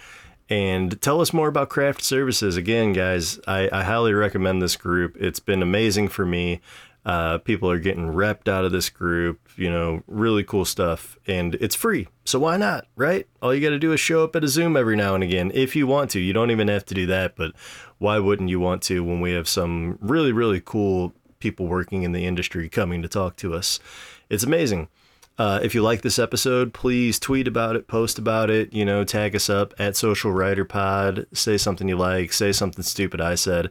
and 0.50 1.02
tell 1.02 1.20
us 1.20 1.34
more 1.34 1.50
about 1.50 1.68
craft 1.68 2.02
services. 2.02 2.56
Again, 2.56 2.94
guys, 2.94 3.38
I, 3.48 3.70
I 3.70 3.84
highly 3.84 4.14
recommend 4.14 4.62
this 4.62 4.78
group. 4.78 5.18
It's 5.20 5.42
been 5.42 5.62
amazing 5.62 6.08
for 6.08 6.26
me. 6.26 6.62
Uh, 7.08 7.38
people 7.40 7.72
are 7.72 7.80
getting 7.80 8.08
repped 8.08 8.48
out 8.48 8.66
of 8.66 8.74
this 8.74 8.90
group, 8.90 9.40
you 9.56 9.72
know, 9.72 10.04
really 10.08 10.44
cool 10.44 10.66
stuff. 10.66 11.18
And 11.26 11.56
it's 11.56 11.74
free. 11.74 12.10
So 12.26 12.38
why 12.38 12.58
not, 12.58 12.86
right? 12.98 13.26
All 13.42 13.56
you 13.56 13.62
got 13.62 13.70
to 13.70 13.80
do 13.80 13.94
is 13.94 14.00
show 14.00 14.26
up 14.26 14.36
at 14.36 14.44
a 14.44 14.48
Zoom 14.50 14.76
every 14.76 14.98
now 14.98 15.16
and 15.16 15.24
again 15.24 15.50
if 15.54 15.74
you 15.74 15.88
want 15.88 16.12
to. 16.12 16.20
You 16.20 16.34
don't 16.34 16.52
even 16.52 16.68
have 16.68 16.86
to 16.88 16.94
do 16.94 17.06
that, 17.06 17.38
but 17.38 17.54
why 17.98 18.20
wouldn't 18.20 18.50
you 18.50 18.60
want 18.60 18.82
to 18.84 19.04
when 19.06 19.22
we 19.22 19.32
have 19.32 19.48
some 19.48 19.98
really, 20.02 20.34
really 20.34 20.62
cool 20.64 21.14
people 21.40 21.68
working 21.68 22.04
in 22.04 22.12
the 22.12 22.26
industry 22.26 22.70
coming 22.70 23.02
to 23.02 23.08
talk 23.08 23.36
to 23.38 23.54
us. 23.54 23.80
It's 24.30 24.44
amazing. 24.44 24.88
Uh, 25.38 25.60
if 25.62 25.76
you 25.76 25.84
like 25.84 26.02
this 26.02 26.18
episode, 26.18 26.74
please 26.74 27.20
tweet 27.20 27.48
about 27.48 27.76
it, 27.76 27.88
post 27.88 28.18
about 28.18 28.50
it, 28.50 28.74
you 28.74 28.84
know, 28.84 29.04
tag 29.04 29.36
us 29.36 29.50
up 29.50 29.74
at 29.78 29.96
Social 29.96 30.32
Writer 30.32 30.66
Pod, 30.66 31.28
say 31.32 31.58
something 31.58 31.88
you 31.88 31.96
like, 31.96 32.34
say 32.34 32.52
something 32.52 32.84
stupid 32.84 33.22
I 33.22 33.36
said. 33.36 33.70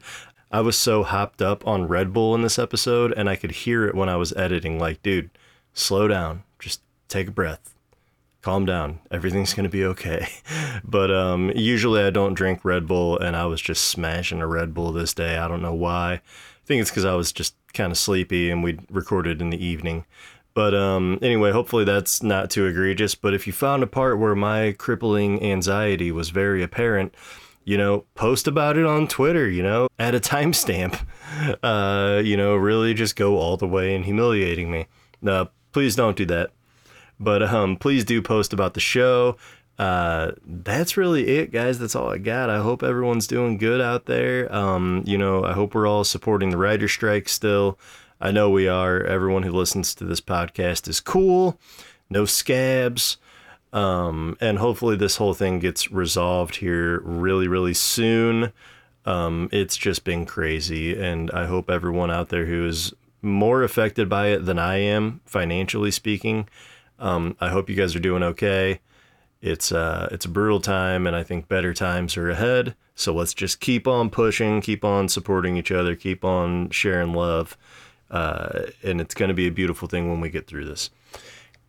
I 0.51 0.61
was 0.61 0.77
so 0.77 1.03
hopped 1.03 1.41
up 1.41 1.67
on 1.67 1.87
Red 1.87 2.13
Bull 2.13 2.33
in 2.33 2.41
this 2.41 2.57
episode, 2.57 3.13
and 3.17 3.29
I 3.29 3.35
could 3.35 3.51
hear 3.51 3.85
it 3.85 3.95
when 3.95 4.07
I 4.07 4.15
was 4.15 4.35
editing. 4.37 4.79
Like, 4.79 5.03
dude, 5.03 5.29
slow 5.73 6.07
down, 6.07 6.43
just 6.57 6.81
take 7.09 7.27
a 7.27 7.31
breath, 7.31 7.75
calm 8.41 8.65
down, 8.65 8.99
everything's 9.11 9.53
gonna 9.53 9.69
be 9.69 9.85
okay. 9.85 10.27
But 10.83 11.11
um, 11.11 11.51
usually 11.53 12.01
I 12.01 12.11
don't 12.11 12.33
drink 12.33 12.63
Red 12.63 12.87
Bull, 12.87 13.17
and 13.19 13.35
I 13.35 13.45
was 13.45 13.61
just 13.61 13.85
smashing 13.85 14.41
a 14.41 14.47
Red 14.47 14.73
Bull 14.73 14.93
this 14.93 15.13
day. 15.13 15.37
I 15.37 15.47
don't 15.47 15.61
know 15.61 15.73
why. 15.73 16.13
I 16.13 16.21
think 16.65 16.81
it's 16.81 16.91
because 16.91 17.03
I 17.03 17.15
was 17.15 17.33
just 17.33 17.55
kind 17.73 17.91
of 17.91 17.97
sleepy, 17.97 18.49
and 18.49 18.63
we 18.63 18.79
recorded 18.89 19.41
in 19.41 19.49
the 19.49 19.63
evening. 19.63 20.05
But 20.53 20.73
um, 20.73 21.19
anyway, 21.21 21.51
hopefully 21.51 21.83
that's 21.83 22.23
not 22.23 22.49
too 22.49 22.65
egregious. 22.65 23.15
But 23.15 23.33
if 23.33 23.47
you 23.47 23.53
found 23.53 23.83
a 23.83 23.87
part 23.87 24.17
where 24.17 24.33
my 24.33 24.73
crippling 24.77 25.43
anxiety 25.43 26.11
was 26.11 26.29
very 26.29 26.63
apparent, 26.63 27.13
you 27.67 27.77
know, 27.77 28.05
post 28.15 28.47
about 28.47 28.77
it 28.77 28.85
on 28.85 29.09
Twitter, 29.09 29.49
you 29.49 29.61
know, 29.61 29.89
at 29.99 30.15
a 30.15 30.19
timestamp. 30.19 30.99
Uh, 31.61 32.19
you 32.25 32.35
know, 32.35 32.55
really 32.55 32.95
just 32.95 33.15
go 33.15 33.37
all 33.37 33.57
the 33.57 33.67
way 33.67 33.93
in 33.93 34.01
humiliating 34.01 34.71
me. 34.71 34.87
Uh, 35.25 35.45
please 35.71 35.95
don't 35.95 36.17
do 36.17 36.25
that. 36.25 36.49
But 37.19 37.43
um, 37.43 37.75
please 37.75 38.03
do 38.03 38.23
post 38.23 38.53
about 38.53 38.73
the 38.73 38.79
show. 38.79 39.37
Uh, 39.77 40.31
that's 40.43 40.97
really 40.97 41.27
it, 41.27 41.51
guys. 41.51 41.77
That's 41.77 41.95
all 41.95 42.09
I 42.09 42.17
got. 42.17 42.49
I 42.49 42.57
hope 42.57 42.81
everyone's 42.81 43.27
doing 43.27 43.59
good 43.59 43.81
out 43.81 44.05
there. 44.07 44.51
Um, 44.51 45.03
you 45.05 45.17
know, 45.17 45.43
I 45.43 45.53
hope 45.53 45.75
we're 45.75 45.85
all 45.85 46.03
supporting 46.03 46.49
the 46.49 46.57
writer 46.57 46.87
strike 46.87 47.29
still. 47.29 47.77
I 48.19 48.31
know 48.31 48.49
we 48.49 48.67
are. 48.67 49.03
Everyone 49.03 49.43
who 49.43 49.51
listens 49.51 49.93
to 49.95 50.05
this 50.05 50.21
podcast 50.21 50.87
is 50.87 50.99
cool. 50.99 51.59
No 52.09 52.25
scabs. 52.25 53.17
Um, 53.77 54.35
and 54.41 54.57
hopefully 54.57 54.95
this 54.95 55.17
whole 55.17 55.35
thing 55.35 55.59
gets 55.59 55.91
resolved 55.91 56.55
here 56.55 56.99
really, 57.01 57.47
really 57.47 57.75
soon. 57.75 58.51
Um, 59.05 59.49
it's 59.51 59.77
just 59.77 60.03
been 60.03 60.25
crazy, 60.25 60.99
and 60.99 61.29
I 61.29 61.45
hope 61.45 61.69
everyone 61.69 62.09
out 62.09 62.29
there 62.29 62.45
who 62.45 62.65
is 62.65 62.91
more 63.21 63.61
affected 63.61 64.09
by 64.09 64.29
it 64.29 64.45
than 64.47 64.57
I 64.57 64.77
am, 64.77 65.21
financially 65.25 65.91
speaking, 65.91 66.49
um, 66.97 67.37
I 67.39 67.49
hope 67.49 67.69
you 67.69 67.75
guys 67.75 67.95
are 67.95 67.99
doing 67.99 68.23
okay. 68.23 68.79
It's 69.43 69.71
uh, 69.71 70.09
it's 70.11 70.25
a 70.25 70.29
brutal 70.29 70.59
time, 70.59 71.05
and 71.05 71.15
I 71.15 71.21
think 71.21 71.47
better 71.47 71.71
times 71.71 72.17
are 72.17 72.31
ahead. 72.31 72.75
So 72.95 73.13
let's 73.13 73.35
just 73.35 73.59
keep 73.59 73.87
on 73.87 74.09
pushing, 74.09 74.59
keep 74.59 74.83
on 74.83 75.07
supporting 75.07 75.55
each 75.55 75.71
other, 75.71 75.95
keep 75.95 76.25
on 76.25 76.71
sharing 76.71 77.13
love, 77.13 77.55
uh, 78.09 78.61
and 78.81 78.99
it's 78.99 79.13
going 79.13 79.29
to 79.29 79.35
be 79.35 79.45
a 79.45 79.51
beautiful 79.51 79.87
thing 79.87 80.09
when 80.09 80.19
we 80.19 80.29
get 80.29 80.47
through 80.47 80.65
this 80.65 80.89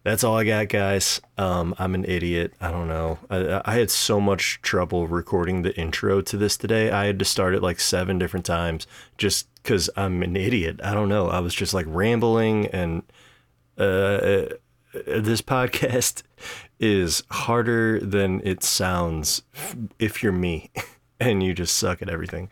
that's 0.09 0.24
all 0.24 0.39
I 0.39 0.44
got, 0.44 0.68
guys. 0.68 1.20
Um, 1.36 1.74
I'm 1.78 1.94
an 1.94 2.05
idiot. 2.06 2.55
I 2.60 2.70
don't 2.70 2.89
know. 2.89 3.18
I, 3.28 3.60
I, 3.64 3.74
had 3.74 3.90
so 3.90 4.20
much 4.20 4.60
trouble 4.62 5.06
recording 5.06 5.62
the 5.62 5.76
intro 5.76 6.22
to 6.22 6.36
this 6.39 6.56
today. 6.56 6.90
I 6.90 7.05
had 7.05 7.18
to 7.18 7.24
start 7.26 7.55
it 7.55 7.62
like 7.62 7.78
seven 7.78 8.18
different 8.18 8.47
times 8.47 8.86
just 9.18 9.52
because 9.56 9.90
I'm 9.97 10.22
an 10.22 10.35
idiot. 10.35 10.80
I 10.82 10.94
don't 10.94 11.10
know. 11.10 11.28
I 11.28 11.40
was 11.40 11.55
just 11.55 11.74
like 11.74 11.85
rambling, 11.89 12.68
and 12.68 13.02
uh, 13.76 13.82
uh 13.82 14.48
this 15.06 15.43
podcast 15.43 16.22
is 16.80 17.22
harder 17.30 18.01
than 18.01 18.40
it 18.44 18.62
sounds 18.62 19.43
if 19.98 20.22
you're 20.22 20.32
me. 20.32 20.70
and 21.20 21.43
you 21.43 21.52
just 21.52 21.76
suck 21.76 22.01
at 22.01 22.09
everything. 22.09 22.48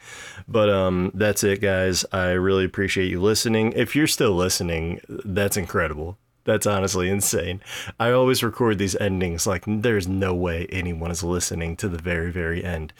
But 0.48 0.68
um, 0.68 1.12
that's 1.14 1.44
it, 1.44 1.60
guys. 1.60 2.04
I 2.12 2.30
really 2.30 2.64
appreciate 2.64 3.08
you 3.08 3.22
listening. 3.22 3.72
If 3.72 3.94
you're 3.94 4.08
still 4.08 4.32
listening, 4.32 5.00
that's 5.08 5.56
incredible. 5.56 6.18
That's 6.46 6.64
honestly 6.64 7.10
insane. 7.10 7.60
I 7.98 8.12
always 8.12 8.44
record 8.44 8.78
these 8.78 8.94
endings 8.96 9.48
like 9.48 9.64
there's 9.66 10.06
no 10.06 10.32
way 10.32 10.68
anyone 10.70 11.10
is 11.10 11.24
listening 11.24 11.76
to 11.76 11.88
the 11.88 11.98
very, 11.98 12.30
very 12.30 12.64
end. 12.64 12.92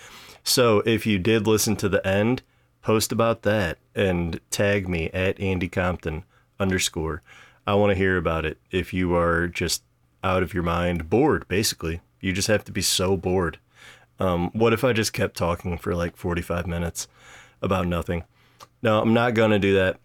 So 0.42 0.80
if 0.80 1.06
you 1.06 1.20
did 1.20 1.46
listen 1.46 1.76
to 1.76 1.88
the 1.88 2.04
end, 2.04 2.42
post 2.82 3.12
about 3.12 3.42
that 3.42 3.78
and 3.94 4.40
tag 4.50 4.88
me 4.88 5.10
at 5.10 5.38
Andy 5.40 5.68
Compton 5.68 6.24
underscore. 6.58 7.22
I 7.68 7.74
want 7.74 7.90
to 7.90 7.96
hear 7.96 8.16
about 8.16 8.44
it. 8.44 8.58
If 8.72 8.92
you 8.92 9.14
are 9.14 9.46
just 9.46 9.84
out 10.24 10.42
of 10.42 10.52
your 10.52 10.64
mind, 10.64 11.08
bored, 11.08 11.46
basically, 11.46 12.00
you 12.20 12.32
just 12.32 12.48
have 12.48 12.64
to 12.64 12.72
be 12.72 12.82
so 12.82 13.16
bored. 13.16 13.60
Um, 14.18 14.50
what 14.54 14.72
if 14.72 14.82
I 14.82 14.92
just 14.92 15.12
kept 15.12 15.36
talking 15.36 15.78
for 15.78 15.94
like 15.94 16.16
45 16.16 16.66
minutes 16.66 17.06
about 17.62 17.86
nothing? 17.86 18.24
No, 18.82 19.00
I'm 19.00 19.14
not 19.14 19.34
going 19.34 19.52
to 19.52 19.58
do 19.60 19.74
that. 19.74 19.98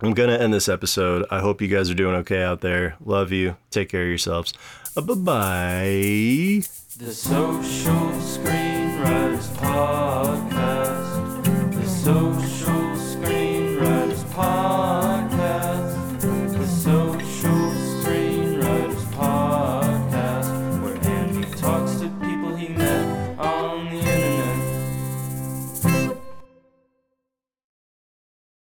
I'm 0.00 0.12
going 0.12 0.28
to 0.28 0.40
end 0.40 0.52
this 0.52 0.68
episode. 0.68 1.24
I 1.30 1.40
hope 1.40 1.62
you 1.62 1.68
guys 1.68 1.88
are 1.90 1.94
doing 1.94 2.14
okay 2.16 2.42
out 2.42 2.60
there. 2.60 2.96
Love 3.04 3.32
you. 3.32 3.56
Take 3.70 3.88
care 3.88 4.02
of 4.02 4.08
yourselves. 4.08 4.52
Uh, 4.96 5.00
bye 5.00 5.14
bye. 5.14 6.62
The 6.98 7.12
Social 7.12 8.10
Screenwriters 8.20 9.48
Podcast. 9.56 11.03